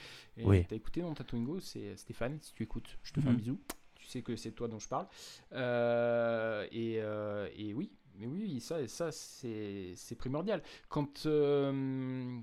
Oui. 0.44 0.66
t'as 0.68 0.76
écouté 0.76 1.02
dans 1.02 1.14
ta 1.14 1.24
Twingo? 1.24 1.60
C'est 1.60 1.96
Stéphane, 1.98 2.40
si 2.42 2.54
tu 2.54 2.64
écoutes, 2.64 2.98
je 3.04 3.14
te 3.14 3.22
fais 3.22 3.30
un 3.30 3.34
Mhm. 3.34 3.38
bisou. 3.38 3.60
Tu 3.96 4.08
sais 4.08 4.22
que 4.22 4.36
c'est 4.36 4.52
toi 4.52 4.68
dont 4.68 4.80
je 4.80 4.88
parle. 4.90 5.08
Euh, 5.54 6.66
et, 6.72 6.98
euh, 7.00 7.48
et 7.56 7.74
oui. 7.74 7.92
Mais 8.18 8.28
oui, 8.28 8.62
ça, 8.62 8.88
ça 8.88 9.12
c'est 9.12 10.16
primordial. 10.18 10.62
Quand. 10.90 11.26
euh, 11.26 12.40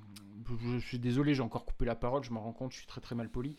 je, 0.67 0.79
suis 0.79 0.99
désolé, 0.99 1.35
j'ai 1.35 1.43
encore 1.43 1.65
coupé 1.65 1.87
la 1.87 1.95
parole, 1.95 2.23
je 2.25 2.31
m'en 2.31 2.41
rends 2.43 2.53
compte, 2.53 2.73
je 2.73 2.79
suis 2.79 2.87
très 2.87 3.01
très 3.01 3.15
mal 3.15 3.31
poli. 3.31 3.57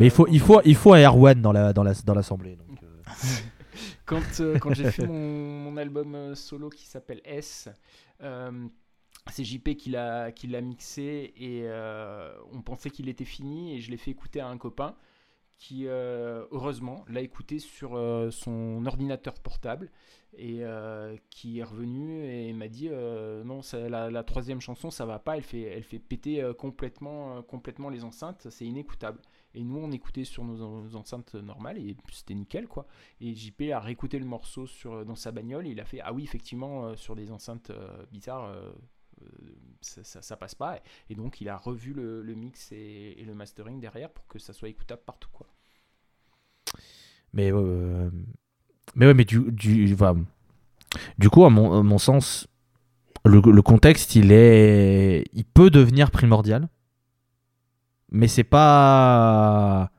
Mais 0.00 0.06
il 0.06 0.10
Euh, 0.10 0.14
faut, 0.14 0.26
il 0.28 0.40
faut, 0.40 0.60
il 0.64 0.74
faut 0.74 0.92
un 0.92 1.00
Erwan 1.06 1.40
dans 1.40 1.52
la, 1.52 1.72
dans 1.72 1.84
la, 1.84 1.94
dans 1.94 2.14
l'assemblée. 2.14 2.56
donc, 2.56 2.82
euh. 2.82 3.02
quand, 4.06 4.40
euh, 4.40 4.58
quand 4.58 4.74
j'ai 4.74 4.90
fait 4.90 5.06
mon, 5.06 5.76
album 5.76 6.14
euh, 6.14 6.34
solo 6.34 6.68
qui 6.68 6.86
s'appelle 6.86 7.20
S, 7.24 7.68
euh, 8.22 8.66
c'est 9.30 9.44
JP 9.44 9.76
qui 9.76 9.90
l'a 9.90 10.32
mixé 10.60 11.32
et 11.36 11.68
on 12.52 12.60
pensait 12.62 12.90
qu'il 12.90 13.08
était 13.08 13.24
fini 13.24 13.74
et 13.76 13.80
je 13.80 13.90
l'ai 13.90 13.96
fait 13.96 14.10
écouter 14.10 14.40
à 14.40 14.48
un 14.48 14.58
copain 14.58 14.96
qui 15.58 15.86
heureusement 15.86 17.04
l'a 17.06 17.20
écouté 17.20 17.60
sur 17.60 17.90
son 18.32 18.84
ordinateur 18.84 19.34
portable 19.34 19.92
et 20.36 20.64
qui 21.30 21.60
est 21.60 21.62
revenu 21.62 22.24
et 22.24 22.52
m'a 22.52 22.66
dit 22.66 22.88
non 22.88 23.60
la, 23.72 24.10
la 24.10 24.24
troisième 24.24 24.60
chanson 24.60 24.90
ça 24.90 25.06
va 25.06 25.20
pas 25.20 25.36
elle 25.36 25.44
fait 25.44 25.62
elle 25.62 25.84
fait 25.84 26.00
péter 26.00 26.44
complètement 26.58 27.42
complètement 27.42 27.90
les 27.90 28.02
enceintes 28.02 28.48
c'est 28.50 28.66
inécoutable 28.66 29.20
et 29.54 29.62
nous 29.62 29.76
on 29.78 29.90
écoutait 29.90 30.24
sur 30.24 30.44
nos, 30.44 30.62
en- 30.62 30.94
enceintes 30.94 31.34
normales 31.34 31.78
et 31.78 31.96
c'était 32.10 32.34
nickel 32.34 32.66
quoi 32.66 32.86
et 33.20 33.34
JP 33.34 33.62
a 33.72 33.80
réécouté 33.80 34.18
le 34.18 34.24
morceau 34.24 34.66
sur, 34.66 35.04
dans 35.04 35.14
sa 35.14 35.32
bagnole 35.32 35.66
et 35.66 35.70
il 35.70 35.80
a 35.80 35.84
fait 35.84 36.00
Ah 36.02 36.12
oui, 36.12 36.24
effectivement, 36.24 36.86
euh, 36.86 36.96
sur 36.96 37.14
des 37.16 37.30
enceintes 37.30 37.70
euh, 37.70 38.04
bizarres, 38.10 38.46
euh, 38.46 38.72
ça, 39.80 40.36
passe 40.36 40.54
pas. 40.54 40.80
Et 41.08 41.14
donc 41.14 41.40
il 41.40 41.48
a 41.48 41.56
revu 41.56 41.92
le, 41.92 42.34
mix 42.34 42.72
et, 42.72 43.22
le 43.24 43.34
mastering 43.34 43.80
derrière 43.80 44.10
pour 44.10 44.26
que 44.26 44.38
ça 44.38 44.52
soit 44.52 44.68
écoutable 44.68 45.02
partout. 45.04 45.28
Quoi. 45.32 45.46
Mais, 47.32 47.50
mais 48.94 49.06
ouais, 49.06 49.14
mais 49.14 49.24
du, 49.24 49.40
du, 49.52 49.96
du 51.18 51.30
coup, 51.30 51.44
à 51.44 51.50
mon, 51.50 51.72
à 51.72 51.82
mon 51.82 51.98
sens, 51.98 52.48
le, 53.24 53.40
le 53.40 53.62
contexte, 53.62 54.16
il 54.16 54.32
est, 54.32 55.24
il 55.32 55.44
peut 55.44 55.70
devenir 55.70 56.10
primordial, 56.10 56.68
mais 58.12 58.28
c'est 58.28 58.44
pas, 58.44 59.90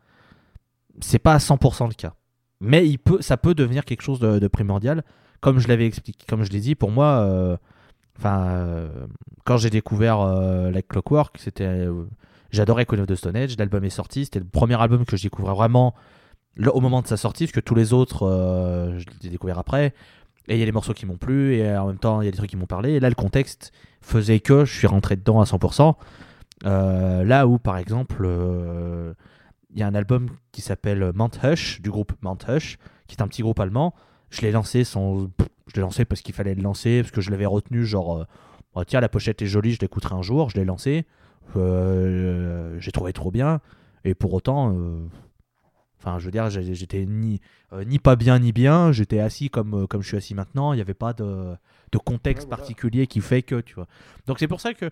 c'est 1.01 1.19
pas 1.19 1.33
à 1.33 1.39
100% 1.39 1.87
le 1.89 1.95
cas. 1.95 2.13
Mais 2.61 2.87
il 2.87 2.99
peut, 2.99 3.21
ça 3.21 3.35
peut 3.35 3.55
devenir 3.55 3.83
quelque 3.83 4.03
chose 4.03 4.19
de, 4.19 4.47
primordial, 4.47 5.03
comme 5.41 5.59
je 5.59 5.67
l'avais 5.67 5.85
expliqué, 5.85 6.25
comme 6.29 6.43
je 6.43 6.51
l'ai 6.51 6.61
dit. 6.61 6.75
Pour 6.75 6.91
moi, 6.91 7.07
euh, 7.07 7.57
enfin, 8.17 8.45
euh, 8.45 9.07
quand 9.43 9.57
j'ai 9.57 9.71
découvert 9.71 10.21
euh, 10.21 10.71
Like 10.71 10.87
Clockwork, 10.87 11.37
c'était, 11.39 11.65
euh, 11.65 12.05
J'adorais 12.51 12.85
Queen 12.85 13.01
of 13.01 13.07
the 13.07 13.15
Stone 13.15 13.35
Age. 13.35 13.57
L'album 13.57 13.83
est 13.83 13.89
sorti. 13.89 14.25
C'était 14.25 14.39
le 14.39 14.45
premier 14.45 14.79
album 14.79 15.05
que 15.05 15.17
je 15.17 15.23
découvrais 15.23 15.55
vraiment 15.55 15.95
au 16.67 16.81
moment 16.81 17.01
de 17.01 17.07
sa 17.07 17.17
sortie, 17.17 17.45
parce 17.45 17.53
que 17.53 17.59
tous 17.59 17.73
les 17.73 17.93
autres, 17.93 18.27
je 18.95 19.05
les 19.19 19.27
ai 19.27 19.29
découverts 19.31 19.57
après. 19.57 19.95
Et 20.47 20.53
il 20.53 20.59
y 20.59 20.61
a 20.61 20.65
les 20.65 20.71
morceaux 20.71 20.93
qui 20.93 21.07
m'ont 21.07 21.17
plu, 21.17 21.55
et 21.55 21.75
en 21.75 21.87
même 21.87 21.97
temps, 21.97 22.21
il 22.21 22.25
y 22.25 22.27
a 22.27 22.31
des 22.31 22.37
trucs 22.37 22.51
qui 22.51 22.57
m'ont 22.57 22.67
parlé. 22.67 22.91
Et 22.91 22.99
là, 22.99 23.09
le 23.09 23.15
contexte 23.15 23.71
faisait 24.01 24.39
que 24.39 24.65
je 24.65 24.77
suis 24.77 24.85
rentré 24.85 25.15
dedans 25.15 25.41
à 25.41 25.45
100%. 25.45 25.95
Euh, 26.65 27.23
là 27.23 27.47
où, 27.47 27.57
par 27.59 27.77
exemple, 27.77 28.23
euh, 28.25 29.13
il 29.71 29.79
y 29.79 29.83
a 29.83 29.87
un 29.87 29.95
album 29.95 30.29
qui 30.51 30.61
s'appelle 30.61 31.11
Mount 31.13 31.31
Hush, 31.43 31.81
du 31.81 31.89
groupe 31.89 32.13
Mount 32.21 32.37
Hush, 32.47 32.77
qui 33.07 33.15
est 33.15 33.21
un 33.21 33.27
petit 33.27 33.41
groupe 33.41 33.59
allemand. 33.59 33.93
Je 34.29 34.41
l'ai 34.41 34.51
lancé 34.51 34.83
sans. 34.83 35.27
Je 35.67 35.75
l'ai 35.75 35.81
lancé 35.81 36.05
parce 36.05 36.21
qu'il 36.21 36.33
fallait 36.35 36.55
le 36.55 36.61
lancer, 36.61 37.01
parce 37.01 37.11
que 37.11 37.21
je 37.21 37.31
l'avais 37.31 37.45
retenu, 37.45 37.85
genre, 37.85 38.17
euh, 38.17 38.23
Oh, 38.75 38.83
tiens, 38.83 39.01
la 39.01 39.09
pochette 39.09 39.39
est 39.43 39.45
jolie, 39.45 39.73
je 39.73 39.79
l'écouterai 39.79 40.15
un 40.15 40.23
jour. 40.23 40.49
Je 40.49 40.55
l'ai 40.57 40.65
lancé. 40.65 41.05
Euh, 41.55 42.75
J'ai 42.79 42.91
trouvé 42.91 43.13
trop 43.13 43.29
bien. 43.31 43.59
Et 44.03 44.15
pour 44.15 44.33
autant, 44.33 44.73
euh, 44.75 45.05
enfin, 45.99 46.17
je 46.19 46.25
veux 46.25 46.31
dire, 46.31 46.49
j'étais 46.49 47.05
ni, 47.05 47.39
euh, 47.71 47.83
ni 47.83 47.99
pas 47.99 48.15
bien, 48.15 48.39
ni 48.39 48.51
bien. 48.51 48.91
J'étais 48.91 49.19
assis 49.19 49.49
comme, 49.49 49.87
comme 49.87 50.01
je 50.01 50.07
suis 50.07 50.17
assis 50.17 50.33
maintenant. 50.33 50.73
Il 50.73 50.77
n'y 50.77 50.81
avait 50.81 50.93
pas 50.95 51.13
de, 51.13 51.53
de 51.91 51.97
contexte 51.99 52.45
Ouais, 52.45 52.49
voilà. 52.49 52.57
particulier 52.57 53.07
qui 53.07 53.21
fait 53.21 53.43
que, 53.43 53.61
tu 53.61 53.75
vois. 53.75 53.87
Donc 54.25 54.39
c'est 54.39 54.47
pour 54.47 54.59
ça 54.59 54.73
que 54.73 54.89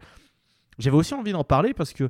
j'avais 0.82 0.98
aussi 0.98 1.14
envie 1.14 1.32
d'en 1.32 1.44
parler 1.44 1.74
parce 1.74 1.94
que 1.94 2.10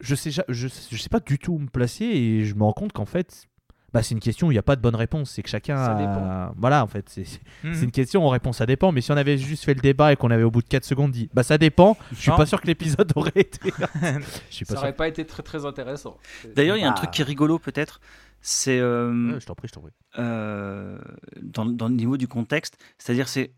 je 0.00 0.14
sais, 0.14 0.30
je, 0.30 0.42
je 0.48 0.68
sais 0.68 1.08
pas 1.08 1.20
du 1.20 1.38
tout 1.38 1.52
où 1.54 1.58
me 1.58 1.68
placer 1.68 2.04
et 2.04 2.44
je 2.44 2.54
me 2.54 2.62
rends 2.64 2.72
compte 2.72 2.92
qu'en 2.92 3.04
fait, 3.06 3.46
bah, 3.92 4.02
c'est 4.02 4.12
une 4.14 4.20
question 4.20 4.48
où 4.48 4.50
il 4.50 4.56
n'y 4.56 4.58
a 4.58 4.62
pas 4.62 4.74
de 4.74 4.80
bonne 4.80 4.96
réponse. 4.96 5.30
C'est 5.30 5.42
que 5.44 5.48
chacun. 5.48 5.76
Ça 5.76 5.92
a- 5.96 5.98
dépend. 6.00 6.52
Voilà, 6.58 6.82
en 6.82 6.88
fait, 6.88 7.08
c'est 7.08 7.22
c'est- 7.24 7.40
Mhm. 7.62 7.84
une 7.84 7.90
question, 7.92 8.26
on 8.26 8.28
répond 8.28 8.52
ça 8.52 8.66
dépend. 8.66 8.90
Mais 8.90 9.00
si 9.00 9.12
on 9.12 9.16
avait 9.16 9.38
juste 9.38 9.64
fait 9.64 9.74
le 9.74 9.80
débat 9.80 10.12
et 10.12 10.16
qu'on 10.16 10.32
avait 10.32 10.42
au 10.42 10.50
bout 10.50 10.62
de 10.62 10.68
4 10.68 10.84
secondes 10.84 11.12
dit 11.12 11.30
bah 11.32 11.44
ça 11.44 11.58
dépend, 11.58 11.96
je 12.10 12.16
suis 12.16 12.30
Non. 12.32 12.36
pas 12.36 12.44
sûr 12.46 12.60
que 12.60 12.66
l'épisode 12.66 13.12
aurait 13.16 13.30
été. 13.36 13.60
je 14.50 14.54
suis 14.54 14.64
pas 14.64 14.74
Ça 14.74 14.74
sûr. 14.74 14.78
aurait 14.82 14.96
pas 14.96 15.06
été 15.06 15.24
très 15.24 15.44
très 15.44 15.64
intéressant. 15.64 16.18
D'ailleurs, 16.56 16.76
il 16.76 16.80
y 16.80 16.84
a 16.84 16.88
un 16.88 16.90
Bah. 16.90 16.96
truc 16.96 17.12
qui 17.12 17.22
est 17.22 17.24
rigolo 17.24 17.58
peut-être. 17.60 18.00
C'est 18.46 18.78
euh, 18.80 19.32
Ouais, 19.34 19.40
je 19.40 19.46
t'en 19.46 19.54
prie, 19.54 19.68
je 19.68 19.72
t'en 19.72 19.80
prie. 19.80 19.92
euh, 20.18 20.98
dans, 21.40 21.64
dans 21.64 21.88
le 21.88 21.94
niveau 21.94 22.16
du 22.16 22.28
contexte. 22.28 22.76
C'est-à-dire, 22.98 23.28
c'est. 23.28 23.52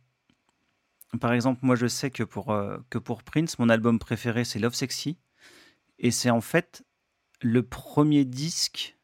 Par 1.21 1.33
exemple, 1.33 1.61
moi, 1.63 1.77
je 1.77 1.87
sais 1.87 2.11
que 2.11 2.23
pour, 2.23 2.51
euh, 2.51 2.79
que 2.91 2.99
pour 2.99 3.23
Prince, 3.23 3.59
mon 3.59 3.69
album 3.69 3.99
préféré, 3.99 4.45
c'est 4.45 4.59
Love 4.59 4.75
Sexy. 4.75 5.19
Et 5.99 6.11
c'est 6.11 6.31
en 6.31 6.41
fait 6.41 6.85
le 7.41 7.63
premier 7.63 8.25
disque 8.25 8.99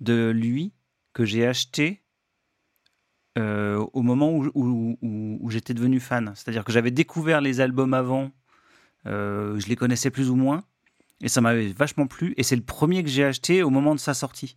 de 0.00 0.30
lui 0.30 0.72
que 1.12 1.24
j'ai 1.24 1.46
acheté 1.46 2.04
euh, 3.36 3.84
au 3.92 4.02
moment 4.02 4.32
où, 4.32 4.50
où- 4.54 5.50
j'étais 5.50 5.74
devenu 5.74 6.00
fan. 6.00 6.32
C'est-à-dire 6.34 6.64
que 6.64 6.72
j'avais 6.72 6.90
découvert 6.90 7.40
les 7.40 7.60
albums 7.60 7.94
avant, 7.94 8.30
euh, 9.06 9.58
je 9.58 9.66
les 9.68 9.76
connaissais 9.76 10.10
plus 10.10 10.30
ou 10.30 10.36
moins, 10.36 10.64
et 11.20 11.28
ça 11.28 11.40
m'avait 11.40 11.68
vachement 11.68 12.06
plu. 12.06 12.34
Et 12.36 12.42
c'est 12.42 12.56
le 12.56 12.62
premier 12.62 13.02
que 13.02 13.10
j'ai 13.10 13.24
acheté 13.24 13.62
au 13.62 13.70
moment 13.70 13.94
de 13.94 14.00
sa 14.00 14.14
sortie. 14.14 14.56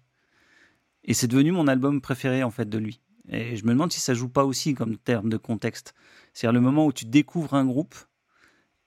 Et 1.04 1.14
c'est 1.14 1.28
devenu 1.28 1.52
mon 1.52 1.68
album 1.68 2.02
préféré 2.02 2.44
en 2.44 2.52
fait 2.52 2.70
de 2.70 2.78
lui. 2.78 3.02
Et 3.32 3.56
je 3.56 3.64
me 3.66 3.70
demande 3.70 3.92
si 3.92 4.00
ça 4.00 4.14
joue 4.14 4.28
pas 4.30 4.44
aussi 4.46 4.74
comme 4.74 4.98
terme 4.98 5.30
de 5.30 5.38
contexte. 5.38 5.94
C'est-à-dire 6.34 6.54
le 6.54 6.62
moment 6.62 6.86
où 6.86 6.94
tu 6.94 7.06
découvres 7.06 7.54
un 7.54 7.66
groupe 7.66 7.96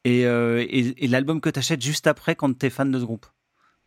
et, 0.04 0.26
euh, 0.26 0.64
et- 0.68 1.04
et 1.04 1.08
l'album 1.08 1.40
que 1.40 1.48
tu 1.50 1.58
achètes 1.58 1.80
juste 1.82 2.06
après 2.06 2.34
quand 2.36 2.56
tu 2.58 2.66
es 2.66 2.70
fan 2.70 2.90
de 2.90 2.98
ce 2.98 3.04
groupe. 3.04 3.26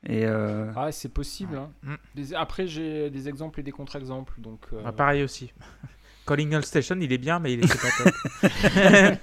Et 0.07 0.25
euh, 0.25 0.71
Ah, 0.75 0.91
c'est 0.91 1.09
possible. 1.13 1.57
hein. 1.57 1.69
Mm. 1.84 1.95
Des- 2.15 2.34
Après, 2.35 2.67
j'ai 2.67 3.09
des 3.09 3.27
exemples 3.29 3.59
et 3.59 3.63
des 3.63 3.71
contre-exemples. 3.71 4.34
Donc, 4.39 4.61
euh, 4.73 4.81
Ah, 4.85 4.91
pareil 4.91 5.23
aussi. 5.23 5.51
Calling 6.27 6.53
All 6.55 6.65
Station, 6.65 6.97
il 6.99 7.11
est 7.13 7.17
bien, 7.17 7.39
mais 7.39 7.53
il 7.53 7.63
est 7.63 7.67
pas 7.67 8.03
top. 8.03 8.13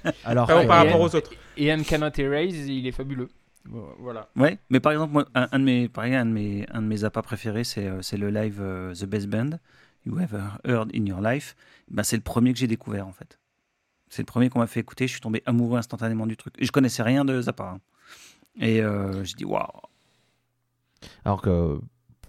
Alors, 0.24 0.46
Par 0.46 0.56
ouais, 0.58 0.66
par 0.66 0.84
et- 0.84 0.86
rapport 0.88 1.00
aux 1.00 1.14
autres. 1.14 1.30
Et 1.56 1.72
And 1.72 1.82
Cannot 1.86 2.10
Erase, 2.18 2.66
il 2.68 2.86
est 2.86 2.92
fabuleux. 2.92 3.28
Voilà. 3.98 4.28
ouais, 4.36 4.58
mais 4.68 4.78
par 4.80 4.92
exemple, 4.92 5.12
moi, 5.14 5.26
un, 5.34 5.48
un 5.50 5.58
de 5.58 5.64
mes, 5.64 5.88
pareil, 5.88 6.14
un 6.14 6.26
de 6.26 6.30
mes, 6.32 6.66
un 6.70 6.82
de 6.82 6.86
mes 6.86 7.04
appas 7.04 7.22
préférés, 7.22 7.64
c'est 7.64 7.86
euh, 7.86 8.02
c'est 8.02 8.18
le 8.18 8.28
live 8.30 8.58
euh, 8.60 8.94
The 8.94 9.04
Best 9.06 9.26
Band 9.28 9.50
You 10.06 10.18
Ever 10.18 10.42
Heard 10.64 10.90
in 10.94 11.04
Your 11.06 11.20
Life. 11.20 11.54
Ben, 11.90 12.02
c'est 12.02 12.16
le 12.16 12.22
premier 12.22 12.52
que 12.52 12.58
j'ai 12.58 12.66
découvert 12.66 13.06
en 13.06 13.12
fait. 13.12 13.38
C'est 14.10 14.22
le 14.22 14.26
premier 14.26 14.48
qu'on 14.50 14.58
m'a 14.60 14.66
fait 14.66 14.80
écouter. 14.80 15.06
Je 15.06 15.12
suis 15.12 15.20
tombé 15.20 15.42
amoureux 15.46 15.78
instantanément 15.78 16.26
du 16.26 16.36
truc. 16.36 16.54
Et 16.58 16.64
je 16.66 16.72
connaissais 16.72 17.02
rien 17.02 17.24
de 17.24 17.40
Zappa. 17.40 17.64
hein. 17.64 17.80
Et 18.60 18.80
euh, 18.82 19.24
j'ai 19.24 19.34
dit 19.34 19.44
waouh. 19.44 19.66
alors 21.24 21.40
que 21.42 21.80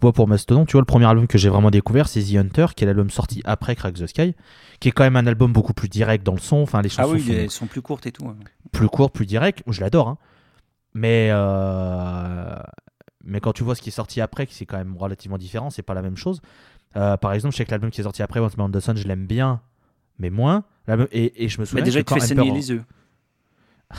moi, 0.02 0.12
pour 0.14 0.28
Mastodon, 0.28 0.66
tu 0.66 0.74
vois, 0.74 0.82
le 0.82 0.86
premier 0.86 1.06
album 1.06 1.26
que 1.26 1.38
j'ai 1.38 1.50
vraiment 1.50 1.72
découvert, 1.72 2.08
c'est 2.08 2.22
The 2.22 2.36
Hunter, 2.36 2.68
qui 2.76 2.84
est 2.84 2.88
l'album 2.88 3.10
sorti 3.10 3.42
après 3.46 3.76
Crack 3.76 3.96
the 3.96 4.06
Sky, 4.08 4.36
qui 4.80 4.90
est 4.90 4.92
quand 4.92 5.04
même 5.04 5.16
un 5.16 5.26
album 5.26 5.52
beaucoup 5.54 5.74
plus 5.74 5.88
direct 5.90 6.24
dans 6.26 6.34
le 6.34 6.40
son. 6.40 6.58
Enfin, 6.58 6.82
les 6.82 6.90
Ah 6.98 7.04
chansons 7.04 7.14
oui, 7.14 7.22
sont 7.26 7.32
elles 7.34 7.50
sont 7.52 7.68
plus 7.68 7.82
courtes 7.82 8.06
et 8.06 8.12
tout. 8.12 8.28
hein. 8.28 8.36
plus 8.72 8.88
courtes, 8.90 9.14
plus 9.14 9.26
directes. 9.26 9.64
Je 9.68 9.82
l'adore, 9.82 10.10
hein. 10.10 10.18
Mais, 10.94 11.30
euh, 11.32 12.56
mais 13.24 13.40
quand 13.40 13.54
tu 13.54 13.64
vois 13.64 13.74
ce 13.76 13.82
qui 13.82 13.90
est 13.90 13.94
sorti 13.94 14.22
après, 14.22 14.46
qui 14.48 14.54
c'est 14.54 14.66
quand 14.66 14.78
même 14.78 14.96
relativement 14.98 15.38
différent, 15.38 15.70
c'est 15.70 15.82
pas 15.82 15.94
la 15.94 16.02
même 16.02 16.18
chose. 16.18 16.42
Euh, 16.98 17.18
par 17.18 17.34
exemple, 17.34 17.54
je 17.54 17.58
sais 17.58 17.66
que 17.66 17.72
l'album 17.72 17.92
qui 17.92 18.02
est 18.02 18.04
sorti 18.04 18.24
après, 18.24 18.40
Once 18.40 18.58
More 18.58 18.68
on 18.68 18.72
the 18.72 18.80
Sun, 18.80 18.96
je 18.96 19.08
l'aime 19.08 19.26
bien, 19.26 19.62
mais 20.20 20.30
moins. 20.30 20.64
Et, 21.12 21.44
et 21.44 21.50
je 21.50 21.58
me 21.58 21.62
Mais 21.62 21.66
souviens 21.66 21.84
déjà, 21.84 22.04
que 22.04 22.14
il 22.14 22.14
fait 22.14 22.20
quand 22.20 22.26
saigner 22.26 22.52
les 22.52 22.70
yeux. 22.72 22.84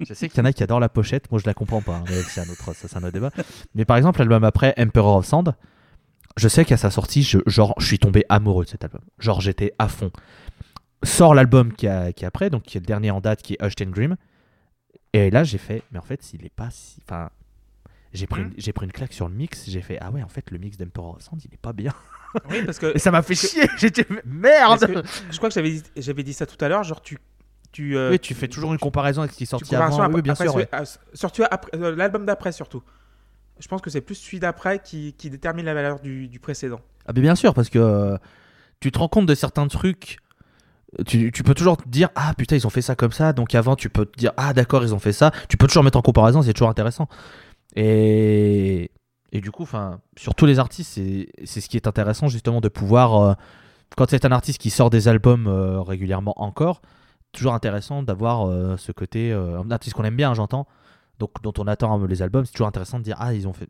Je 0.00 0.14
sais 0.14 0.28
qu'il 0.28 0.38
y 0.38 0.40
en 0.40 0.44
a 0.44 0.52
qui 0.52 0.62
adorent 0.62 0.80
la 0.80 0.88
pochette, 0.88 1.30
moi 1.30 1.40
je 1.40 1.46
la 1.46 1.54
comprends 1.54 1.80
pas, 1.82 1.96
hein, 1.96 2.04
mais 2.08 2.22
c'est 2.22 2.40
un 2.40 2.48
autre, 2.50 2.74
ça 2.74 2.98
un 2.98 3.02
autre 3.02 3.12
débat. 3.12 3.30
Mais 3.74 3.84
par 3.84 3.96
exemple, 3.96 4.18
l'album 4.18 4.44
après, 4.44 4.74
Emperor 4.78 5.16
of 5.16 5.26
Sand, 5.26 5.54
je 6.36 6.48
sais 6.48 6.64
qu'à 6.64 6.76
sa 6.76 6.90
sortie, 6.90 7.22
je, 7.22 7.38
genre, 7.46 7.74
je 7.78 7.86
suis 7.86 7.98
tombé 7.98 8.24
amoureux 8.28 8.64
de 8.64 8.70
cet 8.70 8.84
album. 8.84 9.02
Genre, 9.18 9.40
j'étais 9.40 9.74
à 9.78 9.88
fond. 9.88 10.10
Sort 11.02 11.34
l'album 11.34 11.72
qui, 11.72 11.86
est 11.86 12.24
après, 12.24 12.50
donc 12.50 12.62
qui 12.62 12.76
est 12.78 12.80
le 12.80 12.86
dernier 12.86 13.10
en 13.10 13.20
date, 13.20 13.42
qui 13.42 13.54
est 13.54 13.64
Hushed 13.64 13.86
and 13.86 13.90
Dream. 13.90 14.16
Et 15.12 15.30
là, 15.30 15.44
j'ai 15.44 15.58
fait, 15.58 15.82
mais 15.92 15.98
en 15.98 16.02
fait, 16.02 16.22
s'il 16.22 16.44
est 16.44 16.54
pas 16.54 16.70
si. 16.70 17.00
Enfin, 17.06 17.30
j'ai 18.14 18.26
pris, 18.26 18.42
une- 18.42 18.52
j'ai 18.56 18.72
pris 18.72 18.86
une 18.86 18.92
claque 18.92 19.12
sur 19.12 19.28
le 19.28 19.34
mix, 19.34 19.64
j'ai 19.68 19.82
fait, 19.82 19.98
ah 20.00 20.10
ouais, 20.10 20.22
en 20.22 20.28
fait, 20.28 20.50
le 20.50 20.58
mix 20.58 20.76
d'Emperor 20.78 21.20
Sand, 21.20 21.40
il 21.44 21.52
est 21.52 21.58
pas 21.60 21.72
bien. 21.72 21.92
Oui, 22.50 22.62
parce 22.64 22.78
que 22.80 22.92
Et 22.96 22.98
ça 22.98 23.10
m'a 23.12 23.22
fait 23.22 23.34
chier, 23.36 23.62
j'étais, 23.78 24.06
merde! 24.24 24.86
Que 24.86 25.02
je 25.30 25.36
crois 25.36 25.48
que 25.50 25.54
j'avais 25.54 25.70
dit, 25.70 25.82
j'avais 25.96 26.22
dit 26.24 26.32
ça 26.32 26.46
tout 26.46 26.62
à 26.64 26.68
l'heure. 26.68 26.82
Genre, 26.82 27.00
tu. 27.02 27.18
Tu, 27.70 27.96
euh, 27.96 28.10
Oui, 28.10 28.18
tu 28.20 28.34
fais 28.34 28.46
toujours 28.48 28.72
une 28.72 28.78
comparaison 28.78 29.20
avec 29.22 29.32
ce 29.32 29.36
qui 29.36 29.42
est 29.44 29.46
sorti 29.46 29.74
avant. 29.76 29.92
sur- 29.92 30.08
Oui, 30.12 30.22
bien 30.22 30.32
après 30.32 30.46
sûr. 30.46 30.54
ouais. 30.56 30.68
surtout 31.12 31.42
après- 31.50 31.76
euh, 31.76 31.94
l'album 31.94 32.24
d'après, 32.26 32.50
surtout. 32.52 32.82
Je 33.60 33.66
pense 33.68 33.80
que 33.82 33.90
c'est 33.90 34.00
plus 34.00 34.14
celui 34.16 34.40
d'après 34.40 34.80
qui, 34.80 35.12
qui 35.14 35.30
détermine 35.30 35.64
la 35.66 35.74
valeur 35.74 36.00
du, 36.00 36.26
du 36.28 36.38
précédent. 36.40 36.80
Ah 37.06 37.12
mais 37.14 37.20
bien 37.20 37.34
sûr, 37.36 37.52
parce 37.54 37.68
que 37.68 37.78
euh, 37.78 38.16
tu 38.80 38.90
te 38.92 38.98
rends 38.98 39.08
compte 39.08 39.26
de 39.26 39.34
certains 39.36 39.66
trucs. 39.68 40.18
Tu, 41.06 41.32
tu 41.32 41.42
peux 41.42 41.54
toujours 41.54 41.76
te 41.76 41.88
dire 41.88 42.08
ah 42.14 42.32
putain 42.38 42.54
ils 42.54 42.66
ont 42.68 42.70
fait 42.70 42.80
ça 42.82 42.94
comme 42.94 43.10
ça 43.10 43.32
donc 43.32 43.56
avant 43.56 43.74
tu 43.74 43.88
peux 43.90 44.06
te 44.06 44.16
dire 44.16 44.30
ah 44.36 44.52
d'accord 44.52 44.84
ils 44.84 44.94
ont 44.94 45.00
fait 45.00 45.12
ça 45.12 45.32
tu 45.48 45.56
peux 45.56 45.66
toujours 45.66 45.82
mettre 45.82 45.98
en 45.98 46.02
comparaison 46.02 46.40
c'est 46.40 46.52
toujours 46.52 46.68
intéressant 46.68 47.08
et, 47.74 48.90
et 49.32 49.40
du 49.40 49.50
coup 49.50 49.66
sur 50.16 50.34
tous 50.34 50.46
les 50.46 50.58
artistes 50.58 51.00
c'est 51.44 51.60
ce 51.60 51.68
qui 51.68 51.76
est 51.76 51.86
intéressant 51.86 52.28
justement 52.28 52.60
de 52.60 52.68
pouvoir 52.68 53.16
euh, 53.16 53.34
quand 53.96 54.10
c'est 54.10 54.24
un 54.24 54.32
artiste 54.32 54.60
qui 54.60 54.70
sort 54.70 54.90
des 54.90 55.08
albums 55.08 55.46
euh, 55.46 55.80
régulièrement 55.80 56.34
encore 56.36 56.82
toujours 57.32 57.54
intéressant 57.54 58.02
d'avoir 58.02 58.48
euh, 58.48 58.76
ce 58.76 58.92
côté 58.92 59.32
un 59.32 59.70
artiste 59.70 59.96
qu'on 59.96 60.04
aime 60.04 60.16
bien 60.16 60.30
hein, 60.30 60.34
j'entends 60.34 60.66
donc 61.18 61.42
dont 61.42 61.54
on 61.58 61.66
attend 61.66 62.04
les 62.06 62.22
albums 62.22 62.44
c'est 62.44 62.52
toujours 62.52 62.68
intéressant 62.68 62.98
de 62.98 63.04
dire 63.04 63.16
ah 63.18 63.34
ils 63.34 63.48
ont 63.48 63.52
fait 63.52 63.68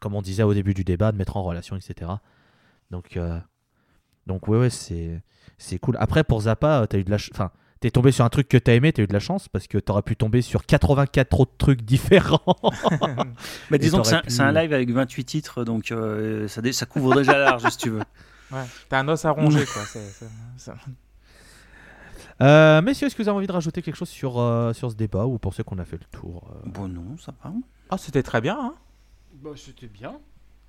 comme 0.00 0.14
on 0.14 0.22
disait 0.22 0.42
au 0.42 0.54
début 0.54 0.74
du 0.74 0.84
débat 0.84 1.12
de 1.12 1.16
mettre 1.16 1.36
en 1.36 1.42
relation 1.42 1.76
etc 1.76 2.10
donc, 2.90 3.18
donc 4.26 4.48
ouais, 4.48 4.58
ouais, 4.58 4.70
c'est, 4.70 5.78
cool. 5.80 5.96
Après, 5.98 6.24
pour 6.24 6.42
Zappa, 6.42 6.86
t'as 6.88 6.98
eu 6.98 7.04
de 7.04 7.10
la, 7.10 7.16
enfin, 7.32 7.50
t'es 7.82 7.90
tombé 7.90 8.12
sur 8.12 8.24
un 8.24 8.28
truc 8.30 8.48
que 8.48 8.56
t'as 8.56 8.72
aimé, 8.74 8.92
t'as 8.92 9.02
eu 9.02 9.06
de 9.06 9.12
la 9.12 9.18
chance 9.20 9.48
parce 9.48 9.66
que 9.66 9.76
t'aurais 9.78 10.02
pu 10.02 10.16
tomber 10.16 10.40
sur 10.40 10.64
84 10.64 11.40
autres 11.40 11.56
trucs 11.58 11.82
différents. 11.82 12.40
Bah, 13.70 13.78
disons 13.78 14.00
que 14.02 14.08
c'est 14.08 14.14
un, 14.40 14.52
pu- 14.52 14.58
live 14.60 14.72
avec 14.72 14.90
28 14.90 15.24
titres, 15.24 15.64
donc 15.64 15.90
euh, 15.92 16.46
ça, 16.48 16.60
dé- 16.62 16.72
ça 16.72 16.86
couvre 16.86 17.14
déjà 17.16 17.36
large, 17.38 17.68
si 17.70 17.76
tu 17.78 17.90
veux. 17.90 18.02
Ouais. 18.52 18.64
T'as 18.88 19.00
un 19.00 19.08
os 19.08 19.24
à 19.24 19.30
ronger, 19.30 19.64
quoi. 19.66 19.82
c'est- 19.86 20.08
c'est- 20.10 20.26
c'est- 20.56 20.72
Euh, 22.40 22.82
messieurs, 22.82 23.06
est-ce 23.06 23.14
que 23.16 23.22
vous 23.22 23.28
avez 23.28 23.36
envie 23.36 23.46
de 23.46 23.52
rajouter 23.52 23.82
quelque 23.82 23.96
chose 23.96 24.08
sur, 24.08 24.38
euh, 24.40 24.72
sur 24.72 24.90
ce 24.90 24.96
débat 24.96 25.26
ou 25.26 25.38
pensez 25.38 25.62
qu'on 25.64 25.78
a 25.78 25.84
fait 25.84 25.98
le 25.98 26.04
tour 26.18 26.50
euh? 26.50 26.68
Bon, 26.70 26.88
non, 26.88 27.16
ça 27.18 27.32
va. 27.44 27.52
Ah, 27.90 27.98
c'était 27.98 28.22
très 28.22 28.40
bien. 28.40 28.58
hein. 28.58 28.74
Bah, 29.42 29.50
c'était 29.56 29.86
bien. 29.88 30.14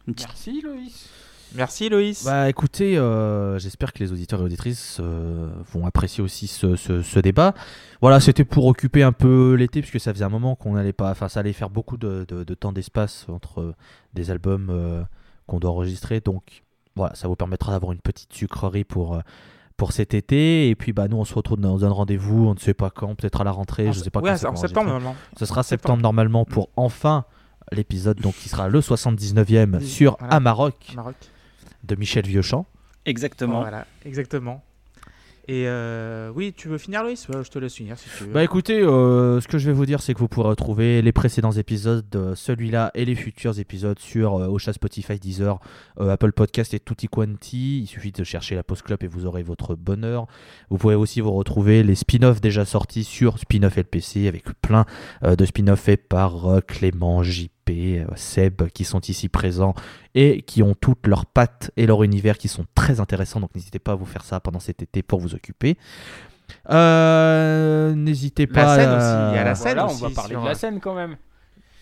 Merci, 0.08 0.62
Loïs. 0.62 1.10
Merci, 1.56 1.88
Loïs. 1.90 2.26
Bah 2.26 2.50
écoutez, 2.50 2.98
euh, 2.98 3.60
j'espère 3.60 3.94
que 3.94 4.00
les 4.00 4.12
auditeurs 4.12 4.42
et 4.42 4.44
auditrices 4.44 4.98
euh, 5.00 5.50
vont 5.72 5.86
apprécier 5.86 6.24
aussi 6.24 6.48
ce, 6.48 6.76
ce- 6.76 7.02
ce 7.04 7.20
débat. 7.20 7.54
Voilà, 8.02 8.20
c'était 8.20 8.44
pour 8.44 8.66
occuper 8.66 9.04
un 9.04 9.12
peu 9.12 9.54
l'été, 9.54 9.82
puisque 9.82 10.00
ça 10.00 10.12
faisait 10.14 10.26
un 10.26 10.30
moment 10.30 10.56
qu'on 10.56 10.74
n'allait 10.74 10.94
pas. 10.94 11.12
Enfin, 11.12 11.30
ça 11.30 11.42
allait 11.42 11.54
faire 11.54 11.70
beaucoup 11.70 11.98
de, 11.98 12.26
de- 12.28 12.44
de 12.44 12.54
temps 12.56 12.72
d'espace 12.74 13.28
entre 13.30 13.62
euh, 13.62 13.76
des 14.14 14.32
albums 14.32 14.70
euh, 14.72 15.04
qu'on 15.46 15.60
doit 15.60 15.70
enregistrer. 15.70 16.22
Donc 16.22 16.64
voilà, 16.96 17.14
ça 17.16 17.28
vous 17.28 17.36
permettra 17.36 17.72
d'avoir 17.72 17.92
une 17.92 18.00
petite 18.02 18.34
sucrerie 18.34 18.84
pour, 18.84 19.20
pour 19.78 19.92
cet 19.92 20.16
été. 20.16 20.70
Et 20.70 20.76
puis 20.76 20.92
bah 20.92 21.08
nous, 21.08 21.18
on 21.18 21.26
se 21.26 21.36
retrouve 21.36 21.60
dans 21.60 21.86
un 21.86 21.90
rendez-vous, 21.90 22.48
on 22.48 22.56
ne 22.56 22.60
sait 22.60 22.74
pas 22.74 22.90
quand, 22.90 23.14
peut-être 23.14 23.42
à 23.42 23.44
la 23.44 23.52
rentrée, 23.52 23.94
je 23.94 24.00
sais 24.00 24.10
pas 24.10 24.22
ouais, 24.22 24.36
quand. 24.42 24.50
en 24.50 24.56
septembre, 24.56 24.88
normalement. 24.90 25.16
Ce 25.38 25.46
sera 25.46 25.62
septembre. 25.62 25.82
septembre 25.98 26.02
normalement 26.02 26.46
pour 26.46 26.70
enfin 26.78 27.26
l'épisode 27.72 28.20
donc 28.20 28.36
qui 28.36 28.50
sera 28.50 28.68
le 28.70 28.80
79e 28.82 29.78
Oui, 29.80 29.88
sur 29.88 30.18
voilà. 30.20 30.36
Amarok 30.36 30.76
Maroc. 30.96 31.16
De 31.84 31.96
Michel 31.96 32.26
Vieuchamp. 32.26 32.66
Exactement. 33.06 33.62
Voilà, 33.62 33.86
exactement. 34.06 34.64
Et 35.50 35.66
euh, 35.68 36.32
oui, 36.34 36.54
tu 36.56 36.70
veux 36.70 36.78
finir, 36.78 37.04
Loïs? 37.04 37.28
Je 37.30 37.50
te 37.50 37.60
laisse 37.60 37.74
finir 37.74 37.98
si 37.98 38.08
tu 38.18 38.24
veux. 38.24 38.32
Bah 38.32 38.46
écoutez, 38.46 38.80
euh, 38.80 39.42
ce 39.42 39.48
que 39.50 39.58
je 39.58 39.66
vais 39.66 39.74
vous 39.74 39.86
dire, 39.86 40.02
c'est 40.02 40.14
que 40.14 40.20
vous 40.20 40.30
pourrez 40.30 40.48
retrouver 40.48 41.02
les 41.02 41.12
précédents 41.12 41.52
épisodes, 41.52 42.06
euh, 42.16 42.34
celui-là 42.34 42.92
et 42.94 43.04
les 43.04 43.16
futurs 43.16 43.60
épisodes 43.60 44.00
sur 44.00 44.36
euh, 44.36 44.48
Ocha, 44.48 44.72
Spotify, 44.72 45.20
Deezer, 45.20 45.60
euh, 46.00 46.12
Apple 46.12 46.32
Podcast 46.32 46.74
et 46.74 46.80
Tutti 46.80 47.10
Quanti. 47.10 47.82
Il 47.82 47.88
suffit 47.88 48.14
de 48.14 48.24
chercher 48.24 48.56
la 48.56 48.64
Post 48.64 48.84
Club 48.84 49.04
et 49.04 49.08
vous 49.08 49.26
aurez 49.26 49.44
votre 49.44 49.76
bonheur. 49.76 50.28
Vous 50.70 50.78
pouvez 50.78 50.96
aussi 50.96 51.20
vous 51.20 51.34
retrouver 51.34 51.84
les 51.84 51.96
spin-offs 51.96 52.40
déjà 52.40 52.64
sortis 52.64 53.04
sur 53.04 53.38
Spin-off 53.38 53.76
LPC 53.76 54.30
avec 54.30 54.46
plein 54.62 54.86
euh, 55.26 55.36
de 55.36 55.44
spin-offs 55.44 55.82
faits 55.82 56.08
par 56.08 56.48
euh, 56.48 56.62
Clément, 56.62 57.22
JP, 57.22 57.52
euh, 57.70 58.06
Seb 58.16 58.64
qui 58.74 58.84
sont 58.84 59.02
ici 59.02 59.30
présents 59.30 59.74
et 60.16 60.42
qui 60.42 60.62
ont 60.64 60.76
toutes 60.76 61.08
leurs 61.08 61.26
pattes 61.26 61.72
et 61.78 61.86
leur 61.86 62.04
univers 62.04 62.38
qui 62.38 62.48
sont 62.48 62.66
très 62.76 63.00
intéressants. 63.00 63.40
Donc 63.40 63.56
n'hésitez 63.56 63.80
pas 63.80 63.94
à 63.94 63.96
vous 63.96 64.06
faire 64.06 64.24
ça 64.24 64.40
pendant 64.40 64.60
cet 64.60 64.82
été 64.82 65.02
pour 65.04 65.20
vous 65.20 65.34
occuper. 65.36 65.78
Euh, 66.70 67.94
n'hésitez 67.96 68.46
La 68.46 68.54
pas 68.54 68.76
scène 68.76 68.90
à- 68.90 68.98
aussi, 68.98 69.34
il 69.34 69.36
y 69.36 69.40
a 69.40 69.44
la 69.44 69.56
scène 69.56 69.74
Voilà, 69.78 69.88
on 69.92 69.96
va 69.96 70.10
parler 70.10 70.32
sur, 70.34 70.42
de 70.42 70.46
euh, 70.46 70.50
la 70.50 70.56
scène 70.56 70.80
quand 70.80 70.96
même. 70.96 71.16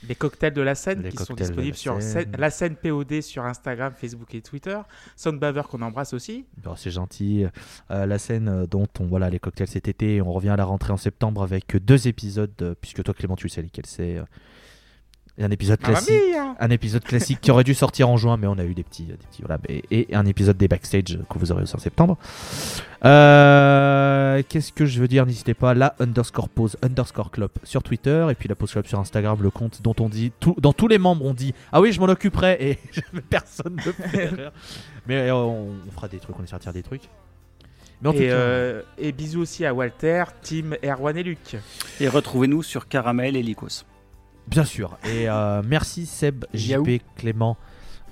Les 0.07 0.15
cocktails 0.15 0.53
de 0.53 0.61
la 0.63 0.73
scène 0.73 1.03
Les 1.03 1.09
qui 1.11 1.23
sont 1.23 1.35
disponibles 1.35 1.73
la 1.73 1.77
sur 1.77 2.01
scène. 2.01 2.31
la 2.35 2.49
scène 2.49 2.75
POD 2.75 3.21
sur 3.21 3.45
Instagram, 3.45 3.93
Facebook 3.95 4.33
et 4.33 4.41
Twitter. 4.41 4.79
Soundbaver 5.15 5.61
qu'on 5.69 5.83
embrasse 5.83 6.13
aussi. 6.13 6.45
Bon, 6.63 6.75
c'est 6.75 6.89
gentil. 6.89 7.45
Euh, 7.91 8.05
la 8.07 8.17
scène 8.17 8.49
euh, 8.49 8.65
dont 8.65 8.87
on 8.99 9.05
voilà 9.05 9.29
les 9.29 9.37
cocktails 9.39 9.67
cet 9.67 9.87
été, 9.87 10.19
on 10.21 10.31
revient 10.33 10.49
à 10.49 10.55
la 10.55 10.65
rentrée 10.65 10.91
en 10.91 10.97
septembre 10.97 11.43
avec 11.43 11.75
deux 11.77 12.07
épisodes, 12.07 12.51
euh, 12.63 12.73
puisque 12.81 13.03
toi 13.03 13.13
Clément 13.13 13.35
tu 13.35 13.47
sais 13.49 13.61
lesquels 13.61 13.85
c'est. 13.85 14.19
Un 15.39 15.49
épisode 15.49 15.79
classique, 15.79 16.13
un 16.59 16.69
épisode 16.69 17.03
classique 17.03 17.39
qui 17.41 17.51
aurait 17.51 17.63
dû 17.63 17.73
sortir 17.73 18.09
en 18.09 18.17
juin, 18.17 18.37
mais 18.37 18.47
on 18.47 18.57
a 18.59 18.63
eu 18.63 18.73
des 18.73 18.83
petits, 18.83 19.03
des 19.05 19.13
petits 19.15 19.41
voilà, 19.41 19.59
et, 19.69 20.11
et 20.11 20.15
un 20.15 20.25
épisode 20.25 20.57
des 20.57 20.67
backstage 20.67 21.17
que 21.29 21.39
vous 21.39 21.51
aurez 21.51 21.63
aussi 21.63 21.75
en 21.75 21.79
septembre. 21.79 22.17
Euh, 23.05 24.43
Qu'est-ce 24.47 24.71
que 24.71 24.85
je 24.85 24.99
veux 24.99 25.07
dire 25.07 25.25
N'hésitez 25.25 25.53
pas, 25.53 25.73
la 25.73 25.95
underscore 25.99 26.49
pause 26.49 26.77
underscore 26.81 27.31
club 27.31 27.49
sur 27.63 27.81
Twitter 27.83 28.27
et 28.29 28.35
puis 28.35 28.47
la 28.49 28.55
pause 28.55 28.71
club 28.71 28.85
sur 28.85 28.99
Instagram, 28.99 29.37
le 29.41 29.49
compte 29.49 29.81
dont 29.81 29.95
on 29.99 30.09
dit 30.09 30.31
tout, 30.39 30.55
dans 30.59 30.73
tous 30.73 30.87
les 30.87 30.97
membres 30.97 31.25
on 31.25 31.33
dit 31.33 31.53
ah 31.71 31.81
oui 31.81 31.91
je 31.91 31.99
m'en 31.99 32.07
occuperai 32.07 32.57
et 32.59 32.79
personne 33.29 33.75
ne 33.75 33.91
fait 33.91 34.25
rire. 34.27 34.51
Mais 35.07 35.29
euh, 35.29 35.35
on, 35.35 35.69
on 35.87 35.91
fera 35.91 36.07
des 36.07 36.19
trucs, 36.19 36.37
on 36.39 36.43
essaiera 36.43 36.59
de 36.59 36.63
faire 36.63 36.73
des 36.73 36.83
trucs. 36.83 37.09
Mais 38.01 38.09
en 38.09 38.13
tout 38.13 38.19
Et, 38.19 38.27
cas, 38.27 38.33
euh, 38.33 38.81
et 38.97 39.11
bisous 39.11 39.41
aussi 39.41 39.65
à 39.65 39.73
Walter, 39.73 40.23
Tim, 40.41 40.71
Erwan 40.83 41.17
et 41.17 41.23
Luc. 41.23 41.55
Et 41.99 42.07
retrouvez-nous 42.07 42.63
sur 42.63 42.87
Caramel 42.87 43.35
et 43.35 43.43
Lycos. 43.43 43.83
Bien 44.47 44.65
sûr. 44.65 44.97
Et 45.05 45.29
euh, 45.29 45.61
merci 45.65 46.05
Seb. 46.05 46.45
JP, 46.53 47.01
Clément. 47.15 47.57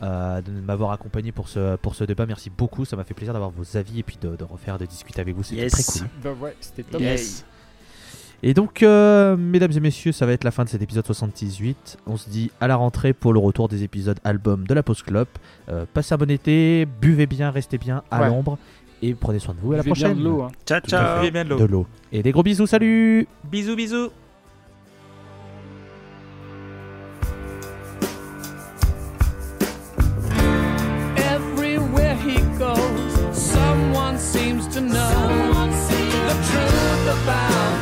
euh, 0.02 0.42
de 0.42 0.52
m'avoir 0.52 0.92
accompagné 0.92 1.32
pour 1.34 1.50
ce, 1.50 1.76
pour 1.76 1.94
ce 1.96 2.06
débat. 2.06 2.26
Merci 2.26 2.50
beaucoup. 2.50 2.86
Ça 2.86 2.96
m'a 2.96 3.04
fait 3.04 3.14
plaisir 3.14 3.34
d'avoir 3.34 3.52
vos 3.52 3.76
avis 3.76 4.00
et 4.00 4.04
puis 4.04 4.18
de, 4.22 4.36
de 4.36 4.44
refaire, 4.46 4.78
de 4.78 4.86
discuter 4.86 5.20
avec 5.20 5.36
vous. 5.36 5.44
C'était 5.44 5.64
Yes. 5.64 5.72
très 5.74 5.84
cool. 6.00 6.08
Bah 6.24 6.30
ouais, 6.42 6.56
c'était 6.62 6.84
top. 6.84 7.02
Yes. 7.02 7.44
Et 8.42 8.54
donc, 8.54 8.82
euh, 8.84 9.36
mesdames 9.36 9.74
et 9.74 9.80
messieurs, 9.82 10.14
ça 10.14 10.26
va 10.26 10.32
être 10.32 10.46
la 10.46 10.52
fin 10.52 10.64
de 10.64 10.70
cet 10.70 10.82
épisode 10.82 11.06
78. 11.06 11.98
On 12.08 12.16
se 12.16 12.30
dit 12.30 12.50
à 12.62 12.68
la 12.68 12.78
rentrée 12.78 13.12
pour 13.12 13.34
le 13.34 13.40
retour 13.40 13.68
des 13.68 13.84
épisodes 13.84 14.18
albums 14.24 14.66
de 14.66 14.74
la 14.74 14.82
Post 14.84 15.04
Club. 15.04 15.28
Euh, 15.68 15.86
passez 15.94 16.14
un 16.14 16.18
bon 16.18 16.32
été, 16.32 16.88
buvez 17.02 17.26
bien, 17.28 17.52
restez 17.52 17.78
bien 17.78 18.02
à 18.10 18.22
Ouais. 18.22 18.30
l'ombre 18.30 18.58
et 19.02 19.14
prenez 19.14 19.40
soin 19.40 19.54
de 19.54 19.60
vous. 19.60 19.74
À 19.74 19.78
la 19.78 19.84
bien 19.84 19.92
prochaine. 19.94 20.18
de 20.18 20.24
l'eau. 20.24 20.44
hein. 20.44 20.52
Ciao, 20.66 20.80
ciao. 20.80 21.18
Buvez 21.20 21.32
bien 21.32 21.44
de 21.44 21.50
l'eau. 21.50 21.58
De 21.60 21.66
l'eau. 21.66 21.88
Et 22.14 22.24
des 22.24 22.32
gros 22.32 22.44
bisous. 22.44 22.66
Salut. 22.68 23.28
Bisous, 23.52 23.76
bisous. 23.76 24.10
Seems 34.20 34.68
to 34.68 34.82
know 34.82 35.70
the 36.28 36.36
truth 36.52 37.24
about 37.24 37.79